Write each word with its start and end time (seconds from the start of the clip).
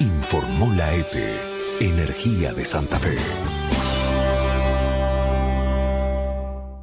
Informó 0.00 0.72
la 0.72 0.94
EPE. 0.94 1.50
Energía 1.80 2.52
de 2.52 2.64
Santa 2.64 2.96
Fe. 2.98 3.16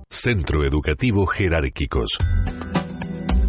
Centro 0.09 0.65
Educativo 0.65 1.27
Jerárquicos. 1.27 2.17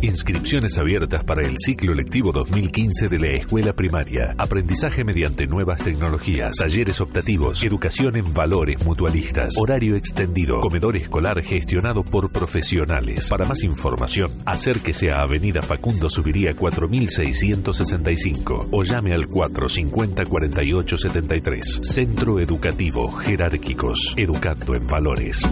Inscripciones 0.00 0.78
abiertas 0.78 1.25
para 1.25 1.44
el 1.44 1.56
ciclo 1.59 1.92
lectivo 1.92 2.31
2015 2.31 3.09
de 3.09 3.19
la 3.19 3.32
escuela 3.32 3.72
primaria. 3.72 4.32
Aprendizaje 4.38 5.03
mediante 5.03 5.48
nuevas 5.48 5.82
tecnologías, 5.82 6.56
talleres 6.56 7.00
optativos, 7.00 7.64
educación 7.64 8.14
en 8.14 8.32
valores 8.32 8.81
mutualistas, 8.84 9.56
horario 9.58 9.97
extendido, 9.97 10.60
comedor 10.60 10.94
escolar 10.94 11.42
gestionado 11.42 12.04
por 12.04 12.31
profesionales. 12.31 13.28
Para 13.28 13.44
más 13.44 13.64
información, 13.64 14.31
acérquese 14.47 15.10
a 15.10 15.22
Avenida 15.22 15.62
Facundo 15.62 16.08
Subiría 16.08 16.54
4665 16.54 18.69
o 18.70 18.84
llame 18.84 19.14
al 19.14 19.26
450 19.26 20.26
4873. 20.26 21.81
Centro 21.82 22.38
Educativo 22.38 23.10
Jerárquicos. 23.10 24.14
Educando 24.16 24.76
en 24.76 24.87
valores. 24.87 25.42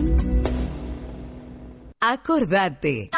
Acordate. 2.01 3.11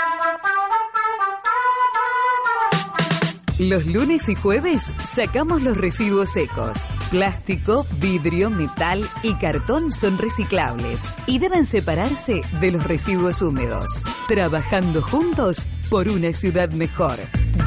Los 3.59 3.87
lunes 3.87 4.29
y 4.29 4.37
jueves 4.37 4.95
sacamos 5.03 5.65
los 5.65 5.77
residuos 5.77 6.31
secos. 6.31 6.89
Plástico, 7.11 7.85
vidrio, 8.01 8.51
metal 8.51 9.05
y 9.25 9.35
cartón 9.35 9.91
son 9.91 10.17
reciclables 10.17 11.09
y 11.27 11.41
deben 11.41 11.65
separarse 11.65 12.43
de 12.61 12.71
los 12.71 12.85
residuos 12.85 13.43
húmedos. 13.43 14.05
Trabajando 14.29 15.03
juntos 15.03 15.67
por 15.91 16.07
una 16.07 16.33
ciudad 16.35 16.71
mejor. 16.71 17.17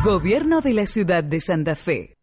Gobierno 0.02 0.62
de 0.62 0.76
la 0.76 0.88
ciudad 0.88 1.26
de 1.26 1.42
Santa 1.42 1.76
Fe. 1.76 2.16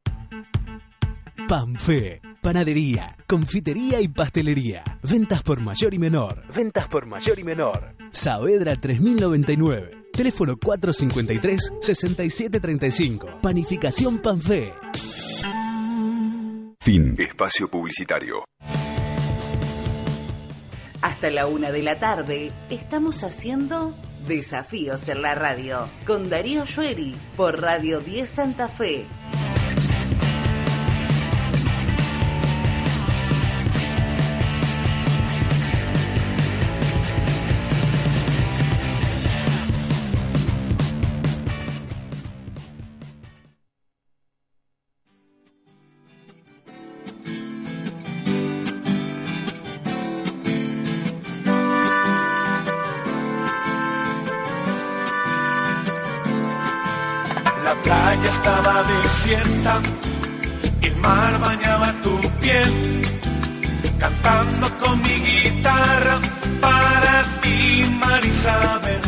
Panfe, 1.46 2.22
panadería, 2.40 3.18
confitería 3.26 4.00
y 4.00 4.08
pastelería. 4.08 4.82
Ventas 5.02 5.42
por 5.42 5.60
mayor 5.60 5.92
y 5.92 5.98
menor. 5.98 6.42
Ventas 6.54 6.88
por 6.88 7.04
mayor 7.04 7.38
y 7.38 7.44
menor. 7.44 7.94
Saavedra 8.12 8.76
3099. 8.76 10.07
Teléfono 10.18 10.58
453-6735. 10.58 13.40
Panificación 13.40 14.18
Panfe. 14.18 14.74
Fin. 16.80 17.14
Espacio 17.16 17.70
Publicitario. 17.70 18.44
Hasta 21.02 21.30
la 21.30 21.46
una 21.46 21.70
de 21.70 21.84
la 21.84 22.00
tarde 22.00 22.50
estamos 22.68 23.22
haciendo 23.22 23.94
Desafíos 24.26 25.08
en 25.08 25.22
la 25.22 25.36
Radio 25.36 25.88
con 26.04 26.28
Darío 26.28 26.66
Shueri 26.66 27.14
por 27.36 27.60
Radio 27.60 28.00
10 28.00 28.28
Santa 28.28 28.68
Fe. 28.68 29.06
El 60.82 60.96
mar 60.96 61.38
bañaba 61.40 61.92
tu 62.02 62.14
piel, 62.40 62.72
cantando 63.98 64.66
con 64.78 65.00
mi 65.02 65.16
guitarra 65.28 66.18
para 66.60 67.22
ti, 67.42 67.84
Marisabel. 68.00 69.02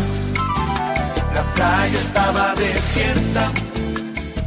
La 1.35 1.43
playa 1.55 1.99
estaba 1.99 2.55
desierta, 2.55 3.51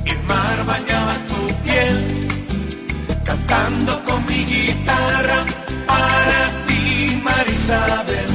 el 0.06 0.20
mar 0.24 0.58
bañaba 0.66 1.14
tu 1.30 1.42
piel, 1.64 1.98
cantando 3.24 4.04
con 4.04 4.26
mi 4.28 4.46
guitarra 4.46 5.40
para 5.88 6.42
ti, 6.68 7.22
Marisabel. 7.24 8.30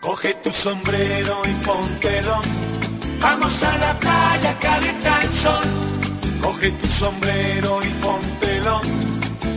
Coge 0.00 0.34
tu 0.44 0.50
sombrero 0.50 1.34
y 1.50 1.52
póntelo. 1.64 2.42
Vamos 3.20 3.62
a 3.62 3.78
la 3.78 3.98
playa, 3.98 4.58
caleta 4.60 5.22
el 5.22 5.32
sol. 5.32 5.66
Coge 6.40 6.70
tu 6.70 6.88
sombrero 6.88 7.80
y 7.82 7.88
póntelo. 8.02 8.80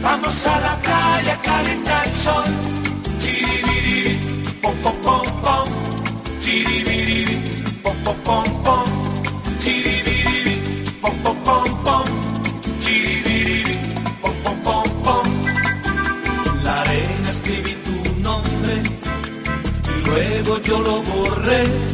Vamos 0.01 0.45
a 0.47 0.59
la 0.59 0.81
playa, 0.81 1.39
caleta 1.41 2.03
el 2.05 2.13
sol. 2.13 2.45
Chiribiri, 3.19 4.19
pom 4.61 4.75
pom 4.83 4.95
pom 5.03 5.25
pom. 5.43 5.67
Chiribiri, 6.41 7.77
pom 7.83 7.95
pom 8.03 8.17
pom 8.23 8.63
pom. 8.63 8.85
Chiribiri, 9.59 10.55
pom 11.01 11.15
pom 11.23 11.37
pom 11.43 11.83
pom. 11.83 12.05
Pom 14.21 14.57
pom 14.63 14.89
pom. 15.03 15.25
En 16.45 16.63
la 16.63 16.81
arena 16.81 17.29
escribí 17.29 17.73
tu 17.85 18.21
nombre 18.21 18.73
y 19.93 20.05
luego 20.05 20.61
yo 20.61 20.79
lo 20.79 21.01
borré 21.03 21.90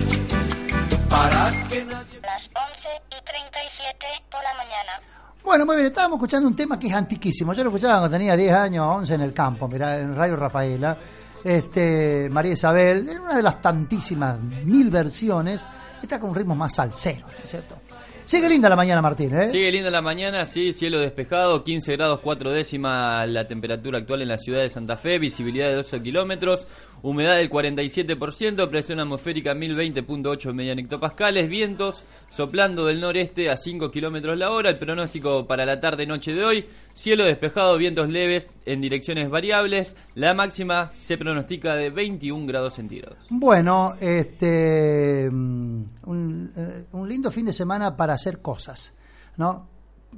para 1.10 1.52
que 1.70 1.86
nadie... 1.86 2.20
Las 2.22 2.44
11 2.44 2.90
y 3.10 3.26
37 3.26 4.06
por 4.32 4.42
la 4.44 4.54
mañana. 4.54 5.02
Bueno, 5.44 5.66
muy 5.66 5.76
bien, 5.76 5.88
estábamos 5.88 6.18
escuchando 6.18 6.48
un 6.48 6.56
tema 6.56 6.78
que 6.78 6.88
es 6.88 6.94
antiquísimo. 6.94 7.54
Yo 7.54 7.64
lo 7.64 7.70
escuchaba 7.70 8.00
cuando 8.00 8.18
tenía 8.18 8.36
10 8.36 8.54
años, 8.54 8.86
11 8.88 9.14
en 9.16 9.22
el 9.22 9.34
campo, 9.34 9.68
mirá, 9.68 10.00
en 10.00 10.16
Radio 10.16 10.36
Rafaela. 10.36 10.98
Este, 11.44 12.28
María 12.32 12.54
Isabel, 12.54 13.08
en 13.08 13.22
una 13.22 13.38
de 13.38 13.44
las 13.44 13.62
tantísimas 13.62 14.40
mil 14.40 14.90
versiones, 14.90 15.66
está 16.02 16.20
con 16.20 16.32
un 16.32 16.36
ritmo 16.36 16.56
más 16.56 16.76
salsero, 16.76 17.26
¿no 17.28 17.46
es 17.46 17.50
cierto? 17.50 17.78
Sigue 18.26 18.50
linda 18.50 18.68
la 18.68 18.76
mañana, 18.76 19.02
Martín, 19.02 19.34
¿eh? 19.34 19.50
Sigue 19.50 19.72
linda 19.72 19.90
la 19.90 20.02
mañana, 20.02 20.44
sí, 20.44 20.74
cielo 20.74 21.00
despejado, 21.00 21.64
15 21.64 21.94
grados 21.96 22.20
4 22.22 22.52
décimas 22.52 23.26
la 23.30 23.48
temperatura 23.48 24.00
actual 24.00 24.22
en 24.22 24.28
la 24.28 24.38
ciudad 24.38 24.60
de 24.64 24.70
Santa 24.70 24.98
Fe, 24.98 25.18
visibilidad 25.18 25.70
de 25.70 25.76
12 25.76 26.02
kilómetros, 26.02 26.68
humedad 27.02 27.38
del 27.38 27.50
47%, 27.50 28.70
presión 28.70 29.00
atmosférica 29.00 29.54
1020.8 29.54 30.54
median 30.54 30.80
hectopascales, 30.80 31.50
vientos 31.50 32.04
soplando 32.30 32.86
del 32.86 33.00
noreste 33.00 33.50
a 33.50 33.58
5 33.58 33.92
kilómetros 33.92 34.38
la 34.38 34.52
hora, 34.52 34.70
el 34.70 34.80
pronóstico 34.80 35.46
para 35.48 35.66
la 35.66 35.80
tarde-noche 35.80 36.34
de 36.34 36.44
hoy, 36.44 36.66
cielo 36.94 37.26
despejado, 37.26 37.78
vientos 37.78 38.10
leves 38.10 38.48
en 38.66 38.82
direcciones 38.82 39.30
variables, 39.30 39.96
la 40.16 40.34
máxima 40.34 40.92
se 40.96 41.18
pronostica 41.18 41.76
de 41.76 41.90
21 41.90 42.46
grados 42.48 42.74
centígrados. 42.74 43.20
Bueno, 43.30 43.96
este 44.00 45.30
mm, 45.32 45.84
un, 46.06 46.52
eh, 46.56 46.86
un 46.92 47.08
lindo 47.08 47.32
fin 47.32 47.46
de 47.46 47.54
semana 47.54 47.96
para 47.96 48.14
hacer 48.14 48.42
cosas, 48.42 48.94
¿no? 49.38 49.70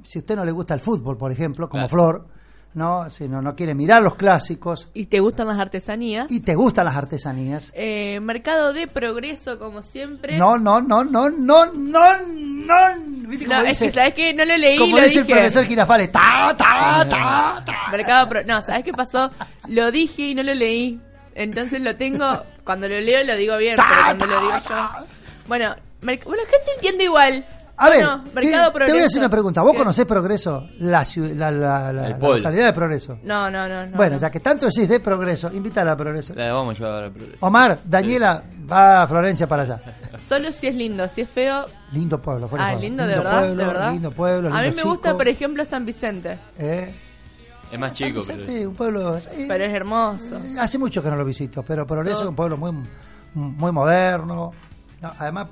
Si 0.02 0.18
a 0.18 0.20
usted 0.20 0.36
no 0.36 0.44
le 0.44 0.52
gusta 0.52 0.74
el 0.74 0.80
fútbol, 0.80 1.16
por 1.16 1.30
ejemplo, 1.30 1.68
como 1.68 1.88
Claro. 1.88 1.88
Flor, 1.88 2.39
¿no? 2.74 3.10
Si 3.10 3.28
no, 3.28 3.42
no 3.42 3.54
quiere 3.56 3.74
mirar 3.74 4.00
los 4.02 4.14
clásicos 4.14 4.88
¿Y 4.94 5.06
te 5.06 5.20
gustan 5.20 5.48
las 5.48 5.58
artesanías? 5.58 6.30
y 6.30 6.40
te 6.40 6.54
gustan 6.54 6.84
las 6.84 6.96
artesanías, 6.96 7.72
Eh, 7.74 8.20
mercado 8.20 8.72
de 8.72 8.86
progreso, 8.86 9.58
como 9.58 9.82
siempre. 9.82 10.36
no, 10.38 10.56
no, 10.58 10.80
no, 10.80 11.02
no, 11.04 11.28
no, 11.30 11.66
no, 11.66 12.16
no, 12.26 12.74
¿viste 13.28 13.46
No, 13.48 13.60
es 13.62 13.68
dice? 13.70 13.86
que 13.86 13.92
sabes 13.92 14.14
que 14.14 14.34
no 14.34 14.44
lo 14.44 14.56
leí, 14.56 14.78
como 14.78 14.96
lo 14.98 15.02
dice 15.04 15.18
el 15.20 15.26
dije. 15.26 15.34
profesor 15.38 15.64
Girafales, 15.66 16.12
ta, 16.12 16.20
ta, 16.56 17.06
ta, 17.08 17.62
ta. 17.66 17.90
Mercado 17.90 18.28
Pro- 18.28 18.44
No, 18.44 18.62
¿sabes 18.62 18.84
qué 18.84 18.92
pasó? 18.92 19.30
Lo 19.68 19.90
dije 19.90 20.22
y 20.22 20.34
no 20.34 20.42
lo 20.42 20.54
leí. 20.54 21.00
Entonces 21.34 21.80
lo 21.80 21.94
tengo. 21.96 22.42
Cuando 22.64 22.88
lo 22.88 23.00
leo 23.00 23.24
lo 23.24 23.34
digo 23.36 23.56
bien, 23.56 23.76
pero 23.76 23.88
cuando 24.04 24.26
lo 24.26 24.40
digo 24.42 24.58
yo. 24.68 24.88
Bueno, 25.48 25.74
bueno, 26.02 26.22
la 26.26 26.42
gente 26.50 26.70
entiende 26.76 27.04
igual. 27.04 27.44
A 27.82 27.88
ver, 27.88 28.04
Bueno, 28.04 28.24
¿qué- 28.24 28.30
Mercado 28.34 28.64
te 28.66 28.72
Progreso. 28.72 28.92
voy 28.94 29.02
a 29.02 29.06
hacer 29.06 29.18
una 29.20 29.28
pregunta. 29.30 29.62
¿Vos 29.62 29.72
¿Qué? 29.72 29.78
conocés 29.78 30.04
Progreso? 30.04 30.68
La, 30.80 31.06
la, 31.34 31.50
la, 31.50 31.92
la- 31.92 32.08
localidad 32.18 32.66
de 32.66 32.72
Progreso. 32.74 33.18
No, 33.22 33.50
no, 33.50 33.66
no. 33.68 33.86
no 33.86 33.96
bueno, 33.96 34.16
no. 34.16 34.20
ya 34.20 34.30
que 34.30 34.40
tanto 34.40 34.66
decís 34.66 34.86
de 34.88 35.00
Progreso, 35.00 35.50
invítala 35.52 35.92
a 35.92 35.96
Progreso. 35.96 36.34
La 36.34 36.52
vamos 36.52 36.76
a 36.76 36.78
llevar 36.78 37.04
al 37.04 37.10
progreso. 37.12 37.46
Omar, 37.46 37.78
Daniela, 37.84 38.42
va 38.70 39.02
a 39.02 39.06
Florencia 39.06 39.46
para 39.48 39.62
allá. 39.62 39.80
Solo 40.28 40.52
si 40.52 40.66
es 40.66 40.74
lindo, 40.74 41.08
si 41.08 41.22
es 41.22 41.28
feo. 41.30 41.64
Lindo 41.92 42.20
pueblo, 42.20 42.48
fuera 42.48 42.66
Ah, 42.68 42.74
lindo 42.74 43.06
de 43.06 43.14
verdad, 43.16 43.38
pueblo, 43.40 43.56
de 43.62 43.68
verdad. 43.68 43.92
Lindo 43.92 44.10
pueblo, 44.12 44.54
A 44.54 44.62
mí 44.62 44.70
me 44.72 44.82
gusta, 44.82 45.16
por 45.16 45.26
ejemplo, 45.28 45.64
San 45.64 45.86
Vicente. 45.86 46.38
¿eh? 46.58 46.94
Es 47.72 47.78
más 47.78 47.92
chico, 47.92 48.20
pero 48.26 48.38
Vicente, 48.40 48.66
un 48.66 48.74
pueblo... 48.74 49.20
sí, 49.20 49.46
Pero 49.48 49.64
es 49.64 49.72
hermoso. 49.74 50.38
Hace 50.60 50.76
mucho 50.78 51.02
que 51.02 51.08
no 51.08 51.16
lo 51.16 51.24
visito, 51.24 51.62
pero 51.62 51.86
Progreso 51.86 52.16
Todo. 52.16 52.24
es 52.24 52.28
un 52.30 52.36
pueblo 52.36 52.56
muy, 52.58 52.72
muy 53.34 53.72
moderno. 53.72 54.52
No, 55.00 55.12
además, 55.18 55.46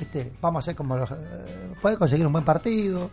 viste, 0.00 0.32
vamos 0.40 0.58
a 0.58 0.62
hacer 0.64 0.74
como 0.74 0.96
los... 0.96 1.10
eh, 1.10 1.14
puede 1.80 1.96
conseguir 1.96 2.26
un 2.26 2.32
buen 2.32 2.44
partido. 2.44 3.10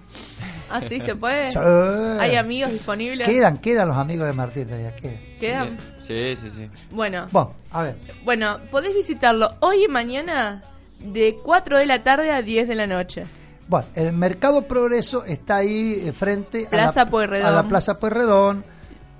Ah, 0.70 0.82
sí, 0.82 1.00
se 1.00 1.16
puede. 1.16 1.48
Sí. 1.52 1.60
Hay 1.60 2.36
amigos 2.36 2.72
disponibles. 2.72 3.28
Quedan, 3.28 3.58
quedan 3.60 3.90
los 3.90 3.98
amigos 3.98 4.26
de 4.28 4.34
Martín 4.34 4.66
todavía, 4.66 4.96
quedan. 4.96 5.18
Quedan. 5.40 5.78
Sí, 6.02 6.36
sí, 6.36 6.50
sí. 6.50 6.70
Bueno, 6.92 7.28
Bueno, 7.32 7.54
a 7.72 7.84
ver. 7.84 7.98
bueno, 8.24 8.60
podés 8.72 8.96
visitarlo 8.96 9.54
hoy 9.60 9.84
y 9.86 9.88
mañana 9.88 10.64
de 11.00 11.38
4 11.44 11.78
de 11.78 11.86
la 11.86 12.04
tarde 12.04 12.32
a 12.32 12.42
10 12.42 12.68
de 12.68 12.76
la 12.76 12.88
noche. 12.88 13.26
Bueno, 13.68 13.86
el 13.96 14.14
Mercado 14.14 14.66
Progreso 14.68 15.26
está 15.26 15.58
ahí 15.58 16.02
eh, 16.06 16.14
frente 16.14 16.66
Plaza 16.70 17.02
a, 17.02 17.06
la, 17.06 17.12
Pueyrredón. 17.12 17.46
a 17.48 17.52
la 17.52 17.68
Plaza 17.68 18.00
Pueyrredón. 18.00 18.64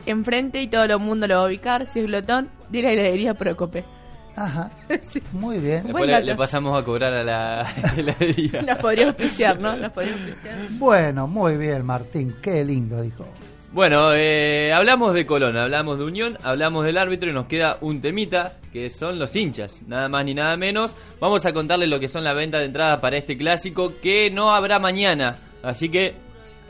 Enfrente 0.06 0.62
y 0.62 0.68
todo 0.68 0.84
el 0.86 1.00
mundo 1.00 1.28
lo 1.28 1.36
va 1.36 1.42
a 1.44 1.48
ubicar, 1.48 1.86
si 1.86 2.00
es 2.00 2.06
glotón, 2.08 2.50
de 2.70 2.82
la 2.82 2.92
heladería 2.92 3.34
Procope. 3.34 3.84
Ajá, 4.38 4.70
Sí, 5.08 5.22
muy 5.32 5.58
bien. 5.58 5.84
Después 5.84 6.06
Buen 6.06 6.26
le, 6.26 6.36
pasamos 6.36 6.80
a 6.80 6.86
cobrar 6.86 7.14
a 7.14 7.24
la 7.24 7.74
heladería. 7.98 8.62
Nos 8.62 8.78
podría 8.78 9.08
auspiciar, 9.08 9.60
¿no? 9.60 9.76
Nos 9.76 9.92
podría 9.92 10.14
auspiciar. 10.14 10.56
Bueno, 10.72 11.28
muy 11.28 11.58
bien, 11.58 11.86
Martín. 11.86 12.36
Qué 12.42 12.64
lindo, 12.64 13.02
dijo. 13.02 13.26
Bueno, 13.74 14.14
eh, 14.14 14.72
hablamos 14.74 15.14
de 15.14 15.26
Colón, 15.26 15.58
hablamos 15.58 15.98
de 15.98 16.06
Unión, 16.06 16.38
hablamos 16.44 16.86
del 16.86 16.98
árbitro 16.98 17.30
y 17.30 17.34
nos 17.34 17.48
queda 17.48 17.78
un 17.82 18.00
temita 18.00 18.54
que 18.72 18.90
son 18.90 19.20
los 19.20 19.36
hinchas, 19.36 19.84
nada 19.88 20.08
más 20.08 20.24
ni 20.24 20.34
nada 20.34 20.56
menos. 20.56 20.96
Vamos 21.20 21.46
a 21.46 21.52
contarles 21.52 21.90
lo 21.90 22.00
que 22.00 22.08
son 22.08 22.24
la 22.24 22.34
venta 22.34 22.60
de 22.60 22.66
entradas 22.66 23.02
para 23.02 23.18
este 23.18 23.38
clásico 23.38 23.94
que 24.02 24.32
no 24.32 24.52
habrá 24.52 24.80
mañana. 24.80 25.36
Así 25.64 25.90
que 25.90 26.16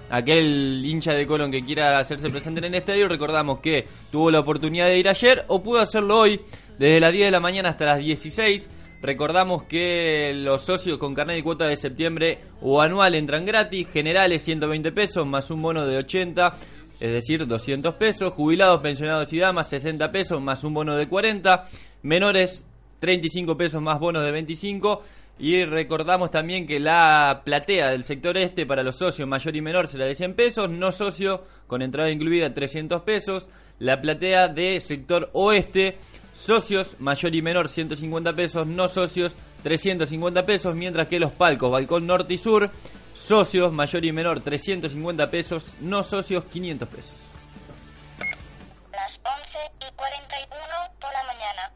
aquel 0.09 0.83
hincha 0.85 1.13
de 1.13 1.27
Colón 1.27 1.51
que 1.51 1.61
quiera 1.61 1.99
hacerse 1.99 2.29
presente 2.29 2.59
en 2.59 2.65
el 2.65 2.75
estadio, 2.75 3.07
recordamos 3.07 3.59
que 3.59 3.87
tuvo 4.11 4.31
la 4.31 4.39
oportunidad 4.39 4.87
de 4.87 4.97
ir 4.97 5.09
ayer 5.09 5.45
o 5.47 5.61
pudo 5.61 5.79
hacerlo 5.79 6.19
hoy 6.19 6.41
desde 6.77 6.99
las 6.99 7.13
10 7.13 7.25
de 7.25 7.31
la 7.31 7.39
mañana 7.39 7.69
hasta 7.69 7.85
las 7.85 7.99
16. 7.99 8.69
Recordamos 9.01 9.63
que 9.63 10.31
los 10.35 10.63
socios 10.63 10.97
con 10.97 11.13
carnet 11.13 11.37
y 11.37 11.43
cuota 11.43 11.67
de 11.67 11.77
septiembre 11.77 12.39
o 12.61 12.81
anual 12.81 13.13
entran 13.13 13.45
gratis, 13.45 13.87
generales 13.91 14.41
120 14.43 14.91
pesos 14.91 15.25
más 15.27 15.51
un 15.51 15.61
bono 15.61 15.85
de 15.85 15.97
80, 15.97 16.55
es 16.99 17.11
decir, 17.11 17.45
200 17.45 17.93
pesos, 17.95 18.33
jubilados, 18.33 18.81
pensionados 18.81 19.31
y 19.33 19.37
damas 19.37 19.69
60 19.69 20.11
pesos 20.11 20.41
más 20.41 20.63
un 20.63 20.73
bono 20.73 20.95
de 20.95 21.07
40, 21.07 21.63
menores 22.01 22.65
35 22.99 23.55
pesos 23.55 23.81
más 23.81 23.99
bonos 23.99 24.23
de 24.25 24.31
25 24.31 25.01
y 25.39 25.65
recordamos 25.65 26.31
también 26.31 26.65
que 26.65 26.79
la 26.79 27.41
platea 27.45 27.91
del 27.91 28.03
sector 28.03 28.37
este 28.37 28.65
para 28.65 28.83
los 28.83 28.95
socios 28.95 29.27
mayor 29.27 29.55
y 29.55 29.61
menor 29.61 29.87
será 29.87 30.05
de 30.05 30.15
100 30.15 30.33
pesos, 30.35 30.69
no 30.69 30.91
socio 30.91 31.43
con 31.67 31.81
entrada 31.81 32.09
incluida 32.09 32.53
300 32.53 33.03
pesos, 33.03 33.49
la 33.79 34.01
platea 34.01 34.47
de 34.47 34.79
sector 34.81 35.29
oeste 35.33 35.97
socios 36.33 36.95
mayor 36.99 37.35
y 37.35 37.41
menor 37.41 37.69
150 37.69 38.33
pesos, 38.33 38.67
no 38.67 38.87
socios 38.87 39.35
350 39.63 40.45
pesos, 40.45 40.75
mientras 40.75 41.07
que 41.07 41.19
los 41.19 41.31
palcos 41.31 41.71
balcón 41.71 42.07
norte 42.07 42.33
y 42.33 42.37
sur 42.37 42.69
socios 43.13 43.73
mayor 43.73 44.05
y 44.05 44.11
menor 44.11 44.39
350 44.41 45.29
pesos, 45.29 45.65
no 45.81 46.03
socios 46.03 46.43
500 46.45 46.87
pesos. 46.87 47.15
Las 48.91 49.11
11 49.11 49.57
y 49.79 49.95
41 49.95 50.57
por 50.99 51.11
la 51.11 51.23
mañana. 51.23 51.71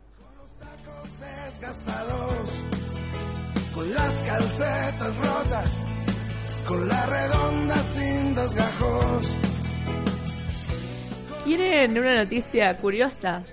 desgastados, 1.48 2.64
con 3.82 3.94
las 3.96 4.22
calcetas 4.22 5.18
rotas, 5.18 5.80
con 6.68 6.88
la 6.88 7.06
redonda 7.08 7.76
sin 7.78 8.36
desgajos. 8.36 9.36
¿Quieren 11.46 11.98
una 11.98 12.16
noticia 12.18 12.78
curiosa? 12.78 13.44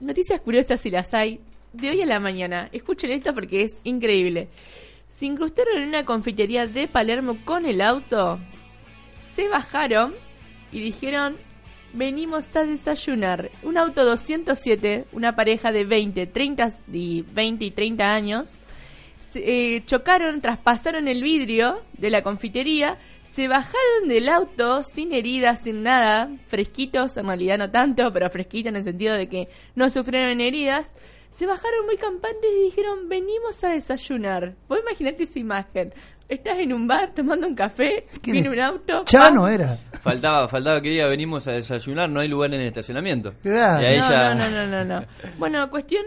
Noticias 0.00 0.38
curiosas 0.40 0.82
si 0.82 0.90
las 0.90 1.14
hay. 1.14 1.40
De 1.72 1.88
hoy 1.88 2.02
a 2.02 2.06
la 2.06 2.20
mañana. 2.20 2.68
Escuchen 2.72 3.10
esto 3.10 3.32
porque 3.32 3.62
es 3.62 3.78
increíble. 3.84 4.48
Se 5.08 5.24
incrustaron 5.24 5.78
en 5.78 5.88
una 5.88 6.04
confitería 6.04 6.66
de 6.66 6.86
Palermo 6.86 7.38
con 7.46 7.64
el 7.64 7.80
auto. 7.80 8.38
Se 9.34 9.48
bajaron 9.48 10.12
y 10.72 10.80
dijeron, 10.80 11.38
venimos 11.94 12.54
a 12.54 12.64
desayunar. 12.64 13.50
Un 13.62 13.78
auto 13.78 14.04
207, 14.04 15.06
una 15.12 15.34
pareja 15.34 15.72
de 15.72 15.86
20, 15.86 16.26
30 16.26 16.78
y 16.92 17.22
20 17.22 17.64
y 17.64 17.70
30 17.70 18.14
años. 18.14 18.58
Se- 19.32 19.76
eh, 19.76 19.84
chocaron, 19.86 20.40
traspasaron 20.40 21.08
el 21.08 21.22
vidrio 21.22 21.82
de 21.94 22.10
la 22.10 22.22
confitería, 22.22 22.98
se 23.24 23.48
bajaron 23.48 24.08
del 24.08 24.28
auto 24.28 24.82
sin 24.84 25.12
heridas, 25.12 25.60
sin 25.62 25.82
nada, 25.82 26.30
fresquitos, 26.48 27.16
en 27.16 27.26
realidad 27.26 27.56
no 27.58 27.70
tanto, 27.70 28.12
pero 28.12 28.28
fresquitos 28.30 28.68
en 28.70 28.76
el 28.76 28.84
sentido 28.84 29.14
de 29.14 29.28
que 29.28 29.48
no 29.74 29.88
sufrieron 29.90 30.40
heridas. 30.40 30.92
Se 31.30 31.46
bajaron 31.46 31.86
muy 31.86 31.96
campantes 31.96 32.50
y 32.60 32.64
dijeron, 32.64 33.08
venimos 33.08 33.64
a 33.64 33.68
desayunar. 33.70 34.52
Vos 34.68 34.78
imaginate 34.80 35.22
esa 35.22 35.38
imagen. 35.38 35.94
Estás 36.28 36.58
en 36.58 36.72
un 36.74 36.86
bar 36.86 37.12
tomando 37.14 37.46
un 37.46 37.54
café, 37.54 38.06
¿Quién 38.22 38.34
viene 38.34 38.50
un 38.50 38.60
auto. 38.60 39.04
Chano 39.06 39.42
¡pam! 39.42 39.52
era. 39.52 39.76
Faltaba, 40.02 40.46
faltaba 40.48 40.80
que 40.82 40.90
diga 40.90 41.06
venimos 41.06 41.48
a 41.48 41.52
desayunar, 41.52 42.08
no 42.10 42.20
hay 42.20 42.28
lugar 42.28 42.52
en 42.52 42.60
el 42.60 42.66
estacionamiento. 42.66 43.32
Claro. 43.42 43.82
Y 43.82 43.84
a 43.86 43.90
ella... 43.92 44.34
No, 44.34 44.50
no, 44.50 44.66
no, 44.66 44.84
no, 44.84 45.00
no. 45.00 45.06
Bueno, 45.38 45.70
cuestión 45.70 46.04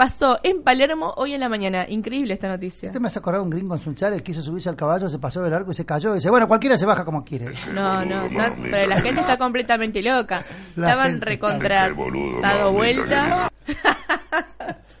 pasó 0.00 0.38
en 0.42 0.62
Palermo 0.62 1.12
hoy 1.18 1.34
en 1.34 1.40
la 1.40 1.50
mañana. 1.50 1.84
Increíble 1.86 2.32
esta 2.32 2.48
noticia. 2.48 2.86
Este 2.86 2.98
me 2.98 3.08
hace 3.08 3.18
acordar 3.18 3.42
un 3.42 3.50
gringo 3.50 3.74
en 3.74 3.82
Sunchales, 3.82 4.22
quiso 4.22 4.40
subirse 4.40 4.70
al 4.70 4.74
caballo, 4.74 5.10
se 5.10 5.18
pasó 5.18 5.42
del 5.42 5.52
arco 5.52 5.72
y 5.72 5.74
se 5.74 5.84
cayó. 5.84 6.12
Y 6.12 6.14
dice, 6.14 6.30
bueno, 6.30 6.48
cualquiera 6.48 6.78
se 6.78 6.86
baja 6.86 7.04
como 7.04 7.22
quiere. 7.22 7.52
No, 7.74 8.02
no, 8.06 8.24
está- 8.24 8.54
pero 8.62 8.88
la 8.88 8.98
gente 8.98 9.20
está 9.20 9.36
completamente 9.36 10.00
loca. 10.02 10.42
La 10.76 10.86
Estaban 10.88 11.20
recontra 11.20 11.92
Boludo, 11.92 12.40
dado 12.40 12.72
vuelta. 12.72 13.50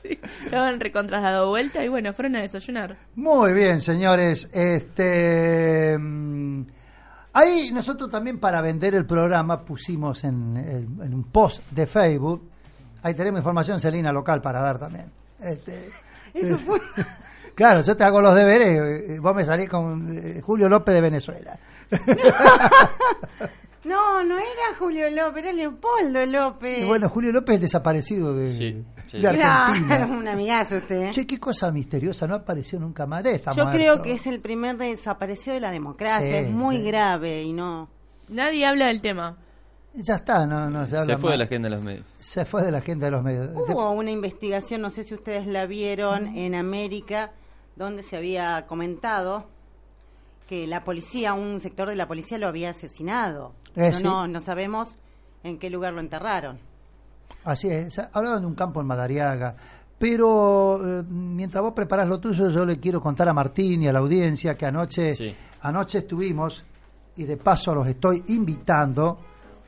Sí, 0.02 0.18
estaban 0.44 0.80
recontra 0.80 1.20
dado 1.20 1.48
vuelta 1.48 1.82
y 1.84 1.88
bueno, 1.88 2.12
fueron 2.12 2.36
a 2.36 2.40
desayunar. 2.40 2.96
Muy 3.14 3.52
bien, 3.54 3.80
señores. 3.80 4.48
Este 4.52 5.96
mm, 5.98 6.62
ahí 7.32 7.70
nosotros 7.72 8.10
también 8.10 8.38
para 8.38 8.60
vender 8.60 8.94
el 8.94 9.06
programa 9.06 9.64
pusimos 9.64 10.24
en 10.24 11.14
un 11.14 11.24
post 11.24 11.62
de 11.70 11.86
Facebook. 11.86 12.49
Ahí 13.02 13.14
tenemos 13.14 13.40
información 13.40 13.80
Celina 13.80 14.12
local 14.12 14.40
para 14.42 14.60
dar 14.60 14.78
también. 14.78 15.10
Este, 15.40 15.90
Eso 16.34 16.58
fue. 16.58 16.80
Claro, 17.52 17.82
yo 17.82 17.94
te 17.94 18.04
hago 18.04 18.22
los 18.22 18.34
deberes, 18.34 19.10
eh, 19.10 19.18
vos 19.20 19.34
me 19.34 19.44
salís 19.44 19.68
con 19.68 20.16
eh, 20.16 20.40
Julio 20.40 20.66
López 20.68 20.94
de 20.94 21.00
Venezuela. 21.02 21.58
No, 23.82 24.22
no 24.22 24.36
era 24.36 24.76
Julio 24.78 25.08
López, 25.10 25.42
era 25.42 25.52
Leopoldo 25.54 26.26
López. 26.26 26.80
Y 26.82 26.84
bueno, 26.84 27.08
Julio 27.08 27.32
López 27.32 27.54
es 27.56 27.60
desaparecido 27.62 28.34
de, 28.34 28.46
Sí, 28.46 28.84
sí. 29.08 29.20
de 29.20 29.26
Argentina. 29.28 29.86
Claro, 29.86 30.12
un 30.12 30.28
amigazo 30.28 30.76
usted. 30.76 31.04
¿eh? 31.04 31.10
Che, 31.12 31.26
qué 31.26 31.40
cosa 31.40 31.72
misteriosa, 31.72 32.26
no 32.26 32.34
apareció 32.34 32.78
nunca 32.78 33.06
más. 33.06 33.24
Debe 33.24 33.36
estar 33.36 33.56
Yo 33.56 33.64
muerto. 33.64 33.78
creo 33.78 34.02
que 34.02 34.12
es 34.12 34.26
el 34.26 34.40
primer 34.40 34.76
desaparecido 34.76 35.54
de 35.54 35.60
la 35.60 35.70
democracia. 35.70 36.26
Sí, 36.26 36.46
es 36.46 36.50
muy 36.50 36.76
sí. 36.76 36.82
grave 36.84 37.42
y 37.42 37.54
no. 37.54 37.88
Nadie 38.28 38.66
habla 38.66 38.88
del 38.88 39.00
tema. 39.00 39.38
Ya 39.94 40.14
está, 40.16 40.46
no, 40.46 40.70
no 40.70 40.86
se 40.86 40.96
habla 40.96 41.14
Se 41.14 41.20
fue 41.20 41.32
de 41.32 41.38
la 41.38 41.44
agenda 41.44 41.68
de 41.68 41.74
los 41.76 41.84
medios. 41.84 42.04
Se 42.18 42.44
fue 42.44 42.62
de 42.62 42.70
la 42.70 42.78
agenda 42.78 43.06
de 43.06 43.10
los 43.12 43.22
medios. 43.22 43.50
Hubo 43.54 43.90
una 43.90 44.10
investigación, 44.10 44.82
no 44.82 44.90
sé 44.90 45.02
si 45.04 45.14
ustedes 45.14 45.46
la 45.46 45.66
vieron, 45.66 46.28
en 46.36 46.54
América, 46.54 47.32
donde 47.76 48.02
se 48.02 48.16
había 48.16 48.66
comentado 48.66 49.46
que 50.48 50.66
la 50.66 50.84
policía, 50.84 51.34
un 51.34 51.60
sector 51.60 51.88
de 51.88 51.96
la 51.96 52.06
policía 52.08 52.38
lo 52.38 52.46
había 52.46 52.70
asesinado. 52.70 53.52
Eh, 53.76 53.92
sí. 53.92 54.02
no, 54.02 54.26
no 54.28 54.40
sabemos 54.40 54.96
en 55.42 55.58
qué 55.58 55.70
lugar 55.70 55.92
lo 55.92 56.00
enterraron. 56.00 56.58
Así 57.44 57.68
es, 57.68 57.98
hablaban 58.12 58.42
de 58.42 58.46
un 58.46 58.54
campo 58.54 58.80
en 58.80 58.86
Madariaga. 58.86 59.56
Pero 59.98 60.80
eh, 61.00 61.02
mientras 61.08 61.62
vos 61.62 61.72
preparás 61.72 62.08
lo 62.08 62.18
tuyo, 62.20 62.48
yo 62.50 62.64
le 62.64 62.78
quiero 62.80 63.00
contar 63.00 63.28
a 63.28 63.34
Martín 63.34 63.82
y 63.82 63.88
a 63.88 63.92
la 63.92 63.98
audiencia 63.98 64.56
que 64.56 64.66
anoche, 64.66 65.14
Sí. 65.14 65.34
anoche 65.62 65.98
estuvimos, 65.98 66.64
y 67.16 67.24
de 67.24 67.36
paso 67.36 67.74
los 67.74 67.86
estoy 67.86 68.24
invitando, 68.28 69.18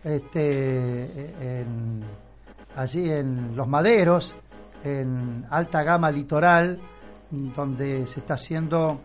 este, 0.04 1.60
en, 1.60 2.02
allí 2.76 3.10
en 3.10 3.56
Los 3.56 3.68
Maderos, 3.68 4.34
en 4.84 5.46
alta 5.50 5.82
gama 5.82 6.10
litoral, 6.10 6.78
donde 7.30 8.06
se 8.06 8.20
está 8.20 8.34
haciendo, 8.34 9.00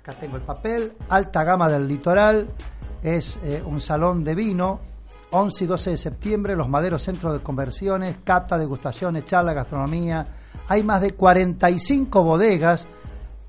acá 0.00 0.14
tengo 0.14 0.36
el 0.36 0.42
papel, 0.42 0.92
alta 1.08 1.44
gama 1.44 1.68
del 1.68 1.86
litoral, 1.86 2.46
es 3.02 3.38
eh, 3.44 3.62
un 3.64 3.80
salón 3.80 4.24
de 4.24 4.34
vino, 4.34 4.80
11 5.30 5.64
y 5.64 5.66
12 5.66 5.90
de 5.90 5.96
septiembre, 5.96 6.56
Los 6.56 6.68
Maderos 6.68 7.02
Centro 7.02 7.32
de 7.32 7.40
Conversiones, 7.40 8.16
cata, 8.24 8.56
degustaciones, 8.56 9.26
charla, 9.26 9.52
gastronomía. 9.52 10.26
Hay 10.68 10.82
más 10.82 11.02
de 11.02 11.12
45 11.12 12.22
bodegas 12.22 12.88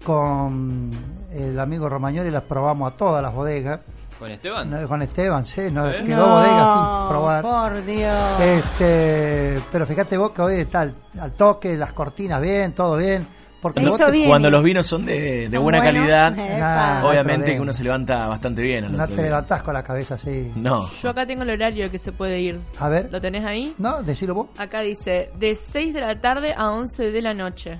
con 0.03 0.91
el 1.31 1.60
amigo 1.60 1.88
Romagnoli, 1.88 2.31
las 2.31 2.43
probamos 2.43 2.91
a 2.91 2.96
todas 2.96 3.22
las 3.22 3.34
bodegas. 3.34 3.79
¿Con 4.19 4.29
Esteban? 4.31 4.69
No, 4.69 4.88
Con 4.88 5.01
Esteban, 5.01 5.45
sí, 5.45 5.71
nos 5.71 5.95
¿Eh? 5.95 6.03
quedó 6.05 6.27
bodegas 6.27 6.73
sin 6.73 7.09
probar. 7.09 7.41
Por 7.41 7.85
Dios. 7.85 8.41
Este, 8.41 9.59
pero 9.71 9.88
fíjate 9.88 10.17
vos 10.17 10.31
que 10.31 10.41
hoy 10.41 10.55
está 10.55 10.81
al, 10.81 10.93
al 11.19 11.31
toque, 11.33 11.75
las 11.77 11.93
cortinas 11.93 12.41
bien, 12.41 12.73
todo 12.73 12.97
bien. 12.97 13.25
Porque 13.61 13.81
te- 13.81 14.11
bien. 14.11 14.29
Cuando 14.29 14.49
los 14.49 14.63
vinos 14.63 14.85
son 14.88 15.05
de, 15.05 15.49
de 15.49 15.51
Son 15.51 15.63
buena 15.63 15.79
buenos, 15.79 15.99
calidad, 16.01 16.31
epa. 16.39 16.99
No 17.01 17.09
obviamente 17.09 17.53
que 17.55 17.59
uno 17.59 17.73
se 17.73 17.83
levanta 17.83 18.25
bastante 18.27 18.61
bien. 18.61 18.85
al 18.85 18.91
no 18.95 19.03
otro 19.03 19.15
te 19.17 19.21
día. 19.21 19.31
levantás 19.31 19.63
con 19.63 19.73
la 19.73 19.83
cabeza 19.83 20.15
así. 20.15 20.51
No. 20.55 20.89
Yo 21.01 21.09
acá 21.09 21.25
tengo 21.25 21.43
el 21.43 21.49
horario 21.49 21.91
que 21.91 21.99
se 21.99 22.13
puede 22.13 22.39
ir. 22.39 22.57
A 22.79 22.88
ver. 22.88 23.09
¿Lo 23.11 23.19
tenés 23.19 23.43
ahí? 23.45 23.73
No, 23.77 24.01
decilo 24.01 24.33
vos. 24.33 24.47
Acá 24.57 24.79
dice 24.79 25.31
de 25.35 25.55
6 25.57 25.93
de 25.93 25.99
la 26.01 26.21
tarde 26.21 26.53
a 26.55 26.71
11 26.71 27.11
de 27.11 27.21
la 27.21 27.33
noche. 27.33 27.79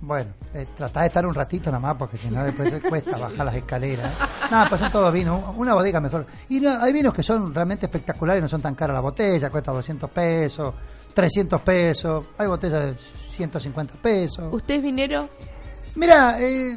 Bueno, 0.00 0.30
eh, 0.54 0.66
tratá 0.76 1.00
de 1.02 1.06
estar 1.08 1.24
un 1.26 1.34
ratito 1.34 1.70
nada 1.70 1.80
más 1.80 1.96
porque 1.96 2.16
si 2.18 2.28
no 2.30 2.42
después 2.44 2.70
se 2.70 2.80
cuesta 2.80 3.16
bajar 3.16 3.46
las 3.46 3.54
escaleras. 3.56 4.10
Nada, 4.50 4.68
pues 4.68 4.80
son 4.80 4.92
todos 4.92 5.12
vinos, 5.12 5.42
una 5.56 5.74
bodega 5.74 6.00
mejor. 6.00 6.26
Y 6.48 6.60
no, 6.60 6.70
hay 6.80 6.92
vinos 6.92 7.12
que 7.14 7.22
son 7.22 7.54
realmente 7.54 7.86
espectaculares, 7.86 8.42
no 8.42 8.48
son 8.48 8.60
tan 8.62 8.74
caras 8.74 8.94
la 8.94 9.00
botella, 9.00 9.50
cuesta 9.50 9.72
200 9.72 10.10
pesos, 10.10 10.74
300 11.14 11.60
pesos, 11.62 12.24
hay 12.36 12.46
botellas 12.46 12.84
de 12.84 12.94
150 12.94 13.94
pesos. 13.94 14.52
¿Usted 14.52 14.74
es 14.76 14.82
vinero? 14.82 15.28
Mira, 15.94 16.36
eh, 16.40 16.76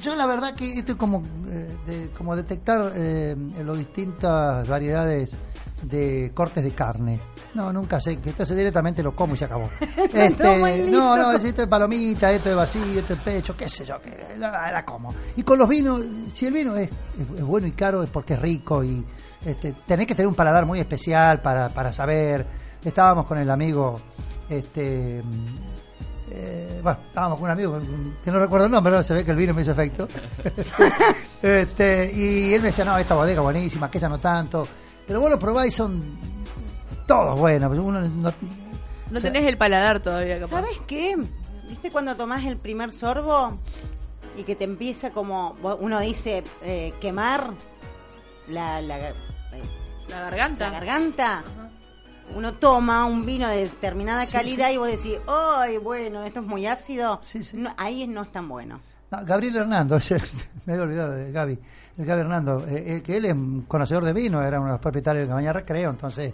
yo 0.00 0.14
la 0.14 0.26
verdad 0.26 0.54
que 0.54 0.78
esto 0.78 0.92
es 0.92 0.98
como, 0.98 1.22
eh, 1.48 1.76
de- 1.86 2.10
como 2.16 2.36
detectar 2.36 2.92
eh, 2.94 3.34
las 3.64 3.78
distintas 3.78 4.68
variedades 4.68 5.36
de 5.82 6.30
cortes 6.34 6.62
de 6.62 6.70
carne. 6.72 7.20
No, 7.54 7.70
nunca 7.72 8.00
sé, 8.00 8.16
que 8.16 8.30
entonces 8.30 8.56
directamente 8.56 9.02
lo 9.02 9.14
como 9.14 9.34
y 9.34 9.38
se 9.38 9.44
acabó. 9.44 9.68
Este, 10.14 10.90
no, 10.90 11.16
no, 11.16 11.32
esto 11.32 11.62
es 11.62 11.68
palomita, 11.68 12.32
esto 12.32 12.48
es 12.50 12.56
vacío, 12.56 13.00
esto 13.00 13.12
es 13.14 13.20
pecho, 13.20 13.56
qué 13.56 13.68
sé 13.68 13.84
yo, 13.84 14.00
que 14.00 14.36
la, 14.38 14.72
la 14.72 14.84
como. 14.84 15.14
Y 15.36 15.42
con 15.42 15.58
los 15.58 15.68
vinos, 15.68 16.00
si 16.32 16.46
el 16.46 16.52
vino 16.54 16.76
es, 16.76 16.88
es- 16.88 17.38
es 17.38 17.42
bueno 17.44 17.66
y 17.66 17.72
caro 17.72 18.02
es 18.02 18.08
porque 18.08 18.34
es 18.34 18.40
rico 18.40 18.82
y 18.82 19.04
este, 19.44 19.74
tenés 19.86 20.06
que 20.06 20.14
tener 20.14 20.28
un 20.28 20.34
paladar 20.34 20.64
muy 20.64 20.80
especial 20.80 21.40
para, 21.42 21.68
para 21.68 21.92
saber. 21.92 22.46
Estábamos 22.84 23.26
con 23.26 23.36
el 23.38 23.50
amigo, 23.50 24.00
este, 24.48 25.22
eh, 26.30 26.80
bueno, 26.82 26.98
estábamos 27.08 27.38
con 27.38 27.44
un 27.44 27.50
amigo 27.52 27.78
que 28.24 28.30
no 28.30 28.38
recuerdo 28.38 28.66
el 28.66 28.72
nombre, 28.72 28.90
pero 28.92 29.02
se 29.02 29.12
ve 29.14 29.24
que 29.24 29.30
el 29.32 29.36
vino 29.36 29.52
me 29.52 29.60
hizo 29.62 29.72
efecto. 29.72 30.08
este, 31.42 32.12
y 32.14 32.54
él 32.54 32.60
me 32.60 32.68
decía, 32.68 32.84
no, 32.84 32.96
esta 32.98 33.14
bodega 33.14 33.40
buenísima, 33.42 33.86
aquella 33.86 34.08
no 34.08 34.18
tanto. 34.18 34.66
Pero 35.06 35.20
vos 35.20 35.30
lo 35.30 35.38
probáis 35.38 35.72
y 35.72 35.76
son 35.76 36.31
todos 37.06 37.38
buenos. 37.38 37.68
pues 37.68 37.80
Uno 37.80 38.00
no, 38.00 38.08
No 38.08 38.28
o 38.28 39.20
sea, 39.20 39.32
tenés 39.32 39.44
el 39.48 39.56
paladar 39.58 40.00
todavía, 40.00 40.38
capaz. 40.40 40.56
¿Sabes 40.56 40.78
qué? 40.86 41.16
¿Viste 41.68 41.90
cuando 41.90 42.14
tomás 42.16 42.44
el 42.44 42.56
primer 42.56 42.92
sorbo 42.92 43.58
y 44.36 44.42
que 44.44 44.56
te 44.56 44.64
empieza 44.64 45.10
como, 45.10 45.56
uno 45.80 46.00
dice, 46.00 46.42
eh, 46.62 46.92
quemar 47.00 47.50
la, 48.48 48.80
la, 48.82 49.10
eh, 49.10 49.14
La 50.08 50.20
garganta. 50.20 50.66
la 50.66 50.72
garganta? 50.78 51.42
Uno 52.34 52.52
toma 52.54 53.04
un 53.04 53.26
vino 53.26 53.46
de 53.48 53.62
determinada 53.64 54.24
Sí, 54.24 54.32
calidad 54.32 54.68
sí. 54.68 54.74
y 54.74 54.76
vos 54.78 54.86
decís, 54.88 55.18
¡ay, 55.26 55.76
bueno, 55.78 56.24
esto 56.24 56.40
es 56.40 56.46
muy 56.46 56.66
ácido! 56.66 57.18
Sí, 57.22 57.44
sí. 57.44 57.56
No, 57.58 57.74
ahí 57.76 58.06
no 58.06 58.22
es 58.22 58.32
tan 58.32 58.48
bueno. 58.48 58.80
No, 59.10 59.18
Gabriel 59.26 59.56
Hernando, 59.56 59.98
me 60.66 60.72
había 60.72 60.84
olvidado 60.84 61.12
de 61.12 61.30
Gaby, 61.30 61.58
el 61.98 62.04
Gaby 62.06 62.20
Hernando, 62.22 62.64
eh, 62.66 62.96
eh, 62.96 63.02
que 63.02 63.18
él 63.18 63.26
es 63.26 63.32
un 63.34 63.62
conocedor 63.68 64.04
de 64.04 64.14
vino, 64.14 64.42
era 64.42 64.58
uno 64.58 64.68
de 64.68 64.72
los 64.74 64.80
propietarios 64.80 65.24
de 65.24 65.28
Cabaña 65.28 65.52
Recreo, 65.52 65.90
entonces 65.90 66.32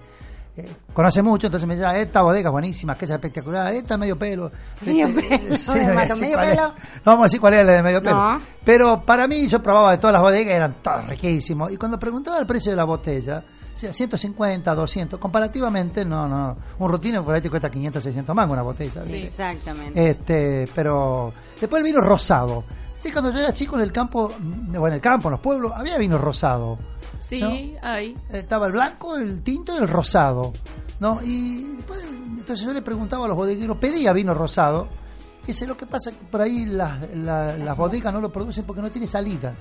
eh, 0.61 0.77
conoce 0.93 1.23
mucho, 1.23 1.47
entonces 1.47 1.67
me 1.67 1.75
decía, 1.77 1.99
esta 1.99 2.23
bodega 2.23 2.49
es 2.49 2.53
buenísima, 2.53 2.95
que 2.97 3.05
es 3.05 3.11
espectacular, 3.11 3.73
esta 3.75 3.95
es 3.95 4.01
medio 4.01 4.19
pelo. 4.19 4.51
Medio 4.85 5.07
Este, 5.07 5.23
pelo, 5.23 5.57
sí, 5.57 5.79
no, 5.87 5.95
mato, 5.95 6.17
medio 6.17 6.35
cuál 6.35 6.49
es. 6.49 6.57
pelo. 6.57 6.69
No 6.69 7.03
vamos 7.05 7.21
a 7.21 7.25
decir 7.27 7.41
cuál 7.41 7.55
era 7.55 7.65
la 7.65 7.73
de 7.73 7.83
medio 7.83 8.03
pelo. 8.03 8.17
No. 8.17 8.41
Pero 8.65 9.03
para 9.05 9.27
mí, 9.27 9.47
yo 9.47 9.63
probaba 9.63 9.93
de 9.93 9.99
todas 9.99 10.13
las 10.13 10.23
bodegas, 10.23 10.55
eran 10.55 10.75
todos 10.83 11.07
riquísimos. 11.07 11.73
Y 11.73 11.77
cuando 11.77 11.99
preguntaba 11.99 12.39
el 12.39 12.47
precio 12.47 12.73
de 12.73 12.77
la 12.77 12.85
botella, 12.85 13.45
o 13.75 13.79
sea, 13.79 13.93
150, 13.93 14.75
200, 14.75 15.21
comparativamente, 15.21 16.05
no, 16.05 16.27
no. 16.27 16.57
Un 16.81 16.91
rutino 16.91 17.25
por 17.25 17.35
ahí 17.35 17.41
te 17.41 17.49
cuesta 17.49 17.71
500, 17.71 18.03
600 18.03 18.35
mangos 18.35 18.55
una 18.55 18.63
botella. 18.63 19.05
Sí, 19.05 19.15
exactamente. 19.15 20.11
Este, 20.11 20.69
pero 20.75 21.33
después 21.61 21.81
el 21.81 21.85
vino 21.85 22.01
rosado. 22.01 22.65
Sí, 22.99 23.13
cuando 23.13 23.31
yo 23.31 23.39
era 23.39 23.53
chico 23.53 23.77
en 23.77 23.83
el 23.83 23.93
campo, 23.93 24.29
mm, 24.39 24.71
bueno, 24.73 24.89
en 24.89 24.93
el 24.95 25.01
campo, 25.01 25.29
en 25.29 25.33
los 25.33 25.41
pueblos, 25.41 25.73
había 25.75 25.97
vino 25.99 26.19
rosado. 26.19 26.79
Sí, 27.21 27.77
hay. 27.83 28.17
Estaba 28.31 28.67
el 28.67 28.73
blanco, 28.73 29.17
el 29.17 29.43
tinto 29.43 29.75
y 29.75 29.79
el 29.79 29.89
rosado. 29.89 30.53
¿no? 31.01 31.21
Y 31.23 31.63
después, 31.77 32.01
entonces 32.29 32.67
yo 32.67 32.73
le 32.73 32.83
preguntaba 32.83 33.27
a 33.27 33.29
los 33.29 33.37
bodegueros, 33.37 33.77
pedía 33.79 34.13
vino 34.13 34.35
rosado. 34.35 34.89
Dice, 35.47 35.67
lo 35.67 35.77
que 35.77 35.87
pasa 35.87 36.11
es 36.11 36.17
que 36.17 36.25
por 36.27 36.41
ahí 36.43 36.67
las, 36.67 37.09
la- 37.15 37.57
las 37.57 37.77
bodegas 37.77 38.13
no 38.13 38.21
lo 38.21 38.33
producen 38.33 38.65
porque 38.65 38.83
no 38.83 38.91
tiene 38.91 39.07
salida. 39.07 39.55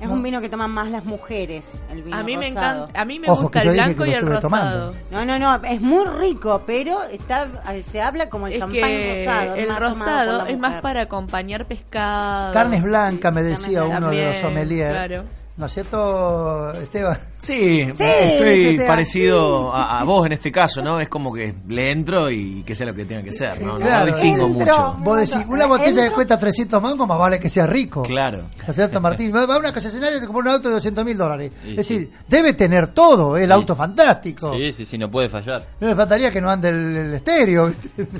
Es 0.00 0.08
¿no? 0.08 0.14
un 0.14 0.22
vino 0.22 0.40
que 0.40 0.48
toman 0.48 0.70
más 0.70 0.88
las 0.90 1.04
mujeres, 1.04 1.64
el 1.90 2.02
vino 2.02 2.16
A 2.16 2.22
mí 2.22 2.36
me 2.36 2.48
encanta, 2.48 2.98
a 2.98 3.04
mí 3.04 3.18
me 3.18 3.28
Ojo, 3.30 3.42
gusta 3.42 3.62
el 3.62 3.70
blanco 3.70 4.06
y 4.06 4.12
el 4.14 4.20
tomando. 4.40 4.92
rosado. 4.92 4.94
No, 5.10 5.24
no, 5.26 5.38
no, 5.38 5.62
es 5.64 5.80
muy 5.80 6.06
rico, 6.06 6.62
pero 6.66 7.02
está 7.04 7.48
se 7.90 8.00
habla 8.00 8.28
como 8.30 8.46
el 8.46 8.54
Es 8.54 8.58
champán 8.60 8.80
que 8.82 9.24
rosado. 9.26 9.54
el 9.56 9.76
rosado 9.76 10.46
es 10.46 10.58
más 10.58 10.80
para 10.80 11.02
acompañar 11.02 11.66
pescado. 11.66 12.52
Carnes 12.54 12.82
blancas, 12.82 13.32
me 13.34 13.42
decía 13.42 13.80
También, 13.80 13.98
uno 13.98 14.10
de 14.10 14.24
los 14.26 14.36
sommeliers. 14.38 14.90
claro. 14.92 15.24
¿No 15.60 15.66
es 15.66 15.72
cierto, 15.72 16.72
Esteban? 16.72 17.18
Sí, 17.38 17.84
Sí, 17.84 18.02
estoy 18.02 18.64
Esteban, 18.66 18.86
parecido 18.86 19.74
a, 19.74 19.98
a 20.00 20.04
vos 20.04 20.24
en 20.26 20.32
este 20.32 20.50
caso, 20.50 20.80
¿no? 20.82 20.98
Es 21.00 21.08
como 21.10 21.32
que 21.34 21.54
le 21.68 21.90
entro 21.90 22.30
y 22.30 22.62
que 22.64 22.74
sea 22.74 22.86
lo 22.86 22.94
que 22.94 23.04
tenga 23.04 23.22
que 23.22 23.30
ser, 23.32 23.60
¿no? 23.60 23.74
No, 23.78 23.84
Claro. 23.84 24.06
distingo 24.06 24.46
Entro. 24.46 24.64
mucho. 24.66 24.96
Vos 25.00 25.18
decís, 25.18 25.46
una 25.48 25.66
botella 25.66 26.08
que 26.08 26.14
cuesta 26.14 26.38
300 26.38 26.80
mangos, 26.80 27.06
más 27.06 27.18
vale 27.18 27.38
que 27.38 27.48
sea 27.50 27.66
rico. 27.66 28.02
Claro. 28.02 28.38
¿No 28.42 28.64
es 28.68 28.74
cierto, 28.74 29.00
Martín? 29.02 29.34
Va 29.34 29.42
a 29.54 29.58
una 29.58 29.72
concesionaria 29.72 30.16
y 30.16 30.20
te 30.20 30.26
compra 30.26 30.42
un 30.42 30.48
auto 30.56 30.68
de 30.68 30.74
200 30.76 31.04
mil 31.04 31.16
dólares. 31.18 31.52
Sí, 31.62 31.70
es 31.70 31.76
decir, 31.76 32.10
debe 32.26 32.54
tener 32.54 32.88
todo, 32.92 33.36
el 33.36 33.52
auto 33.52 33.76
fantástico. 33.76 34.54
Sí, 34.54 34.72
sí, 34.72 34.84
sí, 34.86 34.96
no 34.96 35.10
puede 35.10 35.28
fallar. 35.28 35.66
No 35.78 35.88
me 35.88 35.94
faltaría 35.94 36.30
que 36.30 36.40
no 36.40 36.48
ande 36.50 36.70
el, 36.70 36.96
el 36.96 37.14
estéreo. 37.14 37.70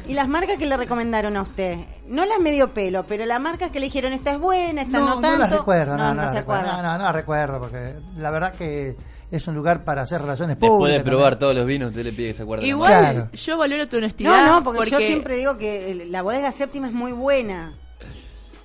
¿Y 0.06 0.12
las 0.12 0.28
marcas 0.28 0.59
que 0.59 0.66
le 0.66 0.76
recomendaron 0.76 1.37
a 1.38 1.42
usted? 1.42 1.78
No 2.06 2.25
las 2.26 2.38
medio 2.40 2.75
pelo, 2.75 3.04
pero 3.06 3.25
las 3.25 3.40
marcas 3.40 3.70
que 3.70 3.80
le 3.80 3.87
dijeron 3.87 4.12
esta 4.12 4.32
es 4.32 4.38
buena, 4.38 4.82
esta 4.82 4.99
no, 4.99 5.06
No, 5.06 5.14
no 5.16 5.20
tanto. 5.20 5.38
las 5.38 5.50
recuerdo, 5.50 5.97
no, 5.97 6.04
no, 6.09 6.14
no 6.14 6.23
las 6.23 6.32
se 6.32 6.38
recuerdo. 6.40 6.68
acuerda. 6.70 6.99
No, 6.99 6.99
no, 7.04 7.12
porque 7.60 7.94
la 8.18 8.30
verdad 8.30 8.52
que 8.54 8.96
es 9.30 9.46
un 9.46 9.54
lugar 9.54 9.84
para 9.84 10.02
hacer 10.02 10.20
relaciones 10.20 10.56
Después 10.56 10.70
públicas. 10.70 11.04
de 11.04 11.10
probar 11.10 11.38
todos 11.38 11.54
los 11.54 11.64
vinos, 11.66 11.90
usted 11.90 12.04
le 12.04 12.12
pide 12.12 12.28
que 12.28 12.34
se 12.34 12.42
acuerde. 12.42 12.66
Igual. 12.66 12.90
Claro. 12.90 13.28
yo 13.32 13.58
valoro 13.58 13.88
tu 13.88 13.96
honestidad. 13.99 14.30
No, 14.46 14.52
no, 14.54 14.62
porque, 14.64 14.90
yo 14.90 14.99
siempre 14.99 15.37
digo 15.37 15.56
que 15.56 16.06
la 16.10 16.22
bodega 16.22 16.50
séptima 16.52 16.88
es 16.88 16.92
muy 16.92 17.12
buena. 17.12 17.75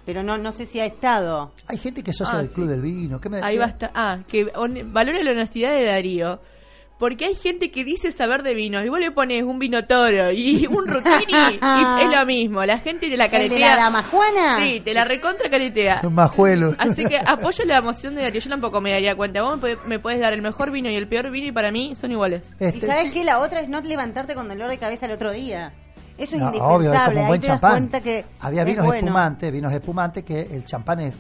Pero 0.05 0.21
no, 0.21 0.37
no 0.37 0.51
sé 0.51 0.65
si 0.67 0.79
ha 0.79 0.85
estado. 0.85 1.51
Hay 1.67 1.77
gente 1.77 2.03
que 2.03 2.11
es 2.11 2.17
socia 2.17 2.35
Ah, 2.37 2.41
del 2.41 2.47
sí. 2.49 2.53
Club 2.55 2.67
del 2.69 2.81
Vino. 2.81 3.19
¿Qué 3.19 3.27
me 3.29 3.37
Ahí 3.37 3.43
decía? 3.57 3.59
va 3.59 3.65
a 3.65 3.69
estar. 3.69 3.91
Ah, 3.95 4.19
que 4.27 4.43
valora 4.85 5.23
la 5.23 5.31
honestidad 5.31 5.71
de 5.73 5.83
Darío. 5.85 6.39
Porque 6.97 7.25
hay 7.25 7.35
gente 7.35 7.71
que 7.71 7.83
dice 7.83 8.09
saber 8.11 8.41
de 8.41 8.53
vinos 8.53 8.85
y 8.85 8.89
vos 8.89 8.99
le 9.01 9.11
pones 9.11 9.43
un 9.43 9.59
vino 9.59 9.83
toro 9.85 10.31
y 10.31 10.65
un 10.71 10.87
rutini 10.87 11.33
y 11.33 12.03
es 12.03 12.09
lo 12.09 12.25
mismo. 12.25 12.63
La 12.63 12.79
gente 12.79 13.09
te 13.09 13.17
la 13.17 13.25
¿El 13.25 13.31
de 13.31 13.37
caretea. 13.37 13.69
la 13.71 13.75
dama 13.75 14.03
Juana? 14.03 14.59
Sí, 14.61 14.79
te 14.79 14.93
la 14.93 15.03
recontra 15.03 15.49
caretea. 15.49 15.99
Un 16.03 16.13
majuelo. 16.13 16.73
Así 16.77 17.03
que 17.05 17.17
apoyo 17.17 17.65
la 17.65 17.77
emoción 17.77 18.15
de 18.15 18.21
Darío. 18.21 18.39
Yo 18.39 18.49
tampoco 18.49 18.79
me 18.79 18.91
daría 18.91 19.13
cuenta. 19.15 19.41
Vos 19.41 19.59
me 19.85 19.99
podés- 20.01 20.19
dar 20.19 20.31
el 20.31 20.41
mejor 20.41 20.71
vino 20.71 20.89
y 20.89 20.95
el 20.95 21.07
peor 21.09 21.29
vino 21.31 21.47
y 21.47 21.51
para 21.51 21.69
mí 21.69 21.93
son 21.95 22.13
iguales. 22.13 22.43
Este, 22.59 22.77
y 22.77 22.81
sabes 22.81 23.11
que 23.11 23.25
la 23.25 23.39
otra 23.39 23.59
es 23.59 23.67
no 23.67 23.81
levantarte 23.81 24.33
con 24.33 24.47
dolor 24.47 24.69
de 24.69 24.77
cabeza 24.77 25.05
el 25.07 25.11
otro 25.11 25.31
día. 25.31 25.73
Eso 26.17 26.35
es 26.37 26.41
No, 26.41 26.47
indispensable. 26.47 26.75
obvio, 26.77 26.93
es 26.93 26.99
como 27.01 27.11
un 27.11 27.17
Ahí 27.23 27.27
buen 27.27 27.41
te 27.41 27.47
das 27.49 27.59
cuenta 27.59 27.99
que 28.01 28.25
Había 28.39 28.61
es 28.61 28.67
vinos 28.67 28.85
bueno. 28.85 28.99
espumantes, 29.07 29.51
vinos 29.51 29.73
espumantes 29.73 30.23
que 30.23 30.41
el 30.43 30.63
champán 30.63 31.01
es 31.01 31.13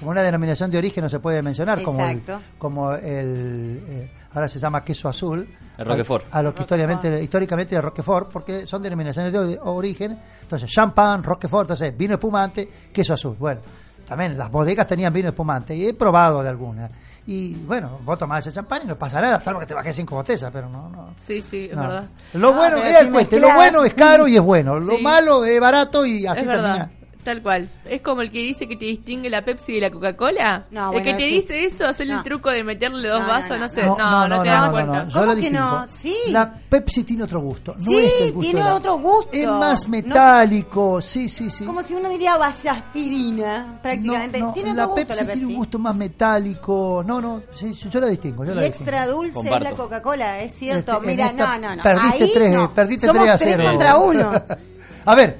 como 0.00 0.10
una 0.10 0.22
denominación 0.22 0.68
de 0.70 0.78
origen 0.78 1.04
no 1.04 1.08
se 1.10 1.20
puede 1.20 1.40
mencionar, 1.42 1.80
como 1.82 2.04
el, 2.04 2.22
como 2.58 2.92
el 2.94 3.84
eh, 3.86 4.10
ahora 4.34 4.48
se 4.48 4.58
llama 4.58 4.82
queso 4.82 5.08
azul. 5.08 5.48
El 5.78 5.86
Roquefort. 5.86 6.24
A, 6.32 6.38
a 6.38 6.42
lo 6.42 6.52
que 6.54 6.62
históricamente, 6.62 7.22
históricamente 7.22 7.74
de 7.76 7.80
Roquefort, 7.80 8.32
porque 8.32 8.66
son 8.66 8.82
denominaciones 8.82 9.32
de 9.32 9.38
ori- 9.38 9.58
origen. 9.62 10.18
Entonces, 10.42 10.68
champán, 10.68 11.22
Roquefort, 11.22 11.62
entonces 11.66 11.96
vino 11.96 12.14
espumante, 12.14 12.68
queso 12.92 13.14
azul. 13.14 13.36
Bueno, 13.38 13.60
también 14.08 14.36
las 14.36 14.50
bodegas 14.50 14.86
tenían 14.88 15.12
vino 15.12 15.28
espumante 15.28 15.76
y 15.76 15.86
he 15.86 15.94
probado 15.94 16.42
de 16.42 16.48
algunas. 16.48 16.90
Y 17.26 17.54
bueno, 17.54 17.98
vos 18.02 18.18
tomás 18.18 18.44
ese 18.46 18.54
champán 18.54 18.80
y 18.84 18.86
no 18.88 18.96
pasa 18.98 19.20
nada, 19.20 19.38
salvo 19.40 19.60
que 19.60 19.66
te 19.66 19.74
bajes 19.74 19.94
cinco 19.94 20.16
botellas, 20.16 20.50
pero 20.52 20.68
no, 20.68 20.88
no. 20.88 21.14
Sí, 21.18 21.40
sí, 21.42 21.66
es 21.70 21.76
No. 21.76 21.82
verdad. 21.82 22.08
Lo 22.32 22.52
bueno 22.54 22.78
pero 22.82 22.88
es 22.88 22.98
si 23.04 23.08
cueste, 23.10 23.38
lo 23.40 23.54
bueno 23.54 23.84
es 23.84 23.94
caro 23.94 24.26
y 24.26 24.36
es 24.36 24.42
bueno, 24.42 24.80
lo 24.80 24.96
Sí. 24.96 25.02
malo 25.02 25.44
es 25.44 25.60
barato 25.60 26.04
y 26.06 26.26
así 26.26 26.40
es 26.40 26.46
verdad. 26.46 26.90
Tal 27.24 27.42
cual. 27.42 27.68
Es 27.84 28.00
como 28.00 28.22
el 28.22 28.30
que 28.30 28.38
dice 28.38 28.66
que 28.66 28.76
te 28.76 28.86
distingue 28.86 29.28
la 29.28 29.44
Pepsi 29.44 29.74
de 29.74 29.80
la 29.82 29.90
Coca-Cola. 29.90 30.64
No, 30.70 30.86
el 30.86 30.92
bueno, 30.92 31.04
que 31.04 31.14
te 31.14 31.28
sí. 31.28 31.34
dice 31.36 31.64
eso, 31.64 31.84
hacerle 31.86 32.14
No. 32.14 32.18
el 32.20 32.24
truco 32.24 32.48
de 32.50 32.64
meterle 32.64 33.08
dos 33.08 33.20
No, 33.20 33.26
no, 33.26 33.32
vasos, 33.32 33.50
no, 33.50 33.58
no, 33.58 33.68
sé. 33.68 33.82
No, 33.82 34.26
no, 34.28 34.42
te 34.42 34.48
das 34.48 34.70
cuenta. 34.70 35.08
Yo 35.08 35.20
¿Cómo 35.20 35.34
lo 35.34 35.40
que 35.40 35.50
no? 35.50 35.86
Sí. 35.88 36.16
La 36.28 36.50
Pepsi 36.54 37.04
tiene 37.04 37.24
otro 37.24 37.40
gusto. 37.40 37.74
No 37.76 37.84
Sí, 37.90 37.96
es 37.98 38.20
el 38.22 38.32
gusto 38.32 38.50
tiene 38.50 38.64
la- 38.64 38.74
otro 38.76 38.98
gusto. 38.98 39.28
Es 39.32 39.46
más 39.48 39.84
No- 39.84 39.90
metálico, 39.90 41.00
sí, 41.02 41.28
sí, 41.28 41.50
sí. 41.50 41.64
Como 41.66 41.82
si 41.82 41.94
uno 41.94 42.08
diría 42.08 42.36
vallaspirina, 42.38 43.78
prácticamente. 43.82 44.40
No, 44.40 44.46
no, 44.48 44.52
tiene 44.52 44.74
la 44.74 44.84
otro 44.84 44.94
gusto 44.94 45.08
Pepsi 45.08 45.24
la 45.24 45.32
tiene 45.32 45.46
un 45.46 45.50
Pepsi. 45.50 45.56
gusto 45.58 45.78
más 45.78 45.96
metálico. 45.96 47.04
No, 47.06 47.20
no, 47.20 47.42
sí, 47.58 47.74
yo 47.90 48.00
la 48.00 48.06
distingo. 48.06 48.44
Yo 48.44 48.54
la 48.54 48.62
Y 48.62 48.68
distingo. 48.68 48.90
extra 48.90 49.06
dulce 49.06 49.40
es 49.54 49.60
la 49.62 49.72
Coca-Cola, 49.72 50.40
es 50.40 50.54
cierto. 50.54 50.92
Este, 50.94 51.06
Mira, 51.06 51.32
no, 51.32 51.58
no, 51.58 51.76
no. 51.76 51.82
Perdiste 51.82 52.24
Ahí 52.24 52.30
tres, 52.34 52.54
no. 52.54 52.74
perdiste 52.74 53.06
Somos 53.06 53.22
3 53.22 53.34
a 53.34 53.38
tres 53.38 53.54
0. 53.56 53.68
contra 53.70 53.96
uno. 53.98 54.30
a 55.04 55.14
ver, 55.14 55.38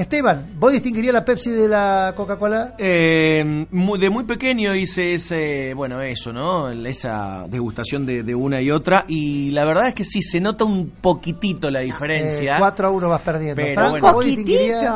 Esteban, 0.00 0.52
¿vos 0.54 0.72
distinguirías 0.72 1.12
la 1.12 1.24
Pepsi 1.24 1.50
de 1.50 1.68
la 1.68 2.14
Coca-Cola? 2.16 2.74
Eh, 2.78 3.66
de 3.70 4.10
muy 4.10 4.24
pequeño 4.24 4.74
hice 4.74 5.12
ese, 5.14 5.74
bueno, 5.74 6.00
eso, 6.00 6.32
¿no? 6.32 6.70
Esa 6.70 7.44
degustación 7.48 8.06
de, 8.06 8.22
de 8.22 8.34
una 8.34 8.62
y 8.62 8.70
otra. 8.70 9.04
Y 9.08 9.50
la 9.50 9.66
verdad 9.66 9.88
es 9.88 9.94
que 9.94 10.04
sí, 10.06 10.22
se 10.22 10.40
nota 10.40 10.64
un 10.64 10.88
poquitito 10.90 11.70
la 11.70 11.80
diferencia. 11.80 12.56
Eh, 12.56 12.60
4 12.60 12.88
a 12.88 12.90
1 12.90 13.08
vas 13.10 13.20
perdiendo. 13.20 13.56
Pero 13.56 13.74
Franco, 13.74 13.90
bueno. 13.90 14.12
vos 14.14 14.24
distinguirías. 14.24 14.94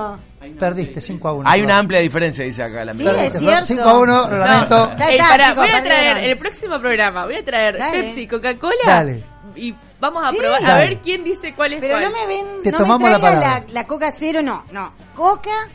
Perdiste 0.58 1.00
5 1.00 1.28
a 1.28 1.32
1. 1.34 1.48
Hay 1.50 1.62
una 1.62 1.76
amplia 1.76 2.00
diferencia, 2.00 2.44
dice 2.44 2.62
acá 2.62 2.84
la 2.84 2.92
Sí, 2.94 3.02
cierto. 3.38 3.64
5 3.64 3.82
a 3.82 3.98
1, 3.98 4.30
lo 4.30 4.38
lamento. 4.38 4.92
Ya 4.98 5.08
Ey, 5.08 5.16
está, 5.16 5.28
pará, 5.28 5.44
chicos, 5.48 5.56
voy 5.56 5.68
a 5.68 5.82
traer 5.82 5.84
perdieron. 6.14 6.24
el 6.24 6.38
próximo 6.38 6.80
programa, 6.80 7.24
voy 7.24 7.34
a 7.36 7.44
traer 7.44 7.78
Dale. 7.78 8.02
Pepsi, 8.02 8.26
Coca-Cola 8.26 8.74
Dale. 8.86 9.24
y 9.56 9.74
vamos 10.04 10.24
a 10.24 10.30
Sí. 10.30 10.38
probar 10.38 10.64
a 10.64 10.68
Dale. 10.68 10.86
ver 10.88 10.98
quién 11.00 11.24
dice 11.24 11.54
cuál 11.54 11.72
es 11.74 11.80
Pero 11.80 11.94
cuál. 11.98 12.04
no 12.04 12.10
me 12.18 12.26
ven, 12.26 12.46
Te 12.62 12.70
no 12.72 12.78
tomamos 12.78 13.00
me 13.02 13.10
la 13.10 13.18
traigan 13.20 13.40
palabra. 13.40 13.64
la, 13.68 13.72
la 13.72 13.86
Coca 13.86 14.12
cero, 14.16 14.40
no, 14.42 14.64
no. 14.72 14.92
Coca 15.16 15.68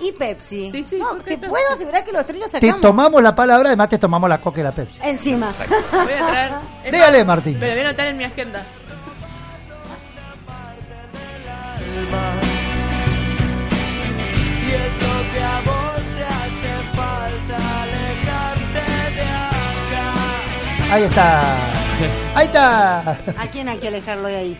y 0.00 0.12
Pepsi. 0.12 0.70
Sí, 0.70 0.82
sí, 0.84 0.98
No, 0.98 1.08
Coca 1.10 1.20
y 1.20 1.24
te 1.24 1.30
Pepsi. 1.38 1.48
puedo 1.50 1.70
asegurar 1.72 2.04
que 2.04 2.12
los 2.12 2.26
tres 2.26 2.38
los 2.40 2.50
Te 2.50 2.60
sacamos. 2.60 2.80
tomamos 2.80 3.22
la 3.22 3.34
palabra, 3.34 3.68
además 3.68 3.88
te 3.88 3.98
tomamos 3.98 4.28
la 4.28 4.40
Coca 4.40 4.60
y 4.60 4.64
la 4.64 4.72
Pepsi. 4.72 4.98
Encima. 5.02 5.52
Voy 5.92 6.12
a 6.12 6.26
traer. 6.26 6.52
es 6.84 6.92
Dígale, 6.92 7.18
más, 7.18 7.26
Martín. 7.36 7.56
Pero 7.60 7.72
voy 7.74 7.82
a 7.84 7.88
anotar 7.88 8.06
en 8.08 8.16
mi 8.16 8.24
agenda. 8.24 8.62
Y 13.42 14.70
es 14.74 14.94
lo 15.02 15.32
que 15.32 15.42
a 15.42 15.60
vos 15.60 16.00
te 16.16 16.24
hace 16.24 16.72
falta 16.96 17.82
alejarte 17.82 18.84
de 19.16 19.28
acá. 19.28 20.94
Ahí 20.94 21.02
está. 21.04 21.44
Ahí 22.34 22.46
está. 22.46 23.10
¿A 23.10 23.46
quién 23.52 23.68
hay 23.68 23.78
que 23.78 23.88
alejarlo 23.88 24.28
de 24.28 24.36
ahí? 24.36 24.58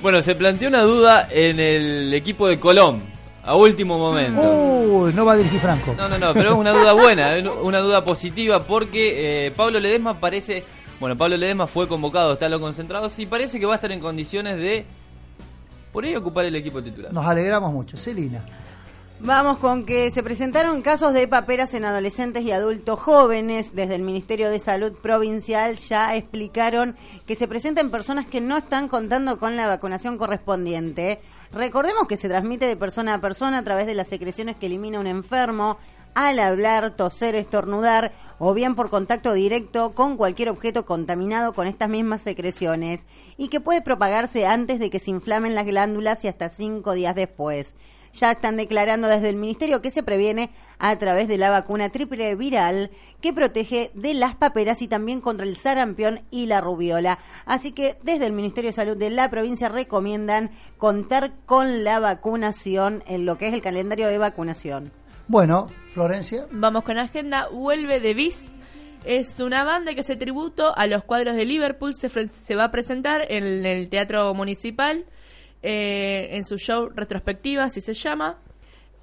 Bueno, 0.00 0.20
se 0.20 0.34
planteó 0.34 0.68
una 0.68 0.82
duda 0.82 1.28
en 1.30 1.60
el 1.60 2.12
equipo 2.12 2.48
de 2.48 2.58
Colón, 2.58 3.02
a 3.44 3.54
último 3.54 3.98
momento. 3.98 4.42
Uy, 4.42 5.12
no 5.12 5.24
va 5.24 5.34
a 5.34 5.36
dirigir 5.36 5.60
Franco. 5.60 5.94
No, 5.96 6.08
no, 6.08 6.18
no, 6.18 6.34
pero 6.34 6.52
es 6.52 6.56
una 6.56 6.72
duda 6.72 6.92
buena, 6.92 7.34
una 7.62 7.78
duda 7.78 8.04
positiva 8.04 8.64
porque 8.64 9.46
eh, 9.46 9.50
Pablo 9.52 9.78
Ledesma 9.78 10.18
parece, 10.18 10.64
bueno, 10.98 11.16
Pablo 11.16 11.36
Ledesma 11.36 11.66
fue 11.66 11.86
convocado, 11.86 12.32
está 12.32 12.46
a 12.46 12.48
los 12.48 12.60
concentrados 12.60 13.16
y 13.20 13.26
parece 13.26 13.60
que 13.60 13.66
va 13.66 13.74
a 13.74 13.76
estar 13.76 13.92
en 13.92 14.00
condiciones 14.00 14.56
de 14.56 14.84
por 15.92 16.04
ahí 16.04 16.16
ocupar 16.16 16.46
el 16.46 16.56
equipo 16.56 16.82
titular. 16.82 17.12
Nos 17.12 17.26
alegramos 17.26 17.72
mucho. 17.72 17.96
Celina. 17.96 18.44
Vamos 19.24 19.58
con 19.58 19.86
que 19.86 20.10
se 20.10 20.24
presentaron 20.24 20.82
casos 20.82 21.12
de 21.12 21.28
paperas 21.28 21.74
en 21.74 21.84
adolescentes 21.84 22.42
y 22.42 22.50
adultos 22.50 22.98
jóvenes. 22.98 23.72
Desde 23.72 23.94
el 23.94 24.02
Ministerio 24.02 24.50
de 24.50 24.58
Salud 24.58 24.94
Provincial 24.94 25.76
ya 25.76 26.16
explicaron 26.16 26.96
que 27.24 27.36
se 27.36 27.46
presentan 27.46 27.92
personas 27.92 28.26
que 28.26 28.40
no 28.40 28.56
están 28.56 28.88
contando 28.88 29.38
con 29.38 29.56
la 29.56 29.68
vacunación 29.68 30.18
correspondiente. 30.18 31.20
Recordemos 31.52 32.08
que 32.08 32.16
se 32.16 32.28
transmite 32.28 32.66
de 32.66 32.74
persona 32.74 33.14
a 33.14 33.20
persona 33.20 33.58
a 33.58 33.62
través 33.62 33.86
de 33.86 33.94
las 33.94 34.08
secreciones 34.08 34.56
que 34.56 34.66
elimina 34.66 34.98
un 34.98 35.06
enfermo 35.06 35.78
al 36.14 36.40
hablar, 36.40 36.96
toser, 36.96 37.36
estornudar 37.36 38.10
o 38.40 38.54
bien 38.54 38.74
por 38.74 38.90
contacto 38.90 39.34
directo 39.34 39.94
con 39.94 40.16
cualquier 40.16 40.48
objeto 40.48 40.84
contaminado 40.84 41.52
con 41.52 41.68
estas 41.68 41.88
mismas 41.88 42.22
secreciones 42.22 43.06
y 43.36 43.48
que 43.48 43.60
puede 43.60 43.82
propagarse 43.82 44.46
antes 44.46 44.80
de 44.80 44.90
que 44.90 44.98
se 44.98 45.12
inflamen 45.12 45.54
las 45.54 45.64
glándulas 45.64 46.24
y 46.24 46.28
hasta 46.28 46.48
cinco 46.48 46.92
días 46.92 47.14
después 47.14 47.72
ya 48.12 48.32
están 48.32 48.56
declarando 48.56 49.08
desde 49.08 49.28
el 49.28 49.36
Ministerio 49.36 49.82
que 49.82 49.90
se 49.90 50.02
previene 50.02 50.50
a 50.78 50.96
través 50.96 51.28
de 51.28 51.38
la 51.38 51.50
vacuna 51.50 51.90
triple 51.90 52.34
viral 52.34 52.90
que 53.20 53.32
protege 53.32 53.90
de 53.94 54.14
las 54.14 54.34
paperas 54.34 54.82
y 54.82 54.88
también 54.88 55.20
contra 55.20 55.46
el 55.46 55.56
sarampión 55.56 56.22
y 56.30 56.46
la 56.46 56.60
rubiola. 56.60 57.18
Así 57.46 57.72
que 57.72 57.96
desde 58.02 58.26
el 58.26 58.32
Ministerio 58.32 58.70
de 58.70 58.74
Salud 58.74 58.96
de 58.96 59.10
la 59.10 59.30
provincia 59.30 59.68
recomiendan 59.68 60.50
contar 60.78 61.32
con 61.46 61.84
la 61.84 62.00
vacunación 62.00 63.02
en 63.06 63.26
lo 63.26 63.38
que 63.38 63.48
es 63.48 63.54
el 63.54 63.62
calendario 63.62 64.08
de 64.08 64.18
vacunación. 64.18 64.92
Bueno, 65.28 65.68
Florencia. 65.88 66.46
Vamos 66.50 66.82
con 66.82 66.98
agenda. 66.98 67.48
Vuelve 67.48 68.00
The 68.00 68.14
Beast. 68.14 68.48
Es 69.04 69.40
una 69.40 69.64
banda 69.64 69.94
que 69.94 70.00
hace 70.00 70.16
tributo 70.16 70.76
a 70.76 70.86
los 70.86 71.04
cuadros 71.04 71.34
de 71.36 71.44
Liverpool. 71.44 71.94
Se, 71.94 72.08
se 72.08 72.54
va 72.54 72.64
a 72.64 72.70
presentar 72.70 73.24
en 73.30 73.64
el 73.64 73.88
Teatro 73.88 74.34
Municipal 74.34 75.06
eh, 75.62 76.28
en 76.32 76.44
su 76.44 76.56
show 76.58 76.88
retrospectiva, 76.94 77.64
así 77.64 77.80
se 77.80 77.94
llama. 77.94 78.38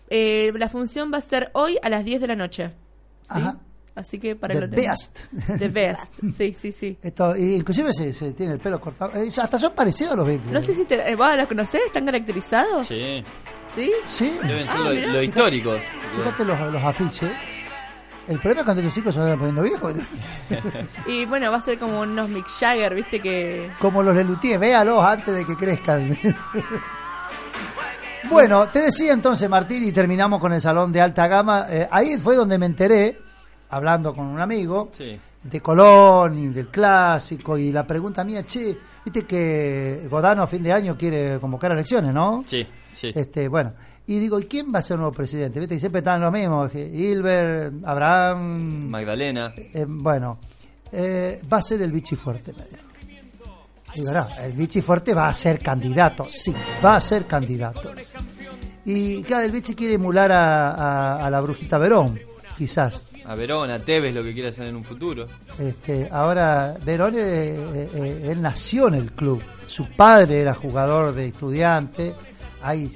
Eh, 0.10 0.52
la 0.56 0.70
función 0.70 1.12
va 1.14 1.18
a 1.20 1.22
ser 1.22 1.52
hoy 1.54 1.78
a 1.82 1.90
las 1.90 2.04
10 2.06 2.22
de 2.22 2.28
la 2.28 2.36
noche. 2.36 2.72
¿sí? 3.24 3.30
Ajá. 3.40 3.58
Así 3.96 4.18
que 4.18 4.36
para 4.36 4.54
The 4.54 4.60
que 4.62 4.68
lo 4.68 4.76
tengan. 4.76 4.92
Best. 4.94 5.20
The 5.60 5.68
Best. 5.70 6.14
Sí, 6.38 6.54
sí, 6.54 6.72
sí. 6.72 6.98
Esto, 7.02 7.36
y 7.36 7.56
inclusive 7.56 7.92
se, 7.94 8.14
se 8.14 8.32
tiene 8.34 8.54
el 8.54 8.60
pelo 8.60 8.80
cortado. 8.80 9.12
Eh, 9.22 9.30
hasta 9.42 9.60
son 9.60 9.74
parecidos 9.74 10.16
los 10.16 10.26
Beatles. 10.26 10.52
No 10.54 10.62
sé 10.62 10.74
si 10.74 10.86
te, 10.86 10.96
eh, 11.10 11.16
¿vos 11.16 11.38
los 11.38 11.48
conocés? 11.48 11.82
¿Están 11.86 12.06
caracterizados? 12.06 12.88
Sí, 12.88 13.24
¿Sí? 13.76 13.92
Sí. 14.08 14.32
deben 14.44 14.68
ser 14.68 14.78
Ah, 14.78 14.90
lo 14.90 15.22
históricos. 15.22 15.82
Fíjate 16.16 16.46
los, 16.46 16.60
los 16.72 16.84
afiches. 16.84 17.32
El 18.30 18.40
problema 18.40 18.62
es 18.62 18.66
cuando 18.66 18.84
tus 18.84 18.98
hijos 18.98 19.14
se 19.14 19.20
van 19.20 19.38
poniendo 19.38 19.64
viejos. 19.64 19.96
Y 21.08 21.26
bueno, 21.26 21.50
va 21.52 21.58
a 21.58 21.62
ser 21.62 21.80
como 21.80 22.02
unos 22.02 22.30
Mick 22.30 22.48
Jagger, 22.48 22.94
¿viste? 22.94 23.20
Que 23.22 23.72
Como 23.80 24.04
los 24.04 24.16
Lelutier, 24.16 24.60
véalos 24.60 25.04
antes 25.04 25.36
de 25.36 25.46
que 25.46 25.56
crezcan. 25.56 26.16
bueno, 28.30 28.70
te 28.70 28.80
decía 28.82 29.14
entonces, 29.14 29.50
Martín, 29.50 29.84
y 29.88 29.92
terminamos 29.92 30.40
con 30.40 30.54
el 30.54 30.62
salón 30.62 30.92
de 30.92 31.02
alta 31.02 31.28
gama. 31.28 31.66
Eh, 31.70 31.88
ahí 31.92 32.18
fue 32.20 32.36
donde 32.36 32.58
me 32.60 32.66
enteré, 32.68 33.18
hablando 33.70 34.14
con 34.14 34.26
un 34.28 34.40
amigo, 34.40 34.90
Sí. 34.92 35.20
de 35.42 35.62
Colón 35.62 36.38
y 36.38 36.48
del 36.50 36.68
clásico. 36.68 37.58
Y 37.58 37.72
la 37.72 37.88
pregunta 37.88 38.24
mía, 38.24 38.46
che, 38.46 38.78
viste 39.04 39.24
que 39.26 40.08
Godano 40.10 40.44
a 40.44 40.48
fin 40.48 40.62
de 40.62 40.72
año 40.74 40.96
quiere 40.98 41.40
convocar 41.40 41.72
elecciones, 41.72 42.14
¿no? 42.14 42.44
Sí, 42.46 42.68
sí. 42.94 43.12
Este, 43.16 43.48
bueno, 43.48 43.74
y 44.12 44.20
digo, 44.20 44.40
¿y 44.40 44.46
quién 44.46 44.74
va 44.74 44.80
a 44.80 44.82
ser 44.82 44.96
el 44.96 45.02
nuevo 45.02 45.14
presidente? 45.16 45.60
Viste 45.60 45.76
que 45.76 45.80
siempre 45.80 46.00
están 46.00 46.20
los 46.22 46.32
mismos, 46.32 46.72
Hilbert, 46.74 47.74
Abraham, 47.86 48.90
Magdalena. 48.90 49.54
eh, 49.56 49.86
bueno, 49.88 50.40
eh, 50.92 51.40
va 51.52 51.58
a 51.58 51.62
ser 51.62 51.82
el 51.82 51.92
Vichy 51.92 52.16
Fuerte, 52.16 52.52
me 52.54 52.64
dijo. 52.64 52.84
Digo, 53.96 54.12
no, 54.14 54.26
el 54.44 54.52
Vichy 54.54 54.82
Fuerte 54.82 55.14
va 55.14 55.28
a 55.28 55.34
ser 55.34 55.60
candidato, 55.60 56.28
sí, 56.32 56.54
va 56.84 56.96
a 56.96 57.02
ser 57.02 57.26
candidato. 57.26 57.92
Y 58.86 59.22
claro, 59.24 59.46
el 59.46 59.52
Vichy 59.52 59.76
quiere 59.76 59.94
emular 59.96 60.32
a, 60.32 60.72
a- 60.72 61.26
a 61.26 61.30
la 61.30 61.42
brujita 61.42 61.78
Verón, 61.78 62.20
quizás. 62.58 63.10
A 63.26 63.36
Verón, 63.36 63.70
a 63.70 63.80
Tevez, 63.80 64.14
lo 64.16 64.24
que 64.24 64.34
quiere 64.34 64.50
hacer 64.50 64.66
en 64.68 64.76
un 64.76 64.84
futuro. 64.84 65.28
Este, 65.60 66.08
ahora, 66.12 66.76
Verón, 66.84 67.14
eh, 67.16 67.56
eh, 67.94 68.30
él 68.32 68.42
nació 68.42 68.88
en 68.88 68.96
el 68.96 69.12
club. 69.12 69.42
Su 69.68 69.88
padre 69.96 70.42
era 70.42 70.54
jugador 70.56 71.14
de 71.14 71.28
estudiante. 71.28 72.16
Eh, 72.62 72.90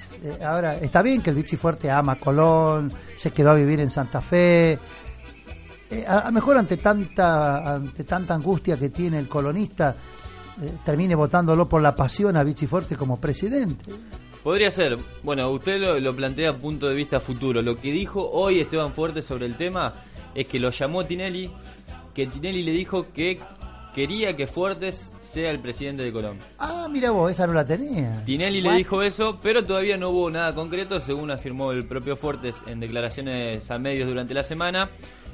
ahora, 0.43 0.78
está 0.78 1.02
bien 1.02 1.21
que 1.21 1.30
el 1.30 1.36
Vichy 1.36 1.56
Fuerte 1.58 1.89
ama 1.89 2.15
Colón, 2.19 2.91
se 3.15 3.32
quedó 3.32 3.52
a 3.52 3.56
vivir 3.56 3.80
en 3.80 3.89
Santa 3.89 4.21
Fe. 4.21 4.78
eh, 5.89 6.06
a 6.08 6.26
lo 6.26 6.32
mejor 6.32 6.58
ante 6.58 6.78
tanta, 6.78 7.76
ante 7.76 8.04
tanta 8.04 8.34
angustia 8.34 8.78
que 8.78 8.89
tiene 8.89 9.19
el 9.19 9.28
colonista, 9.28 9.95
eh, 10.62 10.71
termine 10.84 11.15
votándolo 11.15 11.67
por 11.67 11.82
la 11.82 11.95
pasión 11.95 12.36
a 12.36 12.43
Vichy 12.43 12.67
Fuerte 12.67 12.95
como 12.95 13.19
presidente. 13.19 13.86
Podría 14.43 14.69
ser. 14.69 14.97
Bueno, 15.23 15.49
usted 15.52 15.80
lo, 15.80 15.99
lo 15.99 16.13
plantea 16.13 16.49
a 16.49 16.54
punto 16.54 16.89
de 16.89 16.95
vista 16.95 17.19
futuro. 17.21 17.62
Lo 17.62 17.78
que 17.78 17.91
dijo 17.91 18.30
hoy 18.30 18.60
Esteban 18.60 18.91
Fuerte 18.91 19.21
sobre 19.21 19.45
el 19.45 19.56
tema 19.56 19.93
es 20.36 20.47
que 20.47 20.60
lo 20.60 20.69
llamó 20.71 21.06
Tinelli, 21.06 21.49
que 22.13 22.28
Tinelli 22.28 22.63
le 22.63 22.71
dijo 22.71 23.06
que 23.13 23.39
quería 23.94 24.36
que 24.36 24.48
Fuertes 24.48 25.12
sea 25.20 25.52
el 25.52 25.60
presidente 25.60 26.04
de 26.04 26.12
Colombia. 26.12 26.46
Ah, 26.60 26.88
mira 26.90 27.12
vos, 27.12 27.32
esa 27.32 27.48
no 27.48 27.54
la 27.54 27.66
tenía. 27.66 28.24
Tinelli 28.26 28.62
le 28.62 28.74
dijo 28.74 29.02
eso, 29.02 29.40
pero 29.42 29.64
todavía 29.64 29.98
no 29.98 30.10
hubo 30.10 30.30
nada 30.30 30.54
concreto, 30.54 31.00
según 31.00 31.32
afirmó 31.32 31.72
el 31.72 31.86
propio 31.86 32.16
Fuertes 32.16 32.64
en 32.68 32.80
declaraciones 32.80 33.70
a 33.70 33.80
medios 33.80 34.08
durante 34.08 34.34
la 34.34 34.44
semana. 34.44 34.90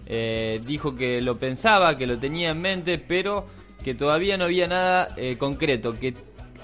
Eh, 0.06 0.60
dijo 0.66 0.96
que 0.96 1.22
lo 1.22 1.38
pensaba, 1.38 1.96
que 1.98 2.08
lo 2.08 2.18
tenía 2.18 2.52
en 2.52 2.62
mente, 2.62 2.98
pero 2.98 3.46
que 3.84 3.94
todavía 3.96 4.38
no 4.38 4.46
había 4.46 4.68
nada 4.68 5.10
eh, 5.16 5.38
concreto, 5.38 5.94
que 5.94 6.14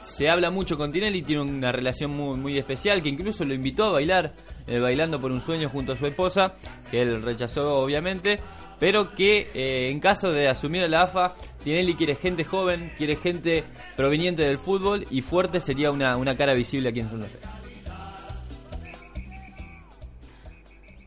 se 0.03 0.29
habla 0.29 0.51
mucho 0.51 0.77
con 0.77 0.91
Tinelli, 0.91 1.23
tiene 1.23 1.41
una 1.41 1.71
relación 1.71 2.11
muy, 2.11 2.37
muy 2.37 2.57
especial, 2.57 3.01
que 3.01 3.09
incluso 3.09 3.43
lo 3.45 3.53
invitó 3.53 3.85
a 3.85 3.91
bailar, 3.93 4.33
eh, 4.67 4.79
bailando 4.79 5.19
por 5.19 5.31
un 5.31 5.41
sueño 5.41 5.69
junto 5.69 5.93
a 5.93 5.95
su 5.95 6.05
esposa, 6.05 6.53
que 6.91 7.01
él 7.01 7.21
rechazó 7.21 7.77
obviamente, 7.77 8.39
pero 8.79 9.13
que 9.15 9.49
eh, 9.53 9.89
en 9.91 9.99
caso 9.99 10.31
de 10.31 10.47
asumir 10.47 10.83
a 10.83 10.87
la 10.87 11.03
AFA, 11.03 11.33
Tinelli 11.63 11.95
quiere 11.95 12.15
gente 12.15 12.43
joven, 12.43 12.91
quiere 12.97 13.15
gente 13.15 13.63
proveniente 13.95 14.41
del 14.43 14.59
fútbol 14.59 15.05
y 15.09 15.21
fuerte 15.21 15.59
sería 15.59 15.91
una, 15.91 16.17
una 16.17 16.35
cara 16.35 16.53
visible 16.53 16.89
aquí 16.89 16.99
en 16.99 17.09
Santa 17.09 17.25
Fe. 17.27 17.39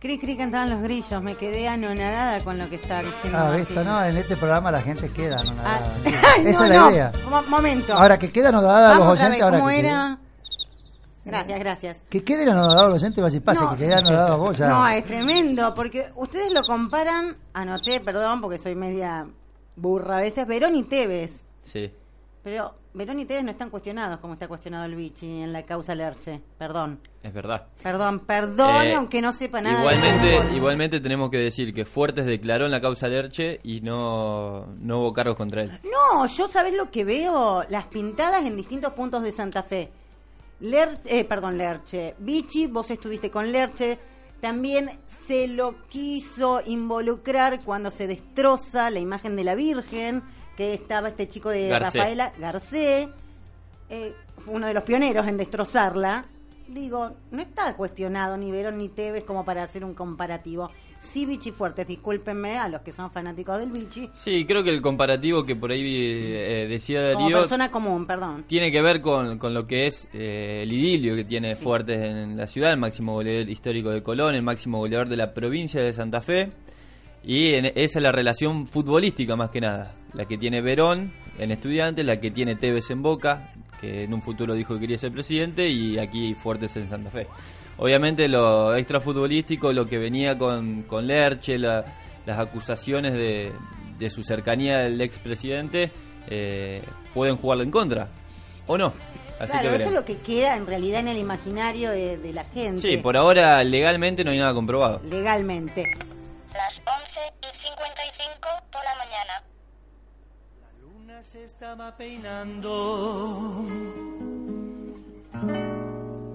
Cri 0.00 0.16
Cri 0.20 0.36
cantaban 0.36 0.70
los 0.70 0.80
grillos, 0.80 1.20
me 1.24 1.34
quedé 1.34 1.66
anonadada 1.66 2.38
con 2.44 2.56
lo 2.56 2.68
que 2.70 2.76
estaba 2.76 3.02
diciendo. 3.02 3.36
Ah, 3.36 3.50
visto, 3.56 3.82
no, 3.82 4.04
en 4.04 4.16
este 4.16 4.36
programa 4.36 4.70
la 4.70 4.80
gente 4.80 5.08
queda 5.10 5.40
anonadada. 5.40 5.92
Ah, 5.92 5.98
sí. 6.04 6.14
ay, 6.36 6.46
Esa 6.46 6.66
no, 6.68 6.72
es 6.72 6.76
la 6.76 6.82
no. 6.84 6.90
idea. 6.92 7.12
Mo- 7.28 7.42
momento. 7.48 7.94
Ahora 7.94 8.16
que 8.16 8.30
quedan 8.30 8.54
anonadados 8.54 8.96
los 8.98 9.06
oyentes, 9.18 9.42
ahora 9.42 9.58
¿cómo 9.58 9.70
que, 9.70 9.78
era? 9.80 10.18
Gracias, 11.28 11.58
gracias. 11.58 12.02
que 12.08 12.24
queden 12.24 12.48
anonadados 12.50 12.88
los 12.90 12.98
oyentes, 13.02 13.22
va 13.22 13.26
a 13.26 13.30
decir, 13.30 13.44
pase, 13.44 13.62
No. 13.64 13.70
que 13.70 13.76
queden 13.78 13.98
anonadados 13.98 14.38
vos 14.38 14.58
ya. 14.58 14.68
No, 14.68 14.88
es 14.88 15.04
tremendo, 15.04 15.74
porque 15.74 16.10
ustedes 16.16 16.52
lo 16.52 16.62
comparan, 16.64 17.36
anoté, 17.52 18.00
perdón, 18.00 18.40
porque 18.40 18.58
soy 18.58 18.74
media 18.74 19.26
burra 19.76 20.18
a 20.18 20.20
veces, 20.22 20.46
Verón 20.46 20.74
y 20.74 20.82
Tevez. 20.84 21.42
Sí. 21.62 21.92
Pero 22.42 22.74
Verón 22.94 23.20
y 23.20 23.26
Tevez 23.26 23.44
no 23.44 23.50
están 23.50 23.68
cuestionados 23.68 24.18
como 24.20 24.32
está 24.32 24.48
cuestionado 24.48 24.84
el 24.86 24.94
Vichy 24.96 25.42
en 25.42 25.52
la 25.52 25.62
causa 25.64 25.94
Lerche. 25.94 26.40
Perdón. 26.56 26.98
Es 27.22 27.32
verdad. 27.32 27.66
Perdón, 27.82 28.20
perdón, 28.20 28.86
Eh, 28.86 28.94
aunque 28.94 29.20
no 29.20 29.32
sepa 29.32 29.60
nada. 29.60 29.78
Igualmente, 29.80 30.54
igualmente 30.56 31.00
tenemos 31.00 31.30
que 31.30 31.36
decir 31.38 31.74
que 31.74 31.84
Fuertes 31.84 32.24
declaró 32.26 32.64
en 32.64 32.70
la 32.70 32.80
causa 32.80 33.06
Lerche 33.06 33.60
y 33.62 33.80
no, 33.82 34.66
no 34.80 35.00
hubo 35.00 35.12
cargos 35.12 35.36
contra 35.36 35.62
él. 35.62 35.78
No, 35.84 36.26
yo 36.26 36.48
sabés 36.48 36.74
lo 36.74 36.90
que 36.90 37.04
veo, 37.04 37.64
las 37.68 37.86
pintadas 37.86 38.46
en 38.46 38.56
distintos 38.56 38.94
puntos 38.94 39.22
de 39.22 39.32
Santa 39.32 39.62
Fe. 39.62 39.92
Ler, 40.60 41.00
eh, 41.04 41.24
perdón, 41.24 41.56
Lerche. 41.56 42.14
Vichy, 42.18 42.66
vos 42.66 42.90
estuviste 42.90 43.30
con 43.30 43.50
Lerche. 43.50 43.98
También 44.40 44.90
se 45.06 45.48
lo 45.48 45.86
quiso 45.88 46.60
involucrar 46.64 47.62
cuando 47.64 47.90
se 47.90 48.06
destroza 48.06 48.90
la 48.90 49.00
imagen 49.00 49.34
de 49.36 49.44
la 49.44 49.54
Virgen, 49.54 50.22
que 50.56 50.74
estaba 50.74 51.08
este 51.08 51.28
chico 51.28 51.48
de 51.50 51.68
Garcé. 51.68 51.98
Rafaela 51.98 52.32
Garcé. 52.38 53.08
eh, 53.88 54.14
fue 54.44 54.54
uno 54.54 54.66
de 54.66 54.74
los 54.74 54.84
pioneros 54.84 55.26
en 55.26 55.36
destrozarla. 55.36 56.26
Digo, 56.68 57.12
no 57.30 57.42
está 57.42 57.74
cuestionado 57.76 58.36
ni 58.36 58.52
Verón 58.52 58.78
ni 58.78 58.88
Tevez 58.88 59.24
como 59.24 59.44
para 59.44 59.62
hacer 59.62 59.84
un 59.84 59.94
comparativo. 59.94 60.70
Sí, 61.00 61.24
Vichy 61.26 61.52
Fuertes, 61.52 61.86
discúlpenme 61.86 62.58
a 62.58 62.68
los 62.68 62.80
que 62.82 62.92
son 62.92 63.10
fanáticos 63.10 63.58
del 63.58 63.70
Vichy. 63.70 64.10
Sí, 64.14 64.44
creo 64.44 64.62
que 64.64 64.70
el 64.70 64.82
comparativo 64.82 65.44
que 65.44 65.54
por 65.56 65.70
ahí 65.70 65.80
eh, 65.84 66.66
decía 66.68 67.12
Como 67.12 67.24
Darío 67.26 67.38
persona 67.40 67.70
común, 67.70 68.04
perdón. 68.06 68.44
tiene 68.48 68.70
que 68.72 68.82
ver 68.82 69.00
con, 69.00 69.38
con 69.38 69.54
lo 69.54 69.66
que 69.66 69.86
es 69.86 70.08
eh, 70.12 70.60
el 70.64 70.72
idilio 70.72 71.14
que 71.14 71.24
tiene 71.24 71.54
Fuertes 71.54 72.00
en 72.02 72.36
la 72.36 72.46
ciudad, 72.46 72.72
el 72.72 72.78
máximo 72.78 73.12
goleador 73.14 73.48
histórico 73.48 73.90
de 73.90 74.02
Colón, 74.02 74.34
el 74.34 74.42
máximo 74.42 74.78
goleador 74.78 75.08
de 75.08 75.16
la 75.16 75.32
provincia 75.32 75.80
de 75.80 75.92
Santa 75.92 76.20
Fe. 76.20 76.50
Y 77.24 77.54
en- 77.54 77.66
esa 77.66 77.98
es 77.98 78.02
la 78.02 78.12
relación 78.12 78.66
futbolística 78.66 79.36
más 79.36 79.50
que 79.50 79.60
nada. 79.60 79.94
La 80.14 80.24
que 80.26 80.36
tiene 80.38 80.60
Verón 80.60 81.12
en 81.38 81.50
Estudiantes, 81.52 82.04
la 82.04 82.20
que 82.20 82.30
tiene 82.30 82.56
Tevez 82.56 82.90
en 82.90 83.02
Boca, 83.02 83.52
que 83.80 84.04
en 84.04 84.14
un 84.14 84.22
futuro 84.22 84.54
dijo 84.54 84.74
que 84.74 84.80
quería 84.80 84.98
ser 84.98 85.12
presidente, 85.12 85.68
y 85.68 85.98
aquí 85.98 86.34
Fuertes 86.34 86.76
en 86.76 86.88
Santa 86.88 87.10
Fe. 87.10 87.26
Obviamente 87.78 88.28
lo 88.28 88.74
extrafutbolístico, 88.76 89.72
lo 89.72 89.86
que 89.86 89.98
venía 89.98 90.36
con, 90.36 90.82
con 90.82 91.06
Lerche, 91.06 91.58
la- 91.58 91.84
las 92.26 92.38
acusaciones 92.38 93.12
de, 93.14 93.52
de 93.98 94.10
su 94.10 94.22
cercanía 94.22 94.84
al 94.84 95.00
expresidente, 95.00 95.90
eh, 96.28 96.82
pueden 97.14 97.36
jugarle 97.36 97.64
en 97.64 97.70
contra. 97.70 98.08
¿O 98.66 98.76
no? 98.76 98.92
Así 99.40 99.52
claro, 99.52 99.70
que 99.70 99.76
eso 99.76 99.86
es 99.88 99.92
lo 99.94 100.04
que 100.04 100.18
queda 100.18 100.56
en 100.56 100.66
realidad 100.66 101.00
en 101.00 101.08
el 101.08 101.16
imaginario 101.16 101.90
de, 101.90 102.18
de 102.18 102.32
la 102.34 102.44
gente. 102.44 102.80
Sí, 102.82 102.96
por 102.98 103.16
ahora 103.16 103.62
legalmente 103.64 104.24
no 104.24 104.32
hay 104.32 104.38
nada 104.38 104.52
comprobado. 104.52 105.00
Legalmente. 105.08 105.84
Las 106.52 106.74
11 106.74 106.84
y 107.40 107.46
55 107.68 108.48
por 108.72 108.82
la 108.84 108.94
mañana. 108.98 109.42
luna 110.82 111.22
se 111.22 111.44
estaba 111.44 111.96
peinando 111.96 113.64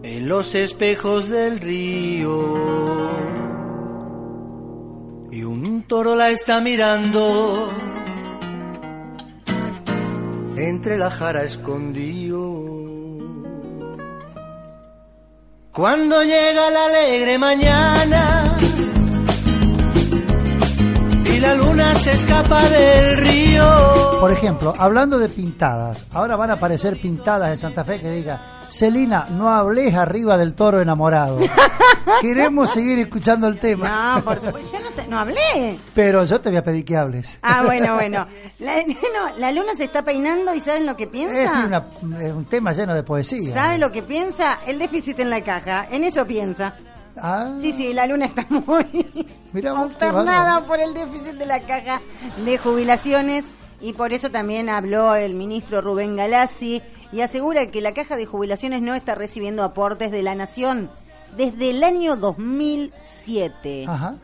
en 0.03 0.27
los 0.27 0.53
espejos 0.53 1.29
del 1.29 1.61
río 1.61 2.83
y 5.31 5.43
un 5.43 5.83
toro 5.87 6.15
la 6.15 6.29
está 6.29 6.59
mirando 6.59 7.69
entre 10.57 10.97
la 10.97 11.09
jara 11.09 11.43
escondido. 11.43 12.63
Cuando 15.71 16.21
llega 16.21 16.69
la 16.69 16.85
alegre 16.85 17.39
mañana 17.39 18.57
y 21.33 21.39
la 21.39 21.55
luna 21.55 21.95
se 21.95 22.11
escapa 22.11 22.61
del 22.69 23.17
río. 23.17 24.19
Por 24.19 24.31
ejemplo, 24.31 24.75
hablando 24.77 25.17
de 25.17 25.29
pintadas, 25.29 26.05
ahora 26.11 26.35
van 26.35 26.51
a 26.51 26.53
aparecer 26.53 26.99
pintadas 27.01 27.49
en 27.49 27.57
Santa 27.57 27.83
Fe 27.83 27.99
que 27.99 28.11
diga, 28.11 28.52
Celina, 28.69 29.27
no 29.31 29.49
hables 29.49 29.93
arriba 29.95 30.37
del 30.37 30.55
toro 30.55 30.81
enamorado. 30.81 31.39
Queremos 32.21 32.69
seguir 32.71 32.99
escuchando 32.99 33.47
el 33.47 33.57
tema. 33.59 34.15
No, 34.17 34.23
por 34.23 34.35
supuesto, 34.39 34.71
yo 34.77 34.79
no, 34.83 34.89
te- 34.91 35.07
no 35.07 35.19
hablé. 35.19 35.77
Pero 35.93 36.25
yo 36.25 36.39
te 36.41 36.49
voy 36.49 36.57
a 36.57 36.63
pedir 36.63 36.83
que 36.85 36.97
hables. 36.97 37.39
Ah, 37.41 37.63
bueno, 37.65 37.93
bueno. 37.95 38.27
La, 38.59 38.77
no, 38.83 39.37
la 39.37 39.51
luna 39.51 39.75
se 39.75 39.85
está 39.85 40.03
peinando 40.03 40.53
y 40.53 40.59
¿saben 40.59 40.85
lo 40.85 40.95
que 40.95 41.03
Es 41.03 41.09
piensa? 41.09 41.65
una- 41.65 42.19
es 42.21 42.33
un 42.33 42.45
tema 42.45 42.71
lleno 42.73 42.93
de 42.95 43.03
poesía. 43.03 43.53
¿Saben 43.53 43.79
lo 43.81 43.91
que 43.91 44.01
piensa? 44.03 44.59
El 44.67 44.79
déficit 44.79 45.19
en 45.19 45.29
la 45.29 45.41
caja. 45.43 45.87
En 45.91 46.03
eso 46.03 46.25
piensa. 46.25 46.75
Ah, 47.15 47.53
Sí, 47.61 47.71
sí, 47.73 47.93
la 47.93 48.07
luna 48.07 48.25
está 48.25 48.45
muy 48.49 48.63
bárbaro. 49.61 50.65
por 50.65 50.79
el 50.79 50.93
déficit 50.93 51.33
de 51.35 51.45
la 51.45 51.59
caja 51.61 52.01
de 52.43 52.57
jubilaciones 52.57 53.45
y 53.81 53.93
por 53.93 54.13
eso 54.13 54.31
también 54.31 54.69
habló 54.69 55.13
el 55.15 55.33
ministro 55.35 55.81
Rubén 55.81 56.15
Galassi 56.15 56.81
y 57.13 57.21
asegura 57.21 57.67
que 57.67 57.79
la 57.79 57.93
caja 57.93 58.15
de 58.15 58.25
jubilaciones 58.25 58.81
no 58.81 58.95
está 58.95 59.15
recibiendo 59.15 59.63
aportes 59.63 60.11
de 60.11 60.23
la 60.23 60.33
nación 60.33 60.89
desde 61.37 61.69
el 61.69 61.83
año 61.83 62.15
2007. 62.15 63.85
Ajá. 63.87 64.15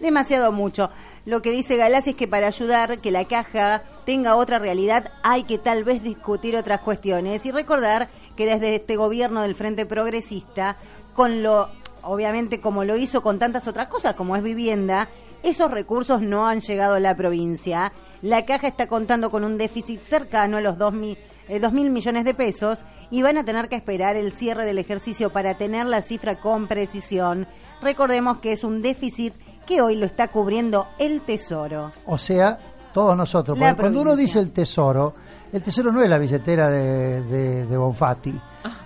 Demasiado 0.00 0.50
mucho. 0.50 0.90
Lo 1.26 1.42
que 1.42 1.50
dice 1.50 1.76
Galassi 1.76 2.10
es 2.10 2.16
que 2.16 2.26
para 2.26 2.46
ayudar 2.46 3.00
que 3.00 3.10
la 3.10 3.26
caja 3.26 3.82
tenga 4.06 4.34
otra 4.36 4.58
realidad 4.58 5.10
hay 5.22 5.42
que 5.44 5.58
tal 5.58 5.84
vez 5.84 6.02
discutir 6.02 6.56
otras 6.56 6.80
cuestiones 6.80 7.44
y 7.44 7.52
recordar 7.52 8.08
que 8.34 8.46
desde 8.46 8.76
este 8.76 8.96
gobierno 8.96 9.42
del 9.42 9.54
Frente 9.54 9.84
Progresista, 9.84 10.76
con 11.12 11.42
lo 11.42 11.68
obviamente 12.02 12.60
como 12.60 12.84
lo 12.84 12.96
hizo 12.96 13.22
con 13.22 13.38
tantas 13.38 13.68
otras 13.68 13.88
cosas 13.88 14.14
como 14.14 14.36
es 14.36 14.42
vivienda, 14.42 15.08
esos 15.42 15.70
recursos 15.70 16.22
no 16.22 16.46
han 16.48 16.60
llegado 16.60 16.94
a 16.94 17.00
la 17.00 17.14
provincia. 17.14 17.92
La 18.22 18.46
caja 18.46 18.68
está 18.68 18.86
contando 18.86 19.30
con 19.30 19.44
un 19.44 19.58
déficit 19.58 20.00
cercano 20.00 20.56
a 20.56 20.60
los 20.60 20.78
2 20.78 20.92
mil, 20.94 21.18
eh, 21.48 21.60
2 21.60 21.72
mil 21.72 21.90
millones 21.90 22.24
de 22.24 22.34
pesos 22.34 22.84
y 23.10 23.22
van 23.22 23.38
a 23.38 23.44
tener 23.44 23.68
que 23.68 23.76
esperar 23.76 24.16
el 24.16 24.32
cierre 24.32 24.64
del 24.64 24.78
ejercicio 24.78 25.30
para 25.30 25.54
tener 25.54 25.86
la 25.86 26.02
cifra 26.02 26.40
con 26.40 26.66
precisión. 26.66 27.46
Recordemos 27.80 28.38
que 28.38 28.52
es 28.52 28.64
un 28.64 28.82
déficit 28.82 29.34
que 29.66 29.80
hoy 29.82 29.96
lo 29.96 30.06
está 30.06 30.28
cubriendo 30.28 30.86
el 30.98 31.20
Tesoro. 31.20 31.92
O 32.06 32.18
sea, 32.18 32.58
todos 32.92 33.16
nosotros. 33.16 33.58
Porque 33.58 33.74
cuando 33.74 34.00
uno 34.00 34.16
dice 34.16 34.38
el 34.40 34.50
tesoro, 34.50 35.14
el 35.52 35.62
tesoro 35.62 35.90
no 35.92 36.02
es 36.02 36.08
la 36.10 36.18
billetera 36.18 36.68
de, 36.70 37.22
de, 37.22 37.66
de 37.66 37.76
Bonfatti. 37.76 38.38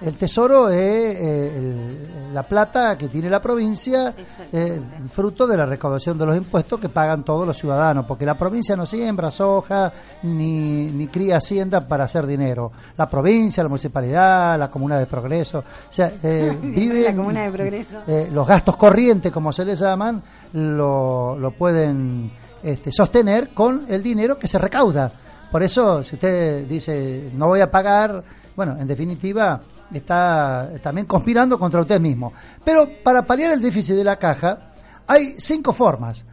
El 0.02 0.16
tesoro 0.16 0.68
es 0.68 0.76
eh, 1.16 1.52
el- 1.56 2.34
la 2.34 2.42
plata 2.42 2.96
que 2.96 3.08
tiene 3.08 3.28
la 3.28 3.40
provincia, 3.42 4.14
eh, 4.52 4.80
fruto 5.12 5.46
de 5.46 5.56
la 5.56 5.66
recaudación 5.66 6.16
de 6.18 6.26
los 6.26 6.36
impuestos 6.36 6.80
que 6.80 6.88
pagan 6.88 7.24
todos 7.24 7.46
los 7.46 7.56
ciudadanos, 7.58 8.06
porque 8.06 8.24
la 8.24 8.36
provincia 8.36 8.74
no 8.76 8.86
siembra 8.86 9.30
soja 9.30 9.92
ni, 10.22 10.86
ni 10.90 11.08
cría 11.08 11.36
hacienda 11.36 11.86
para 11.86 12.04
hacer 12.04 12.26
dinero. 12.26 12.72
La 12.96 13.08
provincia, 13.08 13.62
la 13.62 13.68
municipalidad, 13.68 14.58
la 14.58 14.68
comuna 14.68 14.98
de 14.98 15.06
progreso, 15.06 15.58
o 15.60 15.92
sea, 15.92 16.12
eh, 16.22 16.56
vive 16.62 17.02
La 17.10 17.14
Comuna 17.16 17.42
de 17.42 17.50
Progreso. 17.52 17.98
eh, 18.06 18.28
los 18.32 18.46
gastos 18.46 18.76
corrientes, 18.76 19.30
como 19.30 19.52
se 19.52 19.64
les 19.64 19.78
llaman, 19.78 20.22
lo, 20.54 21.36
lo 21.38 21.50
pueden 21.52 22.30
este, 22.62 22.90
sostener 22.92 23.50
con 23.50 23.84
el 23.88 24.02
dinero 24.02 24.38
que 24.38 24.48
se 24.48 24.58
recauda. 24.58 25.10
Por 25.52 25.62
eso, 25.62 26.02
si 26.02 26.14
usted 26.14 26.66
dice, 26.66 27.30
no 27.34 27.48
voy 27.48 27.60
a 27.60 27.70
pagar, 27.70 28.24
bueno, 28.56 28.74
en 28.78 28.86
definitiva, 28.86 29.60
está 29.92 30.70
también 30.82 31.06
conspirando 31.06 31.58
contra 31.58 31.82
usted 31.82 32.00
mismo. 32.00 32.32
Pero 32.64 32.88
para 33.04 33.26
paliar 33.26 33.52
el 33.52 33.60
déficit 33.60 33.96
de 33.96 34.04
la 34.04 34.16
caja, 34.16 34.72
hay 35.06 35.34
cinco 35.36 35.74
formas. 35.74 36.24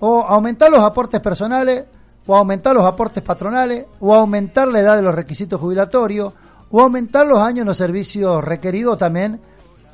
O 0.00 0.20
aumentar 0.20 0.70
los 0.70 0.84
aportes 0.84 1.18
personales, 1.20 1.86
o 2.26 2.36
aumentar 2.36 2.74
los 2.74 2.84
aportes 2.84 3.22
patronales, 3.22 3.86
o 4.00 4.14
aumentar 4.14 4.68
la 4.68 4.80
edad 4.80 4.96
de 4.96 5.02
los 5.02 5.14
requisitos 5.14 5.58
jubilatorios, 5.58 6.34
o 6.70 6.82
aumentar 6.82 7.26
los 7.26 7.38
años 7.38 7.60
en 7.60 7.68
los 7.68 7.78
servicios 7.78 8.44
requeridos 8.44 8.98
también, 8.98 9.40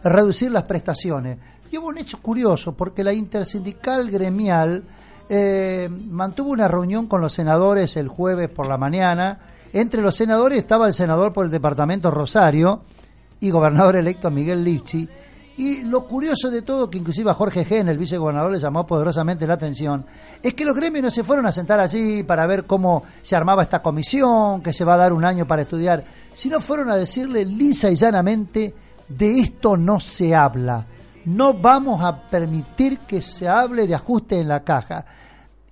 reducir 0.03 0.51
las 0.51 0.65
prestaciones. 0.65 1.39
Y 1.71 1.79
hubo 1.79 1.87
un 1.87 1.99
hecho 1.99 2.21
curioso, 2.21 2.73
porque 2.73 3.05
la 3.05 3.13
intersindical 3.13 4.11
gremial 4.11 4.83
eh, 5.29 5.89
mantuvo 6.11 6.51
una 6.51 6.69
reunión 6.69 7.07
con 7.07 7.21
los 7.21 7.33
senadores 7.33 7.97
el 7.97 8.09
jueves 8.09 8.49
por 8.49 8.67
la 8.67 8.77
mañana. 8.77 9.39
Entre 9.73 10.03
los 10.03 10.17
senadores 10.17 10.59
estaba 10.59 10.87
el 10.87 10.95
senador 10.95 11.33
por 11.33 11.45
el 11.47 11.51
departamento 11.51 12.11
Rosario 12.11 12.83
y 13.41 13.51
gobernador 13.51 13.97
electo 13.97 14.31
Miguel 14.31 14.65
Lipchi. 14.65 15.09
Y 15.57 15.85
lo 15.85 16.07
curioso 16.07 16.51
de 16.51 16.63
todo, 16.63 16.91
que 16.91 16.99
inclusive 16.99 17.31
a 17.31 17.35
Jorge 17.35 17.65
Gen, 17.65 17.89
el 17.89 17.99
vicegobernador, 17.99 18.51
le 18.51 18.59
llamó 18.59 18.87
poderosamente 18.87 19.47
la 19.47 19.55
atención, 19.55 20.05
es 20.43 20.53
que 20.55 20.65
los 20.65 20.75
gremios 20.75 21.05
no 21.05 21.11
se 21.13 21.23
fueron 21.23 21.47
a 21.47 21.53
sentar 21.53 21.79
allí 21.79 22.25
para 22.25 22.47
ver 22.47 22.65
cómo 22.65 23.05
se 23.23 23.37
armaba 23.37 23.63
esta 23.63 23.81
comisión, 23.81 24.63
que 24.63 24.73
se 24.73 24.85
va 24.85 24.95
a 24.95 24.99
dar 24.99 25.13
un 25.13 25.25
año 25.25 25.47
para 25.47 25.63
estudiar, 25.63 26.05
sino 26.33 26.61
fueron 26.61 26.91
a 26.91 26.97
decirle 26.97 27.45
lisa 27.45 27.89
y 27.89 27.95
llanamente, 27.95 28.75
de 29.09 29.39
esto 29.39 29.77
no 29.77 30.01
se 30.01 30.35
habla. 30.35 30.87
No 31.27 31.55
vamos 31.55 32.03
a 32.03 32.23
permitir 32.23 32.99
que 33.01 33.21
se 33.21 33.49
hable 33.49 33.87
de 33.87 33.95
ajuste 33.95 34.39
en 34.39 34.49
la 34.49 34.63
caja. 34.63 35.05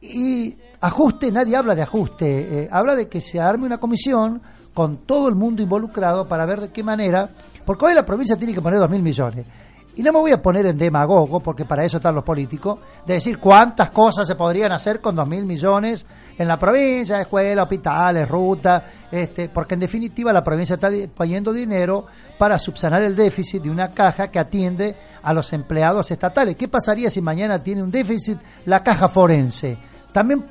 Y 0.00 0.54
ajuste, 0.80 1.30
nadie 1.30 1.56
habla 1.56 1.74
de 1.74 1.82
ajuste, 1.82 2.64
eh, 2.64 2.68
habla 2.70 2.94
de 2.94 3.08
que 3.08 3.20
se 3.20 3.40
arme 3.40 3.66
una 3.66 3.78
comisión 3.78 4.42
con 4.74 4.98
todo 4.98 5.28
el 5.28 5.34
mundo 5.34 5.62
involucrado 5.62 6.26
para 6.26 6.46
ver 6.46 6.60
de 6.60 6.70
qué 6.70 6.82
manera, 6.82 7.28
porque 7.64 7.86
hoy 7.86 7.94
la 7.94 8.04
provincia 8.04 8.36
tiene 8.36 8.54
que 8.54 8.62
poner 8.62 8.78
dos 8.78 8.90
mil 8.90 9.02
millones. 9.02 9.46
Y 9.94 10.02
no 10.02 10.10
me 10.10 10.20
voy 10.20 10.32
a 10.32 10.40
poner 10.40 10.64
en 10.64 10.78
demagogo, 10.78 11.40
porque 11.40 11.66
para 11.66 11.84
eso 11.84 11.98
están 11.98 12.14
los 12.14 12.24
políticos, 12.24 12.78
de 13.06 13.14
decir 13.14 13.38
cuántas 13.38 13.90
cosas 13.90 14.26
se 14.26 14.34
podrían 14.34 14.72
hacer 14.72 15.02
con 15.02 15.14
dos 15.14 15.28
mil 15.28 15.44
millones 15.44 16.06
en 16.38 16.48
la 16.48 16.58
provincia, 16.58 17.20
escuelas, 17.20 17.64
hospitales, 17.64 18.26
rutas, 18.26 18.82
este, 19.10 19.50
porque 19.50 19.74
en 19.74 19.80
definitiva 19.80 20.32
la 20.32 20.42
provincia 20.42 20.76
está 20.76 20.90
poniendo 21.14 21.52
dinero 21.52 22.06
para 22.38 22.58
subsanar 22.58 23.02
el 23.02 23.14
déficit 23.14 23.62
de 23.62 23.70
una 23.70 23.92
caja 23.92 24.28
que 24.28 24.38
atiende 24.38 24.96
a 25.22 25.32
los 25.32 25.52
empleados 25.52 26.10
estatales. 26.10 26.56
¿Qué 26.56 26.68
pasaría 26.68 27.10
si 27.10 27.20
mañana 27.20 27.62
tiene 27.62 27.82
un 27.82 27.90
déficit 27.90 28.38
la 28.66 28.82
caja 28.82 29.08
forense? 29.08 29.76
¿También 30.12 30.44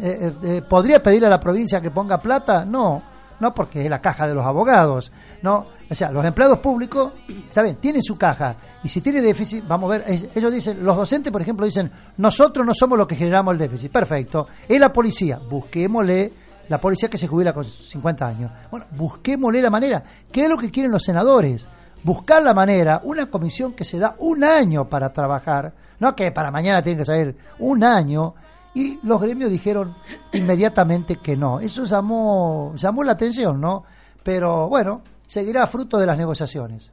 eh, 0.00 0.18
eh, 0.20 0.32
eh, 0.42 0.62
podría 0.68 1.02
pedir 1.02 1.24
a 1.24 1.28
la 1.28 1.40
provincia 1.40 1.80
que 1.80 1.90
ponga 1.90 2.18
plata? 2.18 2.64
No, 2.64 3.02
no 3.40 3.54
porque 3.54 3.84
es 3.84 3.90
la 3.90 4.00
caja 4.00 4.26
de 4.28 4.34
los 4.34 4.44
abogados, 4.44 5.12
no. 5.42 5.66
O 5.88 5.94
sea, 5.94 6.10
los 6.10 6.24
empleados 6.24 6.58
públicos, 6.58 7.12
está 7.48 7.62
bien, 7.62 7.76
tienen 7.76 8.02
su 8.02 8.18
caja 8.18 8.56
y 8.82 8.88
si 8.88 9.00
tiene 9.00 9.20
déficit, 9.20 9.64
vamos 9.68 9.88
a 9.88 9.98
ver, 9.98 10.30
ellos 10.34 10.52
dicen, 10.52 10.84
los 10.84 10.96
docentes, 10.96 11.32
por 11.32 11.40
ejemplo, 11.40 11.64
dicen, 11.64 11.90
nosotros 12.16 12.66
no 12.66 12.74
somos 12.74 12.98
los 12.98 13.06
que 13.06 13.14
generamos 13.14 13.52
el 13.52 13.58
déficit. 13.58 13.92
Perfecto. 13.92 14.48
Es 14.68 14.80
la 14.80 14.92
policía, 14.92 15.38
busquémosle 15.38 16.32
la 16.68 16.80
policía 16.80 17.08
que 17.08 17.18
se 17.18 17.28
jubila 17.28 17.52
con 17.52 17.64
50 17.64 18.26
años. 18.26 18.50
Bueno, 18.70 18.86
busquémosle 18.96 19.62
la 19.62 19.70
manera. 19.70 20.02
¿Qué 20.32 20.44
es 20.44 20.50
lo 20.50 20.58
que 20.58 20.70
quieren 20.70 20.90
los 20.90 21.04
senadores? 21.04 21.66
Buscar 22.02 22.42
la 22.42 22.54
manera, 22.54 23.00
una 23.04 23.26
comisión 23.26 23.72
que 23.72 23.84
se 23.84 23.98
da 23.98 24.14
un 24.18 24.44
año 24.44 24.88
para 24.88 25.12
trabajar, 25.12 25.72
no 25.98 26.14
que 26.14 26.30
para 26.30 26.50
mañana 26.50 26.82
tiene 26.82 26.98
que 26.98 27.04
salir 27.04 27.36
un 27.58 27.82
año 27.82 28.34
y 28.74 29.00
los 29.02 29.20
gremios 29.20 29.50
dijeron 29.50 29.94
inmediatamente 30.32 31.16
que 31.16 31.36
no. 31.36 31.60
Eso 31.60 31.84
llamó, 31.84 32.74
llamó 32.76 33.02
la 33.02 33.12
atención, 33.12 33.60
¿no? 33.60 33.84
Pero 34.22 34.68
bueno, 34.68 35.02
seguirá 35.26 35.66
fruto 35.66 35.98
de 35.98 36.06
las 36.06 36.18
negociaciones. 36.18 36.90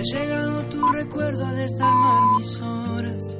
Ha 0.00 0.02
llegado 0.02 0.64
tu 0.70 0.92
recuerdo 0.92 1.44
a 1.44 1.52
desarmar 1.52 2.22
mis 2.38 2.58
horas. 2.62 3.36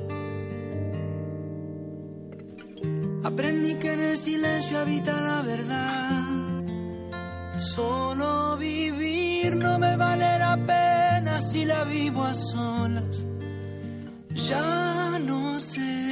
Aprendí 3.25 3.77
que 3.77 3.95
en 3.95 4.01
el 4.01 4.19
silencio 4.19 4.79
habita 4.79 5.23
la 5.23 5.41
verdad. 5.41 6.27
Solo 7.57 8.59
vivir 8.59 9.57
no 9.57 9.79
me 9.79 9.97
vale 9.97 10.39
la 10.39 10.59
pena 10.59 11.41
si 11.41 11.65
la 11.65 11.85
vivo 11.85 12.25
a 12.25 12.35
solas. 12.35 13.25
Ya 14.35 15.19
no 15.19 15.59
sé 15.59 16.11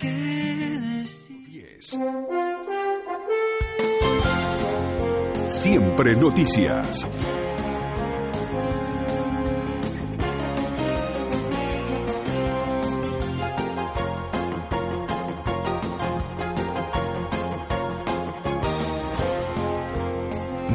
qué 0.00 0.80
decir. 0.80 1.78
Siempre 5.48 6.16
noticias. 6.16 7.06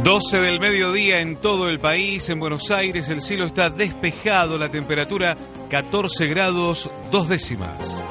...12 0.08 0.40
del 0.40 0.62
mediodía 0.62 1.20
en 1.20 1.36
todo 1.36 1.68
el 1.68 1.82
país, 1.82 2.30
en 2.30 2.40
Buenos 2.40 2.72
Aires 2.72 3.10
el 3.10 3.22
cielo 3.22 3.46
está 3.46 3.70
despejado, 3.70 4.58
la 4.58 4.72
temperatura 4.72 5.36
14 5.70 6.28
grados 6.28 6.90
dos 7.12 7.28
décimas. 7.28 8.06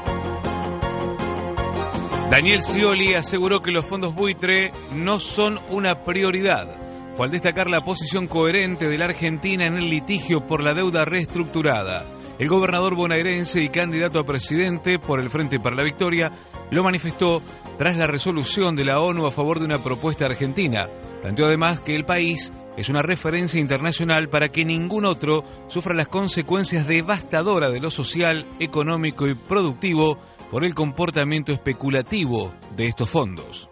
Daniel 2.30 2.62
Scioli 2.62 3.14
aseguró 3.14 3.62
que 3.62 3.70
los 3.70 3.86
fondos 3.86 4.14
buitre 4.14 4.72
no 4.94 5.18
son 5.18 5.58
una 5.70 6.04
prioridad. 6.04 6.68
Fue 7.14 7.24
al 7.24 7.32
destacar 7.32 7.70
la 7.70 7.82
posición 7.82 8.26
coherente 8.26 8.90
de 8.90 8.98
la 8.98 9.06
Argentina 9.06 9.64
en 9.64 9.78
el 9.78 9.88
litigio 9.88 10.46
por 10.46 10.62
la 10.62 10.74
deuda 10.74 11.06
reestructurada. 11.06 12.04
El 12.38 12.48
gobernador 12.48 12.94
bonaerense 12.94 13.62
y 13.62 13.70
candidato 13.70 14.18
a 14.18 14.26
presidente 14.26 14.98
por 14.98 15.18
el 15.18 15.30
Frente 15.30 15.58
para 15.58 15.76
la 15.76 15.82
Victoria 15.82 16.30
lo 16.70 16.84
manifestó 16.84 17.40
tras 17.78 17.96
la 17.96 18.06
resolución 18.06 18.76
de 18.76 18.84
la 18.84 19.00
ONU 19.00 19.26
a 19.26 19.32
favor 19.32 19.60
de 19.60 19.64
una 19.64 19.82
propuesta 19.82 20.26
argentina. 20.26 20.90
Planteó 21.26 21.46
además 21.46 21.80
que 21.80 21.96
el 21.96 22.04
país 22.04 22.52
es 22.76 22.88
una 22.88 23.02
referencia 23.02 23.58
internacional 23.58 24.28
para 24.28 24.48
que 24.48 24.64
ningún 24.64 25.04
otro 25.04 25.42
sufra 25.66 25.92
las 25.92 26.06
consecuencias 26.06 26.86
devastadoras 26.86 27.72
de 27.72 27.80
lo 27.80 27.90
social, 27.90 28.46
económico 28.60 29.26
y 29.26 29.34
productivo 29.34 30.18
por 30.52 30.64
el 30.64 30.76
comportamiento 30.76 31.50
especulativo 31.50 32.54
de 32.76 32.86
estos 32.86 33.10
fondos. 33.10 33.68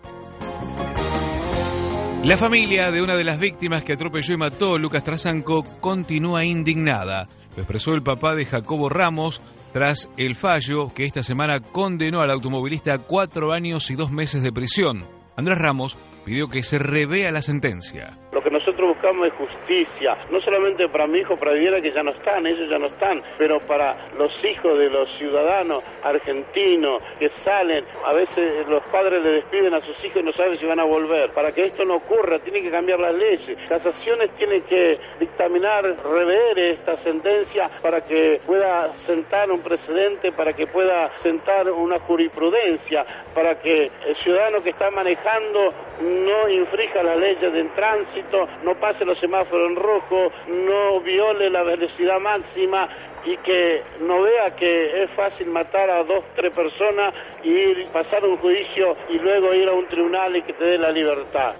La 2.25 2.37
familia 2.37 2.91
de 2.91 3.03
una 3.03 3.15
de 3.15 3.23
las 3.23 3.39
víctimas 3.39 3.85
que 3.85 3.93
atropelló 3.93 4.35
y 4.35 4.37
mató 4.37 4.77
Lucas 4.77 5.05
Trasanco 5.05 5.63
continúa 5.81 6.45
indignada. 6.45 7.29
Lo 7.55 7.63
expresó 7.63 7.95
el 7.95 8.03
papá 8.03 8.35
de 8.35 8.47
Jacobo 8.47 8.89
Ramos 8.89 9.41
tras 9.73 10.09
el 10.17 10.35
fallo 10.35 10.93
que 10.93 11.05
esta 11.05 11.23
semana 11.23 11.61
condenó 11.61 12.21
al 12.21 12.33
automovilista 12.33 12.95
a 12.95 12.99
cuatro 12.99 13.53
años 13.53 13.93
y 13.93 13.95
dos 13.95 14.11
meses 14.11 14.43
de 14.43 14.51
prisión. 14.51 15.05
Andrés 15.37 15.59
Ramos 15.59 15.97
pidió 16.25 16.49
que 16.49 16.63
se 16.63 16.79
revea 16.79 17.31
la 17.31 17.43
sentencia. 17.43 18.17
Lo 18.33 18.43
que 18.43 18.51
nosotros 18.51 18.89
buscamos 18.89 19.29
es 19.29 19.33
justicia, 19.35 20.17
no 20.31 20.41
solamente 20.41 20.89
para 20.89 21.07
mi 21.07 21.21
hijo, 21.21 21.37
para 21.37 21.53
Viviana, 21.53 21.81
que 21.81 21.93
ya 21.93 22.03
no 22.03 22.11
están, 22.11 22.47
ellos 22.47 22.69
ya 22.69 22.79
no 22.79 22.87
están, 22.87 23.23
pero 23.39 23.61
para 23.61 23.97
los 24.19 24.45
hijos 24.45 24.77
de 24.77 24.91
los 24.91 25.09
ciudadanos 25.17 25.85
argentinos 26.03 27.01
que 27.19 27.31
salen, 27.31 27.85
a 28.05 28.13
veces 28.13 28.67
los 28.67 28.83
padres 28.85 29.23
le 29.23 29.31
despiden 29.31 29.75
a 29.75 29.81
sus 29.81 29.97
hijos 30.05 30.21
y 30.21 30.25
no 30.25 30.33
saben 30.33 30.59
si 30.59 30.67
van 30.67 30.81
a 30.81 30.85
volver. 30.85 31.31
Para 31.31 31.53
que 31.53 31.67
esto 31.67 31.85
no 31.85 31.97
ocurra, 31.97 32.41
tiene 32.41 32.61
que 32.61 32.71
cambiar 32.71 32.99
las 32.99 33.15
leyes. 33.15 33.57
Casaciones 33.69 34.31
tiene 34.31 34.63
que 34.63 34.99
dictaminar, 35.21 35.85
rever 36.05 36.59
esta 36.59 36.97
sentencia 36.97 37.71
para 37.83 38.01
que 38.01 38.41
pueda 38.45 38.93
sentar 39.07 39.51
un 39.51 39.61
precedente, 39.61 40.33
para 40.33 40.53
que 40.53 40.67
pueda 40.67 41.13
sentar 41.23 41.71
una 41.71 42.01
jurisprudencia, 42.01 43.07
para 43.33 43.61
que 43.61 43.93
el 44.07 44.17
ciudadano 44.17 44.63
que 44.63 44.71
está 44.71 44.91
manejando 44.91 45.73
no 46.15 46.49
infrija 46.49 47.03
las 47.03 47.19
leyes 47.19 47.53
de 47.53 47.65
tránsito, 47.75 48.49
no 48.65 48.75
pase 48.75 49.05
los 49.05 49.19
semáforos 49.19 49.71
en 49.71 49.77
rojo, 49.77 50.33
no 50.49 51.01
viole 51.01 51.51
la 51.51 51.63
velocidad 51.63 52.21
máxima 52.21 52.89
y 53.25 53.37
que 53.39 53.83
no 54.01 54.23
vea 54.23 54.55
que 54.55 55.03
es 55.03 55.11
fácil 55.11 55.49
matar 55.49 55.91
a 55.91 56.05
dos, 56.05 56.25
tres 56.37 56.55
personas 56.55 57.15
y 57.43 57.51
ir, 57.51 57.87
pasar 57.93 58.25
un 58.25 58.37
juicio 58.39 58.97
y 59.09 59.19
luego 59.19 59.55
ir 59.55 59.69
a 59.69 59.73
un 59.73 59.87
tribunal 59.89 60.37
y 60.37 60.43
que 60.43 60.53
te 60.53 60.65
dé 60.65 60.79
la 60.79 60.91
libertad. 60.91 61.55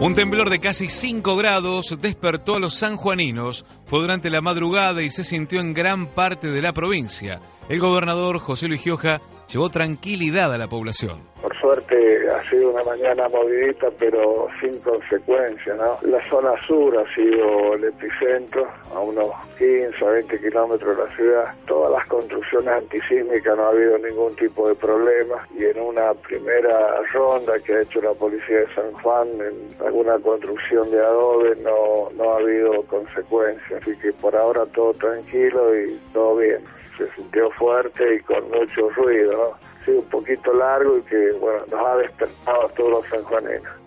Un 0.00 0.16
temblor 0.16 0.50
de 0.50 0.58
casi 0.58 0.88
5 0.88 1.36
grados 1.36 1.96
despertó 2.00 2.56
a 2.56 2.58
los 2.58 2.74
sanjuaninos. 2.74 3.64
Fue 3.86 4.00
durante 4.00 4.28
la 4.28 4.40
madrugada 4.40 5.02
y 5.02 5.10
se 5.10 5.22
sintió 5.22 5.60
en 5.60 5.72
gran 5.72 6.08
parte 6.08 6.48
de 6.48 6.60
la 6.60 6.72
provincia. 6.72 7.40
El 7.68 7.78
gobernador 7.78 8.40
José 8.40 8.66
Luis 8.66 8.82
Gioja 8.82 9.20
llevó 9.48 9.68
tranquilidad 9.70 10.52
a 10.52 10.58
la 10.58 10.68
población. 10.68 11.22
Por 11.40 11.56
suerte 11.60 11.94
ha 12.30 12.42
sido 12.50 12.70
una 12.70 12.82
mañana 12.84 13.28
movidita, 13.28 13.88
pero 13.98 14.48
sin 14.60 14.78
consecuencia, 14.80 15.74
¿no? 15.74 15.98
La 16.02 16.22
zona 16.28 16.52
sur 16.66 16.96
ha 16.96 17.14
sido 17.14 17.74
el 17.74 17.84
epicentro, 17.84 18.66
a 18.94 19.00
unos 19.00 19.30
15 19.58 20.04
a 20.04 20.10
20 20.10 20.40
kilómetros 20.40 20.96
de 20.96 21.04
la 21.04 21.16
ciudad. 21.16 21.54
Todas 21.66 21.92
las 21.92 22.06
construcciones 22.08 22.68
antisísmicas 22.68 23.56
no 23.56 23.64
ha 23.64 23.68
habido 23.68 23.98
ningún 23.98 24.34
tipo 24.36 24.68
de 24.68 24.74
problema 24.74 25.46
y 25.56 25.64
en 25.64 25.80
una 25.80 26.14
primera 26.14 27.00
ronda 27.12 27.54
que 27.64 27.74
ha 27.74 27.82
hecho 27.82 28.00
la 28.00 28.12
policía 28.12 28.60
de 28.60 28.74
San 28.74 28.92
Juan 28.94 29.28
en 29.40 29.86
alguna 29.86 30.18
construcción 30.18 30.90
de 30.90 31.00
adobe 31.00 31.56
no, 31.56 32.10
no 32.16 32.32
ha 32.32 32.38
habido 32.38 32.82
consecuencias. 32.84 33.82
Así 33.82 33.96
que 33.98 34.12
por 34.12 34.34
ahora 34.34 34.64
todo 34.66 34.92
tranquilo 34.94 35.76
y 35.76 35.98
todo 36.12 36.36
bien. 36.36 36.60
Se 36.96 37.10
sintió 37.14 37.50
fuerte 37.52 38.16
y 38.16 38.20
con 38.20 38.44
mucho 38.50 38.88
ruido, 38.90 39.56
sido 39.84 40.00
un 40.00 40.08
poquito 40.08 40.52
largo 40.54 40.98
y 40.98 41.02
que, 41.02 41.32
bueno, 41.40 41.64
nos 41.70 41.86
ha 41.86 41.96
despertado 41.96 42.66
a 42.66 42.68
todos 42.70 42.90
los 42.90 43.06
sanjuaneros. 43.08 43.84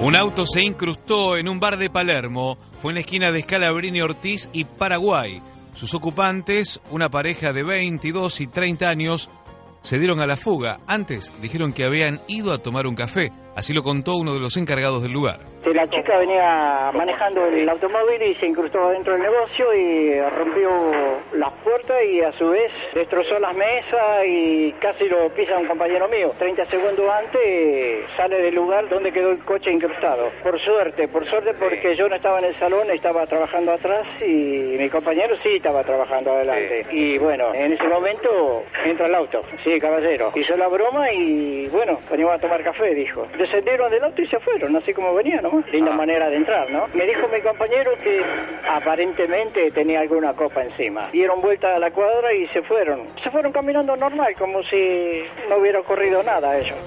Un 0.00 0.14
auto 0.14 0.46
se 0.46 0.62
incrustó 0.62 1.36
en 1.36 1.48
un 1.48 1.58
bar 1.58 1.76
de 1.76 1.90
Palermo. 1.90 2.56
Fue 2.80 2.92
en 2.92 2.96
la 2.96 3.00
esquina 3.00 3.32
de 3.32 3.42
Scalabrini 3.42 4.00
Ortiz 4.00 4.48
y 4.52 4.64
Paraguay. 4.64 5.42
Sus 5.74 5.92
ocupantes, 5.92 6.80
una 6.90 7.08
pareja 7.08 7.52
de 7.52 7.64
22 7.64 8.40
y 8.40 8.46
30 8.46 8.88
años, 8.88 9.28
se 9.80 9.98
dieron 9.98 10.20
a 10.20 10.26
la 10.26 10.36
fuga. 10.36 10.80
Antes 10.86 11.32
dijeron 11.40 11.72
que 11.72 11.84
habían 11.84 12.20
ido 12.28 12.52
a 12.52 12.58
tomar 12.58 12.86
un 12.86 12.94
café. 12.94 13.32
Así 13.56 13.72
lo 13.72 13.82
contó 13.82 14.16
uno 14.16 14.34
de 14.34 14.40
los 14.40 14.56
encargados 14.56 15.02
del 15.02 15.12
lugar. 15.12 15.40
La 15.64 15.86
chica 15.86 16.16
venía 16.16 16.90
manejando 16.94 17.46
el 17.46 17.68
automóvil 17.68 18.22
y 18.22 18.34
se 18.36 18.46
incrustó 18.46 18.88
dentro 18.90 19.12
del 19.12 19.22
negocio 19.22 19.74
y 19.74 20.18
rompió 20.20 20.70
las 21.34 21.52
puertas 21.64 21.96
y 22.04 22.22
a 22.22 22.32
su 22.32 22.48
vez 22.48 22.72
destrozó 22.94 23.38
las 23.38 23.54
mesas 23.54 24.24
y 24.26 24.72
casi 24.80 25.04
lo 25.04 25.28
pisa 25.30 25.58
un 25.58 25.66
compañero 25.66 26.08
mío. 26.08 26.30
30 26.38 26.64
segundos 26.64 27.10
antes 27.10 28.10
sale 28.12 28.40
del 28.40 28.54
lugar 28.54 28.88
donde 28.88 29.12
quedó 29.12 29.30
el 29.30 29.40
coche 29.40 29.70
incrustado. 29.70 30.30
Por 30.42 30.58
suerte, 30.58 31.06
por 31.08 31.26
suerte 31.26 31.52
porque 31.54 31.94
yo 31.96 32.08
no 32.08 32.16
estaba 32.16 32.38
en 32.38 32.46
el 32.46 32.54
salón, 32.54 32.90
estaba 32.90 33.26
trabajando 33.26 33.72
atrás 33.72 34.06
y 34.22 34.76
mi 34.78 34.88
compañero 34.88 35.36
sí 35.36 35.56
estaba 35.56 35.82
trabajando 35.84 36.32
adelante. 36.32 36.86
Y 36.92 37.18
bueno, 37.18 37.52
en 37.52 37.72
ese 37.72 37.86
momento 37.86 38.64
entra 38.84 39.06
el 39.06 39.14
auto. 39.14 39.42
Sí, 39.62 39.78
caballero. 39.78 40.30
Hizo 40.34 40.56
la 40.56 40.68
broma 40.68 41.12
y 41.12 41.68
bueno, 41.68 41.98
venimos 42.10 42.34
a 42.34 42.38
tomar 42.38 42.62
café, 42.62 42.94
dijo. 42.94 43.26
Descendieron 43.36 43.90
del 43.90 44.04
auto 44.04 44.22
y 44.22 44.26
se 44.26 44.38
fueron, 44.38 44.74
así 44.74 44.94
como 44.94 45.14
venían 45.14 45.44
Linda 45.72 45.92
manera 45.92 46.28
de 46.30 46.36
entrar, 46.36 46.70
¿no? 46.70 46.86
Me 46.94 47.06
dijo 47.06 47.28
mi 47.28 47.40
compañero 47.40 47.92
que 48.02 48.20
aparentemente 48.68 49.70
tenía 49.70 50.00
alguna 50.00 50.34
copa 50.34 50.62
encima. 50.62 51.10
Dieron 51.10 51.40
vuelta 51.40 51.74
a 51.74 51.78
la 51.78 51.90
cuadra 51.90 52.32
y 52.34 52.46
se 52.48 52.62
fueron. 52.62 53.08
Se 53.22 53.30
fueron 53.30 53.52
caminando 53.52 53.96
normal, 53.96 54.34
como 54.38 54.62
si 54.62 55.22
no 55.48 55.56
hubiera 55.56 55.80
ocurrido 55.80 56.22
nada 56.22 56.50
a 56.50 56.58
ellos. 56.58 56.78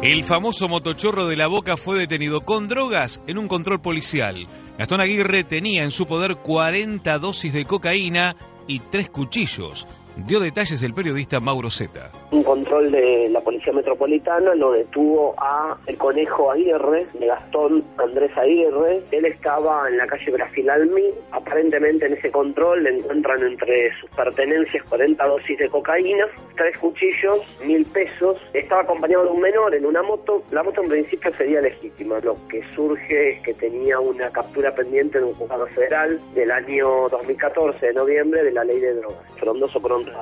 El 0.00 0.22
famoso 0.22 0.68
motochorro 0.68 1.26
de 1.26 1.36
la 1.36 1.48
Boca 1.48 1.76
fue 1.76 1.98
detenido 1.98 2.42
con 2.42 2.68
drogas 2.68 3.20
en 3.26 3.36
un 3.36 3.48
control 3.48 3.80
policial. 3.80 4.46
Gastón 4.78 5.00
Aguirre 5.00 5.42
tenía 5.42 5.82
en 5.82 5.90
su 5.90 6.06
poder 6.06 6.36
40 6.36 7.18
dosis 7.18 7.52
de 7.52 7.64
cocaína 7.64 8.36
y 8.68 8.78
tres 8.78 9.10
cuchillos. 9.10 9.88
Dio 10.16 10.38
detalles 10.38 10.82
el 10.82 10.94
periodista 10.94 11.40
Mauro 11.40 11.68
Zeta. 11.68 12.12
Un 12.30 12.42
control 12.42 12.90
de 12.90 13.30
la 13.30 13.40
Policía 13.40 13.72
Metropolitana 13.72 14.54
lo 14.54 14.72
detuvo 14.72 15.34
a 15.38 15.78
el 15.86 15.96
Conejo 15.96 16.50
Aguirre, 16.50 17.06
de 17.14 17.26
Gastón 17.26 17.82
Andrés 17.96 18.36
Aguirre. 18.36 19.00
Él 19.12 19.24
estaba 19.24 19.88
en 19.88 19.96
la 19.96 20.06
calle 20.06 20.32
Brasil 20.32 20.68
Almi. 20.68 21.04
Aparentemente 21.32 22.04
en 22.04 22.12
ese 22.12 22.30
control 22.30 22.84
le 22.84 22.98
encuentran 22.98 23.42
entre 23.42 23.98
sus 23.98 24.10
pertenencias 24.10 24.84
40 24.84 25.26
dosis 25.26 25.58
de 25.58 25.70
cocaína, 25.70 26.26
tres 26.54 26.76
cuchillos, 26.76 27.40
mil 27.64 27.86
pesos. 27.86 28.36
Estaba 28.52 28.82
acompañado 28.82 29.24
de 29.24 29.30
un 29.30 29.40
menor 29.40 29.74
en 29.74 29.86
una 29.86 30.02
moto. 30.02 30.42
La 30.50 30.62
moto 30.62 30.82
en 30.82 30.90
principio 30.90 31.32
sería 31.34 31.62
legítima. 31.62 32.20
Lo 32.20 32.36
que 32.48 32.62
surge 32.74 33.30
es 33.30 33.40
que 33.40 33.54
tenía 33.54 34.00
una 34.00 34.28
captura 34.28 34.74
pendiente 34.74 35.18
de 35.18 35.24
un 35.24 35.32
juzgado 35.32 35.66
federal 35.68 36.20
del 36.34 36.50
año 36.50 37.08
2014, 37.08 37.86
de 37.86 37.94
noviembre, 37.94 38.42
de 38.42 38.52
la 38.52 38.64
ley 38.64 38.80
de 38.80 38.92
drogas. 38.96 39.22
Frondoso 39.38 39.80
pronto 39.80 40.12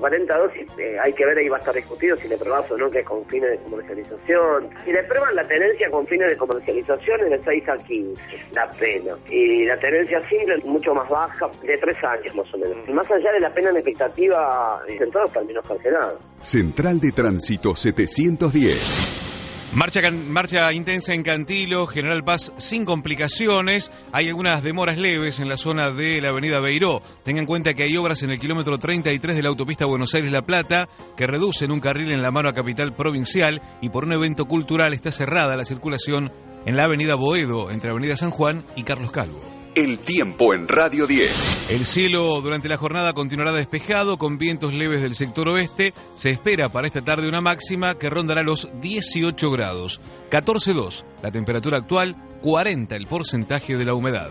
40 0.00 0.38
dosis, 0.38 0.66
eh, 0.78 0.96
hay 1.00 1.12
que 1.12 1.24
ver, 1.24 1.38
ahí 1.38 1.48
va 1.52 1.58
a 1.58 1.60
estar 1.60 1.74
discutido 1.74 2.16
si 2.16 2.28
le 2.28 2.36
probás 2.36 2.70
o 2.70 2.76
no 2.76 2.90
que 2.90 3.00
es 3.00 3.06
con 3.06 3.24
fines 3.26 3.50
de 3.50 3.58
comercialización. 3.58 4.70
Si 4.84 4.92
le 4.92 5.02
prueban 5.04 5.34
la 5.34 5.46
tenencia 5.46 5.90
con 5.90 6.06
fines 6.06 6.28
de 6.30 6.36
comercialización 6.36 7.20
es 7.24 7.30
de 7.30 7.44
6 7.44 7.68
a 7.68 7.76
15, 7.76 8.22
la 8.52 8.70
pena. 8.72 9.14
Y 9.28 9.64
la 9.64 9.76
tenencia 9.78 10.20
simple 10.28 10.54
es 10.56 10.64
mucho 10.64 10.94
más 10.94 11.08
baja, 11.08 11.48
de 11.62 11.78
3 11.78 12.04
años 12.04 12.34
más 12.34 12.54
o 12.54 12.58
menos. 12.58 12.88
Más 12.88 13.10
allá 13.10 13.32
de 13.32 13.40
la 13.40 13.52
pena 13.52 13.70
en 13.70 13.76
expectativa, 13.76 14.82
en 14.88 15.10
todos 15.10 15.32
términos 15.32 15.64
cancelados. 15.66 16.18
Central 16.40 17.00
de 17.00 17.12
Tránsito 17.12 17.76
710. 17.76 19.31
Marcha, 19.74 20.02
marcha 20.10 20.70
intensa 20.74 21.14
en 21.14 21.22
Cantilo, 21.22 21.86
General 21.86 22.22
Paz 22.22 22.52
sin 22.58 22.84
complicaciones. 22.84 23.90
Hay 24.12 24.28
algunas 24.28 24.62
demoras 24.62 24.98
leves 24.98 25.40
en 25.40 25.48
la 25.48 25.56
zona 25.56 25.90
de 25.90 26.20
la 26.20 26.28
avenida 26.28 26.60
Beiró. 26.60 27.00
Tengan 27.24 27.44
en 27.44 27.46
cuenta 27.46 27.72
que 27.72 27.84
hay 27.84 27.96
obras 27.96 28.22
en 28.22 28.30
el 28.30 28.38
kilómetro 28.38 28.76
33 28.76 29.34
de 29.34 29.42
la 29.42 29.48
autopista 29.48 29.86
Buenos 29.86 30.14
Aires-La 30.14 30.42
Plata 30.42 30.90
que 31.16 31.26
reducen 31.26 31.72
un 31.72 31.80
carril 31.80 32.12
en 32.12 32.20
la 32.20 32.30
mano 32.30 32.50
a 32.50 32.54
capital 32.54 32.92
provincial 32.92 33.62
y 33.80 33.88
por 33.88 34.04
un 34.04 34.12
evento 34.12 34.44
cultural 34.44 34.92
está 34.92 35.10
cerrada 35.10 35.56
la 35.56 35.64
circulación 35.64 36.30
en 36.66 36.76
la 36.76 36.84
avenida 36.84 37.14
Boedo 37.14 37.70
entre 37.70 37.92
Avenida 37.92 38.16
San 38.16 38.30
Juan 38.30 38.62
y 38.76 38.82
Carlos 38.82 39.10
Calvo. 39.10 39.51
El 39.74 40.00
tiempo 40.00 40.52
en 40.52 40.68
Radio 40.68 41.06
10. 41.06 41.70
El 41.70 41.86
cielo 41.86 42.42
durante 42.42 42.68
la 42.68 42.76
jornada 42.76 43.14
continuará 43.14 43.52
despejado 43.52 44.18
con 44.18 44.36
vientos 44.36 44.74
leves 44.74 45.00
del 45.00 45.14
sector 45.14 45.48
oeste. 45.48 45.94
Se 46.14 46.28
espera 46.28 46.68
para 46.68 46.86
esta 46.86 47.00
tarde 47.00 47.26
una 47.26 47.40
máxima 47.40 47.94
que 47.94 48.10
rondará 48.10 48.42
los 48.42 48.68
18 48.82 49.50
grados. 49.50 50.02
14.2 50.30 51.04
la 51.22 51.30
temperatura 51.30 51.78
actual, 51.78 52.16
40 52.42 52.96
el 52.96 53.06
porcentaje 53.06 53.78
de 53.78 53.84
la 53.86 53.94
humedad. 53.94 54.28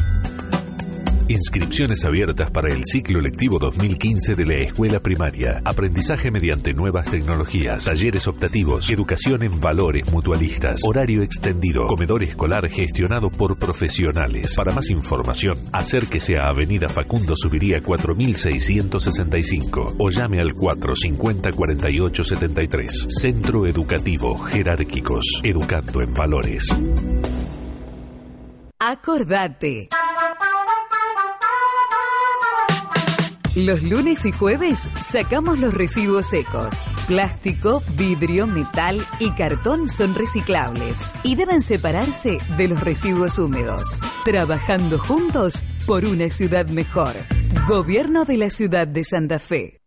Inscripciones 1.30 2.06
abiertas 2.06 2.50
para 2.50 2.72
el 2.72 2.86
ciclo 2.86 3.20
lectivo 3.20 3.58
2015 3.58 4.34
de 4.34 4.46
la 4.46 4.54
escuela 4.54 4.98
primaria. 4.98 5.60
Aprendizaje 5.62 6.30
mediante 6.30 6.72
nuevas 6.72 7.10
tecnologías, 7.10 7.84
talleres 7.84 8.26
optativos, 8.26 8.88
educación 8.88 9.42
en 9.42 9.60
valores 9.60 10.10
mutualistas, 10.10 10.80
horario 10.88 11.22
extendido, 11.22 11.86
comedor 11.86 12.22
escolar 12.22 12.66
gestionado 12.70 13.28
por 13.28 13.58
profesionales. 13.58 14.54
Para 14.56 14.72
más 14.72 14.88
información, 14.88 15.58
acérquese 15.70 16.38
a 16.38 16.48
Avenida 16.48 16.88
Facundo 16.88 17.34
Subiría 17.36 17.82
4665 17.82 19.96
o 19.98 20.08
llame 20.08 20.40
al 20.40 20.54
450 20.54 21.52
4873. 21.52 23.06
Centro 23.10 23.66
Educativo 23.66 24.38
Jerárquicos, 24.38 25.42
educando 25.42 26.00
en 26.00 26.14
valores. 26.14 26.74
Acordate. 28.80 29.88
Los 33.58 33.82
lunes 33.82 34.24
y 34.24 34.30
jueves 34.30 34.88
sacamos 35.00 35.58
los 35.58 35.74
residuos 35.74 36.28
secos. 36.28 36.84
Plástico, 37.08 37.82
vidrio, 37.96 38.46
metal 38.46 39.04
y 39.18 39.32
cartón 39.32 39.88
son 39.88 40.14
reciclables 40.14 41.04
y 41.24 41.34
deben 41.34 41.60
separarse 41.60 42.38
de 42.56 42.68
los 42.68 42.80
residuos 42.80 43.36
húmedos. 43.40 44.00
Trabajando 44.24 45.00
juntos 45.00 45.64
por 45.88 46.04
una 46.04 46.30
ciudad 46.30 46.68
mejor. 46.68 47.14
Gobierno 47.66 48.24
de 48.24 48.36
la 48.36 48.50
ciudad 48.50 48.86
de 48.86 49.02
Santa 49.02 49.40
Fe. 49.40 49.80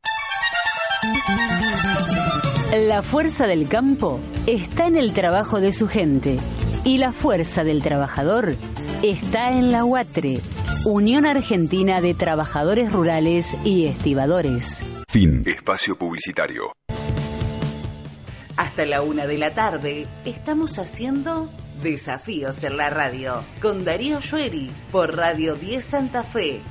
La 2.75 3.01
fuerza 3.01 3.47
del 3.47 3.69
campo 3.69 4.19
está 4.47 4.87
en 4.87 4.97
el 4.97 5.13
trabajo 5.13 5.61
de 5.61 5.71
su 5.71 5.87
gente 5.87 6.35
y 6.83 6.97
la 6.97 7.13
fuerza 7.13 7.63
del 7.63 7.81
trabajador 7.81 8.57
está 9.01 9.51
en 9.53 9.71
la 9.71 9.85
UATRE, 9.85 10.41
Unión 10.83 11.27
Argentina 11.27 12.01
de 12.01 12.15
Trabajadores 12.15 12.91
Rurales 12.91 13.55
y 13.63 13.85
Estibadores. 13.85 14.81
Fin. 15.07 15.43
Espacio 15.45 15.95
publicitario. 15.95 16.73
Hasta 18.57 18.87
la 18.87 19.03
una 19.03 19.27
de 19.27 19.37
la 19.37 19.53
tarde 19.53 20.07
estamos 20.25 20.79
haciendo 20.79 21.51
Desafíos 21.83 22.63
en 22.63 22.77
la 22.77 22.89
Radio 22.89 23.43
con 23.61 23.85
Darío 23.85 24.21
Shueri 24.21 24.71
por 24.91 25.15
Radio 25.15 25.53
10 25.53 25.85
Santa 25.85 26.23
Fe. 26.23 26.61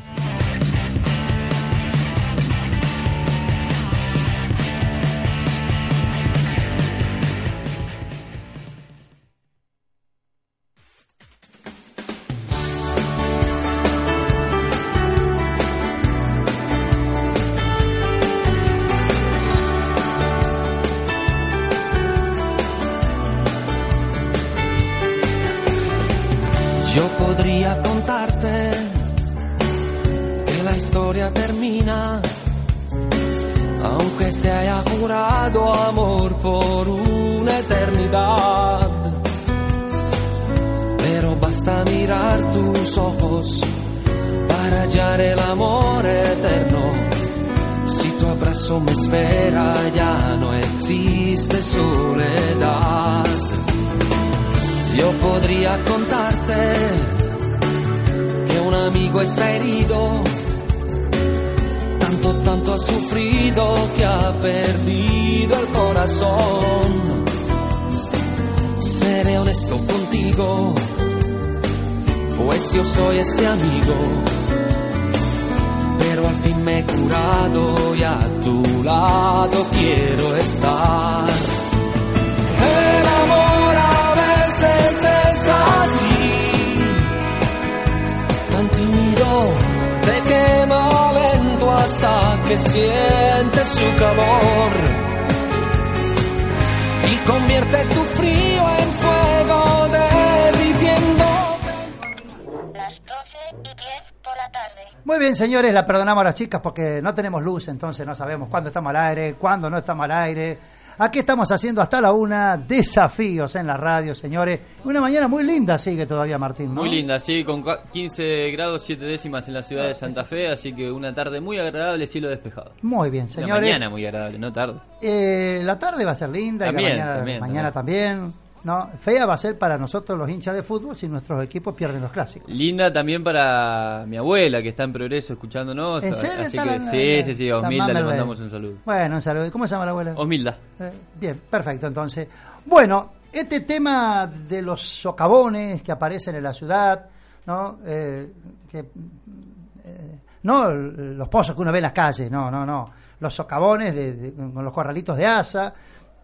Muy 105.04 105.18
bien, 105.18 105.34
señores, 105.34 105.72
la 105.72 105.86
perdonamos 105.86 106.20
a 106.22 106.24
las 106.24 106.34
chicas 106.34 106.60
porque 106.60 107.00
no 107.02 107.14
tenemos 107.14 107.42
luz, 107.42 107.68
entonces 107.68 108.06
no 108.06 108.14
sabemos 108.14 108.48
cuándo 108.48 108.68
estamos 108.68 108.90
al 108.90 108.96
aire, 108.96 109.34
cuándo 109.34 109.68
no 109.70 109.78
estamos 109.78 110.04
al 110.04 110.10
aire. 110.12 110.58
Aquí 110.98 111.20
estamos 111.20 111.50
haciendo 111.50 111.80
hasta 111.80 111.98
la 111.98 112.12
una 112.12 112.58
desafíos 112.58 113.56
en 113.56 113.66
la 113.66 113.78
radio, 113.78 114.14
señores. 114.14 114.60
Una 114.84 115.00
mañana 115.00 115.28
muy 115.28 115.42
linda 115.44 115.78
sigue 115.78 116.04
todavía, 116.04 116.36
Martín, 116.36 116.74
¿no? 116.74 116.82
Muy 116.82 116.90
linda, 116.90 117.18
sí, 117.18 117.42
con 117.42 117.64
cua- 117.64 117.80
15 117.90 118.50
grados 118.50 118.82
7 118.84 119.06
décimas 119.06 119.48
en 119.48 119.54
la 119.54 119.62
ciudad 119.62 119.86
de 119.86 119.94
Santa 119.94 120.24
Fe, 120.24 120.48
así 120.48 120.74
que 120.74 120.90
una 120.92 121.14
tarde 121.14 121.40
muy 121.40 121.58
agradable, 121.58 122.06
cielo 122.06 122.28
despejado. 122.28 122.72
Muy 122.82 123.08
bien, 123.08 123.24
Una 123.24 123.32
señores. 123.32 123.70
mañana 123.72 123.88
muy 123.88 124.04
agradable, 124.04 124.38
no 124.38 124.52
tarde. 124.52 124.78
Eh, 125.00 125.62
la 125.64 125.78
tarde 125.78 126.04
va 126.04 126.10
a 126.10 126.16
ser 126.16 126.28
linda 126.28 126.66
y 126.66 126.68
También, 126.68 126.90
la 126.90 127.04
mañana 127.04 127.16
también, 127.16 127.40
mañana 127.40 127.72
también. 127.72 128.32
¿No? 128.64 128.88
Fea 129.00 129.26
va 129.26 129.34
a 129.34 129.36
ser 129.38 129.58
para 129.58 129.78
nosotros 129.78 130.18
los 130.18 130.28
hinchas 130.28 130.54
de 130.54 130.62
fútbol 130.62 130.96
si 130.96 131.08
nuestros 131.08 131.42
equipos 131.42 131.74
pierden 131.74 132.02
los 132.02 132.10
clásicos. 132.12 132.50
Linda 132.50 132.92
también 132.92 133.24
para 133.24 134.04
mi 134.06 134.16
abuela 134.16 134.62
que 134.62 134.68
está 134.70 134.84
en 134.84 134.92
progreso 134.92 135.32
escuchándonos. 135.32 136.04
¿En 136.04 136.14
serio 136.14 136.46
Así 136.46 136.56
está 136.56 136.62
que 136.72 136.78
la- 136.78 136.90
sí, 136.90 137.16
la- 137.16 137.22
sí, 137.24 137.34
sí, 137.34 137.50
Osmilda 137.50 137.92
le 137.92 138.02
mandamos 138.04 138.40
un 138.40 138.50
saludo. 138.50 138.74
Bueno, 138.84 139.14
un 139.16 139.22
saludo. 139.22 139.50
¿Cómo 139.50 139.66
se 139.66 139.72
llama 139.74 139.84
la 139.86 139.90
abuela? 139.92 140.14
Osmilda. 140.16 140.58
Eh, 140.78 140.92
bien, 141.18 141.40
perfecto, 141.50 141.86
entonces. 141.86 142.28
Bueno, 142.66 143.12
este 143.32 143.60
tema 143.60 144.26
de 144.26 144.60
los 144.62 144.80
socavones 144.82 145.82
que 145.82 145.92
aparecen 145.92 146.34
en 146.36 146.42
la 146.42 146.52
ciudad, 146.52 147.06
¿no? 147.46 147.78
Eh, 147.86 148.32
que, 148.70 148.78
eh, 148.78 150.18
no 150.42 150.70
los 150.70 151.28
pozos 151.28 151.54
que 151.54 151.62
uno 151.62 151.72
ve 151.72 151.78
en 151.78 151.82
las 151.82 151.92
calles, 151.92 152.30
no, 152.30 152.50
no, 152.50 152.64
no. 152.66 152.90
Los 153.20 153.34
socavones 153.34 153.94
de, 153.94 154.12
de- 154.14 154.32
con 154.32 154.64
los 154.64 154.72
corralitos 154.72 155.16
de 155.16 155.26
asa, 155.26 155.74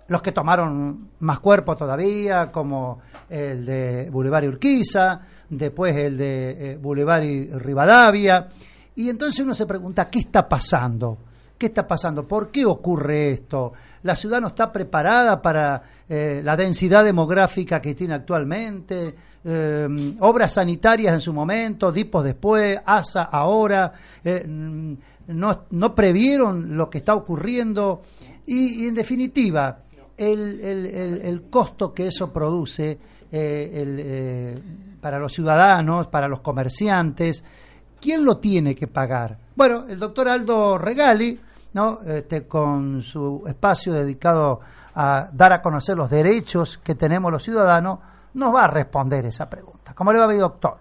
los 0.09 0.23
que 0.23 0.33
tomaron 0.33 1.11
más 1.21 1.41
cuerpo 1.41 1.77
todavía, 1.77 2.51
como 2.53 3.01
el 3.29 3.65
de 3.65 4.11
Boulevard 4.11 4.47
Urquiza, 4.47 5.21
después 5.49 5.97
el 5.97 6.17
de 6.17 6.73
eh, 6.73 6.77
Boulevard 6.77 7.25
Rivadavia. 7.57 8.49
Y 8.95 9.09
entonces 9.11 9.45
uno 9.45 9.55
se 9.55 9.67
pregunta, 9.67 10.09
¿qué 10.09 10.21
está 10.21 10.49
pasando? 10.49 11.19
¿Qué 11.59 11.67
está 11.67 11.87
pasando? 11.87 12.27
¿Por 12.27 12.51
qué 12.51 12.65
ocurre 12.67 13.31
esto? 13.31 13.73
¿La 14.03 14.15
ciudad 14.15 14.41
no 14.41 14.49
está 14.49 14.71
preparada 14.71 15.41
para 15.41 15.83
eh, 16.09 16.41
la 16.45 16.57
densidad 16.57 17.05
demográfica 17.05 17.81
que 17.81 17.95
tiene 17.95 18.15
actualmente? 18.15 19.15
Eh, 19.49 20.17
obras 20.21 20.55
sanitarias 20.55 21.15
en 21.15 21.21
su 21.21 21.33
momento, 21.33 21.93
DIPOS 21.93 22.25
después, 22.25 22.81
ASA 22.85 23.23
ahora, 23.23 23.93
eh, 24.25 24.45
no, 24.47 25.95
previeron 25.95 26.77
lo 26.77 26.91
que 26.91 26.99
está 26.99 27.15
ocurriendo 27.15 28.03
y 28.45 28.87
en 28.87 28.95
definitiva, 28.95 29.79
el, 30.17 30.61
el- 30.61 30.87
el- 30.87 31.21
el 31.23 31.43
costo 31.51 31.93
que 31.93 32.07
eso 32.09 32.33
produce 32.33 32.99
eh, 33.33 33.71
el, 33.75 33.97
eh, 34.01 34.59
para 35.01 35.19
los 35.19 35.33
ciudadanos, 35.33 36.09
para 36.09 36.29
los 36.29 36.41
comerciantes, 36.41 37.43
¿quién 38.01 38.25
lo 38.25 38.39
tiene 38.39 38.75
que 38.75 38.87
pagar? 38.87 39.37
Bueno, 39.55 39.85
el 39.89 39.99
doctor 39.99 40.29
Aldo 40.29 40.79
Regali, 40.79 41.39
¿no? 41.75 42.01
Este, 42.07 42.47
con 42.47 43.03
su 43.03 43.43
espacio 43.47 43.93
dedicado 43.93 44.61
a 44.95 45.29
dar 45.33 45.53
a 45.53 45.61
conocer 45.61 45.97
los 45.97 46.09
derechos 46.09 46.79
que 46.79 46.95
tenemos 46.95 47.31
los 47.31 47.43
ciudadanos, 47.43 47.99
nos 48.35 48.55
va 48.55 48.65
a 48.65 48.69
responder 48.69 49.27
esa 49.27 49.49
pregunta. 49.51 49.93
¿Cómo 49.95 50.13
le 50.13 50.19
va, 50.19 50.27
mi 50.29 50.37
doctor? 50.37 50.77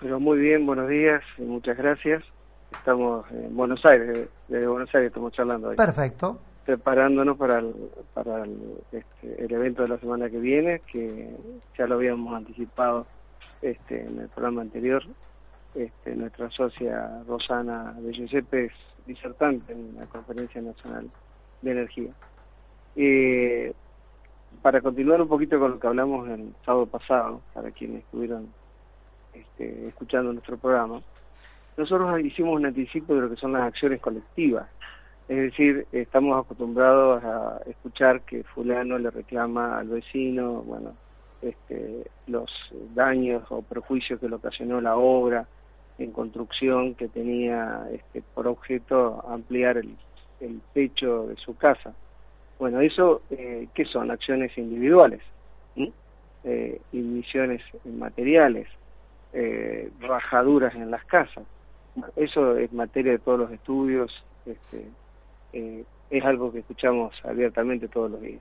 Pero 0.00 0.18
muy 0.18 0.38
bien, 0.38 0.64
buenos 0.66 0.88
días, 0.88 1.20
y 1.36 1.42
muchas 1.42 1.76
gracias. 1.76 2.22
Estamos 2.72 3.26
en 3.30 3.54
Buenos 3.54 3.80
Aires, 3.84 4.28
desde 4.48 4.66
Buenos 4.66 4.88
Aires 4.94 5.08
estamos 5.10 5.32
charlando 5.32 5.68
hoy. 5.68 5.76
Perfecto. 5.76 6.38
Preparándonos 6.70 7.36
para 7.36 7.58
el, 7.58 7.74
para 8.14 8.44
el, 8.44 8.56
este, 8.92 9.44
el 9.44 9.50
evento 9.50 9.82
de 9.82 9.88
la 9.88 9.98
semana 9.98 10.30
que 10.30 10.38
viene, 10.38 10.80
que 10.92 11.28
ya 11.76 11.88
lo 11.88 11.96
habíamos 11.96 12.32
anticipado 12.32 13.08
este, 13.60 14.06
en 14.06 14.20
el 14.20 14.28
programa 14.28 14.62
anterior. 14.62 15.02
este, 15.74 16.14
nuestra 16.14 16.48
socia 16.50 17.24
Rosana 17.26 17.92
de 17.98 18.12
Giuseppe 18.12 18.66
es 18.66 18.72
disertante 19.04 19.72
en 19.72 19.96
la 19.98 20.06
Conferencia 20.06 20.62
Nacional 20.62 21.10
de 21.60 21.70
Energía. 21.72 22.12
Eh, 22.94 23.72
para 24.62 24.80
continuar 24.80 25.20
un 25.20 25.28
poquito 25.28 25.58
con 25.58 25.72
lo 25.72 25.80
que 25.80 25.88
hablamos 25.88 26.28
el 26.28 26.54
sábado 26.64 26.86
pasado, 26.86 27.40
para 27.52 27.72
quienes 27.72 28.04
estuvieron 28.04 28.46
este, 29.34 29.88
escuchando 29.88 30.32
nuestro 30.32 30.56
programa, 30.56 31.02
nosotros 31.76 32.20
hicimos 32.20 32.54
un 32.54 32.66
anticipo 32.66 33.12
de 33.16 33.22
lo 33.22 33.30
que 33.30 33.36
son 33.36 33.54
las 33.54 33.62
acciones 33.62 34.00
colectivas. 34.00 34.68
Es 35.30 35.36
decir, 35.36 35.86
estamos 35.92 36.44
acostumbrados 36.44 37.22
a 37.22 37.60
escuchar 37.70 38.22
que 38.22 38.42
fulano 38.42 38.98
le 38.98 39.10
reclama 39.10 39.78
al 39.78 39.86
vecino, 39.86 40.62
bueno, 40.62 40.96
este, 41.40 42.10
los 42.26 42.50
daños 42.96 43.44
o 43.50 43.62
perjuicios 43.62 44.18
que 44.18 44.28
le 44.28 44.34
ocasionó 44.34 44.80
la 44.80 44.96
obra 44.96 45.46
en 45.98 46.10
construcción 46.10 46.96
que 46.96 47.06
tenía 47.06 47.86
este, 47.92 48.22
por 48.34 48.48
objeto 48.48 49.24
ampliar 49.28 49.76
el, 49.76 49.94
techo 50.74 51.28
de 51.28 51.36
su 51.36 51.56
casa. 51.56 51.94
Bueno, 52.58 52.80
eso, 52.80 53.22
eh, 53.30 53.68
¿qué 53.72 53.84
son? 53.84 54.10
Acciones 54.10 54.58
individuales, 54.58 55.20
eh, 56.42 56.80
emisiones 56.92 57.62
materiales, 57.84 58.66
eh, 59.32 59.92
rajaduras 60.00 60.74
en 60.74 60.90
las 60.90 61.04
casas. 61.04 61.44
Eso 62.16 62.56
es 62.56 62.72
materia 62.72 63.12
de 63.12 63.18
todos 63.20 63.38
los 63.38 63.52
estudios, 63.52 64.24
este, 64.44 64.86
eh, 65.52 65.84
es 66.10 66.24
algo 66.24 66.52
que 66.52 66.60
escuchamos 66.60 67.14
abiertamente 67.24 67.88
todos 67.88 68.10
los 68.10 68.20
días. 68.20 68.40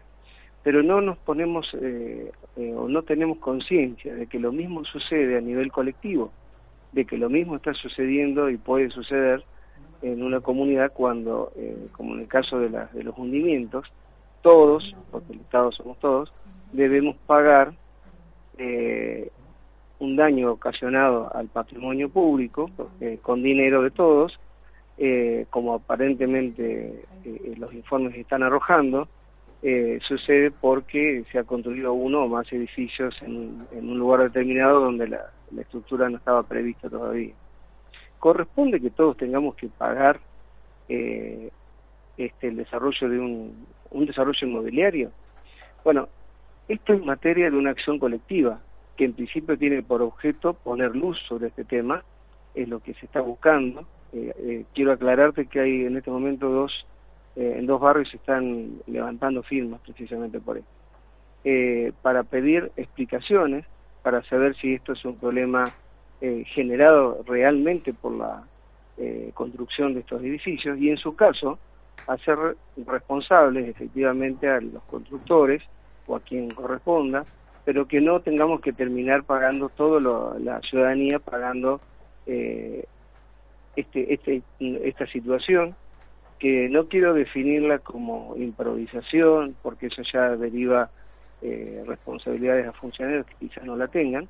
Pero 0.63 0.83
no 0.83 1.01
nos 1.01 1.17
ponemos 1.17 1.73
eh, 1.79 2.31
eh, 2.57 2.73
o 2.75 2.87
no 2.87 3.03
tenemos 3.03 3.37
conciencia 3.37 4.13
de 4.13 4.27
que 4.27 4.39
lo 4.39 4.51
mismo 4.51 4.83
sucede 4.85 5.37
a 5.37 5.41
nivel 5.41 5.71
colectivo, 5.71 6.31
de 6.91 7.05
que 7.05 7.17
lo 7.17 7.29
mismo 7.29 7.55
está 7.55 7.73
sucediendo 7.73 8.49
y 8.49 8.57
puede 8.57 8.89
suceder 8.89 9.43
en 10.01 10.23
una 10.23 10.39
comunidad 10.39 10.91
cuando, 10.93 11.51
como 11.91 12.15
en 12.15 12.21
el 12.21 12.27
caso 12.27 12.57
de, 12.59 12.69
de 12.69 13.03
los 13.03 13.17
hundimientos, 13.17 13.85
todos, 14.41 14.95
porque 15.11 15.33
el 15.33 15.41
Estado 15.41 15.71
somos 15.73 15.99
todos, 15.99 16.31
debemos 16.71 17.15
pagar 17.25 17.73
eh, 18.57 19.31
un 19.99 20.15
daño 20.15 20.51
ocasionado 20.51 21.31
al 21.35 21.47
patrimonio 21.47 22.09
público 22.09 22.69
con 23.21 23.43
dinero 23.43 23.81
de 23.81 23.91
todos, 23.91 24.39
eh, 25.01 25.45
como 25.49 25.75
aparentemente 25.75 27.05
eh, 27.23 27.53
los 27.57 27.73
informes 27.73 28.15
están 28.17 28.43
arrojando, 28.43 29.07
eh, 29.61 29.97
sucede 30.05 30.51
porque 30.51 31.23
se 31.31 31.39
ha 31.39 31.45
construido 31.45 31.93
uno 31.93 32.23
o 32.23 32.27
más 32.27 32.51
edificios 32.51 33.15
en, 33.21 33.65
en 33.71 33.89
un 33.89 33.97
lugar 33.97 34.23
determinado 34.23 34.81
donde 34.81 35.07
la, 35.07 35.31
la, 35.51 35.61
estructura 35.61 36.09
no 36.09 36.17
estaba 36.17 36.43
prevista 36.43 36.89
todavía. 36.89 37.33
¿Corresponde 38.19 38.81
que 38.81 38.89
todos 38.89 39.15
tengamos 39.15 39.55
que 39.55 39.69
pagar 39.69 40.19
este, 40.89 41.51
el 42.47 42.57
desarrollo 42.57 43.07
de 43.07 43.19
un, 43.19 43.65
un 43.91 44.05
desarrollo 44.05 44.47
inmobiliario? 44.47 45.11
Bueno, 45.81 46.09
esto 46.67 46.91
es 46.91 47.05
materia 47.05 47.49
de 47.49 47.55
una 47.55 47.69
acción 47.69 47.99
colectiva 47.99 48.59
que 48.97 49.05
en 49.05 49.13
principio 49.13 49.57
tiene 49.57 49.81
por 49.81 50.01
objeto 50.01 50.55
poner 50.55 50.93
luz 50.93 51.17
sobre 51.25 51.47
este 51.47 51.63
tema, 51.63 52.03
es 52.53 52.67
lo 52.67 52.81
que 52.81 52.93
se 52.95 53.05
está 53.05 53.21
buscando. 53.21 53.87
Eh, 54.11 54.33
eh, 54.37 54.65
quiero 54.73 54.91
aclararte 54.91 55.45
que 55.45 55.59
hay 55.59 55.85
en 55.85 55.97
este 55.97 56.09
momento 56.09 56.49
dos, 56.49 56.85
eh, 57.35 57.55
en 57.57 57.65
dos 57.67 57.79
barrios 57.79 58.09
se 58.09 58.17
están 58.17 58.81
levantando 58.87 59.43
firmas 59.43 59.79
precisamente 59.81 60.39
por 60.39 60.57
esto, 60.57 60.69
eh, 61.43 61.91
para 62.01 62.23
pedir 62.23 62.71
explicaciones, 62.75 63.65
para 64.01 64.23
saber 64.23 64.55
si 64.55 64.73
esto 64.73 64.93
es 64.93 65.05
un 65.05 65.15
problema 65.15 65.71
generado 66.47 67.23
realmente 67.25 67.93
por 67.93 68.11
la 68.11 68.43
construcción 69.33 69.93
de 69.93 70.01
estos 70.01 70.21
edificios 70.21 70.77
y 70.77 70.89
en 70.89 70.97
su 70.97 71.15
caso 71.15 71.57
hacer 72.07 72.57
responsables 72.85 73.69
efectivamente 73.69 74.49
a 74.49 74.59
los 74.59 74.83
constructores 74.83 75.63
o 76.07 76.17
a 76.17 76.19
quien 76.19 76.49
corresponda 76.49 77.23
pero 77.63 77.87
que 77.87 78.01
no 78.01 78.19
tengamos 78.19 78.59
que 78.59 78.73
terminar 78.73 79.23
pagando 79.23 79.69
todo 79.69 80.01
lo, 80.01 80.37
la 80.39 80.59
ciudadanía 80.59 81.19
pagando 81.19 81.79
este, 83.79 84.13
este, 84.13 84.41
esta 84.59 85.07
situación 85.07 85.75
que 86.37 86.69
no 86.69 86.87
quiero 86.87 87.13
definirla 87.13 87.79
como 87.79 88.35
improvisación 88.37 89.55
porque 89.61 89.87
eso 89.87 90.01
ya 90.03 90.35
deriva 90.35 90.89
eh, 91.41 91.83
responsabilidades 91.85 92.67
a 92.67 92.73
funcionarios 92.73 93.25
que 93.25 93.35
quizás 93.47 93.63
no 93.63 93.75
la 93.75 93.87
tengan 93.87 94.27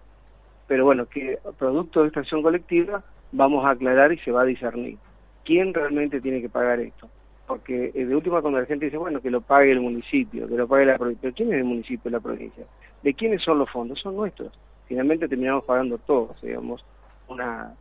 pero 0.68 0.86
bueno 0.86 1.08
que 1.08 1.40
producto 1.58 2.02
de 2.02 2.08
esta 2.08 2.22
acción 2.22 2.42
colectiva 2.42 3.04
vamos 3.32 3.66
a 3.66 3.72
aclarar 3.72 4.12
y 4.12 4.18
se 4.20 4.32
va 4.32 4.42
a 4.42 4.46
discernir 4.46 4.98
quién 5.44 5.74
realmente 5.74 6.22
tiene 6.22 6.42
que 6.42 6.50
pagar 6.50 6.80
esto 6.80 7.10
porque 7.50 7.92
eh, 7.96 8.06
de 8.06 8.16
última 8.16 8.42
cuando 8.42 8.60
la 8.60 8.68
gente 8.68 8.86
dice, 8.86 8.98
bueno, 8.98 9.22
que 9.22 9.32
lo 9.32 9.42
pague 9.42 9.72
el 9.72 9.82
municipio, 9.82 10.48
que 10.48 10.54
lo 10.54 10.68
pague 10.68 10.86
la 10.86 11.00
provincia, 11.00 11.22
pero 11.24 11.34
¿quién 11.34 11.52
es 11.52 11.58
el 11.58 11.64
municipio 11.64 12.08
y 12.08 12.12
la 12.12 12.20
provincia? 12.20 12.64
¿De 13.02 13.14
quiénes 13.16 13.42
son 13.42 13.58
los 13.58 13.68
fondos? 13.72 14.00
Son 14.00 14.16
nuestros. 14.16 14.52
Finalmente 14.88 15.28
terminamos 15.28 15.64
pagando 15.64 15.98
todos, 15.98 16.40
digamos, 16.44 16.86
una 17.28 17.74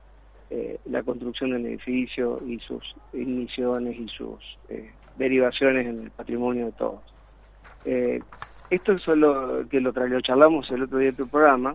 eh, 0.50 0.78
la 0.86 1.02
construcción 1.02 1.50
del 1.50 1.66
edificio 1.66 2.40
y 2.46 2.58
sus 2.60 2.94
emisiones 3.12 3.98
y 3.98 4.08
sus 4.08 4.38
eh, 4.68 4.90
derivaciones 5.16 5.86
en 5.86 6.02
el 6.04 6.10
patrimonio 6.10 6.66
de 6.66 6.72
todos. 6.72 7.00
Eh, 7.84 8.20
esto 8.70 8.92
es 8.92 9.06
lo 9.08 9.66
que 9.68 9.80
lo, 9.80 9.92
lo 9.92 10.20
charlamos 10.20 10.70
el 10.70 10.82
otro 10.82 10.98
día 10.98 11.10
en 11.10 11.16
tu 11.16 11.28
programa, 11.28 11.74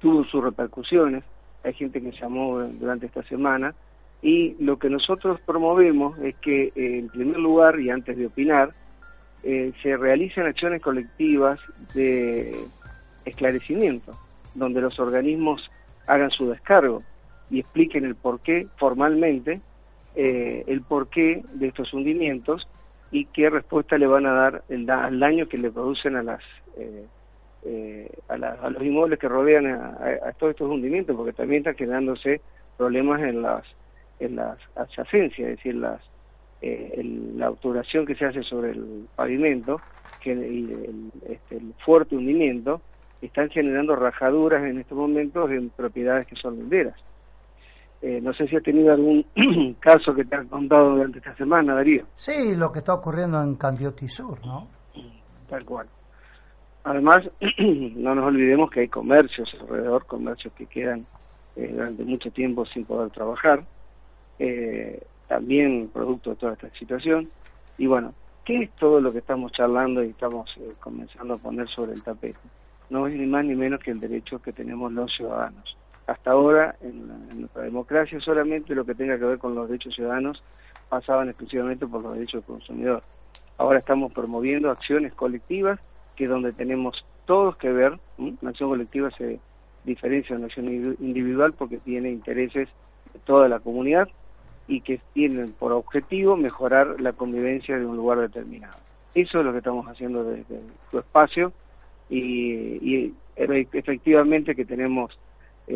tuvo 0.00 0.24
sus 0.24 0.42
repercusiones, 0.42 1.24
hay 1.62 1.74
gente 1.74 2.00
que 2.00 2.12
llamó 2.12 2.60
durante 2.60 3.06
esta 3.06 3.22
semana, 3.24 3.74
y 4.22 4.56
lo 4.62 4.78
que 4.78 4.90
nosotros 4.90 5.40
promovemos 5.40 6.18
es 6.18 6.34
que, 6.36 6.72
eh, 6.74 6.98
en 6.98 7.08
primer 7.08 7.38
lugar, 7.38 7.80
y 7.80 7.90
antes 7.90 8.16
de 8.16 8.26
opinar, 8.26 8.70
eh, 9.42 9.72
se 9.82 9.96
realicen 9.96 10.46
acciones 10.46 10.82
colectivas 10.82 11.58
de 11.94 12.54
esclarecimiento, 13.24 14.12
donde 14.54 14.80
los 14.80 14.98
organismos 14.98 15.70
hagan 16.06 16.30
su 16.30 16.50
descargo 16.50 17.02
y 17.50 17.60
expliquen 17.60 18.04
el 18.04 18.14
porqué 18.14 18.68
formalmente, 18.76 19.60
eh, 20.14 20.64
el 20.66 20.82
porqué 20.82 21.42
de 21.54 21.68
estos 21.68 21.92
hundimientos 21.92 22.68
y 23.10 23.26
qué 23.26 23.50
respuesta 23.50 23.98
le 23.98 24.06
van 24.06 24.26
a 24.26 24.32
dar 24.32 24.62
el 24.68 24.86
da 24.86 25.04
al 25.04 25.18
daño 25.18 25.48
que 25.48 25.58
le 25.58 25.70
producen 25.70 26.16
a 26.16 26.22
las 26.22 26.42
eh, 26.76 27.06
eh, 27.64 28.10
a, 28.28 28.38
la, 28.38 28.52
a, 28.52 28.70
los 28.70 28.82
inmuebles 28.82 29.18
que 29.18 29.28
rodean 29.28 29.66
a, 29.66 30.32
todos 30.38 30.52
estos 30.52 30.70
hundimientos, 30.70 31.14
porque 31.14 31.34
también 31.34 31.60
están 31.60 31.74
generándose 31.74 32.40
problemas 32.78 33.20
en 33.20 33.42
las 33.42 33.64
en 34.18 34.36
las 34.36 34.58
adyacencias, 34.76 35.50
es 35.50 35.56
decir, 35.56 35.74
las, 35.74 36.00
eh, 36.62 36.94
el, 36.98 37.38
la 37.38 37.50
obturación 37.50 38.04
que 38.04 38.14
se 38.14 38.26
hace 38.26 38.42
sobre 38.42 38.72
el 38.72 39.06
pavimento 39.16 39.80
que, 40.22 40.32
el, 40.32 41.10
este, 41.28 41.56
el 41.56 41.74
fuerte 41.78 42.16
hundimiento, 42.16 42.82
están 43.22 43.50
generando 43.50 43.96
rajaduras 43.96 44.62
en 44.64 44.78
estos 44.78 44.96
momentos 44.96 45.50
en 45.50 45.70
propiedades 45.70 46.26
que 46.26 46.36
son 46.36 46.56
linderas. 46.56 46.96
Eh, 48.02 48.20
no 48.22 48.32
sé 48.32 48.48
si 48.48 48.56
has 48.56 48.62
tenido 48.62 48.92
algún 48.92 49.24
caso 49.80 50.14
que 50.14 50.24
te 50.24 50.34
han 50.34 50.48
contado 50.48 50.96
durante 50.96 51.18
esta 51.18 51.36
semana, 51.36 51.74
Darío. 51.74 52.06
Sí, 52.14 52.56
lo 52.56 52.72
que 52.72 52.78
está 52.78 52.94
ocurriendo 52.94 53.42
en 53.42 53.56
Candioti 53.56 54.08
Sur, 54.08 54.44
¿no? 54.46 54.68
Tal 55.48 55.64
cual. 55.64 55.86
Además, 56.84 57.28
no 57.58 58.14
nos 58.14 58.24
olvidemos 58.24 58.70
que 58.70 58.80
hay 58.80 58.88
comercios 58.88 59.54
alrededor, 59.60 60.06
comercios 60.06 60.54
que 60.54 60.66
quedan 60.66 61.04
eh, 61.56 61.70
durante 61.72 62.04
mucho 62.04 62.30
tiempo 62.30 62.64
sin 62.64 62.84
poder 62.86 63.10
trabajar, 63.10 63.62
eh, 64.38 65.02
también 65.28 65.90
producto 65.92 66.30
de 66.30 66.36
toda 66.36 66.52
esta 66.54 66.70
situación. 66.70 67.28
Y 67.76 67.86
bueno, 67.86 68.14
¿qué 68.44 68.62
es 68.62 68.70
todo 68.76 69.00
lo 69.00 69.12
que 69.12 69.18
estamos 69.18 69.52
charlando 69.52 70.02
y 70.02 70.08
estamos 70.10 70.50
eh, 70.58 70.72
comenzando 70.80 71.34
a 71.34 71.38
poner 71.38 71.68
sobre 71.68 71.92
el 71.92 72.02
tapete? 72.02 72.38
No 72.88 73.06
es 73.06 73.14
ni 73.14 73.26
más 73.26 73.44
ni 73.44 73.54
menos 73.54 73.80
que 73.80 73.90
el 73.90 74.00
derecho 74.00 74.40
que 74.40 74.52
tenemos 74.52 74.90
los 74.92 75.14
ciudadanos. 75.14 75.76
Hasta 76.10 76.32
ahora, 76.32 76.74
en, 76.80 77.06
la, 77.06 77.34
nuestra 77.34 77.62
democracia, 77.62 78.18
solamente 78.20 78.74
lo 78.74 78.84
que 78.84 78.96
tenga 78.96 79.16
que 79.16 79.24
ver 79.24 79.38
con 79.38 79.54
los 79.54 79.68
derechos 79.68 79.94
ciudadanos 79.94 80.42
pasaban 80.88 81.28
exclusivamente 81.28 81.86
por 81.86 82.02
los 82.02 82.14
derechos 82.14 82.44
del 82.44 82.56
consumidor. 82.56 83.04
Ahora 83.58 83.78
estamos 83.78 84.12
promoviendo 84.12 84.72
acciones 84.72 85.14
colectivas 85.14 85.78
que 86.16 86.24
es 86.24 86.30
donde 86.30 86.52
tenemos 86.52 87.04
todos 87.26 87.56
que 87.56 87.70
ver, 87.70 88.00
¿m? 88.18 88.34
una 88.42 88.50
acción 88.50 88.70
colectiva 88.70 89.12
se 89.12 89.38
diferencia 89.84 90.34
de 90.34 90.38
una 90.38 90.46
acción 90.46 90.96
individual 90.98 91.52
porque 91.52 91.78
tiene 91.78 92.10
intereses 92.10 92.68
de 93.12 93.20
toda 93.20 93.48
la 93.48 93.60
comunidad 93.60 94.08
y 94.66 94.80
que 94.80 95.00
tienen 95.14 95.52
por 95.52 95.70
objetivo 95.70 96.36
mejorar 96.36 97.00
la 97.00 97.12
convivencia 97.12 97.78
de 97.78 97.86
un 97.86 97.96
lugar 97.96 98.18
determinado. 98.18 98.76
Eso 99.14 99.38
es 99.38 99.44
lo 99.44 99.52
que 99.52 99.58
estamos 99.58 99.86
haciendo 99.86 100.24
desde 100.24 100.60
tu 100.90 100.98
espacio 100.98 101.52
y, 102.08 102.24
y 102.82 103.14
efectivamente 103.36 104.56
que 104.56 104.64
tenemos 104.64 105.16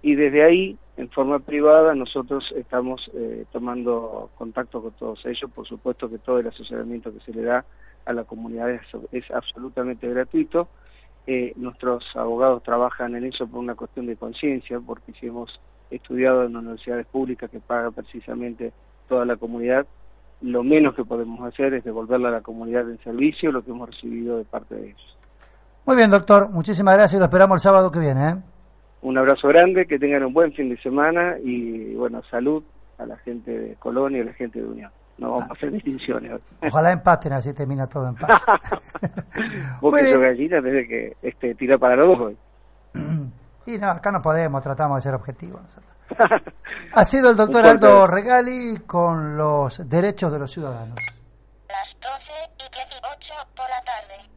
Y 0.07 0.15
desde 0.15 0.45
ahí, 0.45 0.79
en 0.97 1.11
forma 1.11 1.41
privada, 1.41 1.93
nosotros 1.97 2.55
estamos 2.55 3.11
eh, 3.13 3.45
tomando 3.51 4.31
contacto 4.39 4.81
con 4.81 4.93
todos 4.93 5.27
ellos. 5.27 5.51
Por 5.53 5.67
supuesto 5.67 6.09
que 6.09 6.19
todo 6.19 6.39
el 6.39 6.47
asesoramiento 6.47 7.13
que 7.13 7.19
se 7.25 7.33
le 7.33 7.43
da 7.43 7.65
a 8.05 8.13
la 8.13 8.23
comunidad 8.23 8.71
es, 8.71 9.31
absolutamente 9.33 10.09
gratuito. 10.09 10.69
Eh, 11.27 11.55
nuestros 11.57 12.05
abogados 12.15 12.63
trabajan 12.63 13.17
en 13.17 13.25
eso 13.25 13.49
por 13.49 13.59
una 13.59 13.75
cuestión 13.75 14.07
de 14.07 14.15
conciencia, 14.15 14.79
porque 14.79 15.13
si 15.19 15.27
hemos 15.27 15.59
estudiado 15.91 16.45
en 16.45 16.57
universidades 16.57 17.07
públicas 17.07 17.51
que 17.51 17.59
paga 17.59 17.91
precisamente 17.91 18.73
toda 19.09 19.25
la 19.25 19.35
comunidad, 19.35 19.89
lo 20.41 20.63
menos 20.63 20.95
que 20.95 21.05
podemos 21.05 21.41
hacer 21.53 21.75
es 21.75 21.83
devolverle 21.83 22.29
a 22.29 22.31
la 22.31 22.43
comunidad 22.43 22.89
en 22.89 23.03
servicio 23.03 23.51
lo 23.51 23.65
que 23.65 23.73
hemos 23.73 23.91
recibido 23.91 24.39
de 24.39 24.45
parte 24.45 24.77
de 24.77 24.91
ellos. 24.91 25.19
Muy 25.85 25.97
bien, 25.97 26.13
doctor. 26.13 26.49
Muchísimas 26.51 26.95
gracias 26.95 27.19
lo 27.19 27.25
esperamos 27.25 27.57
el 27.57 27.61
sábado 27.61 27.91
que 27.91 27.99
viene. 27.99 28.29
¿eh? 28.29 28.56
Un 29.03 29.19
abrazo 29.19 29.49
grande, 29.49 29.87
que 29.87 29.99
tengan 29.99 30.25
un 30.25 30.33
buen 30.33 30.53
fin 30.53 30.69
de 30.69 30.81
semana 30.83 31.37
y 31.43 31.95
bueno, 31.95 32.23
salud 32.31 32.63
a 32.99 33.07
la 33.07 33.17
gente 33.19 33.51
de 33.51 33.75
Colón 33.77 34.17
y 34.17 34.21
a 34.21 34.25
la 34.25 34.33
gente 34.33 34.61
de 34.61 34.67
Unión. 34.67 34.91
No 35.19 35.31
vamos 35.31 35.51
a 35.51 35.53
hacer 35.55 35.71
distinciones. 35.71 36.33
hoy. 36.33 36.41
Ojalá 36.63 36.93
empaten, 36.93 37.33
así 37.33 37.53
termina 37.55 37.87
todo 37.87 38.09
en 38.09 38.17
paz. 38.17 38.43
Vos 39.81 39.97
que 39.97 40.07
sos 40.07 40.19
gallina 40.21 40.61
desde 40.61 40.87
que 40.87 41.17
este, 41.23 41.55
tira 41.55 41.79
para 41.79 41.97
los 41.97 42.09
dos 42.09 42.21
hoy. 42.29 42.37
Y 43.69 43.79
no, 43.79 43.91
acá 43.91 44.13
no 44.13 44.23
podemos, 44.23 44.63
tratamos 44.63 44.99
de 44.99 45.03
ser 45.03 45.15
objetivos. 45.15 45.61
nosotros. 45.61 45.97
Ha 46.93 47.05
sido 47.05 47.31
el 47.31 47.37
doctor 47.37 47.67
Aldo 47.67 48.07
Regali 48.07 48.77
con 48.87 49.37
los 49.37 49.89
derechos 49.89 50.33
de 50.33 50.39
los 50.39 50.53
ciudadanos. 50.53 50.97
Las 51.69 51.97
12 52.01 52.33
y 52.59 52.75
18 52.75 53.35
por 53.57 53.69
la 53.69 53.83
tarde. 53.83 54.36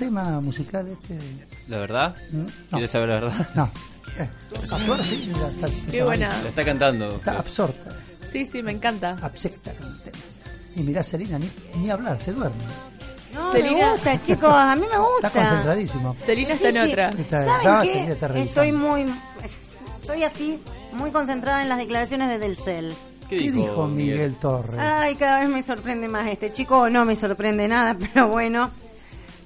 Tema 0.00 0.40
musical 0.40 0.88
este? 0.88 1.18
¿La 1.68 1.78
verdad? 1.78 2.16
Mm, 2.32 2.44
¿Quieres 2.70 2.90
saber 2.90 3.08
la 3.10 3.14
verdad? 3.20 3.48
No. 3.54 3.70
Eh, 4.18 4.28
Flor 4.84 5.04
sí, 5.04 5.32
ya 5.38 5.48
está- 5.48 5.66
Qué 5.68 5.90
está- 5.92 6.04
buena. 6.04 6.42
La 6.42 6.48
está 6.48 6.64
cantando. 6.64 7.08
Está 7.10 7.38
absorta, 7.38 7.90
Sí, 8.32 8.44
sí, 8.44 8.62
me 8.62 8.72
encanta. 8.72 9.16
absecta 9.22 9.72
con 9.74 9.86
el 9.88 9.98
tema. 10.00 10.16
Y 10.76 10.80
mirá, 10.82 11.02
Selena, 11.02 11.38
ni, 11.38 11.50
ni 11.76 11.90
hablar, 11.90 12.20
se 12.20 12.32
duerme. 12.32 12.56
No, 13.34 13.52
Celina- 13.52 13.86
me 13.86 13.92
gusta, 13.92 14.20
chicos, 14.20 14.52
a 14.52 14.74
mí 14.74 14.82
me 14.90 14.98
gusta. 14.98 15.26
Está 15.28 15.40
concentradísimo. 15.40 16.16
Celina 16.16 16.54
está 16.54 16.68
en 16.70 16.78
otra. 16.78 17.08
Está- 17.10 17.44
¿Saben 17.46 17.66
no, 17.74 17.82
qué? 17.82 17.88
Celina 17.88 18.12
está. 18.12 18.38
Estoy 18.38 18.72
muy... 18.72 19.06
Estoy 20.00 20.24
así, 20.24 20.60
muy 20.92 21.12
concentrada 21.12 21.62
en 21.62 21.68
las 21.68 21.78
declaraciones 21.78 22.28
de 22.28 22.38
Delcel. 22.40 22.94
¿Qué, 23.28 23.36
¿Qué 23.36 23.52
dijo, 23.52 23.58
dijo 23.68 23.86
Miguel 23.86 24.34
Torres? 24.40 24.76
Ay, 24.80 25.14
cada 25.14 25.38
vez 25.38 25.48
me 25.48 25.62
sorprende 25.62 26.08
más 26.08 26.26
este 26.28 26.50
chico, 26.50 26.90
no 26.90 27.04
me 27.04 27.14
sorprende 27.14 27.68
nada, 27.68 27.96
pero 28.14 28.26
bueno. 28.28 28.70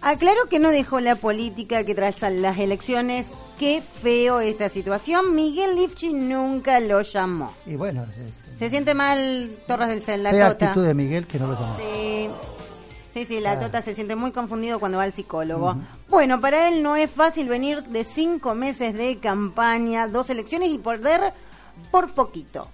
Aclaro 0.04 0.44
que 0.50 0.58
no 0.58 0.68
dejó 0.68 1.00
la 1.00 1.16
política 1.16 1.82
que 1.84 1.94
tras 1.94 2.20
las 2.20 2.58
elecciones. 2.58 3.26
Qué 3.58 3.82
feo 4.02 4.40
esta 4.40 4.68
situación. 4.68 5.34
Miguel 5.34 5.76
Lifchi 5.76 6.12
nunca 6.12 6.78
lo 6.80 7.00
llamó. 7.00 7.54
Y 7.64 7.76
bueno, 7.76 8.04
Se 8.58 8.68
siente 8.68 8.92
mal 8.94 9.56
Torres 9.66 9.88
del 9.88 10.02
Cel, 10.02 10.22
la 10.22 10.30
fea 10.30 10.52
tota. 10.52 10.66
actitud 10.66 10.86
de 10.86 10.92
Miguel 10.92 11.26
que 11.26 11.38
no 11.38 11.46
lo 11.46 11.54
llamó. 11.54 11.76
Sí, 11.78 12.28
sí, 13.14 13.24
sí, 13.24 13.40
la 13.40 13.52
Ah. 13.52 13.60
Tota 13.60 13.80
se 13.80 13.94
siente 13.94 14.14
muy 14.14 14.30
confundido 14.32 14.78
cuando 14.78 14.98
va 14.98 15.04
al 15.04 15.14
psicólogo. 15.14 15.76
Bueno, 16.10 16.38
para 16.38 16.68
él 16.68 16.82
no 16.82 16.96
es 16.96 17.10
fácil 17.10 17.48
venir 17.48 17.82
de 17.84 18.04
cinco 18.04 18.54
meses 18.54 18.92
de 18.92 19.18
campaña, 19.18 20.06
dos 20.06 20.28
elecciones 20.28 20.68
y 20.70 20.76
perder 20.76 21.32
por 21.90 22.12
poquito. 22.12 22.68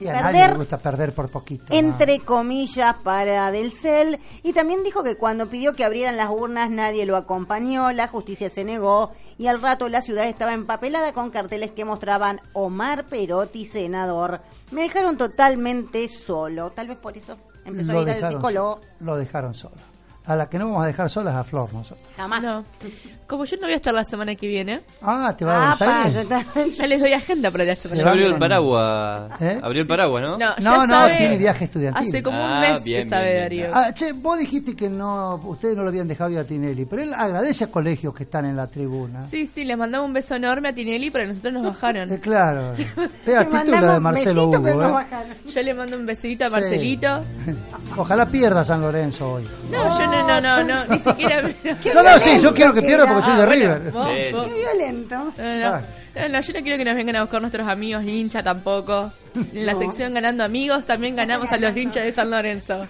Y 0.00 0.08
a 0.08 0.14
Perder- 0.14 0.22
nadie 0.22 0.48
le 0.48 0.54
gusta 0.54 0.78
perder 0.78 1.12
por 1.14 1.28
poquito. 1.28 1.64
¿no? 1.68 1.74
Entre 1.76 2.20
comillas 2.20 2.96
para 3.04 3.50
Del 3.50 3.70
Cel 3.72 4.18
y 4.42 4.52
también 4.54 4.82
dijo 4.82 5.02
que 5.02 5.16
cuando 5.16 5.46
pidió 5.48 5.74
que 5.74 5.84
abrieran 5.84 6.16
las 6.16 6.30
urnas 6.30 6.70
nadie 6.70 7.04
lo 7.06 7.16
acompañó, 7.16 7.92
la 7.92 8.08
justicia 8.08 8.48
se 8.48 8.64
negó 8.64 9.12
y 9.36 9.46
al 9.48 9.60
rato 9.60 9.88
la 9.88 10.00
ciudad 10.02 10.24
estaba 10.26 10.54
empapelada 10.54 11.12
con 11.12 11.30
carteles 11.30 11.70
que 11.72 11.84
mostraban 11.84 12.40
Omar 12.54 13.04
Perotti 13.04 13.66
senador. 13.66 14.40
Me 14.70 14.82
dejaron 14.82 15.16
totalmente 15.18 16.08
solo, 16.08 16.70
tal 16.70 16.88
vez 16.88 16.96
por 16.96 17.16
eso 17.16 17.36
empezó 17.64 17.92
a 17.98 18.02
ir 18.02 18.10
al 18.10 18.32
psicólogo. 18.32 18.80
lo 19.00 19.16
dejaron 19.16 19.54
solo. 19.54 19.76
A 20.30 20.36
la 20.36 20.48
que 20.48 20.58
no 20.60 20.66
vamos 20.66 20.84
a 20.84 20.86
dejar 20.86 21.10
sola 21.10 21.30
es 21.32 21.36
a 21.38 21.42
Flor 21.42 21.72
nosotros. 21.74 21.98
Jamás. 22.16 22.40
No. 22.40 22.64
Como 23.26 23.44
yo 23.44 23.56
no 23.56 23.62
voy 23.62 23.72
a 23.72 23.76
estar 23.76 23.92
la 23.92 24.04
semana 24.04 24.34
que 24.36 24.46
viene, 24.46 24.80
Ah, 25.02 25.34
te 25.36 25.44
va 25.44 25.54
a 25.54 25.58
Buenos 25.76 25.82
Ah, 25.82 26.04
Aires. 26.04 26.26
pa, 26.26 26.34
ya 26.34 26.40
está. 26.40 26.66
ya 26.66 26.86
les 26.86 27.00
doy 27.00 27.12
agenda 27.12 27.50
para 27.50 27.64
la 27.64 27.74
semana 27.74 27.96
Se 27.98 28.02
que 28.04 28.08
abrió 28.08 28.22
viene. 28.26 28.34
el 28.34 28.40
paraguas. 28.40 29.40
¿Eh? 29.40 29.60
Abrió 29.62 29.82
el 29.82 29.88
paraguas, 29.88 30.22
¿no? 30.22 30.38
No, 30.38 30.48
No, 30.50 30.54
ya 30.60 30.86
no, 30.86 30.94
sabe- 30.94 31.16
tiene 31.16 31.36
viaje 31.36 31.64
estudiantil. 31.64 32.08
Hace 32.08 32.22
como 32.22 32.38
un 32.38 32.50
Ah, 32.50 32.60
mes 32.60 32.84
bien, 32.84 33.02
que 33.02 33.08
sabe 33.10 33.26
bien, 33.32 33.40
Darío. 33.42 33.66
Ah, 33.74 33.92
che, 33.92 34.12
vos 34.12 34.38
dijiste 34.38 34.76
que 34.76 34.88
no, 34.88 35.34
ustedes 35.44 35.76
no 35.76 35.82
lo 35.82 35.88
habían 35.88 36.06
dejado 36.06 36.30
ir 36.30 36.38
a 36.38 36.44
Tinelli, 36.44 36.84
pero 36.84 37.02
él 37.02 37.12
agradece 37.12 37.64
a 37.64 37.66
colegios 37.72 38.14
que 38.14 38.22
están 38.22 38.44
en 38.44 38.56
la 38.56 38.68
tribuna. 38.68 39.22
Sí, 39.22 39.46
sí, 39.48 39.64
les 39.64 39.76
mandamos 39.76 40.06
un 40.06 40.12
beso 40.14 40.36
enorme 40.36 40.68
a 40.68 40.72
Tinelli, 40.74 41.10
pero 41.10 41.26
nosotros 41.26 41.52
nos 41.54 41.64
bajaron. 41.64 42.12
Eh, 42.12 42.20
claro. 42.20 42.72
Fea 43.24 43.40
actitud 43.40 43.72
la 43.80 43.94
de 43.94 44.00
Marcelo 44.00 44.46
besitos, 44.50 44.62
pero 44.62 44.76
Hugo. 44.76 44.82
nos 44.82 44.90
¿eh? 44.90 44.94
bajaron. 45.10 45.32
Yo 45.48 45.62
le 45.62 45.74
mando 45.74 45.96
un 45.96 46.06
besito 46.06 46.44
a 46.44 46.48
Sí. 46.48 46.54
Marcelito. 46.54 47.24
Ojalá 47.96 48.26
pierda 48.26 48.64
San 48.64 48.80
Lorenzo 48.80 49.32
hoy. 49.34 49.44
No, 49.70 49.98
yo 49.98 50.06
no, 50.06 50.19
no, 50.26 50.40
no, 50.40 50.64
no, 50.64 50.84
ni 50.86 50.98
siquiera. 50.98 51.42
No, 51.94 52.02
no, 52.02 52.18
sí, 52.20 52.38
yo 52.40 52.52
quiero 52.54 52.72
que 52.74 52.82
pierda 52.82 53.06
porque 53.06 53.24
soy 53.24 53.36
de 53.36 53.42
Ah, 53.42 53.46
bueno, 53.46 53.74
River. 53.76 53.92
vos- 53.92 54.08
Sí, 54.08 54.32
vos- 54.32 54.46
Qué 54.46 54.54
violento. 54.58 55.14
No, 55.16 55.32
no, 55.32 55.80
no, 56.14 56.28
no, 56.28 56.40
yo 56.40 56.52
no 56.52 56.60
quiero 56.62 56.78
que 56.78 56.84
nos 56.84 56.94
vengan 56.94 57.16
a 57.16 57.20
buscar 57.22 57.40
nuestros 57.40 57.68
amigos 57.68 58.04
hincha 58.04 58.42
tampoco. 58.42 59.12
En 59.34 59.50
la 59.66 59.72
No. 59.74 59.80
sección 59.80 60.14
ganando 60.14 60.44
amigos 60.44 60.84
también 60.86 61.14
ganamos 61.16 61.50
a 61.52 61.56
los 61.56 61.76
hinchas 61.76 62.04
de 62.04 62.12
San 62.12 62.30
Lorenzo. 62.30 62.86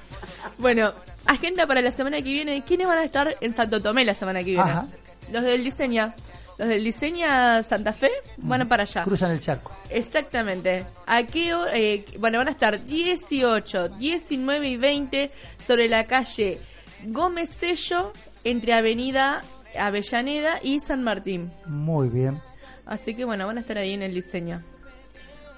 Bueno, 0.59 0.93
agenda 1.27 1.67
para 1.67 1.81
la 1.83 1.91
semana 1.91 2.17
que 2.19 2.23
viene. 2.33 2.63
¿Quiénes 2.67 2.87
van 2.87 2.99
a 2.99 3.05
estar 3.05 3.35
en 3.41 3.55
Santo 3.55 3.81
Tomé 3.81 4.05
la 4.05 4.15
semana 4.15 4.41
que 4.41 4.47
viene? 4.53 4.63
Ajá. 4.63 4.87
Los 5.33 5.43
del 5.45 5.63
Diseña. 5.65 6.15
Los 6.59 6.69
del 6.69 6.85
Diseña 6.85 7.63
Santa 7.63 7.93
Fe 7.95 8.11
van 8.39 8.69
para 8.69 8.83
allá. 8.83 9.05
Cruzan 9.05 9.31
el 9.31 9.41
charco. 9.41 9.73
Exactamente. 9.89 10.85
¿A 11.07 11.23
qué 11.23 11.55
hora? 11.55 11.71
Eh, 11.75 12.05
bueno, 12.19 12.37
van 12.39 12.49
a 12.49 12.51
estar 12.51 12.85
18, 12.85 13.89
19 13.91 14.69
y 14.69 14.77
20 14.77 15.31
sobre 15.67 15.89
la 15.89 16.05
calle 16.05 16.59
Gómez 17.07 17.51
Sello 17.51 18.13
entre 18.45 18.73
Avenida 18.73 19.43
Avellaneda 19.79 20.59
y 20.63 20.81
San 20.81 21.03
Martín. 21.03 21.51
Muy 21.67 22.09
bien. 22.09 22.41
Así 22.87 23.15
que 23.15 23.25
bueno, 23.25 23.47
van 23.47 23.59
a 23.59 23.61
estar 23.61 23.79
ahí 23.79 23.93
en 23.93 24.03
el 24.03 24.15
diseño. 24.15 24.63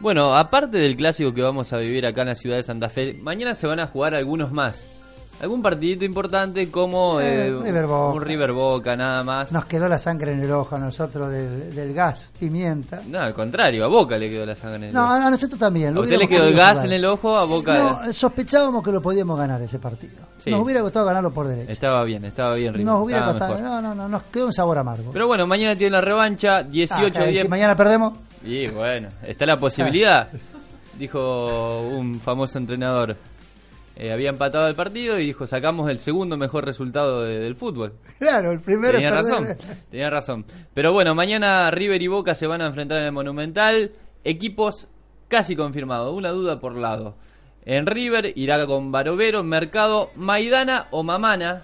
Bueno, 0.00 0.34
aparte 0.34 0.78
del 0.78 0.96
clásico 0.96 1.32
que 1.32 1.42
vamos 1.42 1.72
a 1.72 1.78
vivir 1.78 2.04
acá 2.06 2.22
en 2.22 2.28
la 2.28 2.34
ciudad 2.34 2.56
de 2.56 2.62
Santa 2.62 2.88
Fe, 2.88 3.14
mañana 3.14 3.54
se 3.54 3.66
van 3.66 3.80
a 3.80 3.86
jugar 3.86 4.14
algunos 4.14 4.52
más. 4.52 4.90
Algún 5.42 5.60
partidito 5.60 6.04
importante 6.04 6.70
como 6.70 7.20
Eh, 7.20 7.48
eh, 7.48 7.50
River 7.64 7.86
Boca. 7.86 8.14
un 8.14 8.22
River 8.22 8.52
Boca, 8.52 8.94
nada 8.94 9.24
más. 9.24 9.50
Nos 9.50 9.64
quedó 9.64 9.88
la 9.88 9.98
sangre 9.98 10.30
en 10.32 10.40
el 10.40 10.52
ojo 10.52 10.76
a 10.76 10.78
nosotros 10.78 11.30
del, 11.30 11.74
del 11.74 11.92
gas, 11.92 12.30
pimienta. 12.38 13.02
No, 13.08 13.18
al 13.18 13.34
contrario, 13.34 13.84
a 13.84 13.88
Boca 13.88 14.16
le 14.16 14.30
quedó 14.30 14.46
la 14.46 14.54
sangre 14.54 14.76
en 14.76 14.84
el 14.84 14.92
No, 14.94 15.02
ojo. 15.02 15.12
a 15.12 15.26
a 15.26 15.30
nosotros 15.30 15.58
también. 15.58 15.88
¿A 15.88 15.90
lo 15.90 16.02
usted 16.02 16.16
le 16.16 16.28
quedó 16.28 16.44
el 16.44 16.54
gas 16.54 16.72
jugar. 16.74 16.86
en 16.86 16.92
el 16.92 17.04
ojo? 17.04 17.36
A 17.36 17.44
Boca 17.44 17.74
No, 18.06 18.12
sospechábamos 18.12 18.84
que 18.84 18.92
lo 18.92 19.02
podíamos 19.02 19.36
ganar 19.36 19.60
ese 19.62 19.80
partido. 19.80 20.14
Sí. 20.38 20.50
Nos 20.50 20.60
hubiera 20.60 20.80
gustado 20.80 21.06
ganarlo 21.06 21.32
por 21.32 21.48
derecha. 21.48 21.72
estaba 21.72 22.04
bien, 22.04 22.24
estaba 22.24 22.54
bien 22.54 22.72
River. 22.74 22.86
Nos 22.86 23.02
hubiera 23.02 23.20
estaba 23.22 23.38
costado. 23.38 23.54
mejor. 23.58 23.70
No, 23.72 23.80
no, 23.82 23.94
no, 23.96 24.08
nos 24.08 24.22
quedó 24.24 24.46
un 24.46 24.52
sabor 24.52 24.78
amargo. 24.78 25.10
Pero 25.12 25.26
bueno, 25.26 25.44
mañana 25.46 25.74
tiene 25.74 25.90
la 25.90 26.00
revancha, 26.00 26.62
18 26.62 27.20
Ah, 27.20 27.24
eh, 27.26 27.30
10. 27.32 27.42
si 27.42 27.48
mañana 27.48 27.74
perdemos, 27.76 28.12
Y 28.44 28.68
bueno, 28.68 29.08
está 29.24 29.44
la 29.44 29.56
posibilidad, 29.56 30.28
dijo 30.98 31.80
un 31.80 32.20
famoso 32.20 32.58
entrenador. 32.58 33.16
Eh, 33.96 34.12
había 34.12 34.30
empatado 34.30 34.66
el 34.68 34.74
partido 34.74 35.18
y 35.18 35.26
dijo, 35.26 35.46
sacamos 35.46 35.90
el 35.90 35.98
segundo 35.98 36.36
mejor 36.36 36.64
resultado 36.64 37.22
de- 37.22 37.38
del 37.38 37.56
fútbol. 37.56 37.94
Claro, 38.18 38.52
el 38.52 38.60
primero 38.60 38.94
Tenía 38.94 39.10
razón, 39.10 39.46
tenía 39.90 40.10
razón. 40.10 40.44
Pero 40.74 40.92
bueno, 40.92 41.14
mañana 41.14 41.70
River 41.70 42.00
y 42.02 42.06
Boca 42.08 42.34
se 42.34 42.46
van 42.46 42.62
a 42.62 42.66
enfrentar 42.66 42.98
en 42.98 43.04
el 43.04 43.12
Monumental. 43.12 43.92
Equipos 44.24 44.88
casi 45.28 45.56
confirmados, 45.56 46.14
una 46.14 46.30
duda 46.30 46.60
por 46.60 46.76
lado. 46.76 47.16
En 47.64 47.86
River 47.86 48.32
irá 48.36 48.64
con 48.66 48.90
Barovero, 48.92 49.42
Mercado, 49.44 50.10
Maidana 50.16 50.88
o 50.90 51.02
Mamana. 51.02 51.62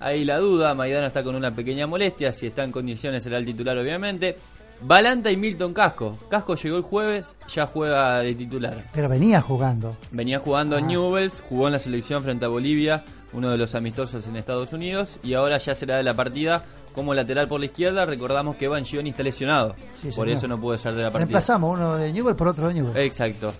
Ahí 0.00 0.24
la 0.24 0.38
duda, 0.38 0.74
Maidana 0.74 1.08
está 1.08 1.22
con 1.24 1.34
una 1.34 1.50
pequeña 1.54 1.86
molestia, 1.86 2.32
si 2.32 2.46
está 2.46 2.62
en 2.64 2.70
condiciones 2.70 3.22
será 3.24 3.38
el 3.38 3.44
titular 3.44 3.76
obviamente. 3.78 4.36
Balanta 4.80 5.30
y 5.30 5.36
Milton 5.36 5.74
Casco. 5.74 6.18
Casco 6.30 6.54
llegó 6.54 6.76
el 6.76 6.82
jueves, 6.82 7.34
ya 7.48 7.66
juega 7.66 8.20
de 8.20 8.34
titular. 8.34 8.84
Pero 8.92 9.08
venía 9.08 9.40
jugando. 9.40 9.96
Venía 10.10 10.38
jugando 10.38 10.78
en 10.78 10.86
Newells, 10.86 11.42
jugó 11.48 11.66
en 11.66 11.72
la 11.72 11.78
selección 11.78 12.22
frente 12.22 12.44
a 12.44 12.48
Bolivia, 12.48 13.04
uno 13.32 13.50
de 13.50 13.58
los 13.58 13.74
amistosos 13.74 14.26
en 14.26 14.36
Estados 14.36 14.72
Unidos, 14.72 15.18
y 15.22 15.34
ahora 15.34 15.58
ya 15.58 15.74
será 15.74 15.96
de 15.96 16.02
la 16.02 16.14
partida 16.14 16.64
como 16.94 17.14
lateral 17.14 17.48
por 17.48 17.60
la 17.60 17.66
izquierda. 17.66 18.06
Recordamos 18.06 18.56
que 18.56 18.68
Banchioni 18.68 19.10
está 19.10 19.22
lesionado, 19.22 19.74
Sí, 20.00 20.10
por 20.14 20.28
eso 20.28 20.46
no 20.46 20.60
puede 20.60 20.78
ser 20.78 20.94
de 20.94 21.02
la 21.02 21.08
partida. 21.10 21.26
Reemplazamos 21.26 21.78
uno 21.78 21.96
de 21.96 22.12
Newell 22.12 22.36
por 22.36 22.48
otro 22.48 22.68
de 22.68 22.74
Newell. 22.74 22.96
Exacto. 22.96 23.52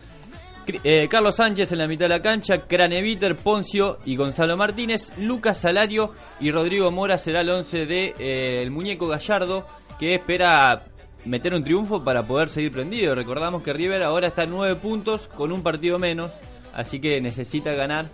Eh, 0.84 1.08
Carlos 1.10 1.36
Sánchez 1.36 1.72
en 1.72 1.78
la 1.78 1.86
mitad 1.86 2.04
de 2.04 2.10
la 2.10 2.20
cancha, 2.20 2.58
Craneviter, 2.58 3.36
Poncio 3.36 3.98
y 4.04 4.16
Gonzalo 4.16 4.56
Martínez, 4.56 5.16
Lucas 5.16 5.56
Salario 5.58 6.12
y 6.40 6.50
Rodrigo 6.50 6.90
Mora 6.90 7.16
será 7.16 7.40
el 7.40 7.48
11 7.48 7.86
de 7.86 8.14
eh, 8.18 8.62
el 8.62 8.70
muñeco 8.70 9.06
Gallardo 9.06 9.64
que 9.98 10.14
espera 10.16 10.82
meter 11.24 11.54
un 11.54 11.64
triunfo 11.64 12.02
para 12.04 12.22
poder 12.22 12.48
seguir 12.48 12.72
prendido. 12.72 13.14
Recordamos 13.14 13.62
que 13.62 13.72
River 13.72 14.02
ahora 14.02 14.28
está 14.28 14.44
en 14.44 14.50
9 14.50 14.76
puntos 14.76 15.28
con 15.28 15.52
un 15.52 15.62
partido 15.62 15.98
menos, 15.98 16.32
así 16.74 17.00
que 17.00 17.20
necesita 17.20 17.72
ganar 17.72 18.06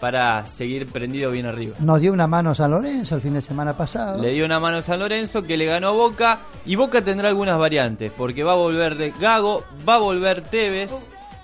para 0.00 0.46
seguir 0.46 0.86
prendido 0.86 1.30
bien 1.30 1.46
arriba. 1.46 1.76
Nos 1.78 2.00
dio 2.00 2.12
una 2.12 2.26
mano 2.26 2.54
San 2.54 2.70
Lorenzo 2.70 3.16
el 3.16 3.20
fin 3.20 3.34
de 3.34 3.42
semana 3.42 3.76
pasado. 3.76 4.20
Le 4.20 4.30
dio 4.30 4.46
una 4.46 4.58
mano 4.58 4.78
a 4.78 4.82
San 4.82 4.98
Lorenzo 4.98 5.42
que 5.42 5.56
le 5.56 5.66
ganó 5.66 5.88
a 5.88 5.92
Boca 5.92 6.38
y 6.64 6.74
Boca 6.74 7.02
tendrá 7.02 7.28
algunas 7.28 7.58
variantes 7.58 8.10
porque 8.16 8.42
va 8.42 8.52
a 8.52 8.56
volver 8.56 8.96
de 8.96 9.12
Gago, 9.20 9.62
va 9.86 9.96
a 9.96 9.98
volver 9.98 10.40
Tevez 10.42 10.90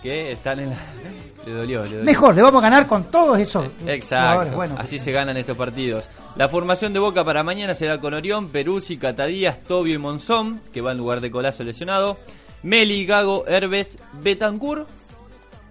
que 0.02 0.32
están 0.32 0.60
en 0.60 0.70
la... 0.70 0.76
Le 1.46 1.52
dolió, 1.52 1.82
le 1.84 1.88
dolió. 1.90 2.04
Mejor, 2.04 2.34
le 2.34 2.42
vamos 2.42 2.60
a 2.62 2.68
ganar 2.68 2.86
con 2.88 3.04
todos 3.04 3.38
esos 3.38 3.64
Exacto, 3.86 4.26
jugadores. 4.26 4.54
Bueno, 4.54 4.74
así 4.78 4.98
se 4.98 5.12
ganan 5.12 5.36
estos 5.36 5.56
partidos. 5.56 6.10
La 6.34 6.48
formación 6.48 6.92
de 6.92 6.98
Boca 6.98 7.24
para 7.24 7.42
mañana 7.44 7.72
será 7.74 7.98
con 8.00 8.14
Orión, 8.14 8.48
Peruzzi, 8.48 8.96
Catadías, 8.96 9.60
Tobio 9.60 9.94
y 9.94 9.98
Monzón, 9.98 10.60
que 10.72 10.80
va 10.80 10.90
en 10.92 10.98
lugar 10.98 11.20
de 11.20 11.30
Colazo 11.30 11.62
lesionado. 11.62 12.18
Meli, 12.64 13.06
Gago, 13.06 13.46
Herbes, 13.46 14.00
Betancur. 14.22 14.86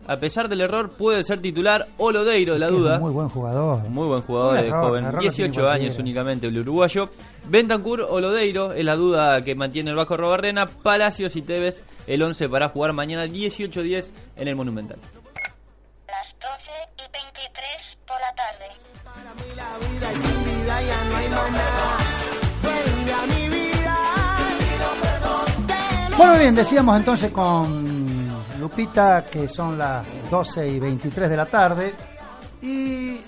A 0.07 0.17
pesar 0.17 0.47
del 0.49 0.61
error, 0.61 0.91
puede 0.91 1.23
ser 1.23 1.41
titular 1.41 1.87
Olodeiro, 1.97 2.57
la 2.59 2.67
duda. 2.69 2.99
muy 2.99 3.11
buen 3.11 3.27
jugador. 3.27 3.89
Muy 3.89 4.07
buen 4.07 4.21
jugador, 4.21 4.57
error, 4.59 4.85
joven, 4.85 5.03
un 5.03 5.09
error 5.09 5.15
no 5.15 5.21
18 5.21 5.51
tiene 5.51 5.67
años 5.67 5.97
únicamente 5.97 6.45
el 6.47 6.59
uruguayo. 6.59 7.09
Bentancur 7.49 8.01
o 8.01 8.19
Lodeiro 8.21 8.71
es 8.71 8.85
la 8.85 8.95
duda 8.95 9.43
que 9.43 9.55
mantiene 9.55 9.89
el 9.89 9.95
Vasco 9.95 10.15
Robarrena. 10.15 10.67
Palacios 10.67 11.35
y 11.35 11.41
Tevez 11.41 11.81
el 12.05 12.21
11 12.21 12.47
para 12.49 12.69
jugar 12.69 12.93
mañana 12.93 13.25
18-10 13.25 14.11
en 14.37 14.47
el 14.47 14.55
Monumental. 14.55 14.99
Las 16.55 16.63
12 16.63 16.71
y 16.95 17.11
23 17.11 17.97
por 18.07 18.17
la 18.21 18.33
tarde. 18.35 18.67
Bueno, 26.17 26.39
bien, 26.39 26.55
decíamos 26.55 26.97
entonces 26.97 27.31
con 27.31 28.29
Lupita 28.59 29.25
que 29.25 29.49
son 29.49 29.77
las 29.77 30.05
12 30.29 30.69
y 30.69 30.79
23 30.79 31.29
de 31.29 31.37
la 31.37 31.45
tarde 31.45 31.93
y 32.61 33.19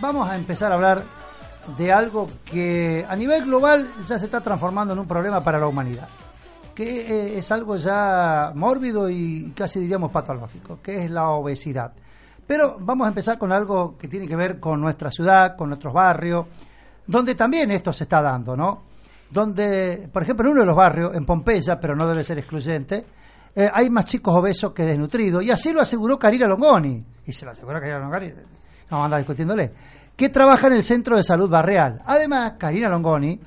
vamos 0.00 0.28
a 0.28 0.34
empezar 0.34 0.72
a 0.72 0.74
hablar 0.74 1.04
de 1.78 1.92
algo 1.92 2.28
que 2.44 3.06
a 3.08 3.14
nivel 3.14 3.44
global 3.44 3.88
ya 4.08 4.18
se 4.18 4.24
está 4.24 4.40
transformando 4.40 4.94
en 4.94 4.98
un 4.98 5.06
problema 5.06 5.44
para 5.44 5.60
la 5.60 5.68
humanidad, 5.68 6.08
que 6.74 7.02
eh, 7.02 7.38
es 7.38 7.52
algo 7.52 7.76
ya 7.76 8.50
mórbido 8.56 9.08
y 9.08 9.52
casi 9.54 9.78
diríamos 9.78 10.10
patológico, 10.10 10.80
que 10.82 11.04
es 11.04 11.10
la 11.10 11.28
obesidad. 11.28 11.92
Pero 12.50 12.78
vamos 12.80 13.04
a 13.04 13.10
empezar 13.10 13.38
con 13.38 13.52
algo 13.52 13.96
que 13.96 14.08
tiene 14.08 14.26
que 14.26 14.34
ver 14.34 14.58
con 14.58 14.80
nuestra 14.80 15.08
ciudad, 15.08 15.56
con 15.56 15.68
nuestros 15.68 15.94
barrios, 15.94 16.46
donde 17.06 17.36
también 17.36 17.70
esto 17.70 17.92
se 17.92 18.02
está 18.02 18.20
dando, 18.20 18.56
¿no? 18.56 18.82
Donde, 19.30 20.10
por 20.12 20.24
ejemplo, 20.24 20.46
en 20.46 20.50
uno 20.54 20.62
de 20.62 20.66
los 20.66 20.74
barrios, 20.74 21.14
en 21.14 21.24
Pompeya, 21.24 21.78
pero 21.78 21.94
no 21.94 22.08
debe 22.08 22.24
ser 22.24 22.40
excluyente, 22.40 23.06
eh, 23.54 23.70
hay 23.72 23.88
más 23.88 24.04
chicos 24.06 24.34
obesos 24.34 24.72
que 24.72 24.82
desnutridos, 24.82 25.44
y 25.44 25.52
así 25.52 25.72
lo 25.72 25.80
aseguró 25.80 26.18
Karina 26.18 26.48
Longoni, 26.48 27.04
y 27.24 27.32
se 27.32 27.44
lo 27.44 27.52
aseguró 27.52 27.78
Karina 27.78 28.00
Longoni, 28.00 28.30
no 28.30 28.34
vamos 28.90 29.02
a 29.02 29.04
andar 29.04 29.20
discutiéndole, 29.20 29.72
que 30.16 30.28
trabaja 30.30 30.66
en 30.66 30.72
el 30.72 30.82
Centro 30.82 31.16
de 31.16 31.22
Salud 31.22 31.48
Barreal. 31.48 32.02
Además, 32.04 32.54
Karina 32.58 32.88
Longoni 32.88 33.38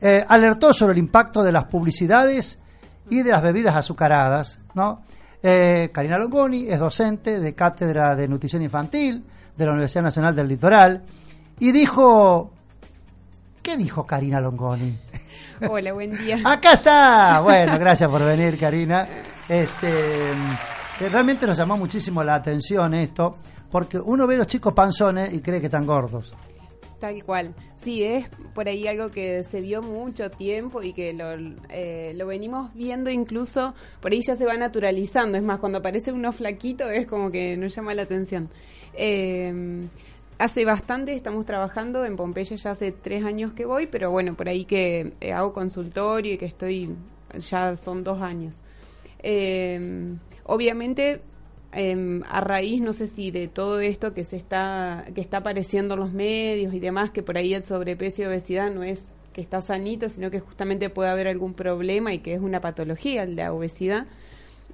eh, 0.00 0.24
alertó 0.28 0.72
sobre 0.72 0.92
el 0.92 0.98
impacto 0.98 1.42
de 1.42 1.50
las 1.50 1.64
publicidades 1.64 2.56
y 3.10 3.20
de 3.20 3.32
las 3.32 3.42
bebidas 3.42 3.74
azucaradas, 3.74 4.60
¿no? 4.74 5.02
Eh, 5.42 5.90
Karina 5.92 6.18
Longoni 6.18 6.68
es 6.68 6.78
docente 6.78 7.38
de 7.38 7.54
cátedra 7.54 8.16
de 8.16 8.26
nutrición 8.26 8.62
infantil 8.62 9.24
de 9.56 9.64
la 9.64 9.72
Universidad 9.72 10.02
Nacional 10.02 10.34
del 10.34 10.48
Litoral 10.48 11.02
y 11.60 11.70
dijo, 11.70 12.52
¿qué 13.62 13.76
dijo 13.76 14.04
Karina 14.04 14.40
Longoni? 14.40 14.98
Hola, 15.68 15.92
buen 15.92 16.16
día. 16.16 16.38
Acá 16.44 16.74
está. 16.74 17.40
Bueno, 17.40 17.78
gracias 17.78 18.10
por 18.10 18.24
venir, 18.24 18.58
Karina. 18.58 19.08
Este, 19.48 20.30
eh, 20.30 21.08
realmente 21.10 21.46
nos 21.46 21.56
llamó 21.56 21.76
muchísimo 21.76 22.22
la 22.24 22.36
atención 22.36 22.94
esto, 22.94 23.38
porque 23.70 23.98
uno 23.98 24.26
ve 24.26 24.34
a 24.36 24.38
los 24.38 24.46
chicos 24.46 24.72
panzones 24.72 25.32
y 25.32 25.40
cree 25.40 25.60
que 25.60 25.66
están 25.66 25.86
gordos. 25.86 26.32
Tal 27.00 27.22
cual. 27.22 27.54
Sí, 27.76 28.02
es 28.02 28.28
por 28.54 28.68
ahí 28.68 28.88
algo 28.88 29.10
que 29.10 29.44
se 29.44 29.60
vio 29.60 29.82
mucho 29.82 30.30
tiempo 30.30 30.82
y 30.82 30.92
que 30.92 31.12
lo, 31.12 31.30
eh, 31.68 32.12
lo 32.16 32.26
venimos 32.26 32.74
viendo 32.74 33.08
incluso, 33.08 33.74
por 34.00 34.10
ahí 34.10 34.20
ya 34.26 34.34
se 34.34 34.44
va 34.44 34.56
naturalizando. 34.56 35.38
Es 35.38 35.44
más, 35.44 35.60
cuando 35.60 35.78
aparece 35.78 36.10
uno 36.10 36.32
flaquito 36.32 36.90
es 36.90 37.06
como 37.06 37.30
que 37.30 37.56
nos 37.56 37.74
llama 37.74 37.94
la 37.94 38.02
atención. 38.02 38.48
Eh, 38.94 39.86
hace 40.38 40.64
bastante 40.64 41.12
estamos 41.12 41.44
trabajando 41.46 42.04
en 42.04 42.16
Pompeya, 42.16 42.56
ya 42.56 42.72
hace 42.72 42.92
tres 42.92 43.24
años 43.24 43.52
que 43.52 43.64
voy, 43.64 43.86
pero 43.86 44.10
bueno, 44.10 44.34
por 44.34 44.48
ahí 44.48 44.64
que 44.64 45.12
eh, 45.20 45.32
hago 45.32 45.52
consultorio 45.52 46.34
y 46.34 46.38
que 46.38 46.46
estoy, 46.46 46.94
ya 47.38 47.76
son 47.76 48.04
dos 48.04 48.22
años. 48.22 48.56
Eh, 49.20 50.14
obviamente 50.44 51.20
eh, 51.72 52.20
a 52.28 52.40
raíz, 52.40 52.80
no 52.80 52.92
sé 52.92 53.06
si 53.06 53.30
de 53.30 53.48
todo 53.48 53.80
esto 53.80 54.14
que 54.14 54.24
se 54.24 54.36
está, 54.36 55.04
que 55.14 55.20
está 55.20 55.38
apareciendo 55.38 55.94
en 55.94 56.00
los 56.00 56.12
medios 56.12 56.74
y 56.74 56.80
demás, 56.80 57.10
que 57.10 57.22
por 57.22 57.36
ahí 57.36 57.54
el 57.54 57.62
sobrepeso 57.62 58.22
y 58.22 58.24
obesidad 58.26 58.70
no 58.72 58.82
es 58.82 59.08
que 59.32 59.40
está 59.40 59.60
sanito, 59.60 60.08
sino 60.08 60.30
que 60.30 60.40
justamente 60.40 60.90
puede 60.90 61.10
haber 61.10 61.28
algún 61.28 61.54
problema 61.54 62.12
y 62.12 62.18
que 62.20 62.34
es 62.34 62.40
una 62.40 62.60
patología 62.60 63.24
la 63.26 63.52
obesidad. 63.52 64.06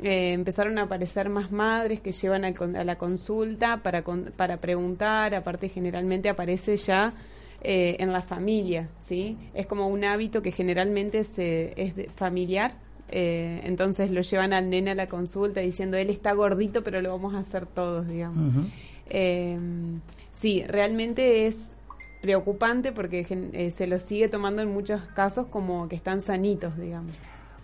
Eh, 0.03 0.33
empezaron 0.33 0.79
a 0.79 0.83
aparecer 0.83 1.29
más 1.29 1.53
madres 1.53 2.01
que 2.01 2.13
llevan 2.13 2.45
a, 2.45 2.49
a 2.49 2.85
la 2.85 2.97
consulta 2.99 3.83
para, 3.83 4.03
con- 4.03 4.33
para 4.37 4.57
preguntar, 4.57 5.35
aparte 5.35 5.69
generalmente 5.69 6.29
aparece 6.29 6.77
ya 6.77 7.13
eh, 7.63 7.97
en 8.01 8.13
la 8.13 8.21
familia, 8.23 8.89
¿sí? 9.01 9.37
Es 9.55 9.67
como 9.67 9.87
un 9.89 10.05
hábito 10.05 10.43
que 10.43 10.51
generalmente 10.51 11.23
se, 11.25 11.73
es 11.81 11.93
familiar, 12.15 12.75
eh, 13.11 13.61
entonces 13.65 14.11
lo 14.11 14.21
llevan 14.23 14.53
al 14.53 14.71
nene 14.71 14.93
a 14.93 14.95
la 14.95 15.07
consulta 15.09 15.61
diciendo, 15.61 15.97
él 15.97 16.11
está 16.11 16.33
gordito, 16.33 16.83
pero 16.83 17.01
lo 17.03 17.11
vamos 17.11 17.35
a 17.35 17.39
hacer 17.39 17.67
todos, 17.67 18.07
digamos. 18.09 18.55
Eh, 19.11 19.59
sí, 20.35 20.65
realmente 20.67 21.47
es 21.47 21.69
preocupante 22.23 22.93
porque 22.93 23.27
eh, 23.53 23.71
se 23.71 23.87
lo 23.87 23.99
sigue 23.99 24.29
tomando 24.29 24.63
en 24.63 24.73
muchos 24.73 25.03
casos 25.15 25.47
como 25.51 25.89
que 25.89 25.97
están 25.97 26.23
sanitos, 26.23 26.77
digamos. 26.79 27.13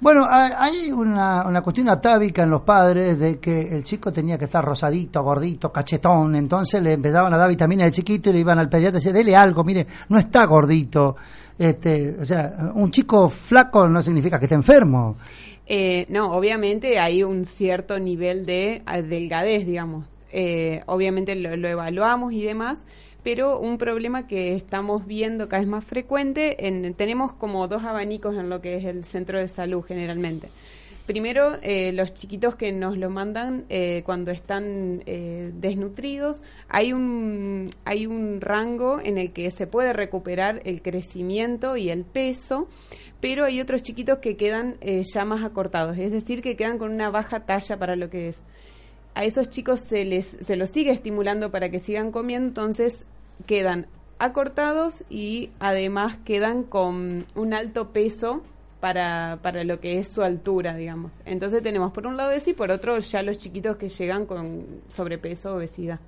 Bueno, 0.03 0.27
hay- 0.31 0.53
hay 0.57 0.93
una, 0.93 1.47
una 1.47 1.61
cuestión 1.61 1.89
atávica 1.91 2.43
en 2.43 2.51
los 2.51 2.63
padres 2.63 3.19
de 3.19 3.39
que 3.39 3.75
el 3.77 3.85
chico 3.85 4.11
tenía 4.13 4.39
que 4.39 4.47
estar 4.47 4.65
rosadito, 4.65 5.23
gordito, 5.23 5.71
cachetón, 5.73 6.35
entonces 6.37 6.83
le 6.83 6.95
empezaban 6.95 7.33
a 7.35 7.37
dar 7.37 7.51
vitaminas 7.51 7.87
de 7.87 7.93
chiquito 7.93 8.31
y 8.31 8.33
le 8.35 8.39
iban 8.39 8.59
al 8.59 8.71
pediatra 8.71 8.97
y 8.97 9.01
decían, 9.01 9.15
dele 9.15 9.37
algo, 9.37 9.63
mire, 9.63 9.87
no 10.09 10.19
está 10.19 10.45
gordito. 10.47 11.17
Este, 11.61 12.17
o 12.19 12.25
sea, 12.25 12.73
un 12.75 12.91
chico 12.91 13.29
flaco 13.29 13.87
no 13.87 14.01
significa 14.01 14.39
que 14.39 14.47
esté 14.47 14.55
enfermo. 14.55 15.17
Eh, 15.67 16.07
no, 16.09 16.33
obviamente 16.33 16.99
hay 16.99 17.23
un 17.23 17.45
cierto 17.45 17.99
nivel 17.99 18.47
de 18.47 18.81
ah, 18.87 19.03
delgadez, 19.03 19.67
digamos. 19.67 20.07
Eh, 20.33 20.81
obviamente 20.87 21.35
lo, 21.35 21.51
evaluamos 21.69 22.33
y 22.33 22.43
demás, 22.43 22.83
pero 23.23 23.59
un 23.59 23.77
problema 23.77 24.27
que 24.27 24.55
estamos 24.55 25.07
viendo 25.07 25.51
cada 25.51 25.61
vez 25.61 25.69
más 25.69 25.85
frecuente, 25.85 26.67
en, 26.67 26.95
tenemos 26.95 27.35
como 27.35 27.69
dos 27.69 27.85
abanicos 27.85 28.37
en 28.37 28.49
lo 28.49 28.63
que 28.63 28.77
es 28.77 28.87
el 28.87 29.05
centro 29.05 29.39
de 29.39 29.47
salud 29.47 29.85
generalmente. 29.87 30.49
Primero, 31.07 31.59
eh, 31.63 31.93
los 31.93 32.15
chiquitos 32.15 32.55
que 32.55 32.71
nos 32.73 32.97
lo 32.97 33.11
mandan 33.11 33.65
eh, 33.69 34.03
cuando 34.05 34.31
están 34.31 35.03
eh, 35.07 35.51
desnutridos, 35.55 36.41
hay 36.69 36.93
un, 36.93 37.75
hay 37.85 38.07
un 38.07 38.41
rango 38.41 39.01
en 39.01 39.19
el 39.19 39.33
que 39.33 39.51
se 39.51 39.67
puede 39.67 39.93
recuperar 39.93 40.61
el 40.65 40.83
crecimiento 40.83 41.77
y 41.77 41.91
el 41.91 42.05
peso, 42.05 42.69
pero 43.21 43.45
hay 43.45 43.61
otros 43.61 43.83
chiquitos 43.83 44.19
que 44.19 44.37
quedan 44.37 44.77
eh, 44.81 45.03
ya 45.13 45.25
más 45.25 45.43
acortados, 45.43 45.99
es 45.99 46.13
decir, 46.13 46.43
que 46.43 46.57
quedan 46.57 46.79
con 46.79 46.93
una 46.93 47.11
baja 47.11 47.41
talla 47.41 47.77
para 47.77 47.97
lo 47.97 48.09
que 48.09 48.29
es. 48.29 48.39
a 49.15 49.25
esos 49.25 49.49
chicos 49.51 49.81
se 49.81 50.05
les 50.05 50.27
se 50.41 50.57
los 50.57 50.71
sigue 50.71 50.93
estimulando 50.93 51.51
para 51.51 51.71
que 51.71 51.81
sigan 51.81 52.13
comiendo, 52.13 52.49
entonces 52.49 53.05
quedan 53.47 53.89
acortados 54.19 55.03
y 55.11 55.51
además 55.59 56.19
quedan 56.25 56.63
con 56.63 57.27
un 57.35 57.55
alto 57.55 57.89
peso 57.93 58.43
para, 58.81 59.39
para 59.43 59.63
lo 59.65 59.79
que 59.79 59.99
es 59.99 60.09
su 60.09 60.23
altura, 60.23 60.75
digamos. 60.75 61.13
Entonces 61.25 61.63
tenemos 61.63 61.93
por 61.93 62.07
un 62.07 62.17
lado 62.17 62.31
eso 62.31 62.51
y 62.51 62.55
por 62.55 62.71
otro 62.71 62.99
ya 62.99 63.23
los 63.23 63.39
chiquitos 63.39 63.77
que 63.77 63.89
llegan 63.89 64.27
con 64.27 64.83
sobrepeso, 64.89 65.55
obesidad. 65.55 66.01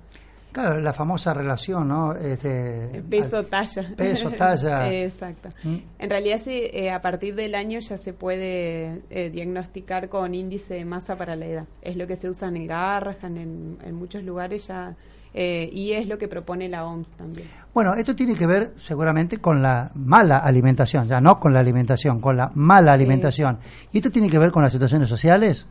Claro, 0.51 0.79
la 0.79 0.93
famosa 0.93 1.33
relación, 1.33 1.87
¿no? 1.87 2.13
Este, 2.13 3.01
peso 3.09 3.43
talla. 3.45 3.91
Peso 3.97 4.29
talla. 4.29 4.93
Exacto. 5.03 5.49
¿Mm? 5.63 5.77
En 5.97 6.09
realidad 6.09 6.41
sí, 6.43 6.69
eh, 6.71 6.91
a 6.91 7.01
partir 7.01 7.33
del 7.33 7.55
año 7.55 7.79
ya 7.79 7.97
se 7.97 8.13
puede 8.13 9.01
eh, 9.09 9.31
diagnosticar 9.31 10.09
con 10.09 10.35
índice 10.35 10.75
de 10.75 10.85
masa 10.85 11.15
para 11.15 11.35
la 11.35 11.47
edad. 11.47 11.65
Es 11.81 11.97
lo 11.97 12.05
que 12.05 12.17
se 12.17 12.29
usa 12.29 12.49
en 12.49 12.67
Garrahan, 12.67 13.37
en, 13.37 13.79
en 13.83 13.95
muchos 13.95 14.21
lugares 14.21 14.67
ya, 14.67 14.95
eh, 15.33 15.69
y 15.71 15.93
es 15.93 16.07
lo 16.07 16.17
que 16.17 16.27
propone 16.27 16.69
la 16.69 16.85
OMS 16.85 17.11
también. 17.11 17.47
Bueno, 17.73 17.95
esto 17.95 18.15
tiene 18.15 18.35
que 18.35 18.45
ver 18.45 18.73
seguramente 18.77 19.37
con 19.37 19.61
la 19.61 19.91
mala 19.95 20.37
alimentación, 20.37 21.07
ya 21.07 21.19
no 21.19 21.39
con 21.39 21.53
la 21.53 21.59
alimentación, 21.59 22.19
con 22.19 22.37
la 22.37 22.51
mala 22.53 22.93
alimentación. 22.93 23.57
¿Y 23.91 23.97
esto 23.97 24.11
tiene 24.11 24.29
que 24.29 24.37
ver 24.37 24.51
con 24.51 24.63
las 24.63 24.71
situaciones 24.71 25.09
sociales? 25.09 25.65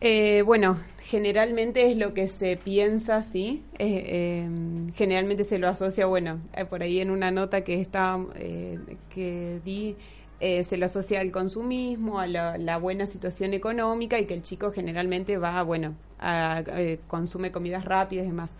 Eh, 0.00 0.42
bueno, 0.42 0.78
generalmente 1.00 1.88
es 1.90 1.96
lo 1.96 2.12
que 2.12 2.26
se 2.26 2.56
piensa, 2.56 3.22
sí. 3.22 3.62
Eh, 3.78 4.02
eh, 4.06 4.48
generalmente 4.94 5.44
se 5.44 5.58
lo 5.58 5.68
asocia, 5.68 6.06
bueno, 6.06 6.40
eh, 6.54 6.64
por 6.64 6.82
ahí 6.82 7.00
en 7.00 7.10
una 7.10 7.30
nota 7.30 7.62
que 7.62 7.80
está 7.80 8.18
eh, 8.34 8.78
que 9.14 9.60
di 9.64 9.94
eh, 10.40 10.64
se 10.64 10.76
lo 10.76 10.86
asocia 10.86 11.20
al 11.20 11.30
consumismo, 11.30 12.18
a 12.18 12.26
la, 12.26 12.58
la 12.58 12.78
buena 12.78 13.06
situación 13.06 13.54
económica 13.54 14.18
y 14.18 14.26
que 14.26 14.34
el 14.34 14.42
chico 14.42 14.72
generalmente 14.72 15.38
va, 15.38 15.62
bueno, 15.62 15.94
a, 16.22 16.62
eh, 16.66 17.00
consume 17.08 17.50
comidas 17.50 17.84
rápidas 17.84 18.24
y 18.24 18.28
demás. 18.28 18.50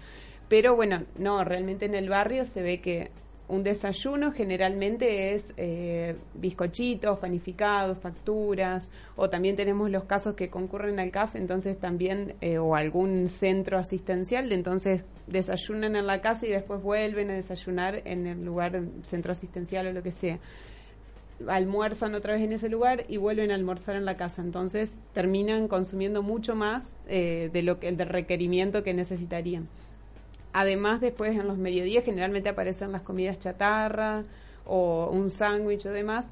Pero 0.48 0.76
bueno, 0.76 1.04
no, 1.16 1.44
realmente 1.44 1.86
en 1.86 1.94
el 1.94 2.08
barrio 2.08 2.44
se 2.44 2.62
ve 2.62 2.80
que 2.80 3.10
un 3.48 3.62
desayuno 3.62 4.32
generalmente 4.32 5.34
es 5.34 5.52
eh, 5.56 6.16
bizcochitos, 6.34 7.18
panificados, 7.18 7.98
facturas, 7.98 8.88
o 9.16 9.28
también 9.28 9.56
tenemos 9.56 9.90
los 9.90 10.04
casos 10.04 10.34
que 10.34 10.48
concurren 10.48 10.98
al 10.98 11.10
CAF, 11.10 11.36
entonces 11.36 11.78
también, 11.78 12.34
eh, 12.40 12.58
o 12.58 12.74
algún 12.74 13.28
centro 13.28 13.78
asistencial, 13.78 14.50
entonces 14.52 15.04
desayunan 15.26 15.96
en 15.96 16.06
la 16.06 16.20
casa 16.20 16.46
y 16.46 16.50
después 16.50 16.82
vuelven 16.82 17.30
a 17.30 17.34
desayunar 17.34 18.00
en 18.06 18.26
el 18.26 18.44
lugar, 18.44 18.80
centro 19.02 19.32
asistencial 19.32 19.86
o 19.88 19.92
lo 19.92 20.02
que 20.02 20.12
sea. 20.12 20.38
Almuerzan 21.48 22.14
otra 22.14 22.34
vez 22.34 22.42
en 22.42 22.52
ese 22.52 22.68
lugar 22.68 23.04
y 23.08 23.16
vuelven 23.16 23.50
a 23.50 23.54
almorzar 23.54 23.96
en 23.96 24.04
la 24.04 24.16
casa, 24.16 24.42
entonces 24.42 24.92
terminan 25.12 25.68
consumiendo 25.68 26.22
mucho 26.22 26.54
más 26.54 26.84
eh, 27.08 27.50
de 27.52 27.62
lo 27.62 27.80
que 27.80 27.88
el 27.88 27.96
del 27.96 28.08
requerimiento 28.08 28.82
que 28.82 28.94
necesitarían. 28.94 29.68
Además, 30.52 31.00
después 31.00 31.32
en 31.32 31.48
los 31.48 31.58
mediodías 31.58 32.04
generalmente 32.04 32.48
aparecen 32.48 32.92
las 32.92 33.02
comidas 33.02 33.38
chatarra 33.38 34.24
o 34.66 35.08
un 35.10 35.30
sándwich 35.30 35.86
o 35.86 35.90
demás, 35.90 36.26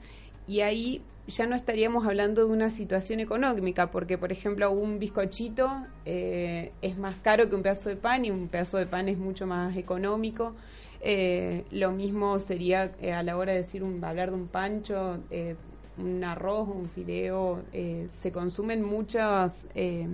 y 0.47 0.61
ahí 0.61 1.03
ya 1.27 1.47
no 1.47 1.55
estaríamos 1.55 2.07
hablando 2.07 2.45
de 2.45 2.53
una 2.53 2.71
situación 2.71 3.21
económica, 3.21 3.91
porque 3.91 4.19
por 4.19 4.33
ejemplo 4.33 4.71
un 4.71 4.99
bizcochito 4.99 5.71
eh, 6.05 6.73
es 6.83 6.99
más 6.99 7.17
caro 7.23 7.49
que 7.49 7.55
un 7.55 7.63
pedazo 7.63 7.89
de 7.89 7.97
pan 7.97 8.25
y 8.25 8.31
un 8.31 8.49
pedazo 8.49 8.79
de 8.79 8.87
pan 8.87 9.09
es 9.09 9.19
mucho 9.19 9.47
más 9.47 9.77
económico. 9.77 10.55
Eh, 11.03 11.65
lo 11.71 11.93
mismo 11.93 12.39
sería 12.41 12.93
eh, 13.01 13.13
a 13.13 13.23
la 13.23 13.37
hora 13.37 13.53
de 13.53 13.59
decir 13.59 13.83
un, 13.83 14.05
hablar 14.05 14.31
de 14.31 14.37
un 14.37 14.49
pancho, 14.49 15.19
eh, 15.31 15.57
un 15.97 16.23
arroz, 16.25 16.69
un 16.69 16.89
fideo, 16.89 17.61
eh, 17.73 18.07
se 18.11 18.33
consumen 18.33 18.83
muchas, 18.83 19.67
eh, 19.75 20.07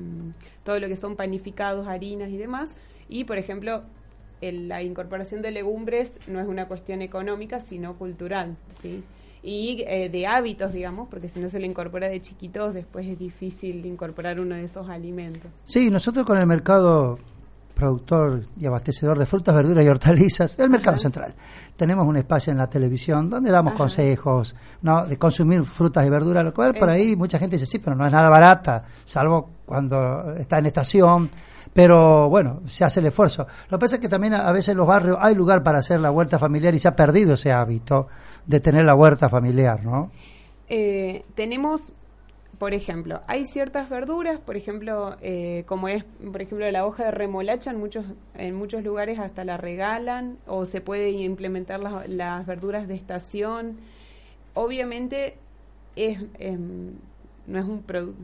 todo 0.64 0.78
lo 0.80 0.87
que 0.89 0.97
son 0.97 1.16
panificados, 1.16 1.87
harinas 1.89 2.30
y 2.30 2.37
demás. 2.37 2.74
Y, 3.09 3.24
por 3.24 3.37
ejemplo, 3.39 3.82
el- 4.41 4.68
la 4.68 4.82
incorporación 4.82 5.43
de 5.43 5.51
legumbres 5.51 6.18
no 6.28 6.41
es 6.41 6.47
una 6.49 6.66
cuestión 6.68 7.03
económica, 7.03 7.61
sino 7.61 7.95
cultural, 7.97 8.57
¿sí? 8.82 9.03
Y 9.43 9.84
de 9.84 10.26
hábitos, 10.26 10.72
digamos, 10.72 11.09
porque 11.09 11.28
si 11.28 11.39
no 11.39 11.49
se 11.49 11.61
le 11.61 11.66
incorpora 11.66 12.09
de 12.09 12.20
chiquitos, 12.20 12.74
después 12.74 13.07
es 13.07 13.16
difícil 13.16 13.87
incorporar 13.87 14.41
uno 14.41 14.57
de 14.57 14.64
esos 14.64 14.89
alimentos. 14.89 15.49
Sí, 15.66 15.89
nosotros 15.89 16.26
con 16.26 16.37
el 16.37 16.47
mercado 16.49 17.20
productor 17.77 18.43
y 18.59 18.64
abastecedor 18.64 19.18
de 19.18 19.27
frutas, 19.27 19.55
verduras 19.55 19.85
y 19.85 19.89
hortalizas, 19.89 20.59
el 20.59 20.70
mercado 20.70 20.97
central. 20.97 21.35
Tenemos 21.77 22.07
un 22.07 22.16
espacio 22.16 22.51
en 22.51 22.57
la 22.59 22.66
televisión 22.68 23.29
donde 23.29 23.51
damos 23.51 23.72
Ajá. 23.72 23.79
consejos 23.79 24.57
¿no? 24.81 25.05
de 25.07 25.18
consumir 25.18 25.62
frutas 25.66 26.07
y 26.07 26.09
verduras, 26.11 26.43
lo 26.43 26.55
cual 26.55 26.74
por 26.74 26.89
Eh. 26.89 26.93
ahí 26.93 27.16
mucha 27.16 27.39
gente 27.39 27.57
dice, 27.57 27.66
sí, 27.66 27.79
pero 27.79 27.95
no 27.95 28.07
es 28.07 28.11
nada 28.11 28.31
barata, 28.31 28.83
salvo 29.05 29.51
cuando 29.66 30.33
está 30.37 30.59
en 30.59 30.66
estación. 30.66 31.31
Pero 31.74 32.31
bueno, 32.31 32.62
se 32.66 32.85
hace 32.85 33.01
el 33.01 33.07
esfuerzo. 33.07 33.47
Lo 33.68 33.77
que 33.79 33.83
pasa 33.83 33.97
es 33.97 34.01
que 34.01 34.09
también 34.09 34.33
a 34.33 34.49
a 34.49 34.53
veces 34.53 34.70
en 34.70 34.79
los 34.79 34.87
barrios 34.87 35.18
hay 35.20 35.35
lugar 35.35 35.62
para 35.62 35.81
hacer 35.81 36.01
la 36.01 36.11
huerta 36.11 36.39
familiar 36.39 36.74
y 36.74 36.81
se 36.81 36.89
ha 36.89 36.97
perdido 36.97 37.35
ese 37.35 37.53
hábito 37.53 38.07
de 38.47 38.61
tener 38.61 38.87
la 38.87 38.95
huerta 38.95 39.29
familiar, 39.29 39.85
¿no? 39.85 40.11
Eh, 40.68 41.27
tenemos, 41.35 41.93
por 42.59 42.73
ejemplo, 42.75 43.21
hay 43.27 43.45
ciertas 43.45 43.89
verduras, 43.91 44.39
por 44.41 44.57
ejemplo, 44.57 45.17
eh, 45.21 45.65
como 45.67 45.89
es, 45.89 46.05
por 46.05 46.41
ejemplo, 46.41 46.71
la 46.71 46.87
hoja 46.87 47.05
de 47.05 47.11
remolacha, 47.11 47.71
en 47.71 47.79
muchos, 47.79 48.05
en 48.35 48.55
muchos 48.55 48.83
lugares 48.83 49.19
hasta 49.19 49.45
la 49.45 49.57
regalan, 49.57 50.39
o 50.47 50.65
se 50.67 50.81
puede 50.81 51.11
implementar 51.11 51.81
las, 51.81 52.09
las 52.09 52.47
verduras 52.47 52.89
de 52.89 52.95
estación. 52.95 53.77
Obviamente, 54.55 55.37
es, 55.97 56.19
em, 56.39 56.93
no 57.47 57.59
es 57.59 57.65
un 57.65 57.83
producto. 57.83 58.23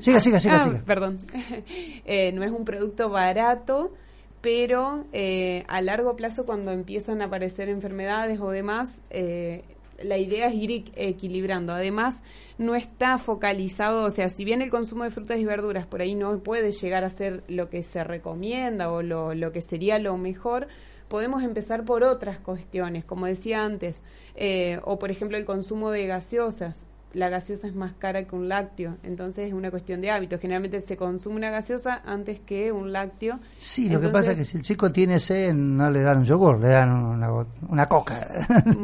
Siga, 0.00 0.20
siga, 0.20 0.40
siga, 0.40 0.60
siga. 0.60 0.82
Perdón. 0.84 1.18
Eh, 2.04 2.32
no 2.32 2.42
es 2.42 2.50
un 2.50 2.64
producto 2.64 3.10
barato, 3.10 3.92
pero 4.40 5.04
eh, 5.12 5.64
a 5.68 5.82
largo 5.82 6.16
plazo 6.16 6.46
cuando 6.46 6.70
empiezan 6.72 7.20
a 7.20 7.26
aparecer 7.26 7.68
enfermedades 7.68 8.40
o 8.40 8.50
demás, 8.50 9.00
eh, 9.10 9.62
la 10.02 10.16
idea 10.16 10.46
es 10.46 10.54
ir 10.54 10.70
equ- 10.70 10.92
equilibrando. 10.94 11.72
Además, 11.74 12.22
no 12.58 12.74
está 12.74 13.18
focalizado, 13.18 14.04
o 14.04 14.10
sea, 14.10 14.28
si 14.28 14.44
bien 14.44 14.62
el 14.62 14.70
consumo 14.70 15.04
de 15.04 15.10
frutas 15.10 15.38
y 15.38 15.44
verduras 15.44 15.86
por 15.86 16.00
ahí 16.00 16.14
no 16.14 16.38
puede 16.40 16.72
llegar 16.72 17.04
a 17.04 17.10
ser 17.10 17.44
lo 17.48 17.70
que 17.70 17.84
se 17.84 18.02
recomienda 18.02 18.90
o 18.90 19.02
lo, 19.02 19.34
lo 19.34 19.52
que 19.52 19.62
sería 19.62 19.98
lo 20.00 20.16
mejor, 20.16 20.66
podemos 21.08 21.42
empezar 21.42 21.84
por 21.84 22.02
otras 22.02 22.38
cuestiones, 22.38 23.04
como 23.04 23.26
decía 23.26 23.64
antes, 23.64 24.02
eh, 24.34 24.80
o 24.84 24.98
por 24.98 25.10
ejemplo 25.10 25.36
el 25.36 25.44
consumo 25.44 25.90
de 25.90 26.06
gaseosas. 26.06 26.76
La 27.14 27.30
gaseosa 27.30 27.66
es 27.66 27.74
más 27.74 27.94
cara 27.94 28.24
que 28.24 28.36
un 28.36 28.50
lácteo, 28.50 28.98
entonces 29.02 29.46
es 29.46 29.54
una 29.54 29.70
cuestión 29.70 30.02
de 30.02 30.10
hábito. 30.10 30.38
Generalmente 30.38 30.82
se 30.82 30.98
consume 30.98 31.36
una 31.36 31.50
gaseosa 31.50 32.02
antes 32.04 32.38
que 32.38 32.70
un 32.70 32.92
lácteo. 32.92 33.40
Sí, 33.56 33.88
lo 33.88 33.98
que 33.98 34.08
pasa 34.08 34.32
es 34.32 34.36
que 34.36 34.44
si 34.44 34.58
el 34.58 34.62
chico 34.62 34.92
tiene 34.92 35.18
sed, 35.18 35.54
no 35.54 35.90
le 35.90 36.02
dan 36.02 36.18
un 36.18 36.24
yogur, 36.26 36.60
le 36.60 36.68
dan 36.68 36.92
una, 36.92 37.30
una 37.66 37.88
coca. 37.88 38.28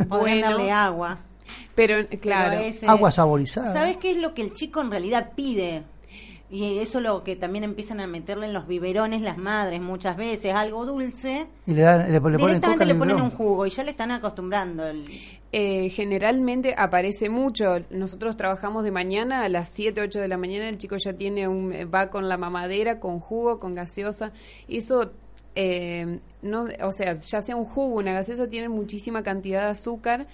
Podrían 0.09 0.41
darle 0.41 0.73
agua. 0.73 1.19
Pero, 1.75 2.07
claro. 2.21 2.59
ese- 2.61 2.87
Agua 2.87 3.11
saborizada. 3.13 3.73
¿Sabes 3.73 3.97
qué 3.99 4.11
es 4.13 4.17
lo 4.17 4.35
que 4.35 4.43
el 4.43 4.53
chico 4.53 4.81
en 4.81 4.91
realidad 4.91 5.33
pide? 5.35 5.83
Y 6.51 6.79
eso 6.79 6.99
es 6.99 7.05
lo 7.05 7.25
que 7.25 7.35
también 7.35 7.65
empiezan 7.65 7.99
a 8.01 8.07
meterle 8.07 8.47
en 8.47 8.53
los 8.53 8.69
biberones 8.69 9.23
las 9.23 9.39
madres 9.39 9.81
muchas 9.81 10.17
veces, 10.17 10.55
algo 10.55 10.87
dulce. 10.87 11.47
Y 11.67 11.73
le, 11.73 11.83
dan, 11.83 12.07
le, 12.07 12.13
le 12.13 12.21
ponen 12.21 12.39
directamente 12.39 12.87
le 12.87 12.95
ponen 12.95 13.17
un 13.21 13.31
jugo 13.31 13.67
y 13.67 13.71
ya 13.71 13.83
le 13.83 13.91
están 13.91 14.13
acostumbrando. 14.13 14.87
El... 14.87 15.05
Eh, 15.53 15.89
generalmente 15.89 16.75
aparece 16.77 17.29
mucho. 17.29 17.79
Nosotros 17.91 18.37
trabajamos 18.37 18.85
de 18.85 18.93
mañana 18.93 19.45
a 19.45 19.49
las 19.49 19.71
7, 19.71 20.01
8 20.03 20.21
de 20.21 20.29
la 20.29 20.37
mañana. 20.37 20.69
El 20.69 20.79
chico 20.79 20.97
ya 20.97 21.15
tiene 21.15 21.49
un, 21.49 21.73
va 21.93 22.11
con 22.11 22.29
la 22.29 22.37
mamadera, 22.37 23.01
con 23.01 23.19
jugo, 23.21 23.59
con 23.59 23.75
gaseosa. 23.75 24.33
Eso, 24.69 25.11
eh, 25.57 26.21
no, 26.43 26.67
o 26.83 26.93
sea, 26.93 27.15
ya 27.15 27.43
sea 27.43 27.57
un 27.57 27.65
jugo, 27.65 27.97
una 27.97 28.13
gaseosa, 28.13 28.47
tiene 28.47 28.69
muchísima 28.69 29.23
cantidad 29.25 29.65
de 29.65 29.71
azúcar 29.71 30.27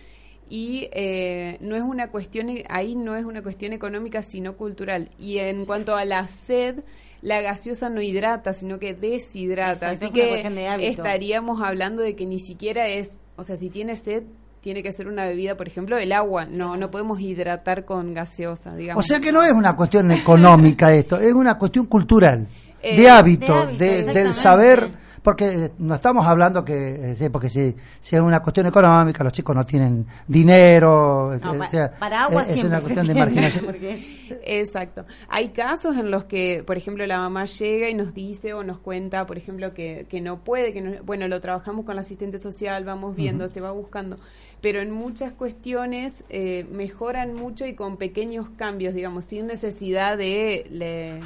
y 0.50 0.88
eh, 0.92 1.56
no 1.60 1.76
es 1.76 1.82
una 1.82 2.08
cuestión, 2.10 2.48
ahí 2.68 2.94
no 2.96 3.16
es 3.16 3.24
una 3.24 3.42
cuestión 3.42 3.72
económica, 3.72 4.20
sino 4.22 4.56
cultural. 4.56 5.08
Y 5.18 5.38
en 5.38 5.64
cuanto 5.64 5.94
a 5.96 6.04
la 6.04 6.26
sed, 6.28 6.80
la 7.22 7.40
gaseosa 7.40 7.88
no 7.88 8.02
hidrata, 8.02 8.52
sino 8.52 8.78
que 8.78 8.92
deshidrata. 8.94 9.92
Exacto, 9.92 9.94
Así 9.94 10.04
es 10.06 10.10
una 10.10 10.12
que 10.22 10.28
cuestión 10.28 10.54
de 10.56 10.68
hábito. 10.68 10.90
estaríamos 10.90 11.62
hablando 11.62 12.02
de 12.02 12.16
que 12.16 12.26
ni 12.26 12.40
siquiera 12.40 12.88
es, 12.88 13.20
o 13.36 13.42
sea, 13.44 13.56
si 13.56 13.70
tiene 13.70 13.94
sed, 13.96 14.24
tiene 14.60 14.82
que 14.82 14.92
ser 14.92 15.08
una 15.08 15.24
bebida, 15.24 15.56
por 15.56 15.68
ejemplo, 15.68 15.96
el 15.96 16.12
agua. 16.12 16.44
No, 16.46 16.76
no 16.76 16.90
podemos 16.90 17.18
hidratar 17.20 17.84
con 17.86 18.12
gaseosa, 18.12 18.74
digamos. 18.76 19.02
O 19.04 19.06
sea 19.06 19.20
que 19.20 19.32
no 19.32 19.42
es 19.42 19.52
una 19.52 19.74
cuestión 19.76 20.10
económica 20.10 20.92
esto, 20.92 21.18
es 21.18 21.32
una 21.32 21.56
cuestión 21.56 21.86
cultural, 21.86 22.46
Eh, 22.82 22.98
de 23.00 23.08
hábito, 23.08 23.46
de 23.54 23.60
hábito, 23.62 23.84
de- 23.84 24.12
del 24.14 24.34
saber, 24.34 24.88
porque 25.22 25.46
eh, 25.66 25.70
no 25.78 25.94
estamos 25.94 26.26
hablando 26.26 26.64
que, 26.64 27.12
eh, 27.18 27.30
porque 27.30 27.50
si, 27.50 27.74
si 28.00 28.16
es 28.16 28.22
una 28.22 28.40
cuestión 28.40 28.66
económica, 28.66 29.22
los 29.22 29.32
chicos 29.32 29.54
no 29.54 29.64
tienen 29.66 30.06
dinero, 30.26 31.38
No, 31.42 31.54
eh, 31.54 31.58
o 31.60 31.68
sea, 31.70 31.92
para 31.92 32.24
agua 32.24 32.42
es 32.42 32.48
siempre 32.48 32.68
una 32.68 32.80
cuestión 32.80 33.06
de 33.06 33.14
marginación. 33.14 33.64
porque 33.66 33.92
es- 33.92 34.40
Exacto. 34.44 35.04
Hay 35.28 35.50
casos 35.50 35.96
en 35.96 36.10
los 36.10 36.24
que, 36.24 36.62
por 36.66 36.76
ejemplo, 36.76 37.06
la 37.06 37.18
mamá 37.18 37.44
llega 37.46 37.88
y 37.88 37.94
nos 37.94 38.14
dice 38.14 38.54
o 38.54 38.62
nos 38.64 38.78
cuenta, 38.78 39.26
por 39.26 39.36
ejemplo, 39.38 39.74
que, 39.74 40.06
que 40.08 40.20
no 40.20 40.38
puede, 40.42 40.72
que 40.72 40.80
no- 40.80 41.02
bueno, 41.04 41.28
lo 41.28 41.40
trabajamos 41.40 41.84
con 41.84 41.94
la 41.96 42.02
asistente 42.02 42.38
social, 42.38 42.84
vamos 42.84 43.14
viendo, 43.16 43.48
se 43.48 43.60
va 43.60 43.72
buscando. 43.72 44.18
Pero 44.62 44.80
en 44.80 44.90
muchas 44.90 45.32
cuestiones 45.32 46.22
eh, 46.28 46.66
mejoran 46.70 47.34
mucho 47.34 47.66
y 47.66 47.74
con 47.74 47.96
pequeños 47.96 48.46
cambios, 48.56 48.94
digamos, 48.94 49.24
sin 49.24 49.46
necesidad 49.46 50.18
de 50.18 50.66
le- 50.70 51.20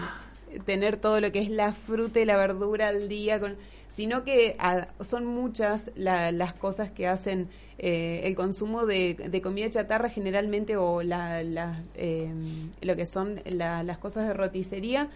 tener 0.64 0.98
todo 0.98 1.20
lo 1.20 1.32
que 1.32 1.40
es 1.40 1.50
la 1.50 1.72
fruta 1.72 2.20
y 2.20 2.24
la 2.24 2.36
verdura 2.36 2.88
al 2.88 3.08
día, 3.08 3.40
con, 3.40 3.56
sino 3.94 4.24
que 4.24 4.56
ah, 4.58 4.88
son 5.00 5.24
muchas 5.26 5.80
la- 5.94 6.32
las 6.32 6.52
cosas 6.54 6.90
que 6.90 7.06
hacen 7.06 7.48
eh, 7.78 8.20
el 8.24 8.34
consumo 8.36 8.86
de, 8.86 9.14
de 9.14 9.42
comida 9.42 9.68
chatarra 9.70 10.08
generalmente 10.08 10.76
o 10.76 11.02
la, 11.02 11.42
la, 11.42 11.82
eh, 11.96 12.30
lo 12.82 12.94
que 12.96 13.06
son 13.06 13.40
la- 13.46 13.82
las 13.82 13.98
cosas 13.98 14.26
de 14.28 14.34
roticería. 14.34 15.08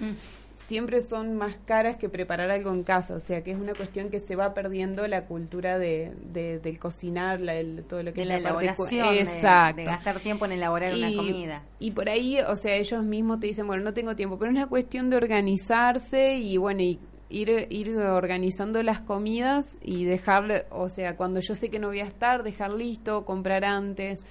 Siempre 0.55 1.01
son 1.01 1.37
más 1.37 1.57
caras 1.67 1.97
que 1.97 2.09
preparar 2.09 2.51
algo 2.51 2.73
en 2.75 2.83
casa, 2.83 3.15
o 3.15 3.21
sea 3.21 3.45
que 3.45 3.53
es 3.53 3.59
una 3.59 3.75
cuestión 3.75 4.11
que 4.11 4.19
se 4.19 4.35
va 4.35 4.55
perdiendo 4.55 5.07
la 5.07 5.25
cultura 5.25 5.79
de, 5.79 6.13
de- 6.33 6.59
del 6.59 6.81
cocinar, 6.81 7.41
la- 7.41 7.55
el- 7.55 7.85
todo 7.85 8.03
lo 8.03 8.13
que 8.13 8.17
de 8.17 8.23
es 8.23 8.29
la 8.29 8.37
elaboración, 8.39 9.15
Exacto. 9.15 9.77
De, 9.77 9.85
gastar 9.85 10.19
tiempo 10.19 10.45
en 10.47 10.53
elaborar 10.53 10.95
una 10.95 11.11
Y- 11.11 11.17
comida. 11.17 11.63
Y 11.79 11.93
por 11.93 12.09
ahí, 12.09 12.41
o 12.41 12.57
sea, 12.57 12.75
ellos 12.75 13.05
mismos 13.05 13.39
te 13.39 13.47
dicen, 13.47 13.69
bueno, 13.69 13.85
no 13.85 13.95
tengo 13.95 14.17
tiempo, 14.17 14.37
pero 14.37 14.51
es 14.51 14.57
una 14.57 14.67
cuestión 14.67 15.11
de 15.11 15.17
organizarse 15.17 16.35
y 16.35 16.57
bueno, 16.57 16.83
y 16.83 16.99
ir, 17.31 17.67
ir 17.71 17.97
organizando 17.97 18.83
las 18.83 19.01
comidas 19.01 19.77
y 19.83 20.05
dejar, 20.05 20.67
o 20.71 20.89
sea, 20.89 21.17
cuando 21.17 21.41
yo 21.41 21.55
sé 21.55 21.71
que 21.71 21.79
no 21.79 21.89
voy 21.89 22.01
a 22.01 22.05
estar, 22.07 22.43
dejar 22.43 22.71
listo, 22.71 23.25
comprar 23.25 23.65
antes, 23.65 24.25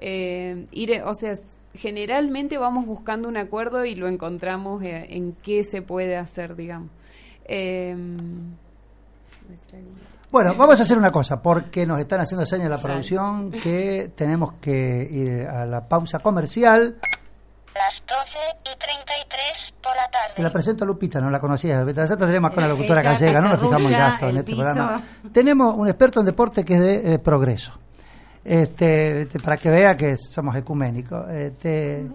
eh, 0.00 0.66
ir, 0.72 1.02
o 1.04 1.14
sea, 1.14 1.34
generalmente 1.74 2.58
vamos 2.58 2.86
buscando 2.86 3.28
un 3.28 3.36
acuerdo 3.36 3.84
y 3.84 3.94
lo 3.94 4.08
encontramos 4.08 4.82
eh, 4.82 5.06
en 5.10 5.32
qué 5.42 5.64
se 5.64 5.82
puede 5.82 6.16
hacer, 6.16 6.56
digamos. 6.56 6.90
Eh, 7.46 7.96
Bueno, 10.30 10.54
vamos 10.56 10.80
a 10.80 10.82
hacer 10.82 10.98
una 10.98 11.12
cosa, 11.12 11.40
porque 11.40 11.86
nos 11.86 12.00
están 12.00 12.20
haciendo 12.20 12.44
señas 12.44 12.68
la 12.68 12.78
producción 12.78 13.52
que 13.52 14.10
tenemos 14.16 14.54
que 14.54 15.06
ir 15.08 15.46
a 15.46 15.64
la 15.64 15.88
pausa 15.88 16.18
comercial. 16.18 16.96
Las 17.74 17.94
12 18.06 18.38
y 18.64 18.78
33 18.78 19.74
por 19.82 19.96
la 19.96 20.08
tarde. 20.10 20.34
Te 20.36 20.42
la 20.42 20.52
presento 20.52 20.84
a 20.84 20.86
Lupita, 20.86 21.20
no 21.20 21.28
la 21.30 21.40
conocías. 21.40 21.84
Nosotros 21.84 22.28
tenemos 22.28 22.50
con 22.52 22.60
la 22.60 22.66
Ella 22.66 22.74
locutora 22.76 23.02
gallega, 23.02 23.40
no 23.40 23.48
nos 23.48 23.58
fijamos 23.60 23.82
en 23.82 23.88
desarrolla 23.88 24.10
gasto 24.10 24.28
en 24.28 24.36
este 24.36 24.50
piso. 24.52 24.62
programa. 24.62 25.02
Tenemos 25.32 25.74
un 25.74 25.88
experto 25.88 26.20
en 26.20 26.26
deporte 26.26 26.64
que 26.64 26.74
es 26.74 26.80
de 26.80 27.14
eh, 27.14 27.18
progreso. 27.18 27.72
Este, 28.44 29.22
este, 29.22 29.40
para 29.40 29.56
que 29.56 29.70
vea 29.70 29.96
que 29.96 30.16
somos 30.16 30.54
ecuménicos. 30.54 31.28
Este, 31.30 32.06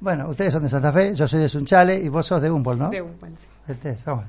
bueno, 0.00 0.28
ustedes 0.28 0.52
son 0.52 0.62
de 0.64 0.68
Santa 0.68 0.92
Fe, 0.92 1.14
yo 1.14 1.26
soy 1.28 1.40
de 1.40 1.48
Sunchale 1.48 1.96
y 1.96 2.08
vos 2.08 2.26
sos 2.26 2.42
de 2.42 2.50
Humboldt, 2.50 2.80
¿no? 2.80 2.90
de 2.90 3.00
Humboldt. 3.00 3.38
Este, 3.68 3.96
somos 3.96 4.24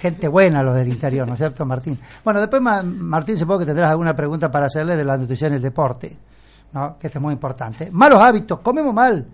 gente 0.00 0.26
buena 0.28 0.62
los 0.62 0.74
del 0.74 0.88
interior, 0.88 1.26
¿no 1.28 1.34
es 1.34 1.38
cierto, 1.38 1.64
Martín? 1.66 1.98
Bueno, 2.24 2.40
después, 2.40 2.60
Ma- 2.62 2.82
Martín, 2.82 3.38
supongo 3.38 3.60
que 3.60 3.66
tendrás 3.66 3.90
alguna 3.90 4.16
pregunta 4.16 4.50
para 4.50 4.66
hacerle 4.66 4.96
de 4.96 5.04
la 5.04 5.16
nutrición 5.16 5.52
y 5.52 5.56
el 5.56 5.62
deporte, 5.62 6.16
¿no? 6.72 6.98
Que 6.98 7.06
esto 7.06 7.18
es 7.18 7.22
muy 7.22 7.32
importante. 7.34 7.90
Malos 7.92 8.20
hábitos, 8.20 8.60
comemos 8.60 8.92
mal, 8.94 9.26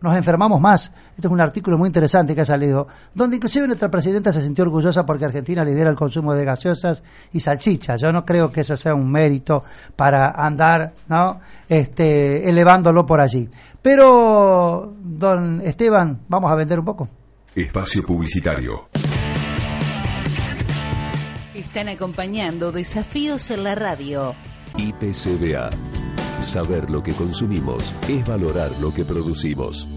nos 0.00 0.16
enfermamos 0.16 0.60
más. 0.60 0.92
Este 1.14 1.26
es 1.26 1.32
un 1.32 1.40
artículo 1.40 1.78
muy 1.78 1.88
interesante 1.88 2.34
que 2.34 2.42
ha 2.42 2.44
salido, 2.44 2.86
donde 3.14 3.36
inclusive 3.36 3.66
nuestra 3.66 3.90
presidenta 3.90 4.32
se 4.32 4.42
sintió 4.42 4.64
orgullosa 4.64 5.04
porque 5.04 5.24
Argentina 5.24 5.64
lidera 5.64 5.90
el 5.90 5.96
consumo 5.96 6.34
de 6.34 6.44
gaseosas 6.44 7.02
y 7.32 7.40
salchichas. 7.40 8.00
Yo 8.00 8.12
no 8.12 8.24
creo 8.24 8.52
que 8.52 8.60
eso 8.60 8.76
sea 8.76 8.94
un 8.94 9.10
mérito 9.10 9.64
para 9.96 10.30
andar, 10.30 10.94
¿no? 11.08 11.40
Este, 11.68 12.48
elevándolo 12.48 13.04
por 13.04 13.20
allí. 13.20 13.48
Pero, 13.82 14.94
don 15.02 15.60
Esteban, 15.62 16.20
vamos 16.28 16.50
a 16.50 16.54
vender 16.54 16.78
un 16.78 16.84
poco. 16.84 17.08
Espacio 17.54 18.04
Publicitario. 18.04 18.88
Están 21.54 21.88
acompañando 21.88 22.70
Desafíos 22.70 23.50
en 23.50 23.64
la 23.64 23.74
Radio. 23.74 24.34
IPCBA. 24.76 25.70
Saber 26.42 26.88
lo 26.88 27.02
que 27.02 27.12
consumimos 27.14 27.92
es 28.08 28.26
valorar 28.26 28.70
lo 28.80 28.94
que 28.94 29.04
producimos. 29.04 29.88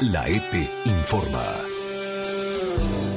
La 0.01 0.27
EPE 0.27 0.69
informa. 0.85 1.74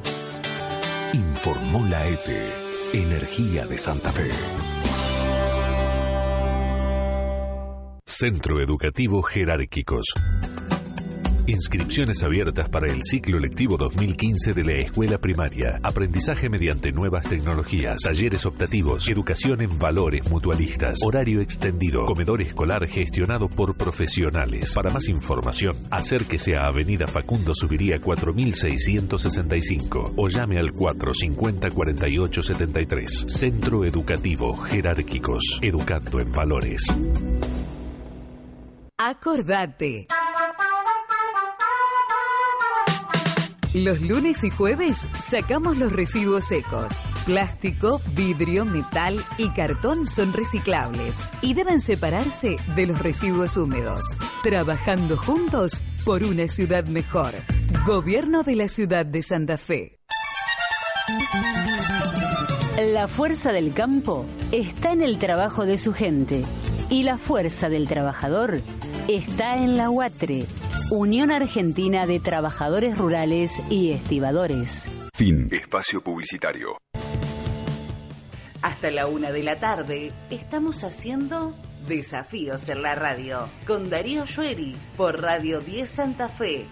Informó 1.13 1.85
la 1.85 2.07
EPE. 2.07 2.63
Energía 2.93 3.65
de 3.65 3.77
Santa 3.77 4.11
Fe. 4.11 4.29
Centro 8.05 8.61
Educativo 8.61 9.23
Jerárquicos. 9.23 10.05
Inscripciones 11.45 12.23
abiertas 12.23 12.69
para 12.69 12.87
el 12.87 13.03
ciclo 13.03 13.37
lectivo 13.37 13.75
2015 13.75 14.53
de 14.53 14.63
la 14.63 14.75
escuela 14.75 15.17
primaria. 15.17 15.77
Aprendizaje 15.83 16.47
mediante 16.47 16.93
nuevas 16.93 17.27
tecnologías, 17.27 17.97
talleres 18.01 18.45
optativos, 18.45 19.09
educación 19.09 19.59
en 19.59 19.77
valores 19.77 20.25
mutualistas, 20.29 20.99
horario 21.05 21.41
extendido, 21.41 22.05
comedor 22.05 22.41
escolar 22.41 22.87
gestionado 22.87 23.49
por 23.49 23.75
profesionales. 23.75 24.73
Para 24.73 24.89
más 24.91 25.09
información, 25.09 25.75
acérquese 25.91 26.55
a 26.55 26.67
Avenida 26.67 27.07
Facundo 27.07 27.53
Subiría 27.53 27.99
4665 27.99 30.13
o 30.15 30.29
llame 30.29 30.59
al 30.59 30.71
450 30.71 31.71
4873. 31.71 33.25
Centro 33.27 33.83
Educativo 33.83 34.55
Jerárquicos. 34.55 35.59
Educando 35.61 36.21
en 36.21 36.31
valores. 36.31 36.85
Acordate. 38.97 40.07
Los 43.73 44.01
lunes 44.01 44.43
y 44.43 44.51
jueves 44.51 45.09
sacamos 45.19 45.77
los 45.77 45.91
residuos 45.91 46.45
secos. 46.45 47.03
Plástico, 47.25 47.99
vidrio, 48.13 48.65
metal 48.65 49.19
y 49.39 49.49
cartón 49.49 50.05
son 50.05 50.31
reciclables 50.31 51.23
y 51.41 51.55
deben 51.55 51.81
separarse 51.81 52.57
de 52.75 52.85
los 52.85 52.99
residuos 52.99 53.57
húmedos. 53.57 54.19
Trabajando 54.43 55.17
juntos 55.17 55.81
por 56.05 56.23
una 56.23 56.47
ciudad 56.49 56.85
mejor. 56.85 57.31
Gobierno 57.83 58.43
de 58.43 58.57
la 58.57 58.69
ciudad 58.69 59.07
de 59.07 59.23
Santa 59.23 59.57
Fe. 59.57 59.97
La 62.79 63.07
fuerza 63.07 63.51
del 63.51 63.73
campo 63.73 64.27
está 64.51 64.91
en 64.91 65.01
el 65.01 65.17
trabajo 65.17 65.65
de 65.65 65.79
su 65.79 65.93
gente 65.93 66.43
y 66.91 67.01
la 67.01 67.17
fuerza 67.17 67.69
del 67.69 67.87
trabajador 67.87 68.61
está 69.07 69.55
en 69.57 69.77
la 69.77 69.89
UATRE, 69.89 70.45
Unión 70.95 71.31
Argentina 71.31 72.05
de 72.05 72.19
Trabajadores 72.19 72.99
Rurales 72.99 73.63
y 73.67 73.93
Estibadores. 73.93 74.85
Fin. 75.15 75.49
Espacio 75.51 76.03
Publicitario. 76.03 76.77
Hasta 78.61 78.91
la 78.91 79.07
una 79.07 79.31
de 79.31 79.41
la 79.41 79.59
tarde 79.59 80.13
estamos 80.29 80.83
haciendo 80.83 81.55
Desafíos 81.87 82.69
en 82.69 82.83
la 82.83 82.93
Radio 82.93 83.49
con 83.65 83.89
Darío 83.89 84.27
Shueri 84.27 84.75
por 84.95 85.19
Radio 85.19 85.61
10 85.61 85.89
Santa 85.89 86.29
Fe. 86.29 86.67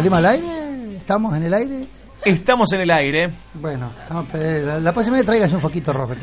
¿Salimos 0.00 0.18
al 0.18 0.26
aire? 0.26 0.96
¿Estamos 0.96 1.36
en 1.36 1.42
el 1.42 1.52
aire? 1.52 1.86
Estamos 2.24 2.72
en 2.72 2.80
el 2.80 2.90
aire. 2.90 3.30
Bueno, 3.52 3.90
la, 4.32 4.78
la 4.78 4.92
próxima 4.94 5.18
vez 5.18 5.26
traigas 5.26 5.52
un 5.52 5.60
foquito 5.60 5.92
rojo, 5.92 6.14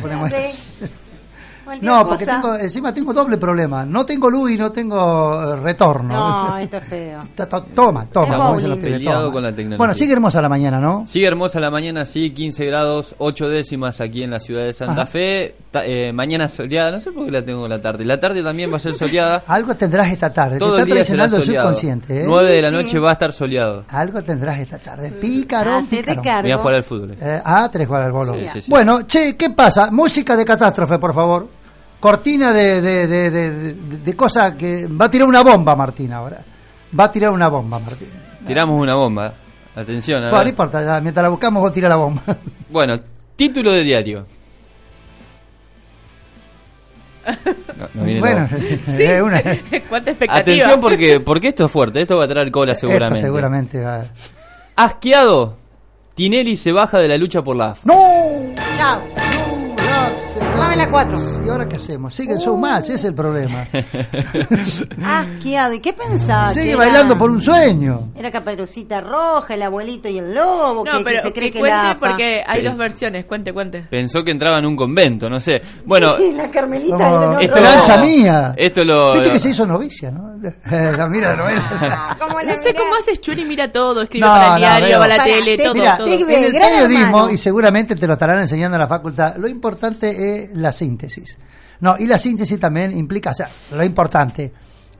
Cualquier 0.00 0.54
No, 1.82 2.06
porque 2.06 2.24
tengo, 2.24 2.54
encima 2.54 2.94
tengo 2.94 3.12
doble 3.12 3.36
problema. 3.36 3.84
No 3.84 4.06
tengo 4.06 4.30
luz 4.30 4.52
y 4.52 4.56
no 4.56 4.72
tengo 4.72 5.52
eh, 5.52 5.56
retorno. 5.56 6.48
No, 6.48 6.58
esto 6.58 6.78
es 6.78 6.84
feo. 6.84 7.18
Toma, 7.74 8.06
toma. 8.06 8.56
Bueno, 9.76 9.94
sigue 9.94 10.12
hermosa 10.14 10.40
la 10.40 10.48
mañana, 10.48 10.80
¿no? 10.80 11.06
Sigue 11.06 11.26
hermosa 11.26 11.60
la 11.60 11.70
mañana, 11.70 12.06
sí, 12.06 12.30
15 12.30 12.64
grados, 12.64 13.14
8 13.18 13.48
décimas 13.48 14.00
aquí 14.00 14.22
en 14.22 14.30
la 14.30 14.40
ciudad 14.40 14.64
de 14.64 14.72
Santa 14.72 15.02
Ajá. 15.02 15.06
Fe. 15.06 15.54
Eh, 15.84 16.12
mañana 16.12 16.48
soleada, 16.48 16.90
no 16.90 17.00
sé 17.00 17.10
por 17.12 17.24
qué 17.24 17.30
la 17.30 17.42
tengo 17.44 17.64
en 17.64 17.70
la 17.70 17.80
tarde. 17.80 18.04
La 18.04 18.18
tarde 18.20 18.42
también 18.42 18.72
va 18.72 18.76
a 18.76 18.80
ser 18.80 18.94
soleada. 18.96 19.42
Algo 19.46 19.74
tendrás 19.76 20.10
esta 20.12 20.32
tarde. 20.32 20.58
Todo 20.58 20.76
Te 20.76 20.82
el 20.82 20.88
está 20.88 20.94
día 20.94 21.04
será 21.04 21.16
traicionando 21.28 21.36
el 21.36 21.42
soleado. 21.44 21.66
subconsciente. 21.68 22.20
¿eh? 22.20 22.24
9 22.26 22.52
de 22.52 22.62
la 22.62 22.70
Sí. 22.70 22.74
noche 22.76 22.98
va 22.98 23.10
a 23.10 23.12
estar 23.12 23.32
soleado. 23.32 23.84
Algo 23.88 24.22
tendrás 24.22 24.58
esta 24.58 24.78
tarde. 24.78 25.10
Pícaro, 25.12 25.84
pícaro. 25.88 26.22
Voy 26.42 26.52
a 26.52 26.56
jugar 26.58 26.74
al 26.74 26.84
fútbol. 26.84 27.16
Eh, 27.20 27.40
ah, 27.44 27.68
tres 27.72 27.86
jugar 27.86 28.02
al 28.02 28.12
bolo. 28.12 28.34
Sí, 28.34 28.46
sí, 28.46 28.60
sí. 28.62 28.70
Bueno, 28.70 29.02
che, 29.02 29.36
¿qué 29.36 29.50
pasa? 29.50 29.90
Música 29.90 30.36
de 30.36 30.44
catástrofe, 30.44 30.98
por 30.98 31.14
favor. 31.14 31.48
Cortina 32.00 32.52
de, 32.52 32.80
de, 32.80 33.06
de, 33.06 33.30
de, 33.30 33.50
de- 33.50 33.74
de 33.98 34.16
cosa 34.16 34.56
que... 34.56 34.86
Va 34.86 35.06
a 35.06 35.10
tirar 35.10 35.26
una 35.26 35.42
bomba, 35.42 35.74
Martín, 35.74 36.12
ahora. 36.12 36.38
Va 36.98 37.04
a 37.04 37.10
tirar 37.10 37.30
una 37.30 37.48
bomba, 37.48 37.78
Martín. 37.80 38.08
Tiramos 38.46 38.80
una 38.80 38.94
bomba. 38.94 39.34
Atención, 39.74 40.22
a 40.24 40.30
Bueno, 40.30 40.44
no 40.44 40.50
importa, 40.50 40.84
ya, 40.84 41.00
mientras 41.00 41.22
la 41.22 41.28
buscamos 41.28 41.60
vos 41.62 41.72
tira 41.72 41.88
la 41.88 41.96
bomba. 41.96 42.22
Bueno, 42.70 42.98
título 43.36 43.72
de 43.72 43.82
diario. 43.82 44.26
No, 47.76 47.88
no 47.94 48.04
viene 48.04 48.20
Bueno, 48.20 48.48
todo. 48.48 48.58
es 48.98 49.22
una- 49.22 49.42
Cuánta 49.88 50.10
expectativa. 50.10 50.34
Atención 50.34 50.80
porque, 50.80 51.20
porque 51.20 51.48
esto 51.48 51.66
es 51.66 51.70
fuerte, 51.70 52.00
esto 52.00 52.16
va 52.18 52.24
a 52.24 52.28
traer 52.28 52.50
cola 52.50 52.74
seguramente. 52.74 53.14
Esto 53.16 53.26
seguramente 53.26 53.80
va. 53.80 54.04
Asqueado, 54.76 55.56
Tinelli 56.14 56.56
se 56.56 56.72
baja 56.72 56.98
de 56.98 57.08
la 57.08 57.16
lucha 57.16 57.42
por 57.42 57.56
la 57.56 57.70
AFA. 57.70 57.82
¡No! 57.84 58.54
Chao. 58.76 59.02
Dame 60.58 60.76
la 60.76 60.88
cuatro. 60.90 61.16
¿Y 61.44 61.48
ahora 61.48 61.68
qué 61.68 61.76
hacemos? 61.76 62.14
Sigue 62.14 62.32
el 62.32 62.38
showmatch, 62.38 62.84
ese 62.84 62.94
es 62.94 63.04
el 63.04 63.14
problema. 63.14 63.64
Asqueado. 65.04 65.74
¿Y 65.74 65.80
qué 65.80 65.92
pensaba? 65.92 66.50
Sigue 66.50 66.74
bailando 66.74 67.16
por 67.16 67.30
un 67.30 67.40
sueño. 67.40 68.10
Era 68.16 68.30
Caperucita 68.30 69.00
Roja, 69.00 69.54
el 69.54 69.62
abuelito 69.62 70.08
y 70.08 70.18
el 70.18 70.34
lobo. 70.34 70.84
No, 70.84 70.92
que, 70.92 70.98
que 70.98 71.04
pero 71.04 71.22
se 71.22 71.32
cree 71.32 71.50
que 71.50 71.60
cuente 71.60 71.76
la 71.88 71.96
porque 71.98 72.42
hay 72.46 72.62
dos 72.64 72.76
versiones. 72.76 73.24
Cuente, 73.26 73.52
cuente. 73.52 73.86
Pensó 73.90 74.22
que 74.24 74.30
entraba 74.30 74.58
en 74.58 74.66
un 74.66 74.76
convento, 74.76 75.28
no 75.30 75.40
sé. 75.40 75.60
Bueno, 75.84 76.16
Sí, 76.16 76.32
la 76.36 76.50
Carmelita 76.50 76.96
Como 76.96 77.14
otro 77.16 77.40
esperanza 77.40 77.96
mía. 77.98 78.54
esto 78.56 78.84
lo... 78.84 79.12
Viste 79.12 79.30
que 79.32 79.38
se 79.38 79.50
hizo 79.50 79.66
novicia, 79.66 80.10
¿no? 80.10 80.28
Eh, 80.70 80.92
Mira, 81.10 81.34
no 81.36 81.48
es- 81.48 81.56
No 82.46 82.56
sé 82.62 82.74
cómo 82.74 82.94
haces 82.94 83.20
Churi, 83.20 83.44
mira 83.44 83.70
todo, 83.72 84.02
escribe 84.02 84.26
No, 84.26 84.32
para 84.32 84.46
el 84.46 84.52
no, 84.52 84.58
diario, 84.58 84.88
veo. 84.88 84.98
va 85.00 85.04
a 85.04 85.08
la 85.08 85.16
Para, 85.16 85.24
tele, 85.32 85.56
te- 85.56 85.64
todo, 85.64 85.74
Mira, 85.74 85.96
todo. 85.96 86.06
en 86.06 86.20
el 86.44 86.52
periodismo, 86.52 87.30
y 87.30 87.36
seguramente 87.36 87.96
te 87.96 88.06
lo 88.06 88.12
estarán 88.14 88.38
enseñando 88.40 88.76
en 88.76 88.80
la 88.80 88.86
facultad, 88.88 89.36
lo 89.36 89.48
importante 89.48 90.07
es 90.10 90.50
la 90.54 90.72
síntesis. 90.72 91.38
No, 91.80 91.96
y 91.98 92.06
la 92.06 92.18
síntesis 92.18 92.58
también 92.58 92.96
implica, 92.96 93.30
o 93.30 93.34
sea, 93.34 93.48
lo 93.72 93.84
importante, 93.84 94.52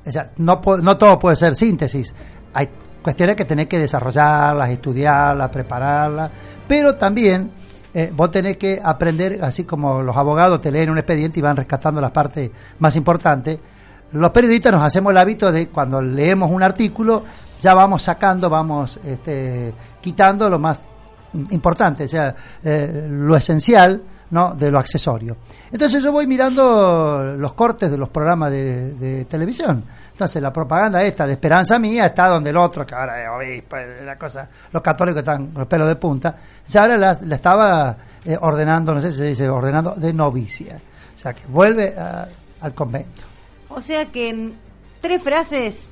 o 0.07 0.13
sea, 0.13 0.31
no, 0.37 0.61
no 0.83 0.97
todo 0.97 1.19
puede 1.19 1.37
ser 1.37 1.57
síntesis. 1.57 2.15
Hay 2.55 2.69
cuestiones 3.03 3.37
que 3.37 3.45
tenés 3.45 3.67
que 3.67 3.79
desarrollarlas, 3.79 4.71
estudiarlas, 4.71 5.51
prepararlas, 5.51 6.31
pero 6.67 6.95
también 6.97 7.51
eh, 7.95 8.13
vos 8.15 8.31
tenés 8.31 8.57
que 8.57 8.81
aprender, 8.83 9.41
así 9.43 9.65
como 9.65 10.03
los 10.03 10.17
abogados 10.17 10.61
te 10.61 10.71
leen 10.71 10.91
un 10.91 10.99
expediente 10.99 11.41
y 11.41 11.43
van 11.43 11.57
rescatando 11.57 12.01
las 12.01 12.11
partes 12.11 12.51
más 12.79 12.95
importantes, 12.97 13.59
los 14.13 14.31
periodistas 14.31 14.73
nos 14.73 14.83
hacemos 14.83 15.11
el 15.11 15.19
hábito 15.19 15.51
de 15.51 15.69
cuando 15.69 16.01
leemos 16.01 16.51
un 16.51 16.63
artículo, 16.63 17.25
ya 17.61 17.75
vamos 17.75 18.03
sacando, 18.03 18.49
vamos 18.49 19.01
este, 19.05 19.75
quitando 20.01 20.49
lo 20.49 20.59
más 20.59 20.83
importante, 21.51 22.05
o 22.05 22.09
sea, 22.09 22.35
eh, 22.63 23.09
lo 23.11 23.37
esencial 23.37 24.03
¿no? 24.31 24.55
de 24.55 24.71
lo 24.71 24.79
accesorio. 24.79 25.37
Entonces 25.73 26.03
yo 26.03 26.13
voy 26.13 26.27
mirando 26.27 27.35
los 27.39 27.53
cortes 27.55 27.91
de 27.91 27.99
los 27.99 28.09
programas 28.09 28.51
de, 28.51 29.27
televisión. 29.29 29.83
Entonces 30.13 30.43
la 30.43 30.53
propaganda 30.53 31.03
esta 31.05 31.27
de 31.27 31.35
Esperanza 31.35 31.79
Mía 31.79 32.07
está 32.07 32.27
donde 32.29 32.51
el 32.51 32.57
otro, 32.57 32.85
que 32.85 32.95
ahora 32.95 33.23
es 33.23 33.29
obispo, 33.31 33.77
la 34.05 34.19
cosa, 34.19 34.49
los 34.73 34.83
católicos 34.83 35.21
están 35.21 35.47
con 35.49 35.61
los 35.61 35.69
pelos 35.69 35.87
de 35.89 35.97
punta, 35.97 36.37
ya 36.67 36.83
ahora 36.83 36.97
la, 36.97 37.19
la 37.23 37.35
estaba 37.37 37.97
eh, 38.25 38.37
ordenando, 38.41 38.95
no 38.95 39.01
sé 39.01 39.13
si 39.13 39.19
se 39.19 39.25
dice 39.29 39.49
ordenando, 39.49 39.95
de 39.95 40.13
novicia. 40.13 40.81
O 41.15 41.19
sea 41.19 41.33
que 41.35 41.47
vuelve 41.47 41.95
a- 41.97 42.29
al 42.61 42.75
convento. 42.75 43.23
O 43.69 43.81
sea 43.81 44.07
que 44.07 44.31
en 44.31 44.55
tres 45.01 45.23
frases 45.23 45.87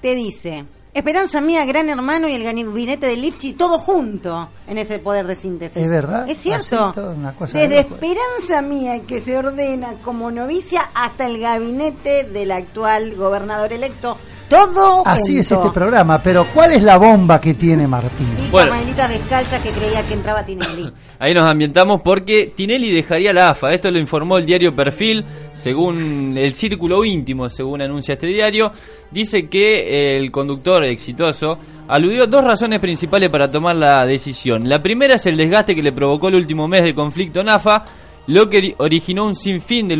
te 0.00 0.14
dice 0.14 0.64
Esperanza 0.98 1.40
mía, 1.40 1.64
gran 1.64 1.88
hermano 1.88 2.28
y 2.28 2.34
el 2.34 2.42
gabinete 2.42 3.06
de 3.06 3.16
Lifchi, 3.16 3.52
todo 3.52 3.78
junto 3.78 4.48
en 4.66 4.78
ese 4.78 4.98
poder 4.98 5.26
de 5.26 5.36
síntesis. 5.36 5.82
Es 5.82 5.88
verdad. 5.88 6.28
Es 6.28 6.38
cierto. 6.38 6.92
Una 7.16 7.34
cosa 7.34 7.56
Desde 7.56 7.74
de. 7.74 7.80
Esperanza 7.80 8.62
mía, 8.62 9.00
que 9.06 9.20
se 9.20 9.38
ordena 9.38 9.94
como 10.04 10.30
novicia, 10.30 10.88
hasta 10.94 11.26
el 11.26 11.38
gabinete 11.40 12.24
del 12.24 12.50
actual 12.50 13.14
gobernador 13.14 13.72
electo, 13.72 14.18
todo 14.48 15.02
Así 15.06 15.38
es 15.38 15.50
este 15.52 15.70
programa, 15.70 16.20
pero 16.22 16.46
¿cuál 16.54 16.72
es 16.72 16.82
la 16.82 16.96
bomba 16.96 17.40
que 17.40 17.54
tiene 17.54 17.86
Martín? 17.86 18.26
Y 18.46 18.50
Bueno. 18.50 18.72
Descalzas 19.08 19.62
que 19.62 19.70
creía 19.70 20.02
que 20.06 20.14
entraba 20.14 20.44
Tinelli. 20.44 20.90
Ahí 21.20 21.34
nos 21.34 21.46
ambientamos 21.46 22.00
porque 22.02 22.52
Tinelli 22.54 22.90
dejaría 22.92 23.32
la 23.32 23.50
AFA. 23.50 23.72
Esto 23.72 23.90
lo 23.90 23.98
informó 23.98 24.38
el 24.38 24.46
diario 24.46 24.74
Perfil, 24.74 25.24
según 25.52 26.36
el 26.36 26.52
círculo 26.52 27.04
íntimo, 27.04 27.48
según 27.48 27.82
anuncia 27.82 28.14
este 28.14 28.26
diario. 28.26 28.72
Dice 29.10 29.48
que 29.48 30.16
el 30.16 30.30
conductor 30.30 30.84
exitoso 30.84 31.58
aludió 31.88 32.26
dos 32.26 32.44
razones 32.44 32.78
principales 32.80 33.30
para 33.30 33.50
tomar 33.50 33.76
la 33.76 34.04
decisión. 34.06 34.68
La 34.68 34.82
primera 34.82 35.14
es 35.14 35.26
el 35.26 35.36
desgaste 35.36 35.74
que 35.74 35.82
le 35.82 35.92
provocó 35.92 36.28
el 36.28 36.34
último 36.36 36.68
mes 36.68 36.82
de 36.82 36.94
conflicto 36.94 37.40
en 37.40 37.48
AFA, 37.48 37.84
lo 38.26 38.48
que 38.50 38.58
ori- 38.62 38.74
originó 38.78 39.26
un 39.26 39.34
sinfín 39.34 39.88
de 39.88 39.96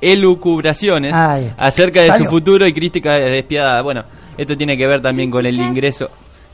elucubraciones 0.00 1.12
está. 1.12 1.38
acerca 1.58 2.00
de 2.02 2.06
Salió. 2.08 2.24
su 2.24 2.30
futuro 2.30 2.66
y 2.66 2.72
crítica 2.72 3.14
despiadada. 3.14 3.82
Bueno, 3.82 4.04
esto 4.36 4.56
tiene 4.56 4.76
que 4.76 4.86
ver 4.86 5.00
también 5.00 5.30
con 5.30 5.44
el 5.46 5.60
ingreso. 5.60 6.08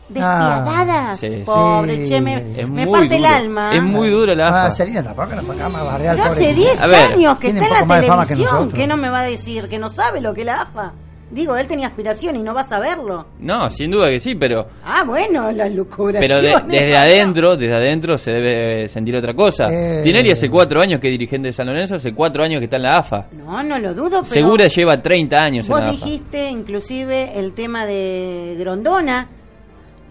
Despiadadas. 0.08 1.18
Sí, 1.18 1.28
sí. 1.28 1.42
Pobre, 1.44 2.06
Sí. 2.06 2.12
che, 2.12 2.20
me, 2.20 2.34
Es 2.60 2.68
me 2.68 2.86
muy 2.86 3.00
parte 3.00 3.16
el 3.16 3.22
duro. 3.22 3.34
alma. 3.34 3.74
Es 3.74 3.82
muy 3.82 4.08
duro 4.10 4.34
la 4.34 4.48
AFA. 4.48 4.64
Ah, 4.66 4.70
Selina 4.70 5.02
tampoco 5.02 5.34
nos 5.34 5.44
pongamos 5.44 5.80
a 5.80 5.84
barrear 5.84 6.20
hace 6.20 6.54
10 6.54 6.80
A 6.80 6.86
ver, 6.86 7.12
años 7.12 7.38
que 7.38 7.48
está 7.48 7.64
en 7.64 7.70
la 7.88 8.24
que 8.24 8.34
televisión. 8.34 8.70
que 8.70 8.86
no 8.86 8.96
me 8.96 9.08
va 9.10 9.20
a 9.20 9.24
decir? 9.24 9.68
Que 9.68 9.78
no 9.78 9.88
sabe 9.88 10.20
lo 10.20 10.32
que 10.32 10.40
es 10.42 10.46
la 10.46 10.62
AFA. 10.62 10.92
Digo, 11.28 11.56
él 11.56 11.66
tenía 11.66 11.88
aspiración 11.88 12.36
y 12.36 12.42
no 12.42 12.54
va 12.54 12.60
a 12.60 12.64
saberlo. 12.64 13.26
No, 13.40 13.68
sin 13.68 13.90
duda 13.90 14.08
que 14.10 14.20
sí, 14.20 14.36
pero 14.36 14.66
Ah, 14.84 15.02
bueno, 15.04 15.50
las 15.50 15.72
lucubraciones. 15.74 16.20
pero 16.20 16.40
de- 16.66 16.72
desde 16.78 16.96
adentro, 16.96 17.56
desde 17.56 17.74
adentro 17.74 18.16
se 18.16 18.30
debe 18.30 18.88
sentir 18.88 19.16
otra 19.16 19.34
cosa. 19.34 19.66
Eh. 19.72 20.02
Tinelli 20.04 20.30
hace 20.30 20.48
cuatro 20.48 20.80
años 20.80 21.00
que 21.00 21.08
es 21.08 21.12
dirigente 21.12 21.48
de 21.48 21.52
San 21.52 21.66
Lorenzo, 21.66 21.96
hace 21.96 22.12
cuatro 22.14 22.44
años 22.44 22.60
que 22.60 22.64
está 22.66 22.76
en 22.76 22.82
la 22.84 22.98
AFA. 22.98 23.26
No, 23.32 23.60
no 23.64 23.76
lo 23.78 23.92
dudo, 23.92 24.10
pero... 24.22 24.24
Segura 24.24 24.68
lleva 24.68 24.96
30 25.02 25.36
años 25.42 25.66
en 25.66 25.72
Vos 25.72 25.80
la 25.80 25.88
AFA. 25.88 25.96
dijiste 26.04 26.48
inclusive 26.48 27.32
el 27.36 27.52
tema 27.54 27.86
de 27.86 28.54
Grondona. 28.60 29.26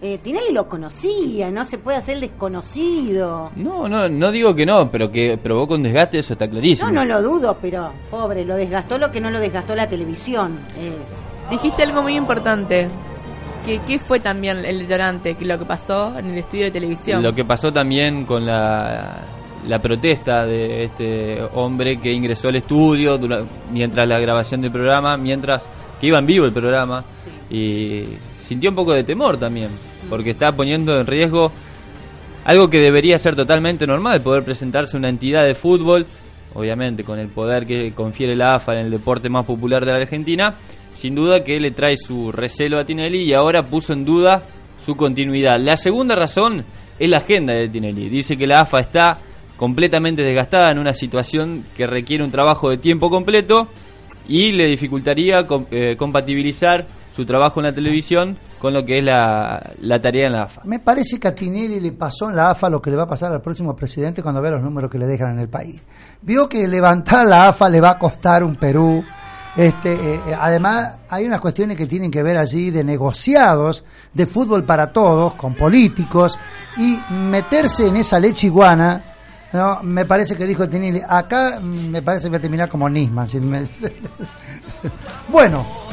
Eh, 0.02 0.18
Tinelli 0.22 0.52
lo 0.52 0.68
conocía, 0.68 1.50
no 1.50 1.64
se 1.64 1.78
puede 1.78 1.96
hacer 1.96 2.20
desconocido. 2.20 3.50
No, 3.56 3.88
no, 3.88 4.08
no 4.08 4.30
digo 4.30 4.54
que 4.54 4.66
no, 4.66 4.90
pero 4.90 5.10
que 5.10 5.38
provoca 5.38 5.74
un 5.74 5.82
desgaste, 5.82 6.18
eso 6.18 6.34
está 6.34 6.48
clarísimo. 6.48 6.90
No, 6.90 7.04
no 7.04 7.04
lo 7.06 7.22
dudo, 7.22 7.56
pero 7.60 7.92
pobre, 8.10 8.44
lo 8.44 8.56
desgastó 8.56 8.98
lo 8.98 9.10
que 9.10 9.20
no 9.20 9.30
lo 9.30 9.40
desgastó 9.40 9.74
la 9.74 9.88
televisión. 9.88 10.58
Es- 10.78 11.50
Dijiste 11.50 11.84
algo 11.84 12.02
muy 12.02 12.16
importante. 12.16 12.88
Que, 13.64 13.78
¿Qué 13.80 13.98
fue 14.00 14.18
también 14.20 14.64
el 14.64 14.80
detonante? 14.80 15.34
Que 15.36 15.44
lo 15.44 15.58
que 15.58 15.64
pasó 15.64 16.18
en 16.18 16.30
el 16.30 16.38
estudio 16.38 16.64
de 16.64 16.70
televisión. 16.72 17.22
Lo 17.22 17.32
que 17.34 17.44
pasó 17.44 17.72
también 17.72 18.24
con 18.24 18.44
la, 18.44 19.24
la 19.66 19.80
protesta 19.80 20.44
de 20.44 20.84
este 20.84 21.40
hombre 21.54 22.00
que 22.00 22.12
ingresó 22.12 22.48
al 22.48 22.56
estudio 22.56 23.18
mientras 23.72 24.06
la 24.08 24.18
grabación 24.20 24.60
del 24.60 24.72
programa, 24.72 25.16
mientras 25.16 25.64
que 26.00 26.08
iba 26.08 26.18
en 26.18 26.26
vivo 26.26 26.46
el 26.46 26.52
programa, 26.52 27.02
y 27.48 28.02
sintió 28.46 28.70
un 28.70 28.76
poco 28.76 28.92
de 28.92 29.02
temor 29.02 29.38
también, 29.38 29.70
porque 30.08 30.30
está 30.30 30.52
poniendo 30.52 30.98
en 31.00 31.06
riesgo 31.06 31.50
algo 32.44 32.70
que 32.70 32.78
debería 32.78 33.18
ser 33.18 33.34
totalmente 33.34 33.88
normal, 33.88 34.20
poder 34.20 34.44
presentarse 34.44 34.96
una 34.96 35.08
entidad 35.08 35.42
de 35.44 35.54
fútbol, 35.54 36.06
obviamente 36.54 37.02
con 37.02 37.18
el 37.18 37.26
poder 37.26 37.66
que 37.66 37.92
confiere 37.92 38.36
la 38.36 38.54
AFA 38.54 38.74
en 38.74 38.86
el 38.86 38.90
deporte 38.90 39.28
más 39.28 39.44
popular 39.44 39.84
de 39.84 39.90
la 39.90 39.98
Argentina, 39.98 40.54
sin 40.94 41.16
duda 41.16 41.42
que 41.42 41.58
le 41.58 41.72
trae 41.72 41.96
su 41.96 42.30
recelo 42.30 42.78
a 42.78 42.84
Tinelli 42.84 43.22
y 43.22 43.32
ahora 43.32 43.64
puso 43.64 43.92
en 43.92 44.04
duda 44.04 44.44
su 44.78 44.96
continuidad. 44.96 45.58
La 45.58 45.76
segunda 45.76 46.14
razón 46.14 46.64
es 47.00 47.08
la 47.08 47.18
agenda 47.18 47.52
de 47.52 47.68
Tinelli. 47.68 48.08
Dice 48.08 48.36
que 48.36 48.46
la 48.46 48.60
AFA 48.60 48.78
está 48.78 49.18
completamente 49.56 50.22
desgastada 50.22 50.70
en 50.70 50.78
una 50.78 50.92
situación 50.92 51.64
que 51.76 51.86
requiere 51.88 52.22
un 52.22 52.30
trabajo 52.30 52.70
de 52.70 52.78
tiempo 52.78 53.10
completo 53.10 53.66
y 54.28 54.52
le 54.52 54.66
dificultaría 54.66 55.46
eh, 55.70 55.96
compatibilizar 55.96 56.86
su 57.16 57.24
trabajo 57.24 57.60
en 57.60 57.64
la 57.64 57.72
televisión 57.72 58.36
con 58.58 58.74
lo 58.74 58.84
que 58.84 58.98
es 58.98 59.04
la, 59.04 59.72
la 59.80 60.02
tarea 60.02 60.26
en 60.26 60.34
la 60.34 60.42
AFA. 60.42 60.60
Me 60.64 60.80
parece 60.80 61.18
que 61.18 61.28
a 61.28 61.34
Tinelli 61.34 61.80
le 61.80 61.92
pasó 61.92 62.28
en 62.28 62.36
la 62.36 62.50
AFA 62.50 62.68
lo 62.68 62.82
que 62.82 62.90
le 62.90 62.96
va 62.96 63.04
a 63.04 63.08
pasar 63.08 63.32
al 63.32 63.40
próximo 63.40 63.74
presidente 63.74 64.22
cuando 64.22 64.42
vea 64.42 64.50
los 64.50 64.62
números 64.62 64.90
que 64.90 64.98
le 64.98 65.06
dejan 65.06 65.32
en 65.32 65.38
el 65.38 65.48
país. 65.48 65.80
Vio 66.20 66.46
que 66.46 66.68
levantar 66.68 67.26
la 67.26 67.48
AFA 67.48 67.70
le 67.70 67.80
va 67.80 67.92
a 67.92 67.98
costar 67.98 68.44
un 68.44 68.56
Perú. 68.56 69.02
Este, 69.56 69.94
eh, 69.94 70.20
eh, 70.26 70.36
además, 70.38 70.96
hay 71.08 71.24
unas 71.24 71.40
cuestiones 71.40 71.78
que 71.78 71.86
tienen 71.86 72.10
que 72.10 72.22
ver 72.22 72.36
allí 72.36 72.70
de 72.70 72.84
negociados 72.84 73.82
de 74.12 74.26
fútbol 74.26 74.64
para 74.64 74.92
todos, 74.92 75.32
con 75.36 75.54
políticos, 75.54 76.38
y 76.76 77.00
meterse 77.14 77.86
en 77.86 77.96
esa 77.96 78.20
leche 78.20 78.48
iguana, 78.48 79.02
¿no? 79.54 79.82
me 79.82 80.04
parece 80.04 80.36
que 80.36 80.44
dijo 80.44 80.68
Tinelli, 80.68 81.00
acá 81.08 81.60
mm, 81.62 81.88
me 81.88 82.02
parece 82.02 82.26
que 82.26 82.32
va 82.32 82.36
a 82.36 82.40
terminar 82.40 82.68
como 82.68 82.90
Nisman. 82.90 83.26
bueno, 85.28 85.85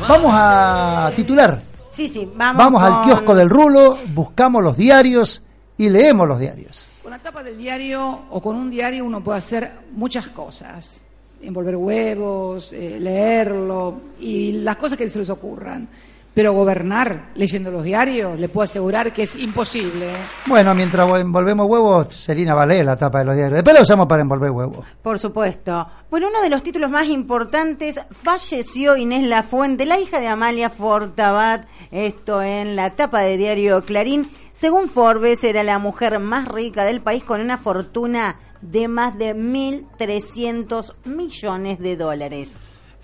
vamos 0.00 0.32
a 0.34 1.12
titular. 1.14 1.60
Sí, 1.92 2.08
sí, 2.08 2.28
vamos. 2.34 2.58
Vamos 2.58 2.82
al 2.82 3.04
kiosco 3.04 3.34
del 3.34 3.50
rulo, 3.50 3.98
buscamos 4.14 4.62
los 4.62 4.76
diarios 4.76 5.42
y 5.76 5.90
leemos 5.90 6.26
los 6.26 6.38
diarios. 6.38 6.92
Con 7.02 7.10
la 7.10 7.18
tapa 7.18 7.42
del 7.42 7.58
diario 7.58 8.20
o 8.30 8.40
con 8.40 8.56
un 8.56 8.70
diario 8.70 9.04
uno 9.04 9.22
puede 9.22 9.38
hacer 9.38 9.72
muchas 9.92 10.28
cosas. 10.28 11.00
Envolver 11.42 11.76
huevos, 11.76 12.72
eh, 12.72 12.98
leerlo 13.00 14.00
y 14.20 14.52
las 14.52 14.76
cosas 14.76 14.96
que 14.96 15.10
se 15.10 15.18
les 15.18 15.28
ocurran. 15.28 15.88
Pero 16.34 16.54
gobernar 16.54 17.30
leyendo 17.34 17.70
los 17.70 17.84
diarios, 17.84 18.38
le 18.40 18.48
puedo 18.48 18.64
asegurar 18.64 19.12
que 19.12 19.24
es 19.24 19.36
imposible. 19.36 20.12
¿eh? 20.12 20.16
Bueno, 20.46 20.74
mientras 20.74 21.06
vol- 21.06 21.20
envolvemos 21.20 21.66
huevos, 21.66 22.14
Selina 22.14 22.54
Valé 22.54 22.82
la 22.82 22.96
tapa 22.96 23.18
de 23.18 23.24
los 23.26 23.34
diarios. 23.36 23.56
Después 23.56 23.76
la 23.76 23.82
usamos 23.82 24.06
para 24.06 24.22
envolver 24.22 24.50
huevos. 24.50 24.86
Por 25.02 25.18
supuesto. 25.18 25.86
Bueno, 26.10 26.28
uno 26.30 26.40
de 26.40 26.48
los 26.48 26.62
títulos 26.62 26.90
más 26.90 27.04
importantes, 27.06 28.00
falleció 28.22 28.96
Inés 28.96 29.26
Lafuente, 29.28 29.84
la 29.84 29.98
hija 30.00 30.20
de 30.20 30.28
Amalia 30.28 30.70
Fortabat, 30.70 31.66
esto 31.90 32.42
en 32.42 32.76
la 32.76 32.90
tapa 32.96 33.20
de 33.20 33.36
diario 33.36 33.84
Clarín. 33.84 34.30
Según 34.54 34.88
Forbes, 34.88 35.44
era 35.44 35.62
la 35.62 35.78
mujer 35.78 36.18
más 36.18 36.48
rica 36.48 36.84
del 36.84 37.02
país 37.02 37.24
con 37.24 37.42
una 37.42 37.58
fortuna 37.58 38.36
de 38.62 38.88
más 38.88 39.18
de 39.18 39.34
1.300 39.36 40.94
millones 41.04 41.78
de 41.78 41.96
dólares. 41.96 42.52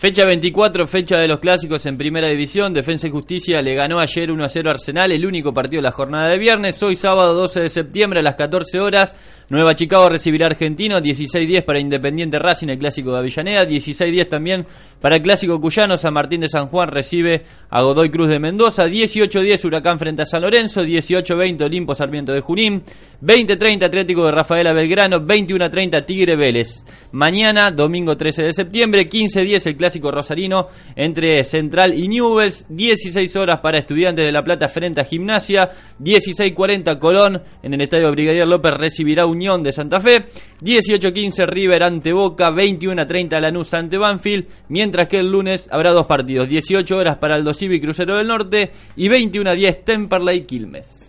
Fecha 0.01 0.25
24, 0.25 0.87
fecha 0.87 1.19
de 1.19 1.27
los 1.27 1.41
clásicos 1.41 1.85
en 1.87 1.99
Primera 1.99 2.29
División. 2.29 2.73
Defensa 2.73 3.09
y 3.09 3.11
Justicia 3.11 3.61
le 3.61 3.75
ganó 3.75 3.99
ayer 3.99 4.31
1 4.31 4.45
a 4.45 4.49
0 4.49 4.71
a 4.71 4.75
Arsenal, 4.75 5.11
el 5.11 5.27
único 5.27 5.53
partido 5.53 5.81
de 5.81 5.89
la 5.89 5.91
jornada 5.91 6.29
de 6.29 6.39
viernes. 6.39 6.81
Hoy 6.85 6.95
sábado 6.95 7.35
12 7.35 7.63
de 7.63 7.69
septiembre 7.69 8.21
a 8.21 8.23
las 8.23 8.37
14 8.37 8.79
horas. 8.79 9.17
Nueva 9.49 9.75
Chicago 9.75 10.09
recibirá 10.09 10.47
a 10.47 10.51
Argentino. 10.51 11.01
16-10 11.01 11.65
para 11.65 11.81
Independiente 11.81 12.39
Racing, 12.39 12.69
el 12.69 12.79
clásico 12.79 13.11
de 13.11 13.19
Avellaneda. 13.19 13.65
16-10 13.65 14.29
también 14.29 14.67
para 15.01 15.17
el 15.17 15.23
clásico 15.23 15.61
cuyano. 15.61 15.97
San 15.97 16.15
Martín 16.15 16.43
de 16.43 16.49
San 16.49 16.69
Juan 16.69 16.91
recibe 16.91 17.43
a 17.69 17.83
Godoy 17.83 18.09
Cruz 18.09 18.29
de 18.29 18.39
Mendoza. 18.39 18.87
18-10 18.87 19.65
Huracán 19.65 19.99
frente 19.99 20.23
a 20.23 20.27
San 20.27 20.43
Lorenzo. 20.43 20.85
18-20 20.85 21.63
Olimpo 21.63 21.97
Sarmiento 21.97 22.33
de 22.33 22.41
Junín. 22.41 22.85
20-30 23.21 23.87
Atlético 23.87 24.27
de 24.27 24.31
Rafaela 24.31 24.73
Belgrano. 24.73 25.19
21-30 25.23 26.07
Tigre 26.07 26.37
Vélez. 26.37 26.85
Mañana, 27.11 27.73
domingo 27.73 28.17
13 28.17 28.45
de 28.45 28.53
septiembre, 28.53 29.09
15-10 29.09 29.67
el 29.67 29.77
clásico 29.77 29.88
rosarino 30.11 30.69
entre 30.97 31.43
Central 31.45 31.95
y 31.95 32.09
Newells. 32.09 32.67
16 32.69 33.37
horas 33.37 33.61
para 33.61 33.79
Estudiantes 33.79 34.25
de 34.25 34.33
La 34.33 34.43
Plata 34.43 34.69
frente 34.69 35.01
a 35.01 35.05
Gimnasia. 35.05 35.71
16-40 36.01 36.99
Colón 36.99 37.43
en 37.63 37.75
el 37.75 37.81
Estadio 37.81 38.11
Brigadier 38.11 38.47
López 38.47 38.75
recibirá 38.75 39.27
Unión 39.27 39.63
de 39.63 39.73
Santa 39.73 40.01
Fe. 40.01 40.25
18-15 40.63 41.47
River 41.47 41.83
ante 41.83 42.13
Boca. 42.13 42.51
21-30 42.51 43.41
Lanús 43.41 43.75
ante 43.75 43.99
Banfield. 43.99 44.47
Mientras 44.69 45.09
que 45.09 45.19
el 45.19 45.31
lunes 45.31 45.69
habrá 45.71 45.93
dos 45.93 46.07
partidos. 46.07 46.49
18 46.49 46.97
horas 46.97 47.17
para 47.19 47.35
Aldo 47.35 47.55
Civi 47.55 47.81
Crucero 47.81 48.17
del 48.17 48.29
Norte. 48.29 48.71
Y 48.97 49.09
21-10 49.09 49.85
Temperley 49.85 50.43
Quilmes. 50.43 51.08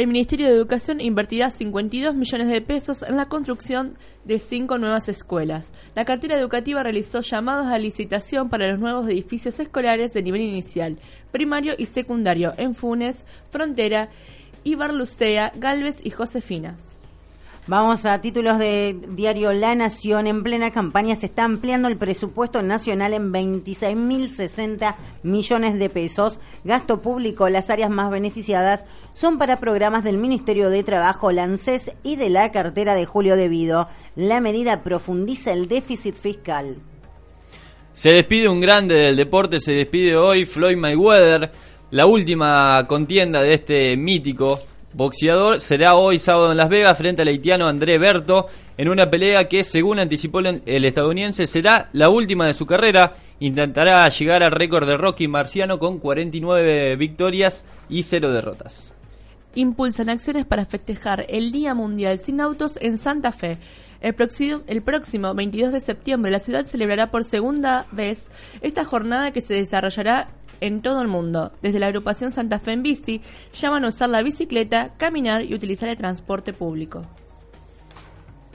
El 0.00 0.06
Ministerio 0.06 0.46
de 0.46 0.54
Educación 0.54 0.98
invertirá 0.98 1.50
52 1.50 2.14
millones 2.14 2.48
de 2.48 2.62
pesos 2.62 3.02
en 3.02 3.18
la 3.18 3.26
construcción 3.26 3.98
de 4.24 4.38
cinco 4.38 4.78
nuevas 4.78 5.10
escuelas. 5.10 5.72
La 5.94 6.06
cartera 6.06 6.38
educativa 6.38 6.82
realizó 6.82 7.20
llamados 7.20 7.66
a 7.66 7.76
licitación 7.76 8.48
para 8.48 8.70
los 8.70 8.80
nuevos 8.80 9.06
edificios 9.08 9.60
escolares 9.60 10.14
de 10.14 10.22
nivel 10.22 10.40
inicial, 10.40 10.98
primario 11.32 11.74
y 11.76 11.84
secundario 11.84 12.54
en 12.56 12.74
Funes, 12.74 13.26
Frontera, 13.50 14.08
Ibarlucea, 14.64 15.52
Galvez 15.56 15.98
y 16.02 16.08
Josefina. 16.08 16.78
Vamos 17.66 18.06
a 18.06 18.20
títulos 18.20 18.58
de 18.58 18.96
diario 19.10 19.52
La 19.52 19.74
Nación. 19.74 20.26
En 20.26 20.42
plena 20.42 20.72
campaña 20.72 21.14
se 21.14 21.26
está 21.26 21.44
ampliando 21.44 21.88
el 21.88 21.98
presupuesto 21.98 22.62
nacional 22.62 23.12
en 23.12 23.32
26.060 23.32 24.96
millones 25.22 25.78
de 25.78 25.90
pesos. 25.90 26.40
Gasto 26.64 27.02
público, 27.02 27.48
las 27.48 27.68
áreas 27.68 27.90
más 27.90 28.10
beneficiadas 28.10 28.84
son 29.12 29.38
para 29.38 29.60
programas 29.60 30.04
del 30.04 30.16
Ministerio 30.16 30.70
de 30.70 30.82
Trabajo, 30.82 31.32
la 31.32 31.44
ANSES 31.44 31.92
y 32.02 32.16
de 32.16 32.30
la 32.30 32.50
cartera 32.50 32.94
de 32.94 33.04
Julio 33.04 33.36
Debido. 33.36 33.88
La 34.16 34.40
medida 34.40 34.82
profundiza 34.82 35.52
el 35.52 35.68
déficit 35.68 36.16
fiscal. 36.16 36.78
Se 37.92 38.10
despide 38.10 38.48
un 38.48 38.60
grande 38.60 38.94
del 38.94 39.16
deporte, 39.16 39.60
se 39.60 39.72
despide 39.72 40.16
hoy 40.16 40.46
Floyd 40.46 40.78
Mayweather. 40.78 41.52
La 41.90 42.06
última 42.06 42.86
contienda 42.86 43.42
de 43.42 43.54
este 43.54 43.96
mítico 43.96 44.60
boxeador 44.92 45.60
será 45.60 45.94
hoy 45.94 46.18
sábado 46.18 46.50
en 46.50 46.56
Las 46.56 46.68
Vegas 46.68 46.98
frente 46.98 47.22
al 47.22 47.28
haitiano 47.28 47.68
André 47.68 47.98
Berto 47.98 48.46
en 48.76 48.88
una 48.88 49.10
pelea 49.10 49.48
que, 49.48 49.62
según 49.62 49.98
anticipó 49.98 50.40
el 50.40 50.84
estadounidense, 50.84 51.46
será 51.46 51.90
la 51.92 52.08
última 52.08 52.46
de 52.46 52.54
su 52.54 52.66
carrera. 52.66 53.14
Intentará 53.40 54.08
llegar 54.08 54.42
al 54.42 54.52
récord 54.52 54.86
de 54.86 54.96
Rocky 54.96 55.28
Marciano 55.28 55.78
con 55.78 55.98
49 55.98 56.96
victorias 56.96 57.64
y 57.88 58.02
0 58.02 58.32
derrotas. 58.32 58.94
impulsan 59.54 60.08
acciones 60.08 60.46
para 60.46 60.64
festejar 60.64 61.26
el 61.28 61.52
Día 61.52 61.74
Mundial 61.74 62.18
sin 62.18 62.40
Autos 62.40 62.78
en 62.80 62.98
Santa 62.98 63.32
Fe. 63.32 63.58
El 64.00 64.14
próximo, 64.14 64.62
el 64.66 64.80
próximo 64.80 65.34
22 65.34 65.72
de 65.72 65.80
septiembre 65.80 66.30
la 66.30 66.38
ciudad 66.40 66.64
celebrará 66.64 67.10
por 67.10 67.24
segunda 67.24 67.86
vez 67.92 68.28
esta 68.62 68.84
jornada 68.84 69.30
que 69.32 69.42
se 69.42 69.54
desarrollará 69.54 70.30
en 70.60 70.82
todo 70.82 71.02
el 71.02 71.08
mundo. 71.08 71.52
Desde 71.62 71.78
la 71.78 71.86
agrupación 71.86 72.32
Santa 72.32 72.58
Fe 72.58 72.72
en 72.72 72.82
Bici 72.82 73.20
llaman 73.52 73.84
a 73.84 73.88
usar 73.88 74.08
la 74.08 74.22
bicicleta, 74.22 74.94
caminar 74.96 75.44
y 75.44 75.54
utilizar 75.54 75.88
el 75.88 75.96
transporte 75.96 76.52
público. 76.52 77.02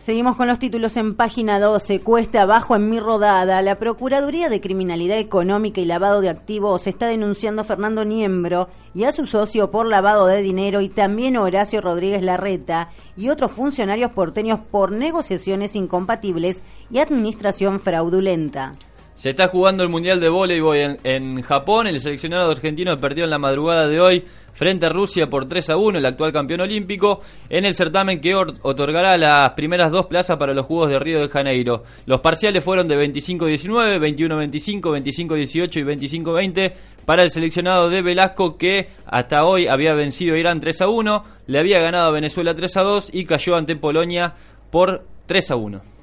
Seguimos 0.06 0.36
con 0.36 0.45
los 0.48 0.60
títulos 0.60 0.98
en 0.98 1.15
página 1.15 1.60
12. 1.60 2.02
Cuesta 2.02 2.44
abajo 2.44 2.76
en 2.76 2.91
mi 2.91 2.99
rodada. 2.99 3.64
La 3.64 3.80
Procuraduría 3.80 4.49
de 4.49 4.61
Criminalidad 4.61 5.18
Económica 5.18 5.82
y 5.82 5.86
Lavado 5.86 6.22
de 6.22 6.30
Activos 6.30 6.86
está 6.86 7.07
denunciando 7.07 7.64
a 7.64 7.65
Fernando 7.65 8.06
Niembro 8.06 8.69
y 8.94 9.06
a 9.06 9.11
su 9.11 9.26
socio 9.26 9.72
por 9.72 9.88
lavado 9.88 10.27
de 10.27 10.44
dinero 10.44 10.82
y 10.82 10.90
también 10.90 11.36
a 11.36 11.41
Horacio 11.41 11.82
Rodríguez 11.82 12.23
Larreta 12.23 12.91
y 13.18 13.30
otros 13.30 13.53
funcionarios 13.53 14.11
porteños 14.11 14.60
por 14.60 14.91
negociaciones 14.91 15.76
incompatibles 15.76 16.61
y 16.91 16.99
administración 16.99 17.80
fraudulenta. 17.80 18.73
Se 19.15 19.29
está 19.29 19.47
jugando 19.47 19.81
el 19.81 19.89
Mundial 19.89 20.19
de 20.19 20.27
Voleibol 20.29 20.75
en, 20.75 20.97
en 21.03 21.41
Japón. 21.41 21.87
El 21.87 21.99
seleccionado 22.01 22.51
argentino 22.51 22.97
perdió 22.97 23.23
en 23.23 23.29
la 23.29 23.37
madrugada 23.39 23.87
de 23.87 23.99
hoy 24.01 24.23
frente 24.53 24.85
a 24.85 24.89
Rusia 24.89 25.27
por 25.29 25.47
3 25.47 25.69
a 25.71 25.77
1, 25.77 25.97
el 25.99 26.05
actual 26.05 26.31
campeón 26.33 26.61
olímpico, 26.61 27.21
en 27.49 27.65
el 27.65 27.75
certamen 27.75 28.19
que 28.21 28.35
or- 28.35 28.53
otorgará 28.61 29.17
las 29.17 29.51
primeras 29.51 29.91
dos 29.91 30.05
plazas 30.07 30.37
para 30.37 30.53
los 30.53 30.65
Juegos 30.65 30.89
de 30.89 30.99
Río 30.99 31.19
de 31.21 31.29
Janeiro. 31.29 31.83
Los 32.05 32.19
parciales 32.21 32.63
fueron 32.63 32.87
de 32.87 32.97
25-19, 32.97 33.99
21-25, 33.99 34.81
25-18 35.27 35.77
y 35.77 36.17
25-20 36.19 36.73
para 37.05 37.23
el 37.23 37.31
seleccionado 37.31 37.89
de 37.89 38.01
Velasco 38.01 38.57
que 38.57 38.89
hasta 39.07 39.43
hoy 39.45 39.67
había 39.67 39.93
vencido 39.93 40.35
a 40.35 40.39
Irán 40.39 40.59
3 40.59 40.81
a 40.83 40.87
1, 40.89 41.23
le 41.47 41.59
había 41.59 41.79
ganado 41.79 42.07
a 42.07 42.11
Venezuela 42.11 42.53
3 42.53 42.77
a 42.77 42.81
2 42.81 43.09
y 43.13 43.25
cayó 43.25 43.55
ante 43.55 43.75
Polonia 43.75 44.33
por 44.71 45.03
3 45.25 45.51
a 45.51 45.55
1. 45.55 45.94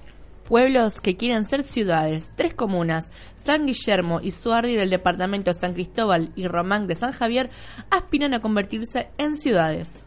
Pueblos 0.48 1.01
que 1.01 1.16
quieren 1.16 1.47
ser 1.47 1.62
ciudades, 1.62 2.31
tres 2.36 2.52
comunas, 2.55 3.10
San 3.36 3.66
Guillermo 3.66 4.20
y 4.20 4.32
Suardi 4.32 4.74
del 4.74 4.90
departamento 4.90 5.55
San 5.55 5.73
Cristóbal 5.73 6.32
y 6.35 6.48
Román 6.48 6.86
de 6.86 6.97
San 6.97 7.12
Javier, 7.12 7.51
aspiran 7.90 8.35
a 8.35 8.40
convertirse 8.40 9.09
en 9.19 9.36
ciudades. 9.36 10.05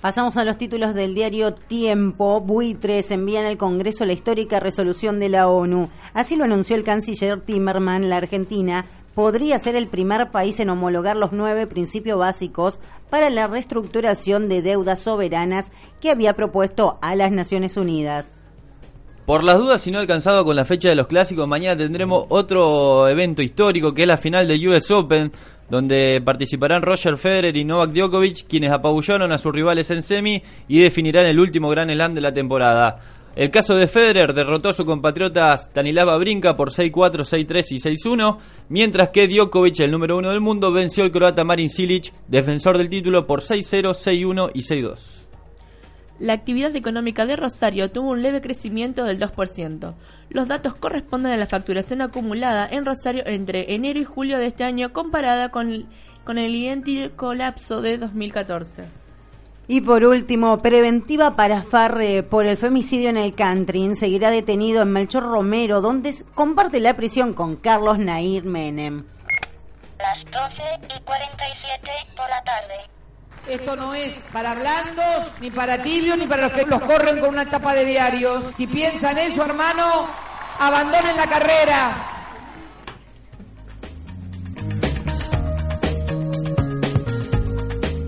Pasamos 0.00 0.38
a 0.38 0.44
los 0.44 0.56
títulos 0.56 0.94
del 0.94 1.14
diario 1.14 1.52
Tiempo. 1.52 2.40
Buitres 2.40 3.10
envían 3.10 3.44
al 3.44 3.58
Congreso 3.58 4.06
la 4.06 4.14
histórica 4.14 4.58
resolución 4.58 5.20
de 5.20 5.28
la 5.28 5.46
ONU. 5.46 5.90
Así 6.14 6.36
lo 6.36 6.44
anunció 6.44 6.74
el 6.74 6.84
canciller 6.84 7.40
Timerman. 7.42 8.08
La 8.08 8.16
Argentina 8.16 8.86
podría 9.14 9.58
ser 9.58 9.76
el 9.76 9.88
primer 9.88 10.30
país 10.30 10.58
en 10.58 10.70
homologar 10.70 11.16
los 11.16 11.32
nueve 11.32 11.66
principios 11.66 12.18
básicos 12.18 12.78
para 13.10 13.28
la 13.28 13.46
reestructuración 13.46 14.48
de 14.48 14.62
deudas 14.62 15.00
soberanas 15.00 15.66
que 16.00 16.10
había 16.10 16.32
propuesto 16.32 16.98
a 17.02 17.14
las 17.14 17.30
Naciones 17.30 17.76
Unidas. 17.76 18.39
Por 19.30 19.44
las 19.44 19.58
dudas, 19.58 19.80
si 19.80 19.92
no 19.92 20.00
alcanzado 20.00 20.44
con 20.44 20.56
la 20.56 20.64
fecha 20.64 20.88
de 20.88 20.96
los 20.96 21.06
clásicos, 21.06 21.46
mañana 21.46 21.76
tendremos 21.76 22.24
otro 22.30 23.06
evento 23.06 23.42
histórico 23.42 23.94
que 23.94 24.02
es 24.02 24.08
la 24.08 24.16
final 24.16 24.48
del 24.48 24.66
US 24.66 24.90
Open. 24.90 25.30
donde 25.68 26.20
participarán 26.24 26.82
Roger 26.82 27.16
Federer 27.16 27.56
y 27.56 27.64
Novak 27.64 27.92
Djokovic, 27.92 28.48
quienes 28.48 28.72
apabullaron 28.72 29.30
a 29.30 29.38
sus 29.38 29.52
rivales 29.52 29.88
en 29.92 30.02
semi 30.02 30.42
y 30.66 30.80
definirán 30.80 31.26
el 31.26 31.38
último 31.38 31.68
Gran 31.68 31.90
Slam 31.90 32.12
de 32.12 32.20
la 32.20 32.32
temporada. 32.32 32.98
El 33.36 33.52
caso 33.52 33.76
de 33.76 33.86
Federer 33.86 34.34
derrotó 34.34 34.70
a 34.70 34.72
su 34.72 34.84
compatriota 34.84 35.56
Stanislava 35.56 36.18
Brinca 36.18 36.56
por 36.56 36.70
6-4, 36.70 37.20
6-3 37.20 37.64
y 37.70 37.78
6-1, 37.78 38.36
mientras 38.68 39.10
que 39.10 39.28
Djokovic, 39.28 39.78
el 39.78 39.92
número 39.92 40.18
uno 40.18 40.30
del 40.30 40.40
mundo, 40.40 40.72
venció 40.72 41.04
al 41.04 41.12
croata 41.12 41.44
Marin 41.44 41.70
Cilic, 41.70 42.12
defensor 42.26 42.76
del 42.76 42.90
título, 42.90 43.28
por 43.28 43.42
6-0, 43.42 43.90
6-1 43.92 44.50
y 44.54 44.62
6-2. 44.62 45.29
La 46.20 46.34
actividad 46.34 46.76
económica 46.76 47.24
de 47.24 47.34
Rosario 47.34 47.90
tuvo 47.90 48.10
un 48.10 48.22
leve 48.22 48.42
crecimiento 48.42 49.04
del 49.04 49.18
2%. 49.18 49.94
Los 50.28 50.48
datos 50.48 50.74
corresponden 50.74 51.32
a 51.32 51.38
la 51.38 51.46
facturación 51.46 52.02
acumulada 52.02 52.68
en 52.70 52.84
Rosario 52.84 53.22
entre 53.24 53.74
enero 53.74 53.98
y 53.98 54.04
julio 54.04 54.36
de 54.36 54.48
este 54.48 54.62
año 54.62 54.92
comparada 54.92 55.48
con, 55.48 55.88
con 56.24 56.36
el 56.36 56.54
idéntico 56.54 57.32
lapso 57.32 57.80
de 57.80 57.96
2014. 57.96 58.84
Y 59.66 59.80
por 59.80 60.04
último, 60.04 60.60
preventiva 60.60 61.36
para 61.36 61.62
Farre 61.62 62.22
por 62.22 62.44
el 62.44 62.58
femicidio 62.58 63.08
en 63.08 63.16
el 63.16 63.34
country. 63.34 63.96
Seguirá 63.96 64.30
detenido 64.30 64.82
en 64.82 64.92
Melchor 64.92 65.22
Romero, 65.22 65.80
donde 65.80 66.14
comparte 66.34 66.80
la 66.80 66.96
prisión 66.96 67.32
con 67.32 67.56
Carlos 67.56 67.98
Nair 67.98 68.44
Menem. 68.44 69.06
Las 69.96 70.22
12 70.24 70.96
y 70.98 71.00
47 71.02 71.90
por 72.14 72.28
la 72.28 72.42
tarde. 72.42 72.99
Esto 73.50 73.74
no 73.74 73.92
es 73.92 74.12
para 74.32 74.54
blandos, 74.54 75.26
ni 75.40 75.50
para 75.50 75.82
tibios, 75.82 76.16
ni 76.16 76.28
para 76.28 76.44
los 76.44 76.52
que 76.52 76.64
los 76.66 76.80
corren 76.82 77.18
con 77.18 77.30
una 77.30 77.44
tapa 77.44 77.74
de 77.74 77.84
diarios. 77.84 78.44
Si 78.56 78.68
piensan 78.68 79.18
eso, 79.18 79.44
hermano, 79.44 80.06
abandonen 80.60 81.16
la 81.16 81.28
carrera. 81.28 81.96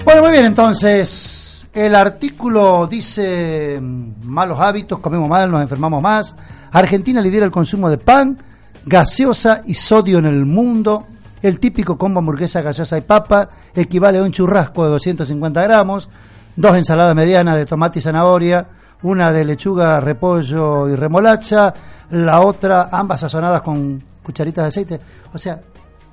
Bueno, 0.04 0.22
muy 0.22 0.30
bien, 0.30 0.44
entonces, 0.44 1.66
el 1.72 1.96
artículo 1.96 2.86
dice 2.86 3.80
malos 3.82 4.60
hábitos, 4.60 5.00
comemos 5.00 5.28
mal, 5.28 5.50
nos 5.50 5.60
enfermamos 5.60 6.00
más. 6.00 6.36
Argentina 6.70 7.20
lidera 7.20 7.46
el 7.46 7.50
consumo 7.50 7.90
de 7.90 7.98
pan, 7.98 8.38
gaseosa 8.86 9.62
y 9.66 9.74
sodio 9.74 10.18
en 10.18 10.26
el 10.26 10.46
mundo. 10.46 11.08
El 11.42 11.58
típico 11.58 11.98
combo 11.98 12.20
hamburguesa, 12.20 12.62
gaseosa 12.62 12.96
y 12.96 13.00
papa 13.00 13.48
equivale 13.74 14.18
a 14.18 14.22
un 14.22 14.30
churrasco 14.30 14.84
de 14.84 14.90
250 14.90 15.62
gramos, 15.62 16.08
dos 16.54 16.76
ensaladas 16.76 17.16
medianas 17.16 17.56
de 17.56 17.66
tomate 17.66 17.98
y 17.98 18.02
zanahoria, 18.02 18.66
una 19.02 19.32
de 19.32 19.44
lechuga, 19.44 20.00
repollo 20.00 20.88
y 20.88 20.94
remolacha, 20.94 21.74
la 22.10 22.40
otra 22.40 22.88
ambas 22.92 23.20
sazonadas 23.20 23.62
con 23.62 24.00
cucharitas 24.22 24.64
de 24.64 24.68
aceite. 24.68 25.00
O 25.34 25.38
sea, 25.38 25.60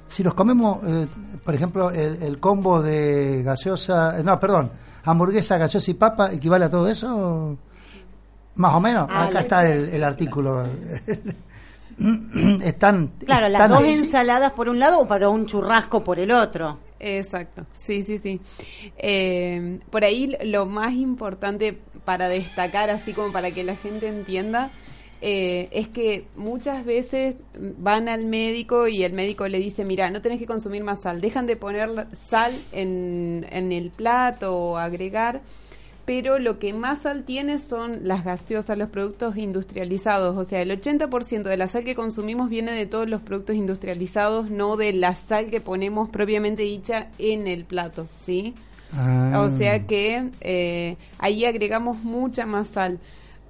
si 0.08 0.24
nos 0.24 0.34
comemos, 0.34 0.80
eh, 0.88 1.08
por 1.46 1.54
ejemplo, 1.54 1.92
el, 1.92 2.24
el 2.24 2.40
combo 2.40 2.82
de 2.82 3.44
gaseosa, 3.44 4.20
eh, 4.20 4.24
no, 4.24 4.40
perdón, 4.40 4.72
hamburguesa, 5.06 5.58
gaseosa 5.60 5.92
y 5.92 5.94
papa, 5.94 6.32
¿equivale 6.32 6.66
a 6.66 6.70
todo 6.70 6.88
eso? 6.88 7.56
Más 8.56 8.74
o 8.74 8.80
menos. 8.82 9.08
Ah, 9.12 9.26
Acá 9.26 9.42
está 9.42 9.70
el, 9.70 9.90
el 9.90 10.04
artículo. 10.04 10.64
están. 12.64 13.12
Claro, 13.26 13.50
las 13.50 13.70
dos 13.70 13.82
así. 13.82 14.00
ensaladas 14.00 14.52
por 14.54 14.70
un 14.70 14.80
lado 14.80 15.00
o 15.00 15.08
para 15.08 15.30
un 15.30 15.46
churrasco 15.46 16.04
por 16.04 16.20
el 16.20 16.32
otro. 16.32 16.80
Exacto, 17.00 17.66
sí, 17.78 18.04
sí, 18.04 18.18
sí. 18.18 18.42
Eh, 18.98 19.80
por 19.90 20.04
ahí 20.04 20.36
lo 20.44 20.66
más 20.66 20.94
importante 20.94 21.78
para 22.04 22.28
destacar, 22.28 22.90
así 22.90 23.14
como 23.14 23.32
para 23.32 23.52
que 23.52 23.64
la 23.64 23.76
gente 23.76 24.08
entienda, 24.08 24.72
eh, 25.22 25.70
es 25.72 25.90
que 25.90 26.28
muchas 26.36 26.86
veces 26.86 27.36
van 27.54 28.10
al 28.10 28.26
médico 28.26 28.88
y 28.88 29.04
el 29.04 29.14
médico 29.14 29.48
le 29.48 29.60
dice, 29.60 29.86
mira, 29.86 30.10
no 30.10 30.22
tenés 30.22 30.40
que 30.40 30.46
consumir 30.46 30.84
más 30.84 31.02
sal, 31.02 31.22
dejan 31.22 31.46
de 31.46 31.56
poner 31.56 32.08
sal 32.16 32.54
en, 32.72 33.46
en 33.50 33.72
el 33.72 33.92
plato 33.92 34.56
o 34.56 34.78
agregar, 34.78 35.42
pero 36.10 36.40
lo 36.40 36.58
que 36.58 36.74
más 36.74 37.04
sal 37.04 37.24
tiene 37.24 37.60
son 37.60 38.00
las 38.02 38.24
gaseosas, 38.24 38.76
los 38.80 38.90
productos 38.90 39.38
industrializados, 39.38 40.38
o 40.38 40.44
sea, 40.44 40.60
el 40.60 40.72
80% 40.72 41.44
de 41.44 41.56
la 41.56 41.68
sal 41.68 41.84
que 41.84 41.94
consumimos 41.94 42.50
viene 42.50 42.72
de 42.72 42.88
todos 42.88 43.08
los 43.08 43.22
productos 43.22 43.56
industrializados, 43.56 44.50
no 44.50 44.76
de 44.76 44.92
la 44.92 45.14
sal 45.14 45.52
que 45.52 45.62
ponemos 45.62 46.10
propiamente 46.10 46.64
dicha 46.64 47.10
en 47.20 47.46
el 47.46 47.64
plato, 47.64 48.08
¿sí? 48.26 48.56
Ah. 48.92 49.40
O 49.46 49.56
sea 49.56 49.86
que 49.86 50.32
eh, 50.42 50.98
ahí 51.20 51.46
agregamos 51.46 52.00
mucha 52.00 52.48
más 52.48 52.70
sal. 52.70 52.98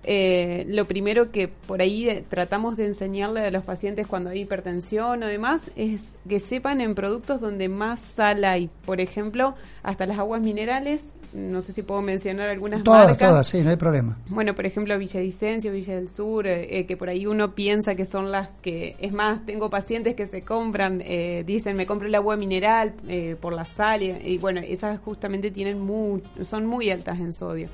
Eh, 0.03 0.65
lo 0.68 0.84
primero 0.84 1.31
que 1.31 1.48
por 1.48 1.81
ahí 1.81 2.10
eh, 2.10 2.26
tratamos 2.30 2.76
de 2.76 2.88
enseñarle 2.88 3.40
a 3.40 3.52
los 3.52 3.64
pacientes 3.64 4.06
cuando 4.06 4.31
hay 4.31 4.41
hipertensión 4.41 5.23
o 5.23 5.27
demás 5.27 5.72
es 5.77 6.10
que 6.27 6.40
sepan 6.40 6.81
en 6.81 6.94
productos 6.94 7.40
donde 7.40 7.69
más 7.69 8.02
sal 8.02 8.44
hay. 8.44 8.69
Por 8.86 8.99
ejemplo, 8.99 9.56
hasta 9.81 10.06
las 10.06 10.19
aguas 10.19 10.41
minerales. 10.41 11.06
No 11.31 11.61
sé 11.61 11.73
si 11.73 11.84
puedo 11.84 12.01
mencionar 12.01 12.49
algunas 12.49 12.84
Todas, 12.84 13.10
marcas. 13.10 13.30
todas, 13.30 13.47
sí, 13.47 13.61
no 13.61 13.69
hay 13.69 13.76
problema. 13.76 14.18
Bueno, 14.30 14.56
por 14.56 14.65
ejemplo, 14.65 14.97
Villavicencio, 14.97 15.72
Villa 15.72 15.95
del 15.95 16.10
Sur, 16.10 16.47
eh, 16.47 16.80
eh, 16.80 16.85
que 16.88 16.97
por 16.97 17.07
ahí 17.10 17.27
uno 17.27 17.53
piensa 17.53 17.93
que 17.93 18.06
son 18.06 18.31
las 18.31 18.49
que... 18.61 18.95
Es 18.99 19.14
más, 19.14 19.45
tengo 19.45 19.69
pacientes 19.69 20.15
que 20.15 20.26
se 20.26 20.41
compran, 20.41 21.01
eh, 21.06 21.43
dicen, 21.45 21.77
me 21.77 21.85
compro 21.85 22.07
el 22.07 22.15
agua 22.15 22.35
mineral 22.35 22.93
eh, 23.07 23.35
por 23.39 23.53
la 23.53 23.65
sal, 23.65 24.01
y, 24.01 24.10
y 24.10 24.38
bueno, 24.39 24.61
esas 24.61 24.99
justamente 24.99 25.51
tienen 25.51 25.80
muy, 25.80 26.23
son 26.43 26.65
muy 26.65 26.89
altas 26.89 27.19
en 27.19 27.31
sodio. 27.31 27.69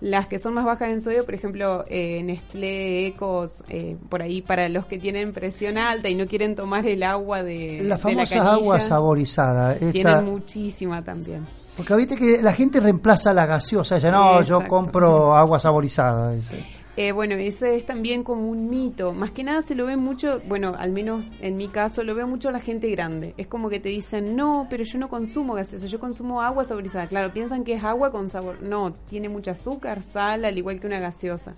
Las 0.00 0.26
que 0.28 0.38
son 0.38 0.54
más 0.54 0.64
bajas 0.64 0.88
en 0.88 1.02
sodio, 1.02 1.26
por 1.26 1.34
ejemplo, 1.34 1.84
eh, 1.88 2.22
Nestlé, 2.22 3.06
Ecos, 3.08 3.62
eh, 3.68 3.96
por 4.08 4.22
ahí 4.22 4.40
para 4.40 4.68
los 4.70 4.86
que 4.86 4.98
tienen 4.98 5.32
presión 5.34 5.76
alta 5.76 6.08
y 6.08 6.14
no 6.14 6.26
quieren 6.26 6.54
tomar 6.54 6.86
el 6.86 7.02
agua 7.02 7.42
de, 7.42 7.72
Las 7.72 7.82
de 7.82 7.84
la 7.84 7.98
famosas 7.98 8.32
aguas 8.38 8.78
canilla, 8.78 8.80
saborizadas. 8.80 9.76
esta- 9.82 9.92
Tienen 9.92 10.24
muchísima 10.24 11.04
también. 11.04 11.46
Porque 11.76 11.94
viste 11.96 12.16
que 12.16 12.40
la 12.42 12.52
gente 12.54 12.80
reemplaza 12.80 13.34
la 13.34 13.44
gaseosa. 13.46 13.98
Ella, 13.98 14.10
no, 14.10 14.42
yo 14.42 14.66
compro 14.66 15.36
agua 15.36 15.58
saborizada. 15.58 16.32
dice. 16.32 16.64
Eh, 17.02 17.12
bueno, 17.12 17.34
ese 17.36 17.76
es 17.76 17.86
también 17.86 18.22
como 18.22 18.46
un 18.46 18.68
mito. 18.68 19.14
Más 19.14 19.30
que 19.30 19.42
nada 19.42 19.62
se 19.62 19.74
lo 19.74 19.86
ve 19.86 19.96
mucho, 19.96 20.42
bueno, 20.46 20.74
al 20.76 20.92
menos 20.92 21.24
en 21.40 21.56
mi 21.56 21.66
caso, 21.68 22.04
lo 22.04 22.14
veo 22.14 22.26
mucho 22.26 22.50
la 22.50 22.60
gente 22.60 22.90
grande. 22.90 23.32
Es 23.38 23.46
como 23.46 23.70
que 23.70 23.80
te 23.80 23.88
dicen, 23.88 24.36
no, 24.36 24.66
pero 24.68 24.84
yo 24.84 24.98
no 24.98 25.08
consumo 25.08 25.54
gaseosa, 25.54 25.86
yo 25.86 25.98
consumo 25.98 26.42
agua 26.42 26.64
saborizada. 26.64 27.06
Claro, 27.06 27.32
piensan 27.32 27.64
que 27.64 27.72
es 27.72 27.84
agua 27.84 28.12
con 28.12 28.28
sabor. 28.28 28.60
No, 28.60 28.92
tiene 29.08 29.30
mucho 29.30 29.50
azúcar, 29.50 30.02
sal, 30.02 30.44
al 30.44 30.58
igual 30.58 30.78
que 30.78 30.88
una 30.88 31.00
gaseosa. 31.00 31.54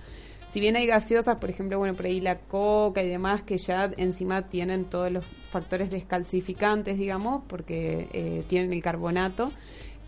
Si 0.46 0.60
bien 0.60 0.76
hay 0.76 0.86
gaseosas, 0.86 1.38
por 1.38 1.50
ejemplo, 1.50 1.76
bueno, 1.76 1.94
por 1.94 2.06
ahí 2.06 2.20
la 2.20 2.38
coca 2.38 3.02
y 3.02 3.08
demás, 3.08 3.42
que 3.42 3.58
ya 3.58 3.90
encima 3.96 4.42
tienen 4.42 4.84
todos 4.84 5.10
los 5.10 5.24
factores 5.24 5.90
descalcificantes, 5.90 6.98
digamos, 6.98 7.42
porque 7.48 8.06
eh, 8.12 8.44
tienen 8.46 8.72
el 8.72 8.80
carbonato, 8.80 9.50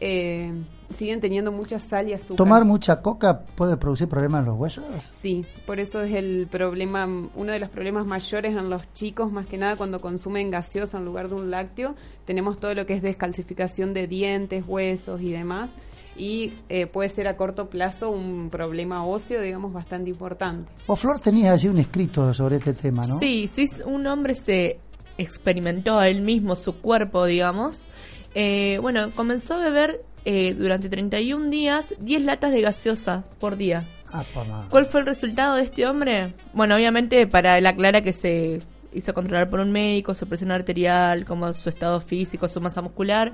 eh, 0.07 0.53
siguen 0.95 1.23
teniendo 1.23 1.51
mucha 1.51 1.81
sal 1.81 2.11
y 2.11 2.13
azúcar. 2.13 2.37
¿Tomar 2.37 2.67
mucha 2.67 3.01
coca 3.01 3.41
puede 3.41 3.79
producir 3.79 4.07
problemas 4.07 4.41
en 4.41 4.47
los 4.47 4.59
huesos? 4.59 4.85
Sí, 5.09 5.47
por 5.65 5.81
eso 5.81 6.03
es 6.03 6.13
el 6.13 6.47
problema, 6.51 7.07
uno 7.07 7.53
de 7.53 7.59
los 7.59 7.71
problemas 7.71 8.05
mayores 8.05 8.55
en 8.55 8.69
los 8.69 8.83
chicos, 8.93 9.33
más 9.33 9.47
que 9.47 9.57
nada 9.57 9.77
cuando 9.77 10.03
consumen 10.03 10.51
gaseosa 10.51 10.99
en 10.99 11.07
lugar 11.07 11.31
de 11.31 11.37
un 11.37 11.51
lácteo, 11.51 11.95
tenemos 12.27 12.61
todo 12.61 12.75
lo 12.75 12.85
que 12.85 12.93
es 12.93 13.03
descalcificación 13.03 13.95
de 13.95 14.07
dientes, 14.07 14.63
huesos 14.69 15.23
y 15.23 15.33
demás, 15.33 15.71
y 16.19 16.53
eh, 16.69 16.87
puede 16.87 17.09
ser 17.09 17.27
a 17.27 17.39
corto 17.39 17.71
plazo 17.71 18.11
un 18.11 18.51
problema 18.51 19.07
óseo, 19.07 19.41
digamos, 19.41 19.73
bastante 19.73 20.11
importante. 20.11 20.71
O 20.87 20.97
Flor 20.97 21.19
tenías 21.19 21.55
allí 21.55 21.69
un 21.69 21.79
escrito 21.79 22.33
sobre 22.35 22.57
este 22.57 22.75
tema, 22.75 23.07
¿no? 23.07 23.19
Sí, 23.19 23.49
si 23.49 23.67
un 23.87 24.07
hombre 24.07 24.35
se 24.35 24.79
experimentó 25.17 25.99
a 25.99 26.09
él 26.09 26.21
mismo 26.21 26.57
su 26.57 26.77
cuerpo, 26.77 27.25
digamos. 27.25 27.87
Eh, 28.35 28.79
bueno, 28.81 29.11
comenzó 29.13 29.55
a 29.55 29.59
beber 29.59 30.03
eh, 30.25 30.55
durante 30.55 30.89
31 30.89 31.51
días 31.51 31.95
10 32.01 32.23
latas 32.23 32.53
de 32.53 32.63
gaseosa 32.63 33.25
por 33.39 33.57
día. 33.57 33.85
Ah. 34.13 34.25
¿Cuál 34.71 34.87
fue 34.87 35.01
el 35.01 35.07
resultado 35.07 35.57
de 35.57 35.63
este 35.63 35.87
hombre? 35.87 36.33
Bueno, 36.53 36.77
obviamente 36.77 37.27
para 37.27 37.59
él 37.59 37.67
aclara 37.67 38.03
que 38.03 38.13
se 38.13 38.61
hizo 38.93 39.13
controlar 39.13 39.51
por 39.51 39.61
un 39.61 39.73
médico, 39.73 40.15
su 40.15 40.27
presión 40.27 40.53
arterial, 40.53 41.25
como 41.25 41.53
su 41.53 41.69
estado 41.69 42.01
físico, 42.01 42.49
su 42.49 42.61
masa 42.61 42.81
muscular. 42.81 43.33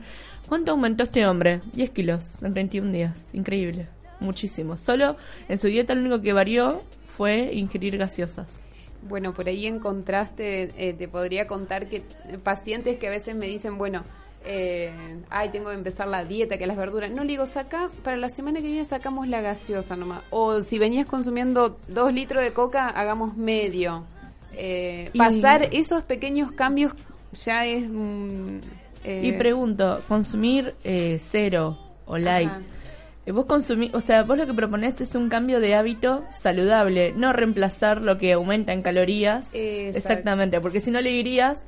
¿Cuánto 0.49 0.73
aumentó 0.73 1.05
este 1.05 1.27
hombre? 1.27 1.61
10 1.75 1.91
kilos 1.91 2.43
en 2.43 2.55
31 2.55 2.93
días. 2.93 3.29
Increíble. 3.35 3.89
Muchísimo. 4.21 4.77
Solo 4.77 5.17
en 5.49 5.59
su 5.59 5.69
dieta 5.69 5.95
lo 5.95 6.01
único 6.01 6.21
que 6.21 6.33
varió 6.33 6.83
fue 7.05 7.53
ingerir 7.55 7.97
gaseosas. 7.99 8.67
Bueno, 9.03 9.33
por 9.33 9.49
ahí 9.49 9.67
en 9.67 9.79
contraste 9.79 10.71
eh, 10.77 10.93
te 10.93 11.09
podría 11.09 11.47
contar 11.47 11.87
que 11.89 12.03
pacientes 12.43 12.99
que 12.99 13.07
a 13.07 13.11
veces 13.11 13.35
me 13.35 13.47
dicen, 13.47 13.79
bueno, 13.79 14.03
eh, 14.45 14.93
ay, 15.31 15.51
tengo 15.51 15.71
que 15.71 15.77
empezar 15.77 16.09
la 16.09 16.25
dieta, 16.25 16.59
que 16.59 16.67
las 16.67 16.77
verduras. 16.77 17.11
No, 17.11 17.23
le 17.25 17.31
digo, 17.31 17.47
saca, 17.47 17.91
para 18.03 18.17
la 18.17 18.29
semana 18.29 18.61
que 18.61 18.67
viene 18.69 18.85
sacamos 18.85 19.29
la 19.29 19.41
gaseosa 19.41 19.97
nomás. 19.97 20.23
O 20.31 20.61
si 20.63 20.79
venías 20.79 21.07
consumiendo 21.07 21.77
dos 21.89 22.13
litros 22.13 22.43
de 22.43 22.53
coca, 22.53 22.89
hagamos 22.89 23.37
medio. 23.37 24.05
Eh, 24.55 25.11
Y- 25.13 25.19
pasar 25.19 25.69
esos 25.73 26.03
pequeños 26.03 26.53
cambios 26.53 26.93
ya 27.45 27.65
es... 27.67 27.89
mm, 27.89 28.59
eh, 29.05 29.21
Y 29.25 29.33
pregunto, 29.33 30.03
consumir 30.09 30.75
eh, 30.85 31.19
cero 31.21 31.79
o 32.07 32.19
light. 32.19 32.49
Ajá. 32.51 32.61
Eh, 33.27 33.33
Vos 33.33 33.45
consumís, 33.45 33.93
o 33.95 34.01
sea, 34.01 34.23
vos 34.25 34.37
lo 34.39 34.47
que 34.47 34.55
proponés 34.55 35.01
es 35.01 35.15
un 35.15 35.29
cambio 35.29 35.61
de 35.61 35.75
hábito 35.75 36.25
saludable, 36.33 37.13
no 37.15 37.33
reemplazar 37.33 38.03
lo 38.03 38.19
que 38.19 38.33
aumenta 38.33 38.73
en 38.73 38.83
calorías. 38.83 39.51
Exacto. 39.55 39.99
Exactamente, 39.99 40.61
porque 40.61 40.81
si 40.81 40.91
no 40.91 41.01
le 41.01 41.11
dirías, 41.11 41.63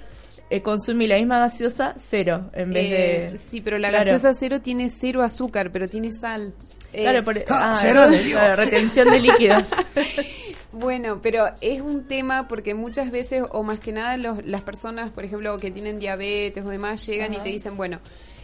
eh, 0.55 0.63
consumir 0.63 1.09
la 1.09 1.17
misma 1.17 1.39
gaseosa 1.39 1.95
cero 1.99 2.51
en 2.53 2.71
vez 2.73 2.85
Eh, 2.87 3.29
de... 3.33 3.39
Sí, 3.39 3.61
pero 3.61 3.79
la 3.79 3.89
Claro. 3.89 4.05
gaseosa 4.05 4.33
cero 4.35 4.61
tiene 4.61 4.89
cero 4.89 5.23
azúcar, 5.23 5.71
pero 5.73 5.89
tiene 5.89 6.13
sal. 6.13 6.53
Eh, 6.93 7.03
Claro, 7.05 7.25
por- 7.25 7.43
ah, 7.49 7.75
cero 7.75 8.09
de 8.09 8.21
claro, 8.31 8.57
Dios. 8.57 8.65
retención 8.71 9.11
de 9.11 9.21
líquidos. 9.21 9.69
Bueno, 10.73 11.21
pero 11.23 11.47
es 11.61 11.81
un 11.83 12.05
tema 12.07 12.49
porque 12.49 12.73
muchas 12.75 13.11
veces, 13.11 13.43
o 13.51 13.63
más 13.63 13.79
que 13.79 13.93
nada, 13.93 14.17
los- 14.17 14.45
las 14.47 14.63
personas, 14.63 15.11
por 15.11 15.25
ejemplo, 15.25 15.59
que 15.59 15.71
tienen 15.71 15.99
diabetes 15.99 16.65
o 16.65 16.69
demás, 16.71 17.05
llegan 17.07 17.35
y 17.35 17.37
te 17.39 17.51
dicen, 17.51 17.77
bueno, 17.77 18.01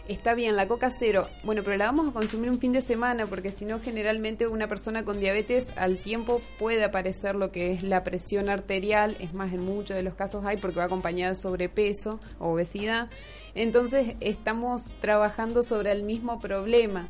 está 0.09 0.33
bien, 0.33 0.55
la 0.55 0.67
coca 0.67 0.89
cero, 0.89 1.27
bueno, 1.43 1.61
pero 1.63 1.77
la 1.77 1.85
vamos 1.85 2.09
a 2.09 2.11
consumir 2.11 2.49
un 2.49 2.59
fin 2.59 2.73
de 2.73 2.81
semana 2.81 3.27
porque 3.27 3.51
si 3.51 3.63
no, 3.63 3.79
generalmente 3.79 4.47
una 4.47 4.67
persona 4.67 5.05
con 5.05 5.19
diabetes 5.19 5.67
al 5.77 5.97
tiempo 5.97 6.41
puede 6.57 6.83
aparecer 6.83 7.35
lo 7.35 7.51
que 7.51 7.71
es 7.71 7.83
la 7.83 8.03
presión 8.03 8.49
arterial, 8.49 9.15
es 9.19 9.33
más, 9.33 9.53
en 9.53 9.61
muchos 9.61 9.95
de 9.95 10.03
los 10.03 10.15
casos 10.15 10.43
hay 10.45 10.57
porque 10.57 10.79
va 10.79 10.85
acompañado 10.85 11.33
de 11.33 11.39
sobrepeso 11.39 12.19
o 12.39 12.53
obesidad. 12.53 13.09
Entonces, 13.53 14.15
estamos 14.19 14.95
trabajando 14.99 15.61
sobre 15.63 15.91
el 15.91 16.03
mismo 16.03 16.39
problema. 16.39 17.09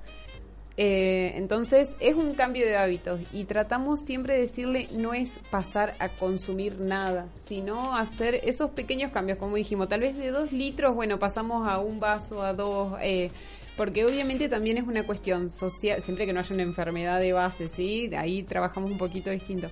Eh, 0.82 1.34
entonces 1.36 1.98
es 2.00 2.16
un 2.16 2.36
cambio 2.36 2.66
de 2.66 2.78
hábitos 2.78 3.20
y 3.34 3.44
tratamos 3.44 4.00
siempre 4.00 4.36
de 4.36 4.40
decirle 4.40 4.88
no 4.94 5.14
es 5.14 5.42
pasar 5.52 5.94
a 6.00 6.08
consumir 6.08 6.80
nada, 6.80 7.28
sino 7.38 7.98
hacer 7.98 8.36
esos 8.46 8.70
pequeños 8.70 9.12
cambios, 9.12 9.38
como 9.38 9.58
dijimos, 9.58 9.90
tal 9.90 10.00
vez 10.00 10.16
de 10.16 10.32
dos 10.32 10.54
litros, 10.54 10.96
bueno, 10.96 11.20
pasamos 11.20 11.68
a 11.68 11.80
un 11.80 12.00
vaso, 12.00 12.42
a 12.42 12.54
dos, 12.54 12.94
eh, 13.02 13.30
porque 13.76 14.06
obviamente 14.06 14.48
también 14.48 14.78
es 14.78 14.88
una 14.88 15.04
cuestión 15.04 15.50
social, 15.50 16.02
siempre 16.02 16.26
que 16.26 16.32
no 16.32 16.40
haya 16.40 16.54
una 16.54 16.64
enfermedad 16.64 17.20
de 17.20 17.34
base, 17.34 17.68
¿sí? 17.68 18.10
Ahí 18.18 18.44
trabajamos 18.44 18.90
un 18.90 18.98
poquito 18.98 19.30
distinto, 19.32 19.68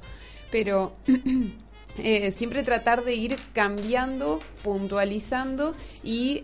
pero... 0.51 0.91
Eh, 1.99 2.29
siempre 2.29 2.61
tratar 2.61 3.03
de 3.03 3.15
ir 3.15 3.37
cambiando, 3.53 4.39
puntualizando 4.63 5.73
y 6.03 6.43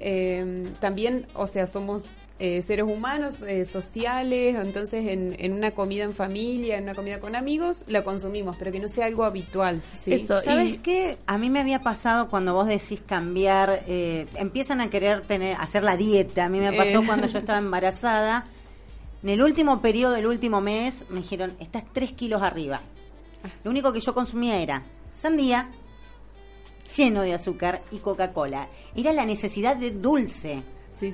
también, 0.79 1.27
o 1.35 1.45
sea, 1.45 1.67
somos 1.67 2.01
eh, 2.39 2.61
seres 2.61 2.85
humanos, 2.85 3.41
eh, 3.43 3.63
sociales, 3.63 4.55
entonces 4.57 5.05
en, 5.07 5.35
en 5.39 5.53
una 5.53 5.71
comida 5.71 6.03
en 6.03 6.13
familia, 6.13 6.77
en 6.77 6.83
una 6.83 6.95
comida 6.95 7.19
con 7.19 7.35
amigos, 7.35 7.83
la 7.87 8.03
consumimos, 8.03 8.55
pero 8.57 8.71
que 8.71 8.79
no 8.79 8.87
sea 8.87 9.05
algo 9.05 9.23
habitual. 9.23 9.81
¿sí? 9.93 10.17
¿Sabes 10.19 10.79
qué? 10.81 11.17
A 11.27 11.37
mí 11.37 11.49
me 11.49 11.59
había 11.59 11.81
pasado 11.81 12.27
cuando 12.29 12.53
vos 12.53 12.67
decís 12.67 12.99
cambiar, 13.05 13.83
eh, 13.87 14.25
empiezan 14.35 14.81
a 14.81 14.89
querer 14.89 15.21
tener, 15.21 15.55
hacer 15.59 15.83
la 15.83 15.95
dieta. 15.95 16.45
A 16.45 16.49
mí 16.49 16.59
me 16.59 16.73
pasó 16.73 17.01
Eh. 17.01 17.05
cuando 17.05 17.27
yo 17.27 17.37
estaba 17.39 17.59
embarazada. 17.59 18.45
En 19.21 19.29
el 19.29 19.41
último 19.41 19.79
periodo 19.81 20.13
del 20.13 20.25
último 20.25 20.59
mes 20.59 21.05
me 21.09 21.21
dijeron, 21.21 21.53
estás 21.59 21.83
tres 21.93 22.11
kilos 22.11 22.41
arriba. 22.41 22.81
Lo 23.63 23.71
único 23.71 23.93
que 23.93 24.01
yo 24.01 24.13
consumía 24.13 24.57
era 24.59 24.83
sandía, 25.17 25.69
lleno 26.97 27.21
de 27.21 27.33
azúcar 27.33 27.83
y 27.91 27.99
Coca-Cola. 27.99 28.67
Era 28.95 29.13
la 29.13 29.25
necesidad 29.25 29.75
de 29.77 29.91
dulce. 29.91 30.63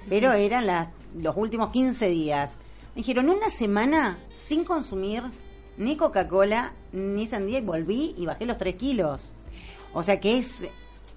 pero 0.10 0.34
sí. 0.34 0.42
eran 0.42 0.68
las- 0.68 0.88
los 1.18 1.36
últimos 1.38 1.72
15 1.72 2.10
días. 2.10 2.58
Me 2.96 3.02
dijeron, 3.02 3.30
una 3.30 3.50
semana 3.50 4.18
sin 4.34 4.64
consumir 4.64 5.24
ni 5.78 5.96
Coca-Cola 5.96 6.74
ni 6.92 7.28
sandía 7.28 7.60
y 7.60 7.62
volví 7.62 8.14
y 8.18 8.26
bajé 8.26 8.46
los 8.46 8.58
3 8.58 8.76
kilos. 8.76 9.32
O 9.94 10.04
sea 10.04 10.20
que 10.20 10.38
es, 10.38 10.64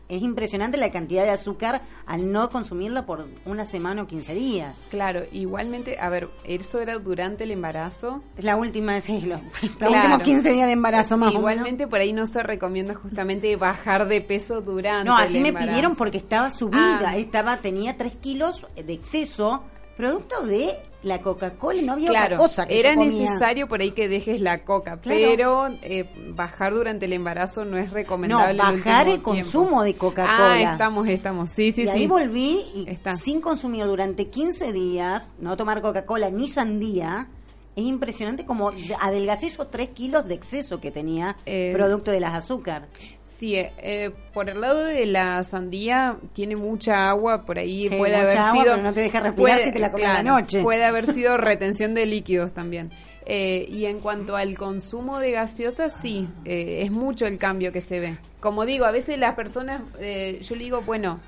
es 0.08 0.22
impresionante 0.22 0.76
la 0.78 0.90
cantidad 0.90 1.24
de 1.24 1.30
azúcar 1.30 1.82
al 2.06 2.30
no 2.30 2.48
consumirla 2.50 3.04
por 3.04 3.26
una 3.44 3.64
semana 3.64 4.02
o 4.02 4.06
15 4.06 4.34
días. 4.34 4.76
Claro, 4.90 5.22
igualmente, 5.32 5.98
a 5.98 6.08
ver, 6.10 6.28
eso 6.44 6.80
era 6.80 6.98
durante 6.98 7.44
el 7.44 7.50
embarazo. 7.50 8.22
Es 8.36 8.44
la 8.44 8.56
última, 8.56 9.00
sí, 9.00 9.20
los, 9.26 9.40
Claro. 9.78 9.94
últimos 9.94 10.22
15 10.22 10.52
días 10.52 10.66
de 10.66 10.72
embarazo 10.74 11.14
Sí, 11.16 11.20
más 11.20 11.28
o 11.30 11.38
menos. 11.38 11.40
Igualmente 11.40 11.86
por 11.88 12.00
ahí 12.00 12.12
no 12.12 12.26
se 12.26 12.42
recomienda 12.42 12.94
justamente 12.94 13.56
bajar 13.56 14.06
de 14.06 14.20
peso 14.20 14.60
durante 14.60 15.08
No, 15.08 15.16
así 15.16 15.38
el 15.38 15.42
me 15.42 15.52
pidieron 15.52 15.96
porque 15.96 16.18
estaba 16.18 16.50
subida, 16.50 17.10
Ah. 17.10 17.16
estaba 17.16 17.56
tenía 17.56 17.96
3 17.96 18.14
kilos 18.16 18.66
de 18.76 18.92
exceso, 18.92 19.64
producto 19.96 20.44
de 20.46 20.76
la 21.02 21.20
Coca-Cola 21.20 21.82
no 21.82 21.92
había 21.94 22.10
Claro, 22.10 22.36
otra 22.36 22.38
cosa 22.38 22.66
que 22.66 22.78
era 22.78 22.94
necesario 22.94 23.66
por 23.66 23.80
ahí 23.80 23.90
que 23.90 24.08
dejes 24.08 24.40
la 24.40 24.62
coca, 24.64 24.98
Claro. 25.00 25.18
pero 25.20 25.66
eh, 25.82 26.08
bajar 26.28 26.72
durante 26.74 27.06
el 27.06 27.12
embarazo 27.12 27.64
no 27.64 27.76
es 27.76 27.88
No, 27.88 27.94
recomendable. 27.94 28.58
bajar 28.58 29.08
el 29.08 29.14
tiempo. 29.20 29.30
consumo 29.32 29.82
de 29.82 29.94
Coca-Cola. 29.96 30.52
Ah, 30.52 30.72
estamos, 30.72 31.08
estamos. 31.08 31.50
Sí, 31.50 31.72
sí, 31.72 31.82
y 31.82 31.86
sí. 31.86 31.90
ahí 31.90 32.06
volví 32.06 32.60
y 32.74 32.86
sin 33.18 33.40
consumir 33.40 33.84
durante 33.86 34.28
15 34.28 34.72
días, 34.72 35.28
no 35.40 35.56
tomar 35.56 35.82
Coca-Cola 35.82 36.30
ni 36.30 36.48
sandía, 36.48 37.26
es 37.74 37.84
impresionante 37.84 38.44
como 38.44 38.70
adelgacé 39.00 39.46
esos 39.46 39.70
3 39.70 39.90
kilos 39.90 40.26
de 40.28 40.34
exceso 40.34 40.80
que 40.80 40.90
tenía 40.90 41.36
Eh, 41.46 41.72
producto 41.74 42.10
de 42.10 42.20
las 42.20 42.34
azúcar. 42.34 42.86
Sí, 43.24 43.56
eh, 43.56 43.72
eh, 43.78 44.10
por 44.34 44.50
el 44.50 44.60
lado 44.60 44.84
de 44.84 45.06
la 45.06 45.42
sandía 45.42 46.16
tiene 46.32 46.54
mucha 46.56 47.08
agua, 47.08 47.44
por 47.44 47.58
ahí 47.58 47.88
Sí, 47.88 47.96
puede 47.96 48.14
haber 48.16 48.36
agua, 48.36 48.52
sido... 48.52 48.64
pero 48.74 48.82
no 48.82 48.92
te 48.92 49.00
deja 49.00 49.20
respirar 49.20 49.58
si 49.60 49.72
te 49.72 49.78
la 49.78 49.90
comes 49.90 50.08
la 50.08 50.22
noche. 50.22 50.62
Puede 50.62 50.84
haber 50.84 51.12
sido 51.12 51.36
retención 51.38 51.94
de 51.94 52.06
líquidos 52.06 52.52
también. 52.52 52.90
Eh, 53.24 53.66
y 53.70 53.86
en 53.86 54.00
cuanto 54.00 54.36
al 54.36 54.58
consumo 54.58 55.18
de 55.20 55.30
gaseosas, 55.30 55.94
sí, 56.02 56.28
eh, 56.44 56.80
es 56.82 56.90
mucho 56.90 57.24
el 57.26 57.38
cambio 57.38 57.72
que 57.72 57.80
se 57.80 58.00
ve. 58.00 58.16
Como 58.40 58.66
digo, 58.66 58.84
a 58.84 58.90
veces 58.90 59.16
las 59.18 59.34
personas, 59.34 59.80
eh, 60.00 60.40
yo 60.42 60.56
le 60.56 60.64
digo, 60.64 60.82
bueno, 60.82 61.20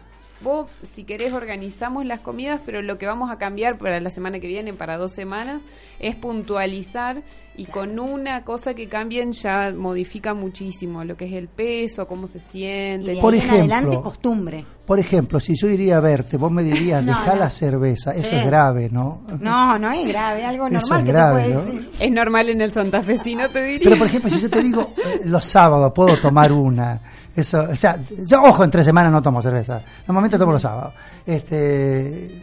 vos 0.43 0.69
si 0.82 1.05
querés 1.05 1.32
organizamos 1.32 2.05
las 2.05 2.20
comidas, 2.20 2.61
pero 2.66 2.82
lo 2.82 2.98
que 2.98 3.06
vamos 3.06 3.31
a 3.31 3.39
cambiar 3.39 3.78
para 3.78 4.01
la 4.01 4.11
semana 4.11 4.40
que 4.40 4.47
viene, 4.47 4.73
para 4.74 4.97
dos 4.97 5.12
semanas, 5.12 5.61
es 6.01 6.15
puntualizar 6.16 7.23
y 7.56 7.66
con 7.66 8.01
una 8.01 8.43
cosa 8.43 8.74
que 8.74 8.89
cambien 8.89 9.32
ya 9.32 9.73
modifica 9.73 10.35
muchísimo 10.35 11.05
lo 11.05 11.16
que 11.16 11.27
es 11.27 11.32
el 11.35 11.47
peso, 11.47 12.05
cómo 12.09 12.27
se 12.27 12.40
siente. 12.40 13.16
Por 13.20 13.32
ejemplo, 13.35 14.02
costumbre. 14.02 14.65
Por 14.85 14.98
ejemplo, 14.98 15.39
si 15.39 15.55
yo 15.56 15.69
iría 15.69 15.98
a 15.98 16.01
verte, 16.01 16.36
vos 16.36 16.51
me 16.51 16.65
dirías, 16.65 17.02
No, 17.05 17.12
dejá 17.12 17.35
no. 17.35 17.39
la 17.40 17.51
cerveza. 17.51 18.12
Eso 18.12 18.28
Sí. 18.28 18.36
es 18.36 18.44
grave, 18.47 18.90
¿no? 18.90 19.20
No, 19.40 19.78
no 19.78 19.93
es 19.93 20.06
grave, 20.09 20.44
algo 20.44 20.66
Eso 20.66 20.81
normal 20.81 20.98
es 21.01 21.05
que 21.06 21.12
grave, 21.12 21.43
te 21.44 21.48
¿no? 21.55 21.65
decir. 21.65 21.90
Es 22.01 22.11
normal 22.11 22.48
en 22.48 22.61
el 22.61 22.73
santafesino, 22.73 23.48
te 23.48 23.62
diría. 23.62 23.85
Pero, 23.85 23.98
por 23.98 24.06
ejemplo, 24.09 24.31
si 24.31 24.40
yo 24.40 24.51
te 24.51 24.61
digo, 24.61 24.93
eh, 24.97 25.20
los 25.24 25.44
sábados 25.44 25.93
puedo 25.94 26.20
tomar 26.20 26.52
una. 26.52 27.01
Eso, 27.36 27.66
o 27.70 27.77
sea, 27.77 27.98
yo, 28.27 28.43
ojo, 28.43 28.62
entre 28.65 28.85
semanas 28.85 29.11
no 29.12 29.20
tomo 29.23 29.43
cerveza. 29.43 29.82
Normalmente 30.06 30.39
tomo 30.39 30.52
los 30.52 30.62
sábados. 30.62 30.94
Este, 31.27 32.40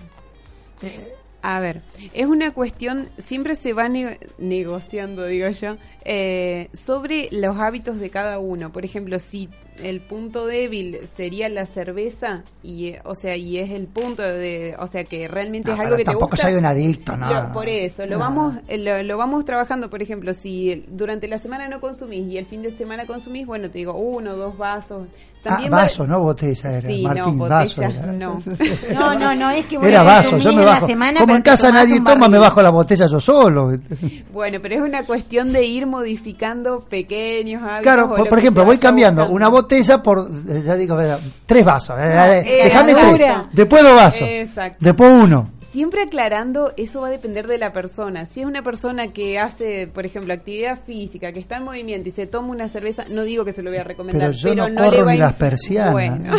A 1.43 1.59
ver, 1.59 1.81
es 2.13 2.25
una 2.27 2.51
cuestión, 2.53 3.09
siempre 3.17 3.55
se 3.55 3.73
va 3.73 3.89
ne- 3.89 4.19
negociando, 4.37 5.25
digo 5.25 5.47
yo, 5.49 5.75
eh, 6.05 6.69
sobre 6.73 7.29
los 7.31 7.57
hábitos 7.57 7.97
de 7.99 8.09
cada 8.11 8.37
uno. 8.39 8.71
Por 8.71 8.85
ejemplo, 8.85 9.17
si 9.17 9.49
el 9.83 10.01
punto 10.01 10.45
débil 10.45 10.99
sería 11.07 11.49
la 11.49 11.65
cerveza, 11.65 12.43
y 12.63 12.87
eh, 12.89 13.01
o 13.05 13.15
sea, 13.15 13.35
y 13.35 13.57
es 13.57 13.71
el 13.71 13.87
punto 13.87 14.21
de, 14.21 14.75
o 14.79 14.87
sea, 14.87 15.03
que 15.03 15.27
realmente 15.27 15.69
No, 15.69 15.75
es 15.75 15.79
algo 15.79 15.95
que 15.97 16.03
te 16.03 16.11
tampoco 16.11 16.31
gusta. 16.31 16.47
soy 16.47 16.55
un 16.55 16.65
adicto, 16.65 17.17
¿no? 17.17 17.29
Lo- 17.33 17.51
por 17.53 17.67
eso, 17.67 18.05
lo 18.05 18.13
No. 18.13 18.19
vamos 18.19 18.55
eh, 18.67 18.77
lo, 18.77 19.01
lo 19.03 19.17
vamos 19.17 19.45
trabajando, 19.45 19.89
por 19.89 20.01
ejemplo, 20.01 20.33
si 20.33 20.85
durante 20.89 21.27
la 21.27 21.37
semana 21.37 21.67
no 21.67 21.79
consumís 21.81 22.27
y 22.31 22.37
el 22.37 22.45
fin 22.45 22.61
de 22.61 22.71
semana 22.71 23.05
consumís, 23.05 23.45
bueno, 23.47 23.69
te 23.69 23.79
digo, 23.79 23.93
uno, 23.93 24.35
dos 24.35 24.57
vasos. 24.57 25.07
ah, 25.07 25.41
También 25.43 25.71
va- 25.73 25.77
vaso, 25.77 26.05
no 26.05 26.19
botella 26.21 26.77
era. 26.77 26.87
Sí, 26.89 27.01
Martín, 27.01 27.37
no, 27.39 27.45
vaso. 27.47 27.81
botella, 27.81 27.99
era. 28.03 28.11
no. 28.13 28.43
No, 28.93 29.17
no, 29.17 29.35
no, 29.35 29.49
es 29.49 29.65
que 29.65 29.77
vos 29.77 29.87
Era 29.87 30.03
vaso, 30.03 30.37
yo 30.37 30.53
me 30.53 30.63
bajo. 30.63 30.85
semana, 30.85 31.19
Como 31.21 31.35
en 31.35 31.41
casa 31.41 31.71
nadie 31.71 31.99
toma, 32.01 32.27
me 32.27 32.37
bajo 32.37 32.61
la 32.61 32.69
botella 32.69 33.07
yo 33.07 33.19
solo. 33.19 33.71
Bueno, 34.31 34.59
pero 34.61 34.75
es 34.75 34.81
una 34.81 35.03
cuestión 35.05 35.51
de 35.51 35.65
ir 35.65 35.85
modificando 35.87 36.79
pequeños 36.81 37.61
hábitos. 37.63 37.81
Claro, 37.83 38.13
por, 38.15 38.27
por 38.29 38.39
ejemplo, 38.39 38.63
voy 38.65 38.77
cambiando 38.77 39.27
una 39.29 39.47
botella 39.49 39.60
por, 40.03 40.19
eh, 40.49 40.63
ya 40.65 40.75
digo, 40.75 40.97
tres 41.45 41.63
vasos. 41.65 41.97
eh, 41.99 42.43
eh, 42.45 42.63
Dejame 42.65 42.93
tres. 42.95 43.49
Después 43.51 43.83
dos 43.83 43.95
vasos. 43.95 44.21
Exacto. 44.21 44.77
Después 44.79 45.11
uno. 45.11 45.49
Siempre 45.71 46.01
aclarando, 46.03 46.73
eso 46.75 46.99
va 46.99 47.07
a 47.07 47.11
depender 47.11 47.47
de 47.47 47.57
la 47.57 47.71
persona. 47.71 48.25
Si 48.25 48.41
es 48.41 48.45
una 48.45 48.61
persona 48.61 49.07
que 49.07 49.39
hace, 49.39 49.87
por 49.87 50.05
ejemplo, 50.05 50.33
actividad 50.33 50.77
física, 50.85 51.31
que 51.31 51.39
está 51.39 51.57
en 51.57 51.63
movimiento 51.63 52.09
y 52.09 52.11
se 52.11 52.27
toma 52.27 52.49
una 52.49 52.67
cerveza, 52.67 53.05
no 53.09 53.23
digo 53.23 53.45
que 53.45 53.53
se 53.53 53.61
lo 53.63 53.69
voy 53.69 53.79
a 53.79 53.85
recomendar, 53.85 54.31
Pero 54.31 54.53
yo 54.53 54.55
no 54.55 54.67
le 54.67 54.75
corro 54.75 55.05
va 55.05 55.13
ni 55.13 55.19
las 55.19 55.33
persianas. 55.33 55.93
Bueno, 55.93 56.33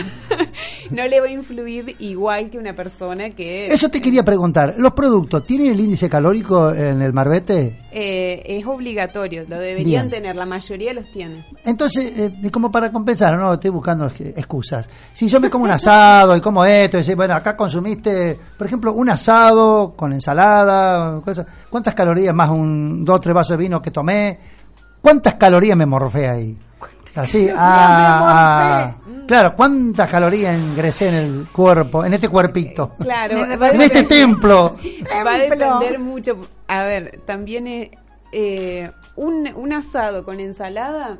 no 0.90 1.06
le 1.06 1.20
va 1.20 1.26
a 1.28 1.30
influir 1.30 1.96
igual 1.98 2.50
que 2.50 2.58
una 2.58 2.74
persona 2.74 3.30
que 3.30 3.68
Eso 3.72 3.88
te 3.88 4.02
quería 4.02 4.22
preguntar. 4.22 4.74
¿Los 4.76 4.92
productos 4.92 5.46
tienen 5.46 5.72
el 5.72 5.80
índice 5.80 6.10
calórico 6.10 6.70
en 6.74 7.00
el 7.00 7.14
marbete? 7.14 7.78
eh, 7.94 8.42
es 8.46 8.66
obligatorio, 8.66 9.44
lo 9.48 9.58
deberían 9.58 10.08
Bien. 10.08 10.22
tener, 10.22 10.36
la 10.36 10.46
mayoría 10.46 10.92
los 10.94 11.10
tiene. 11.10 11.44
Entonces, 11.64 12.18
eh, 12.18 12.50
como 12.50 12.70
para 12.70 12.90
compensar, 12.92 13.36
no 13.38 13.54
estoy 13.54 13.70
buscando 13.70 14.06
ex- 14.06 14.20
excusas. 14.36 14.88
Si 15.14 15.26
yo 15.28 15.40
me 15.40 15.48
como 15.50 15.64
un 15.64 15.70
asado 15.70 16.36
y 16.36 16.40
como 16.42 16.64
esto, 16.66 16.98
y 17.00 17.14
bueno, 17.14 17.34
acá 17.34 17.56
consumiste, 17.56 18.38
por 18.58 18.66
ejemplo, 18.66 18.92
un 18.92 19.08
asado 19.08 19.21
con 19.96 20.12
ensalada, 20.12 21.20
cosas, 21.20 21.46
¿cuántas 21.70 21.94
calorías 21.94 22.34
más 22.34 22.50
un 22.50 23.04
dos 23.04 23.16
o 23.16 23.20
tres 23.20 23.34
vasos 23.34 23.56
de 23.56 23.62
vino 23.62 23.80
que 23.80 23.90
tomé? 23.90 24.38
¿Cuántas 25.00 25.34
calorías 25.34 25.76
me 25.76 25.86
morfé 25.86 26.28
ahí? 26.28 26.58
Así, 27.14 27.48
ah, 27.56 28.94
ah, 28.96 28.96
claro, 29.26 29.54
¿cuántas 29.54 30.10
calorías 30.10 30.58
ingresé 30.58 31.08
en 31.08 31.14
el 31.14 31.48
cuerpo, 31.48 32.04
en 32.04 32.14
este 32.14 32.28
cuerpito? 32.28 32.94
Claro, 32.98 33.38
en 33.44 33.80
este 33.80 34.04
templo. 34.04 34.76
Va 35.26 35.34
a 35.34 35.38
depender 35.38 35.98
mucho. 35.98 36.38
A 36.68 36.84
ver, 36.84 37.20
también 37.26 37.66
eh, 37.66 37.90
eh, 38.32 38.90
un, 39.16 39.48
un 39.54 39.72
asado 39.72 40.24
con 40.24 40.40
ensalada 40.40 41.18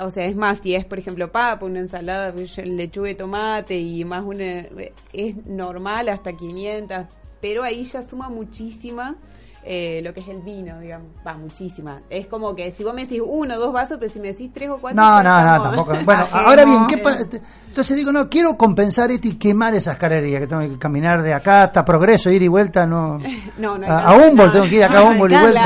o 0.00 0.10
sea, 0.10 0.24
es 0.24 0.36
más, 0.36 0.58
si 0.58 0.74
es, 0.74 0.84
por 0.84 0.98
ejemplo, 0.98 1.30
papa, 1.30 1.64
una 1.64 1.78
ensalada, 1.78 2.32
lechuga 2.64 3.10
y 3.10 3.14
tomate 3.14 3.78
y 3.78 4.04
más 4.04 4.24
una, 4.24 4.66
es 5.12 5.46
normal 5.46 6.08
hasta 6.08 6.32
500, 6.32 7.06
pero 7.40 7.62
ahí 7.62 7.84
ya 7.84 8.02
suma 8.02 8.28
muchísima 8.28 9.16
eh, 9.62 10.00
lo 10.02 10.14
que 10.14 10.20
es 10.20 10.28
el 10.28 10.40
vino, 10.40 10.80
digamos, 10.80 11.08
va, 11.26 11.34
muchísima. 11.34 12.00
Es 12.08 12.26
como 12.26 12.56
que 12.56 12.72
si 12.72 12.82
vos 12.82 12.94
me 12.94 13.02
decís 13.02 13.20
uno, 13.22 13.58
dos 13.58 13.74
vasos, 13.74 13.98
pero 14.00 14.10
si 14.10 14.18
me 14.18 14.28
decís 14.28 14.50
tres 14.54 14.70
o 14.70 14.78
cuatro... 14.78 14.96
No, 15.02 15.22
no, 15.22 15.44
no, 15.44 15.62
tampoco. 15.62 15.92
Bueno, 16.06 16.26
ahora 16.32 16.64
bien, 16.64 16.86
¿qué 16.86 16.96
pa- 16.96 17.18
te- 17.28 17.42
entonces 17.68 17.94
digo, 17.94 18.10
no, 18.10 18.30
quiero 18.30 18.56
compensar 18.56 19.10
esto 19.10 19.28
y 19.28 19.34
quemar 19.34 19.74
esas 19.74 19.98
carrerías, 19.98 20.40
que 20.40 20.46
tengo 20.46 20.62
que 20.62 20.78
caminar 20.78 21.20
de 21.22 21.34
acá 21.34 21.64
hasta 21.64 21.84
Progreso, 21.84 22.30
ir 22.30 22.42
y 22.42 22.48
vuelta, 22.48 22.86
no... 22.86 23.18
No, 23.58 23.76
no 23.76 23.86
a, 23.86 23.90
a 23.90 24.08
alcanza, 24.12 24.28
Humboldt 24.30 24.46
no. 24.46 24.52
tengo 24.54 24.70
que 24.70 24.76
ir 24.76 24.84
acá 24.84 24.98
a 24.98 25.04
Humboldt 25.10 25.34
y 25.34 25.38
vuelta. 25.38 25.60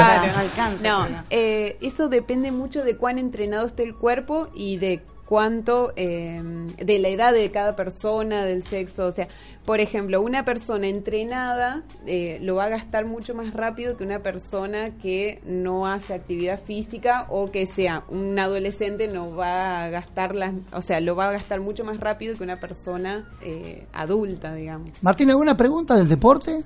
Claro, 0.57 0.77
no, 0.83 1.07
eh, 1.31 1.79
eso 1.81 2.09
depende 2.09 2.51
mucho 2.51 2.83
de 2.83 2.97
cuán 2.97 3.19
entrenado 3.19 3.65
esté 3.65 3.85
el 3.85 3.95
cuerpo 3.95 4.49
y 4.57 4.79
de 4.79 5.03
cuánto, 5.29 5.93
eh, 5.97 6.43
de 6.77 6.99
la 6.99 7.09
edad 7.09 7.33
de 7.33 7.51
cada 7.51 7.77
persona, 7.77 8.45
del 8.45 8.63
sexo. 8.63 9.07
O 9.07 9.13
sea, 9.13 9.27
por 9.65 9.81
ejemplo, 9.81 10.21
una 10.21 10.45
persona 10.45 10.87
entrenada 10.89 11.83
eh, 12.07 12.39
lo 12.43 12.57
va 12.57 12.65
a 12.65 12.69
gastar 12.69 13.07
mucho 13.07 13.35
más 13.35 13.55
rápido 13.55 13.97
que 13.97 14.05
una 14.05 14.21
persona 14.21 14.91
que 15.01 15.41
no 15.47 15.87
hace 15.87 16.13
actividad 16.15 16.63
física 16.63 17.27
o 17.31 17.51
que 17.51 17.67
sea 17.67 18.05
un 18.09 18.39
adolescente 18.39 19.09
no 19.09 19.35
va 19.35 19.85
a 19.85 19.89
gastar 19.91 20.35
las, 20.35 20.53
o 20.73 20.83
sea, 20.83 21.01
lo 21.01 21.17
va 21.17 21.29
a 21.29 21.33
gastar 21.33 21.61
mucho 21.61 21.85
más 21.85 21.99
rápido 22.01 22.37
que 22.37 22.43
una 22.45 22.61
persona 22.61 23.29
eh, 23.43 23.87
adulta, 23.93 24.55
digamos. 24.55 24.91
Martín, 25.03 25.31
¿alguna 25.31 25.57
pregunta 25.57 25.97
del 25.97 26.09
deporte? 26.09 26.63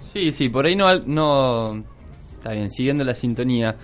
Sí, 0.00 0.30
sí, 0.30 0.48
por 0.48 0.66
ahí 0.66 0.76
no, 0.76 0.86
al- 0.86 1.04
no. 1.06 1.82
Está 2.36 2.52
bien, 2.52 2.70
siguiendo 2.70 3.02
la 3.04 3.14
sintonía. 3.14 3.74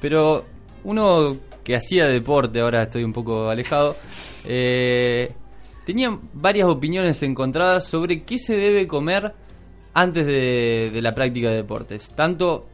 Pero 0.00 0.44
uno 0.84 1.36
que 1.64 1.76
hacía 1.76 2.06
deporte, 2.06 2.60
ahora 2.60 2.82
estoy 2.84 3.04
un 3.04 3.12
poco 3.12 3.48
alejado, 3.48 3.96
eh, 4.44 5.30
tenía 5.84 6.16
varias 6.32 6.68
opiniones 6.68 7.22
encontradas 7.22 7.84
sobre 7.86 8.22
qué 8.24 8.38
se 8.38 8.56
debe 8.56 8.86
comer 8.86 9.32
antes 9.94 10.26
de, 10.26 10.90
de 10.92 11.02
la 11.02 11.14
práctica 11.14 11.48
de 11.50 11.56
deportes. 11.56 12.10
Tanto, 12.14 12.66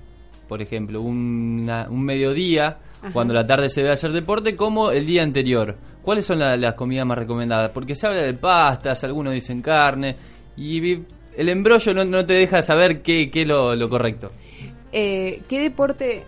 por 0.48 0.60
ejemplo, 0.62 1.00
una- 1.00 1.88
un 1.90 2.02
mediodía, 2.04 2.78
Ajá. 3.02 3.12
cuando 3.12 3.34
la 3.34 3.46
tarde 3.46 3.68
se 3.68 3.80
debe 3.82 3.92
hacer 3.94 4.12
deporte, 4.12 4.54
como 4.56 4.90
el 4.90 5.06
día 5.06 5.22
anterior. 5.22 5.76
¿Cuáles 6.02 6.24
son 6.26 6.38
la- 6.38 6.56
las 6.56 6.74
comidas 6.74 7.04
más 7.06 7.18
recomendadas? 7.18 7.70
Porque 7.70 7.94
se 7.94 8.06
habla 8.06 8.22
de 8.22 8.34
pastas, 8.34 9.02
algunos 9.04 9.32
dicen 9.34 9.60
carne, 9.62 10.14
y 10.56 11.00
el 11.36 11.48
embrollo 11.48 11.92
no, 11.94 12.04
no 12.04 12.24
te 12.24 12.34
deja 12.34 12.62
saber 12.62 13.02
qué, 13.02 13.28
qué 13.30 13.42
es 13.42 13.48
lo, 13.48 13.74
lo 13.74 13.88
correcto. 13.88 14.30
Eh, 14.92 15.42
¿Qué 15.48 15.58
deporte? 15.60 16.24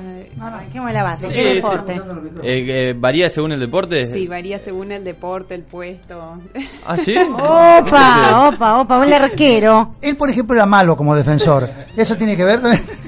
No, 0.00 0.50
no, 0.50 0.58
¿qué 0.72 0.92
la 0.92 1.02
base? 1.02 1.28
¿Qué 1.28 1.48
sí. 1.50 1.54
deporte? 1.56 1.94
Eh, 2.42 2.66
eh, 2.90 2.94
¿Varía 2.98 3.30
según 3.30 3.52
el 3.52 3.60
deporte? 3.60 4.06
Sí, 4.06 4.26
varía 4.26 4.58
según 4.58 4.92
el 4.92 5.04
deporte, 5.04 5.54
el 5.54 5.62
puesto. 5.62 6.40
¿Ah, 6.86 6.96
sí? 6.96 7.16
Opa, 7.32 8.48
opa, 8.48 8.80
opa, 8.80 8.98
un 8.98 9.12
arquero. 9.12 9.96
Él, 10.02 10.16
por 10.16 10.30
ejemplo, 10.30 10.54
era 10.54 10.66
malo 10.66 10.96
como 10.96 11.14
defensor. 11.14 11.70
¿Eso 11.96 12.16
tiene 12.16 12.36
que 12.36 12.44
ver 12.44 12.60
también? 12.60 12.82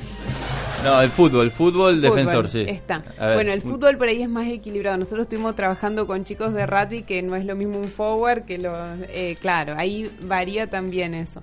No, 0.84 1.00
el 1.02 1.10
fútbol, 1.10 1.50
fútbol, 1.50 2.00
defensor, 2.00 2.46
Fútbol, 2.46 2.66
sí. 2.66 2.70
Está. 2.70 3.02
A 3.18 3.26
ver, 3.26 3.34
bueno, 3.34 3.52
el 3.52 3.60
un- 3.64 3.68
fútbol 3.72 3.96
por 3.96 4.06
ahí 4.06 4.22
es 4.22 4.28
más 4.28 4.46
equilibrado. 4.46 4.96
Nosotros 4.96 5.22
estuvimos 5.24 5.56
trabajando 5.56 6.06
con 6.06 6.24
chicos 6.24 6.52
de 6.54 6.66
rugby 6.66 7.02
que 7.02 7.20
no 7.20 7.34
es 7.34 7.44
lo 7.44 7.56
mismo 7.56 7.78
un 7.80 7.88
forward 7.88 8.44
que 8.44 8.58
los... 8.58 8.72
eh, 9.08 9.36
claro, 9.40 9.74
ahí 9.76 10.08
varía 10.22 10.68
también 10.68 11.14
eso. 11.14 11.42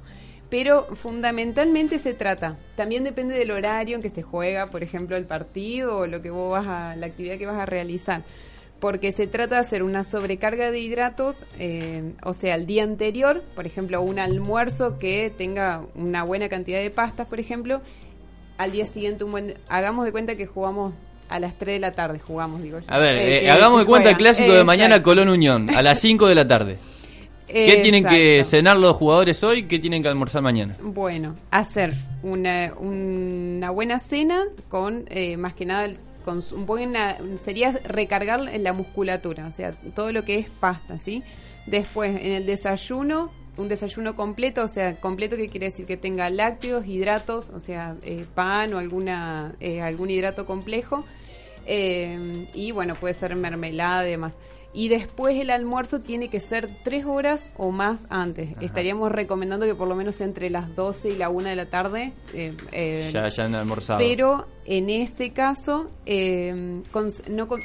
Pero 0.56 0.88
fundamentalmente 0.96 2.00
se 2.00 2.14
trata, 2.14 2.56
también 2.78 3.04
depende 3.04 3.38
del 3.38 3.52
horario 3.52 3.98
en 3.98 4.02
que 4.02 4.10
se 4.10 4.22
juega, 4.22 4.68
por 4.68 4.84
ejemplo, 4.84 5.18
el 5.18 5.26
partido 5.26 5.98
o 5.98 6.08
lo 6.08 6.22
que 6.22 6.30
vos 6.30 6.50
vas 6.50 6.66
a, 6.66 6.96
la 6.96 7.08
actividad 7.08 7.38
que 7.38 7.46
vas 7.46 7.60
a 7.60 7.66
realizar. 7.66 8.24
Porque 8.80 9.12
se 9.12 9.28
trata 9.28 9.56
de 9.56 9.62
hacer 9.66 9.84
una 9.84 10.06
sobrecarga 10.06 10.72
de 10.72 10.80
hidratos, 10.80 11.36
eh, 11.60 12.14
o 12.24 12.34
sea, 12.34 12.56
el 12.56 12.68
día 12.68 12.84
anterior, 12.84 13.44
por 13.54 13.66
ejemplo, 13.66 14.02
un 14.02 14.18
almuerzo 14.18 14.98
que 14.98 15.30
tenga 15.30 15.82
una 15.94 16.24
buena 16.24 16.48
cantidad 16.48 16.80
de 16.80 16.90
pastas, 16.90 17.28
por 17.28 17.42
ejemplo, 17.42 17.82
al 18.58 18.72
día 18.72 18.86
siguiente 18.86 19.26
un 19.26 19.32
buen 19.32 19.56
hagamos 19.68 20.06
de 20.06 20.14
cuenta 20.14 20.38
que 20.38 20.46
jugamos 20.46 20.94
a 21.28 21.38
las 21.38 21.56
3 21.56 21.74
de 21.74 21.80
la 21.82 21.92
tarde 21.92 22.20
jugamos 22.20 22.62
digo 22.62 22.80
yo. 22.80 22.86
A 22.88 22.98
ver, 22.98 23.18
Eh, 23.18 23.44
eh, 23.44 23.52
hagamos 23.52 23.82
de 23.82 23.86
cuenta 23.88 24.10
el 24.10 24.16
clásico 24.16 24.54
de 24.54 24.64
mañana 24.64 25.04
Colón 25.04 25.28
Unión, 25.28 25.70
a 25.76 25.82
las 25.82 26.00
5 26.00 26.30
de 26.30 26.36
la 26.36 26.48
tarde. 26.48 26.78
¿Qué 27.48 27.80
tienen 27.82 28.06
que 28.06 28.44
cenar 28.44 28.78
los 28.78 28.96
jugadores 28.96 29.44
hoy? 29.44 29.68
¿Qué 29.68 29.80
tienen 29.80 30.02
que 30.02 30.10
almorzar 30.10 30.42
mañana? 30.42 30.76
bueno 30.82 31.36
hacer 31.52 31.94
una, 32.24 32.74
una 32.78 33.70
buena 33.70 34.00
cena 34.00 34.44
con 34.70 35.06
eh, 35.10 35.38
más 35.38 35.54
que 35.54 35.66
nada 35.66 35.90
con 36.24 36.42
buena 36.66 37.18
sería 37.38 37.72
recargar 37.84 38.40
la 38.40 38.74
musculatura 38.74 39.46
o 39.48 39.52
sea 39.52 39.72
todo 39.72 40.12
lo 40.12 40.26
que 40.26 40.40
es 40.40 40.50
pasta 40.50 40.98
sí 40.98 41.24
después 41.68 42.20
en 42.20 42.32
el 42.32 42.46
desayuno 42.46 43.32
un 43.58 43.70
desayuno 43.70 44.16
completo, 44.16 44.64
o 44.64 44.68
sea, 44.68 45.00
completo 45.00 45.38
que 45.38 45.48
quiere 45.48 45.68
decir 45.68 45.86
que 45.86 45.98
tenga 45.98 46.30
lácteos, 46.30 46.86
hidratos, 46.86 47.50
o 47.50 47.60
sea, 47.60 47.96
eh, 48.04 48.26
pan 48.34 48.74
o 48.74 48.80
alguna 48.80 49.56
eh, 49.60 49.82
algún 49.82 50.10
hidrato 50.10 50.46
complejo, 50.46 51.06
eh, 51.66 52.48
y 52.54 52.72
bueno, 52.72 52.96
puede 52.96 53.14
ser 53.14 53.36
mermelada 53.36 54.08
y 54.08 54.12
demás. 54.12 54.34
Y 54.76 54.90
después 54.90 55.40
el 55.40 55.52
almuerzo 55.52 56.02
tiene 56.02 56.28
que 56.28 56.42
ser 56.42 56.70
tres 56.84 57.06
horas 57.06 57.50
o 57.56 57.72
más 57.72 58.06
antes. 58.10 58.50
Estaríamos 58.60 59.10
recomendando 59.12 59.66
que 59.66 59.74
por 59.74 59.88
lo 59.88 59.96
menos 59.96 60.20
entre 60.20 60.50
las 60.50 60.76
12 60.76 61.10
y 61.10 61.16
la 61.16 61.30
1 61.30 61.48
de 61.50 61.56
la 61.56 61.66
tarde. 61.68 62.12
eh, 62.34 62.54
eh, 62.74 63.10
Ya, 63.14 63.28
ya 63.30 63.46
han 63.46 63.56
almorzado. 63.56 64.00
pero 64.00 64.48
en 64.66 64.90
ese 64.90 65.32
caso, 65.32 65.90
eh, 66.06 66.82
cons- 66.92 67.26
no 67.28 67.48
con- 67.48 67.62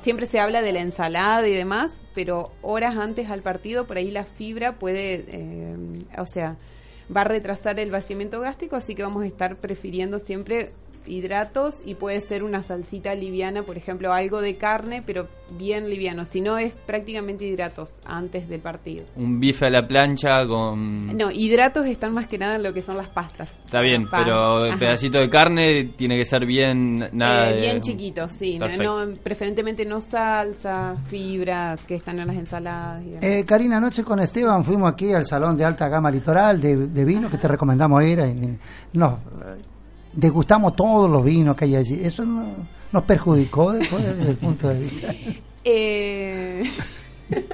siempre 0.00 0.24
se 0.24 0.40
habla 0.40 0.62
de 0.62 0.72
la 0.72 0.80
ensalada 0.80 1.46
y 1.46 1.52
demás, 1.52 1.98
pero 2.14 2.50
horas 2.62 2.96
antes 2.96 3.28
al 3.28 3.42
partido, 3.42 3.86
por 3.86 3.98
ahí 3.98 4.10
la 4.10 4.24
fibra 4.24 4.72
puede, 4.78 5.24
eh, 5.28 5.76
o 6.16 6.24
sea, 6.26 6.56
va 7.14 7.20
a 7.20 7.24
retrasar 7.24 7.78
el 7.78 7.90
vaciamiento 7.90 8.40
gástrico, 8.40 8.76
así 8.76 8.94
que 8.94 9.02
vamos 9.02 9.22
a 9.22 9.26
estar 9.26 9.56
prefiriendo 9.56 10.18
siempre 10.18 10.72
hidratos 11.06 11.76
y 11.84 11.94
puede 11.94 12.20
ser 12.20 12.42
una 12.42 12.62
salsita 12.62 13.14
liviana, 13.14 13.62
por 13.62 13.76
ejemplo, 13.76 14.12
algo 14.12 14.40
de 14.40 14.56
carne, 14.56 15.02
pero 15.04 15.28
bien 15.50 15.88
liviano. 15.88 16.24
Si 16.24 16.40
no, 16.40 16.58
es 16.58 16.72
prácticamente 16.74 17.44
hidratos 17.46 18.00
antes 18.04 18.48
del 18.48 18.60
partido. 18.60 19.04
Un 19.16 19.38
bife 19.40 19.66
a 19.66 19.70
la 19.70 19.86
plancha 19.86 20.46
con... 20.46 21.16
No, 21.16 21.30
hidratos 21.30 21.86
están 21.86 22.12
más 22.14 22.26
que 22.26 22.38
nada 22.38 22.56
en 22.56 22.62
lo 22.62 22.72
que 22.72 22.82
son 22.82 22.96
las 22.96 23.08
pastas. 23.08 23.48
Está 23.64 23.80
bien, 23.80 24.08
Pan. 24.08 24.24
pero 24.24 24.64
el 24.64 24.70
Ajá. 24.72 24.78
pedacito 24.80 25.18
de 25.18 25.30
carne 25.30 25.84
tiene 25.96 26.16
que 26.16 26.24
ser 26.24 26.44
bien... 26.46 27.08
Nada 27.12 27.50
Eh, 27.50 27.54
de- 27.54 27.60
bien 27.60 27.80
chiquitos, 27.80 28.32
sí. 28.32 28.58
No, 28.58 28.66
Perfecto. 28.66 29.06
no, 29.06 29.14
preferentemente 29.22 29.84
no 29.84 30.00
salsa, 30.00 30.96
fibras 31.08 31.80
que 31.84 31.94
están 31.94 32.18
en 32.18 32.26
las 32.26 32.36
ensaladas. 32.36 33.02
y 33.04 33.08
demás. 33.10 33.24
Eh, 33.24 33.44
Karina, 33.46 33.76
anoche 33.76 34.02
con 34.04 34.18
Esteban 34.20 34.64
fuimos 34.64 34.92
aquí 34.92 35.12
al 35.12 35.26
Salón 35.26 35.56
de 35.56 35.64
Alta 35.64 35.88
Gama 35.88 36.10
Litoral 36.10 36.60
de, 36.60 36.76
de 36.88 37.04
vino 37.04 37.30
que 37.30 37.38
te 37.38 37.46
recomendamos 37.48 38.02
ir. 38.04 38.18
y 38.18 38.58
Nos 38.98 39.14
eh, 39.14 39.62
degustamos 40.16 40.74
todos 40.74 41.08
los 41.08 41.22
vinos 41.24 41.56
que 41.56 41.66
hay 41.66 41.76
allí. 41.76 42.00
Eso 42.02 42.24
no- 42.24 42.66
nos 42.92 43.02
perjudicó 43.04 43.72
después 43.72 44.04
desde 44.04 44.30
el 44.30 44.36
punto 44.36 44.68
de 44.68 44.78
vista. 44.80 45.14
Eh, 45.64 46.70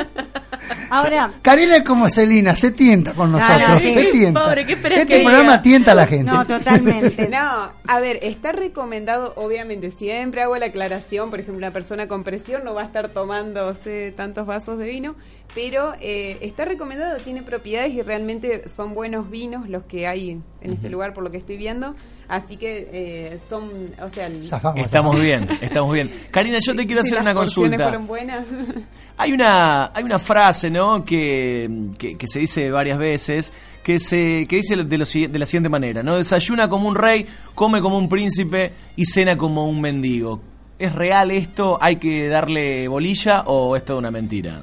Ahora, 0.90 1.30
Karina 1.40 1.76
es 1.76 1.82
como 1.82 2.09
Celina, 2.10 2.55
se 2.55 2.70
tienta 2.72 3.14
con 3.14 3.32
nosotros, 3.32 3.62
Ah, 3.66 3.78
sí. 3.82 3.89
se 3.89 4.05
tienta. 4.05 4.44
Pobre, 4.44 4.66
¿qué 4.66 4.74
esperas 4.74 5.01
este 5.01 5.16
que 5.18 5.22
programa 5.22 5.52
diga? 5.52 5.62
tienta 5.62 5.93
a 5.93 5.94
la 5.94 6.06
gente. 6.06 6.30
No, 6.30 6.47
totalmente. 6.47 7.28
no, 7.32 7.72
a 7.86 8.01
ver, 8.01 8.18
está 8.22 8.52
recomendado, 8.52 9.32
obviamente, 9.36 9.90
siempre 9.90 10.43
hago 10.43 10.56
la 10.59 10.66
aclaración, 10.66 11.30
por 11.30 11.40
ejemplo, 11.40 11.56
una 11.59 11.72
persona 11.72 12.06
con 12.09 12.22
presión 12.24 12.62
no 12.64 12.74
va 12.74 12.82
a 12.82 12.84
estar 12.84 13.09
tomándose 13.09 14.12
tantos 14.14 14.47
vasos 14.47 14.76
de 14.78 14.86
vino, 14.86 15.14
pero 15.55 15.93
eh, 16.01 16.39
está 16.41 16.65
recomendado, 16.65 17.16
tiene 17.19 17.43
propiedades 17.43 17.93
y 17.93 18.03
realmente 18.03 18.69
son 18.69 18.95
buenos 18.95 19.31
vinos 19.31 19.69
los 19.69 19.83
que 19.85 20.07
hay 20.07 20.31
en 20.61 20.73
este 20.73 20.89
lugar, 20.89 21.12
por 21.12 21.23
lo 21.24 21.31
que 21.31 21.37
estoy 21.39 21.57
viendo, 21.57 21.95
así 22.29 22.57
que 22.57 22.89
eh, 22.93 23.39
son, 23.49 23.70
o 24.03 24.09
sea... 24.09 24.27
el- 24.29 24.43
Estamos 24.77 25.20
bien, 25.20 25.47
estamos 25.61 25.93
bien. 25.93 26.11
Karina, 26.31 26.59
yo 26.65 26.74
te 26.74 26.87
quiero 26.87 27.03
si 27.03 27.09
hacer 27.09 27.16
las 27.16 27.24
una 27.24 27.35
consulta. 27.35 27.77
fueron 27.85 28.07
buenas. 28.07 28.45
Hay 29.19 29.31
una, 29.33 29.93
hay 29.95 30.03
una 30.05 30.19
frase, 30.19 30.70
¿no? 30.70 31.05
Que, 31.05 31.70
que, 31.99 32.16
que 32.16 32.27
se 32.27 32.39
dice 32.41 32.70
varias 32.70 32.99
veces, 32.99 33.53
que 33.85 33.99
se, 33.99 34.47
que 34.49 34.57
dice 34.57 34.74
de, 34.74 34.99
lo 34.99 35.05
de 35.05 35.39
la 35.39 35.45
siguiente 35.47 35.69
manera, 35.69 36.03
¿no? 36.03 36.16
Desayuna 36.16 36.69
como 36.69 36.89
un 36.89 36.97
rey, 36.97 37.27
come 37.55 37.81
como 37.83 37.99
un 37.99 38.09
príncipe 38.09 38.73
y 38.97 39.05
cena 39.05 39.37
como 39.37 39.69
un 39.69 39.81
mendigo. 39.83 40.41
¿Es 40.79 40.93
real 40.95 41.31
esto? 41.31 41.79
¿Hay 41.81 41.97
que 41.97 42.27
darle 42.29 42.89
bolilla 42.89 43.43
o 43.43 43.77
es 43.77 43.85
toda 43.85 43.99
una 43.99 44.11
mentira? 44.11 44.62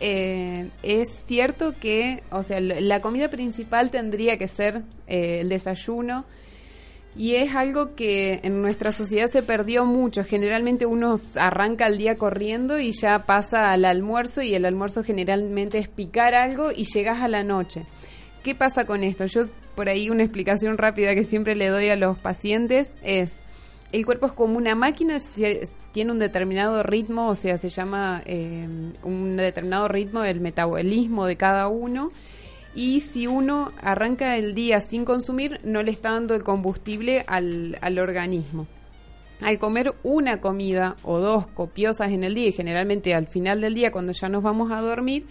Eh, 0.00 0.70
es 0.82 1.08
cierto 1.26 1.74
que, 1.78 2.22
o 2.30 2.42
sea, 2.42 2.60
la 2.60 3.00
comida 3.00 3.28
principal 3.28 3.90
tendría 3.90 4.38
que 4.38 4.48
ser 4.48 4.82
eh, 5.06 5.40
el 5.40 5.50
desayuno 5.50 6.24
y 7.16 7.34
es 7.34 7.54
algo 7.54 7.94
que 7.96 8.40
en 8.42 8.62
nuestra 8.62 8.92
sociedad 8.92 9.26
se 9.26 9.42
perdió 9.42 9.84
mucho. 9.84 10.24
Generalmente 10.24 10.86
uno 10.86 11.16
arranca 11.36 11.86
el 11.86 11.98
día 11.98 12.16
corriendo 12.16 12.78
y 12.78 12.92
ya 12.92 13.24
pasa 13.26 13.72
al 13.72 13.84
almuerzo 13.84 14.42
y 14.42 14.54
el 14.54 14.64
almuerzo 14.64 15.02
generalmente 15.02 15.78
es 15.78 15.88
picar 15.88 16.34
algo 16.34 16.70
y 16.72 16.84
llegas 16.84 17.20
a 17.20 17.28
la 17.28 17.42
noche. 17.42 17.84
¿Qué 18.42 18.54
pasa 18.54 18.86
con 18.86 19.02
esto? 19.02 19.26
Yo 19.26 19.42
por 19.74 19.88
ahí 19.88 20.08
una 20.08 20.22
explicación 20.22 20.78
rápida 20.78 21.14
que 21.14 21.24
siempre 21.24 21.54
le 21.56 21.68
doy 21.68 21.90
a 21.90 21.96
los 21.96 22.18
pacientes 22.18 22.92
es 23.02 23.34
el 23.92 24.06
cuerpo 24.06 24.26
es 24.26 24.32
como 24.32 24.56
una 24.56 24.74
máquina, 24.74 25.18
tiene 25.92 26.12
un 26.12 26.18
determinado 26.18 26.82
ritmo, 26.82 27.28
o 27.28 27.34
sea, 27.36 27.58
se 27.58 27.70
llama 27.70 28.22
eh, 28.24 28.66
un 29.02 29.36
determinado 29.36 29.88
ritmo 29.88 30.20
del 30.22 30.40
metabolismo 30.40 31.26
de 31.26 31.36
cada 31.36 31.68
uno. 31.68 32.10
Y 32.72 33.00
si 33.00 33.26
uno 33.26 33.72
arranca 33.82 34.36
el 34.36 34.54
día 34.54 34.80
sin 34.80 35.04
consumir, 35.04 35.60
no 35.64 35.82
le 35.82 35.90
está 35.90 36.12
dando 36.12 36.34
el 36.36 36.44
combustible 36.44 37.24
al, 37.26 37.76
al 37.80 37.98
organismo. 37.98 38.68
Al 39.40 39.58
comer 39.58 39.94
una 40.04 40.40
comida 40.40 40.94
o 41.02 41.18
dos 41.18 41.46
copiosas 41.48 42.12
en 42.12 42.22
el 42.22 42.34
día, 42.34 42.48
y 42.48 42.52
generalmente 42.52 43.14
al 43.14 43.26
final 43.26 43.60
del 43.60 43.74
día, 43.74 43.90
cuando 43.90 44.12
ya 44.12 44.28
nos 44.28 44.42
vamos 44.44 44.70
a 44.70 44.80
dormir, 44.82 45.26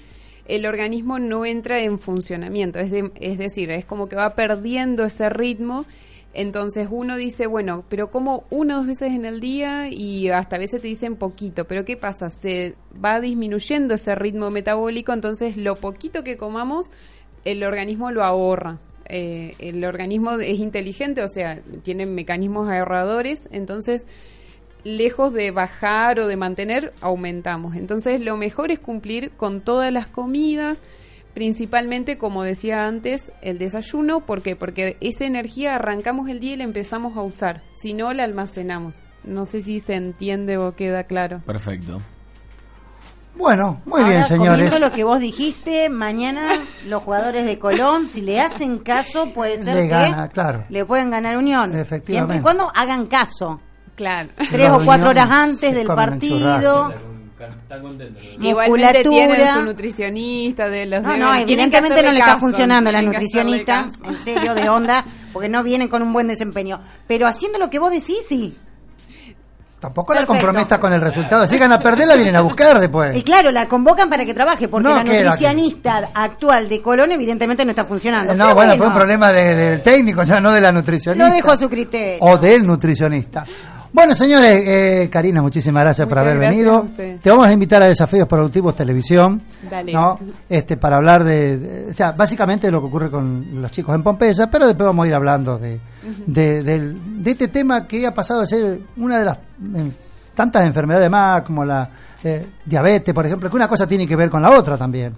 el 0.48 0.65
organismo 0.65 1.18
no 1.19 1.45
entra 1.45 1.80
en 1.80 1.98
funcionamiento. 1.99 2.80
Es, 2.80 2.91
de- 2.91 3.11
es 3.22 3.38
decir, 3.38 3.72
es 3.72 3.86
como 3.86 4.10
que 4.10 4.15
va 4.18 4.34
perdiendo 4.36 5.06
ese 5.06 5.30
ritmo. 5.30 5.86
Entonces 6.34 6.88
uno 6.91 7.18
dice, 7.18 7.47
bueno, 7.47 7.84
pero 7.89 8.11
como 8.11 8.43
una 8.49 8.76
o 8.76 8.77
dos 8.80 8.88
veces 8.88 9.14
en 9.14 9.26
el 9.26 9.39
día 9.39 9.89
y 9.89 10.30
hasta 10.30 10.57
a 10.57 10.60
veces 10.60 10.81
te 10.81 10.88
dicen 10.88 11.15
poquito, 11.15 11.65
pero 11.65 11.85
¿qué 11.85 11.97
pasa? 11.97 12.30
Se 12.30 12.76
va 13.03 13.19
disminuyendo 13.19 13.95
ese 13.95 14.14
ritmo 14.14 14.51
metabólico, 14.51 15.11
entonces 15.11 15.57
lo 15.57 15.76
poquito 15.76 16.23
que 16.23 16.38
comamos, 16.38 16.91
el 17.45 17.64
organismo 17.64 18.11
lo 18.11 18.23
ahorra. 18.23 18.80
Eh, 19.11 19.56
el 19.57 19.84
organismo 19.85 20.34
es 20.34 20.60
inteligente, 20.60 21.23
o 21.23 21.27
sea, 21.27 21.60
tiene 21.81 22.06
mecanismos 22.06 22.69
ahorradores, 22.69 23.49
entonces 23.51 24.06
lejos 24.84 25.34
de 25.34 25.51
bajar 25.51 26.19
o 26.19 26.27
de 26.27 26.38
mantener, 26.38 26.93
aumentamos. 27.01 27.76
Entonces, 27.76 28.22
lo 28.22 28.38
mejor 28.38 28.72
es 28.72 28.80
cumplir 28.80 29.31
con 29.31 29.61
todas 29.61 29.91
las 29.91 30.07
comidas, 30.07 30.84
principalmente, 31.34 32.18
como 32.18 32.43
decía 32.43 32.88
antes, 32.88 33.31
el 33.41 33.57
desayuno. 33.57 34.22
¿Por 34.22 34.41
qué? 34.41 34.56
Porque 34.56 34.97
esa 35.01 35.26
energía 35.26 35.76
arrancamos 35.76 36.30
el 36.30 36.39
día 36.39 36.53
y 36.53 36.57
la 36.57 36.64
empezamos 36.64 37.18
a 37.18 37.22
usar. 37.22 37.61
Si 37.76 37.93
no, 37.93 38.14
la 38.14 38.23
almacenamos. 38.23 38.95
No 39.23 39.45
sé 39.45 39.61
si 39.61 39.80
se 39.80 39.95
entiende 39.95 40.57
o 40.57 40.76
queda 40.76 41.03
claro. 41.03 41.41
Perfecto. 41.45 42.01
Bueno, 43.35 43.81
muy 43.85 44.01
Ahora, 44.01 44.14
bien, 44.14 44.26
señores. 44.26 44.81
lo 44.81 44.91
que 44.91 45.03
vos 45.06 45.19
dijiste, 45.19 45.88
mañana 45.88 46.60
los 46.88 47.03
jugadores 47.03 47.45
de 47.45 47.57
Colón, 47.57 48.07
si 48.07 48.22
le 48.22 48.41
hacen 48.41 48.80
caso, 48.80 49.34
puede 49.34 49.64
ser 49.64 49.76
Le 49.76 49.81
que 49.84 49.88
gana, 49.88 50.27
claro. 50.27 50.65
le 50.68 50.84
pueden 50.84 51.10
ganar 51.10 51.38
Unión. 51.38 51.69
Efectivamente. 51.73 52.11
Siempre 52.11 52.38
y 52.38 52.41
cuando 52.41 52.69
hagan 52.76 53.06
caso. 53.07 53.61
Claro. 53.95 54.30
Tres 54.49 54.69
Los 54.69 54.81
o 54.81 54.85
cuatro 54.85 55.10
horas 55.10 55.30
antes 55.30 55.73
del 55.73 55.88
partido. 55.88 56.93
Están 57.48 57.82
contentos. 57.82 58.24
Igualmente 58.41 59.03
tienen 59.03 59.30
Musculatura. 59.30 59.53
su 59.53 59.61
nutricionista 59.64 60.70
de 60.70 60.86
los 60.86 61.03
No, 61.03 61.16
no, 61.18 61.36
evidentemente 61.36 62.03
no 62.03 62.11
le 62.11 62.20
está 62.20 62.34
caso, 62.34 62.40
funcionando 62.40 62.91
la 62.91 63.02
nutricionista, 63.02 63.88
en 64.06 64.24
serio, 64.26 64.53
de 64.56 64.68
onda, 64.70 65.06
porque 65.32 65.48
no 65.49 65.64
vienen 65.64 65.88
con 65.88 66.02
un 66.02 66.11
buen 66.14 66.28
desempeño. 66.28 66.82
Pero 67.07 67.28
haciendo 67.28 67.57
lo 67.60 67.70
que 67.70 67.80
vos 67.80 67.91
decís, 67.91 68.18
sí. 68.28 68.57
Tampoco 69.80 70.14
la 70.14 70.20
Perfecto. 70.20 70.34
comprometa 70.45 70.78
con 70.78 70.91
el 70.91 70.99
resultado. 70.99 71.48
Si 71.48 71.53
llegan 71.53 71.72
a 71.72 71.80
perder, 71.80 72.06
la 72.10 72.16
vienen 72.16 72.36
a 72.36 72.41
buscar 72.41 72.78
después. 72.82 73.16
Y 73.16 73.24
claro, 73.24 73.49
la 73.49 73.70
convocan 73.70 74.10
para 74.10 74.26
que 74.26 74.34
trabaje, 74.34 74.68
porque 74.68 74.90
No, 74.90 74.95
la 74.98 75.06
que 75.06 75.24
la- 75.24 75.30
nutricionista 75.32 76.10
actual 76.14 76.68
de 76.68 76.82
Colón 76.82 77.14
evidentemente 77.14 77.64
no 77.64 77.70
está 77.72 77.86
funcionando. 77.86 78.34
Eh, 78.34 78.36
No, 78.36 78.44
Pero 78.48 78.56
bueno, 78.56 78.76
fue 78.76 78.88
un 78.88 78.94
problema 78.94 79.32
de- 79.32 79.56
del 79.56 79.82
técnico, 79.82 80.24
ya 80.24 80.41
no 80.41 80.52
de 80.52 80.60
la 80.60 80.74
nutricionista. 80.74 81.30
Lo 81.30 81.34
dejo 81.34 81.52
a 81.52 81.56
su 81.57 81.70
criterio. 81.70 82.18
O 82.20 82.38
del 82.38 82.66
nutricionista. 82.66 83.45
Bueno, 83.91 84.14
señores, 84.14 84.64
eh, 84.68 85.10
Karina, 85.11 85.41
muchísimas 85.41 85.84
gracias 85.84 86.07
por 86.07 86.20
haber 86.20 86.38
gracias 86.38 86.56
venido. 86.95 87.20
Te 87.22 87.30
vamos 87.30 87.48
a 87.48 87.52
invitar 87.52 87.82
a 87.82 87.88
Desafíos 87.88 88.28
Productivos 88.28 88.76
Televisión, 88.76 89.41
Dale. 89.70 89.91
¿no? 89.91 90.20
Este, 90.48 90.78
para 90.78 90.98
hablar 90.98 91.24
de, 91.24 91.57
de- 91.57 91.90
o 91.90 91.94
sea, 91.94 92.11
básicamente 92.11 92.70
lo 92.70 92.82
que 92.82 92.88
ocurre 92.88 93.10
con 93.10 93.61
los 93.61 93.72
chicos 93.72 93.95
en 93.95 94.03
Pompeya, 94.03 94.48
pero 94.49 94.68
después 94.68 94.86
vamos 94.86 95.06
a 95.06 95.07
ir 95.07 95.16
hablando 95.16 95.57
de, 95.57 95.80
de, 96.28 96.64
de 96.64 97.32
este 97.32 97.48
tema 97.48 97.88
que 97.88 98.06
ha 98.06 98.14
pasado 98.14 98.41
a 98.41 98.45
ser 98.45 98.80
una 98.98 99.18
de 99.18 99.26
las 99.26 99.38
eh, 99.38 99.91
tantas 100.36 100.66
enfermedades 100.66 101.10
más, 101.10 101.41
como 101.41 101.66
la 101.66 101.90
eh, 102.24 102.45
diabetes, 102.66 103.14
por 103.14 103.26
ejemplo, 103.26 103.49
que 103.49 103.56
una 103.56 103.68
cosa 103.68 103.88
tiene 103.88 104.07
que 104.07 104.16
ver 104.16 104.30
con 104.30 104.41
la 104.44 104.52
otra 104.52 104.78
también. 104.78 105.16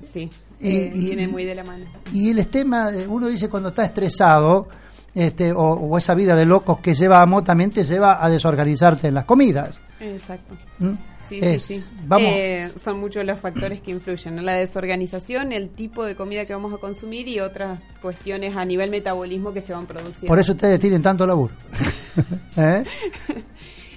Sí, 0.00 0.30
Y- 0.60 0.68
eh, 0.76 0.90
viene 0.94 1.26
muy 1.26 1.44
de 1.44 1.56
la 1.56 1.64
mano. 1.64 1.84
Y 2.12 2.30
el 2.30 2.46
tema, 2.46 2.92
de- 2.92 3.04
uno 3.08 3.26
dice 3.26 3.48
cuando 3.48 3.70
está 3.70 3.84
estresado, 3.84 4.68
este, 5.14 5.52
o, 5.52 5.60
o 5.74 5.98
esa 5.98 6.14
vida 6.14 6.34
de 6.34 6.46
locos 6.46 6.78
que 6.80 6.94
llevamos, 6.94 7.44
también 7.44 7.70
te 7.70 7.84
lleva 7.84 8.24
a 8.24 8.28
desorganizarte 8.30 9.08
en 9.08 9.14
las 9.14 9.24
comidas. 9.24 9.80
Exacto. 10.00 10.56
¿Mm? 10.78 10.92
Sí, 11.28 11.38
Es- 11.40 11.62
sí, 11.62 11.78
sí. 11.80 12.00
Vamos, 12.06 12.28
Eh, 12.30 12.70
son 12.76 13.00
muchos 13.00 13.24
los 13.24 13.40
factores 13.40 13.80
que 13.80 13.90
influyen, 13.90 14.36
¿no? 14.36 14.42
La 14.42 14.54
desorganización, 14.54 15.52
el 15.52 15.70
tipo 15.70 16.04
de 16.04 16.14
comida 16.14 16.44
que 16.44 16.52
vamos 16.52 16.74
a 16.74 16.78
consumir 16.78 17.26
y 17.28 17.40
otras 17.40 17.80
cuestiones 18.02 18.54
a 18.56 18.64
nivel 18.64 18.90
metabolismo 18.90 19.52
que 19.52 19.62
se 19.62 19.72
van 19.72 19.86
produciendo. 19.86 20.26
por 20.26 20.38
eso 20.38 20.52
ustedes 20.52 20.78
tienen 20.80 21.00
tanto 21.00 21.26
laburo. 21.26 21.54
¿Eh? 22.56 22.84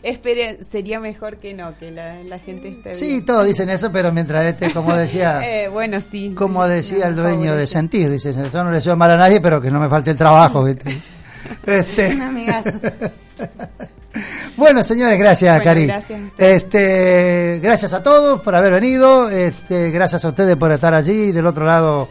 Espere, 0.08 0.60
sería 0.64 1.00
mejor 1.00 1.38
que 1.38 1.56
no, 1.56 1.76
que 1.80 1.90
la, 1.90 2.22
la 2.24 2.38
gente 2.38 2.68
esté 2.70 2.94
Sí, 2.94 3.08
bien. 3.08 3.26
todos 3.26 3.44
dicen 3.46 3.70
eso, 3.72 3.92
pero 3.92 4.12
mientras 4.12 4.46
este, 4.46 4.72
como 4.72 4.96
decía, 4.96 5.42
Eh, 5.44 5.68
bueno, 5.68 6.00
sí. 6.00 6.34
como 6.38 6.68
decía 6.68 7.06
No, 7.06 7.10
el 7.10 7.16
dueño 7.16 7.56
de 7.56 7.66
sentir, 7.66 8.10
dice, 8.12 8.32
yo 8.34 8.64
no 8.64 8.70
le 8.70 8.76
deseo 8.78 8.96
mal 8.96 9.10
a 9.12 9.18
nadie, 9.18 9.42
pero 9.42 9.60
que 9.60 9.72
no 9.72 9.80
me 9.80 9.90
falte 9.90 10.12
el 10.12 10.18
trabajo. 10.18 10.64
¿viste? 10.66 11.00
Este, 11.66 12.14
Un 12.16 12.22
amigazo. 12.22 12.70
Bueno, 14.56 14.82
señores, 14.84 15.20
gracias, 15.20 15.52
Bueno, 15.58 15.64
Cari. 15.66 15.86
gracias. 15.88 16.22
Este, 16.38 17.60
gracias 17.62 17.94
a 17.94 18.02
todos 18.02 18.40
por 18.42 18.56
haber 18.56 18.72
venido. 18.72 19.30
Este, 19.30 19.92
gracias 19.92 20.24
a 20.24 20.30
ustedes 20.30 20.56
por 20.56 20.72
estar 20.72 20.94
allí 20.94 21.34
del 21.34 21.46
otro 21.46 21.66
lado, 21.66 22.08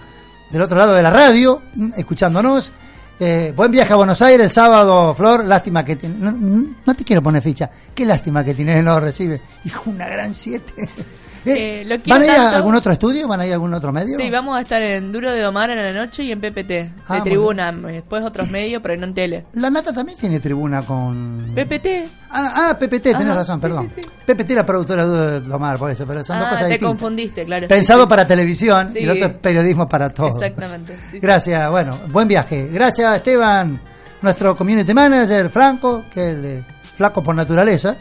del 0.50 0.60
otro 0.60 0.76
lado 0.76 0.92
de 0.92 1.02
la 1.02 1.08
radio, 1.10 1.62
mm, 1.74 1.92
escuchándonos. 1.96 2.72
Eh, 3.20 3.52
buen 3.54 3.70
viaje 3.70 3.92
a 3.92 3.96
Buenos 3.96 4.20
Aires 4.22 4.46
el 4.46 4.50
sábado, 4.52 5.14
Flor. 5.14 5.44
Lástima 5.44 5.84
que 5.84 5.96
no, 6.08 6.32
no 6.32 6.94
te 6.94 7.04
quiero 7.04 7.22
poner 7.22 7.42
ficha. 7.42 7.70
Qué 7.94 8.04
lástima 8.04 8.44
que 8.44 8.54
Tinelli 8.54 8.82
no 8.82 8.98
recibe. 8.98 9.40
Hijo, 9.64 9.90
una 9.90 10.08
gran 10.08 10.34
siete. 10.34 10.88
Eh, 11.46 11.82
Eh, 11.82 11.84
lo 11.84 11.96
¿Van 12.06 12.22
a 12.22 12.24
ir 12.24 12.30
a 12.30 12.50
algún 12.56 12.74
otro 12.74 12.92
estudio? 12.92 13.28
¿Van 13.28 13.40
a 13.40 13.46
ir 13.46 13.52
a 13.52 13.54
algún 13.56 13.74
otro 13.74 13.92
medio? 13.92 14.16
Sí, 14.18 14.30
vamos 14.30 14.56
a 14.56 14.62
estar 14.62 14.80
en 14.80 15.12
Duro 15.12 15.30
de 15.30 15.46
Omar 15.46 15.68
en 15.70 15.76
la 15.76 15.92
noche 15.92 16.22
y 16.24 16.32
en 16.32 16.40
PPT, 16.40 16.68
de 16.68 16.90
Ah, 17.08 17.22
tribuna. 17.22 17.70
Después 17.72 18.22
otros 18.24 18.48
medios, 18.50 18.80
pero 18.82 18.96
no 18.96 19.06
en 19.06 19.14
tele. 19.14 19.44
La 19.54 19.68
Nata 19.70 19.92
también 19.92 20.16
tiene 20.18 20.40
tribuna 20.40 20.82
con. 20.82 21.52
PPT. 21.54 21.86
Ah, 22.30 22.70
ah, 22.70 22.78
PPT, 22.78 23.02
tenés 23.02 23.26
Ajá, 23.26 23.34
razón, 23.34 23.56
sí, 23.58 23.62
perdón. 23.62 23.88
sí, 23.88 24.00
sí. 24.02 24.10
PPT 24.26 24.50
era 24.52 24.64
productora 24.66 25.06
de 25.06 25.40
Domar, 25.40 25.78
por 25.78 25.90
eso, 25.90 26.06
pero 26.06 26.24
son 26.24 26.38
dos 26.38 26.46
Ah, 26.46 26.50
cosas 26.50 26.66
te 26.66 26.72
distintas. 26.72 26.88
confundiste, 26.88 27.44
claro. 27.44 27.68
Pensado 27.68 28.08
para 28.08 28.26
televisión 28.26 28.90
y 28.94 29.04
el 29.04 29.10
otro 29.10 29.26
es 29.26 29.32
periodismo 29.34 29.88
para 29.88 30.10
todo. 30.10 30.28
Exactamente. 30.28 30.96
Gracias, 31.20 31.70
bueno, 31.70 31.98
buen 32.10 32.26
viaje. 32.26 32.68
Gracias, 32.72 33.16
Esteban, 33.16 33.78
nuestro 34.22 34.56
community 34.56 34.94
manager, 34.94 35.50
Franco, 35.50 36.04
que 36.12 36.30
es 36.30 36.42
de 36.42 36.64
flaco 36.96 37.22
por 37.22 37.34
naturaleza. 37.34 37.96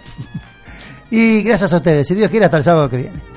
y 1.11 1.43
gracias 1.43 1.73
a 1.73 1.75
ustedes. 1.75 2.07
Si 2.07 2.15
Dios 2.15 2.31
quiere, 2.31 2.45
hasta 2.45 2.57
el 2.57 2.63
sábado 2.63 2.89
que 2.89 2.97
viene. 2.97 3.32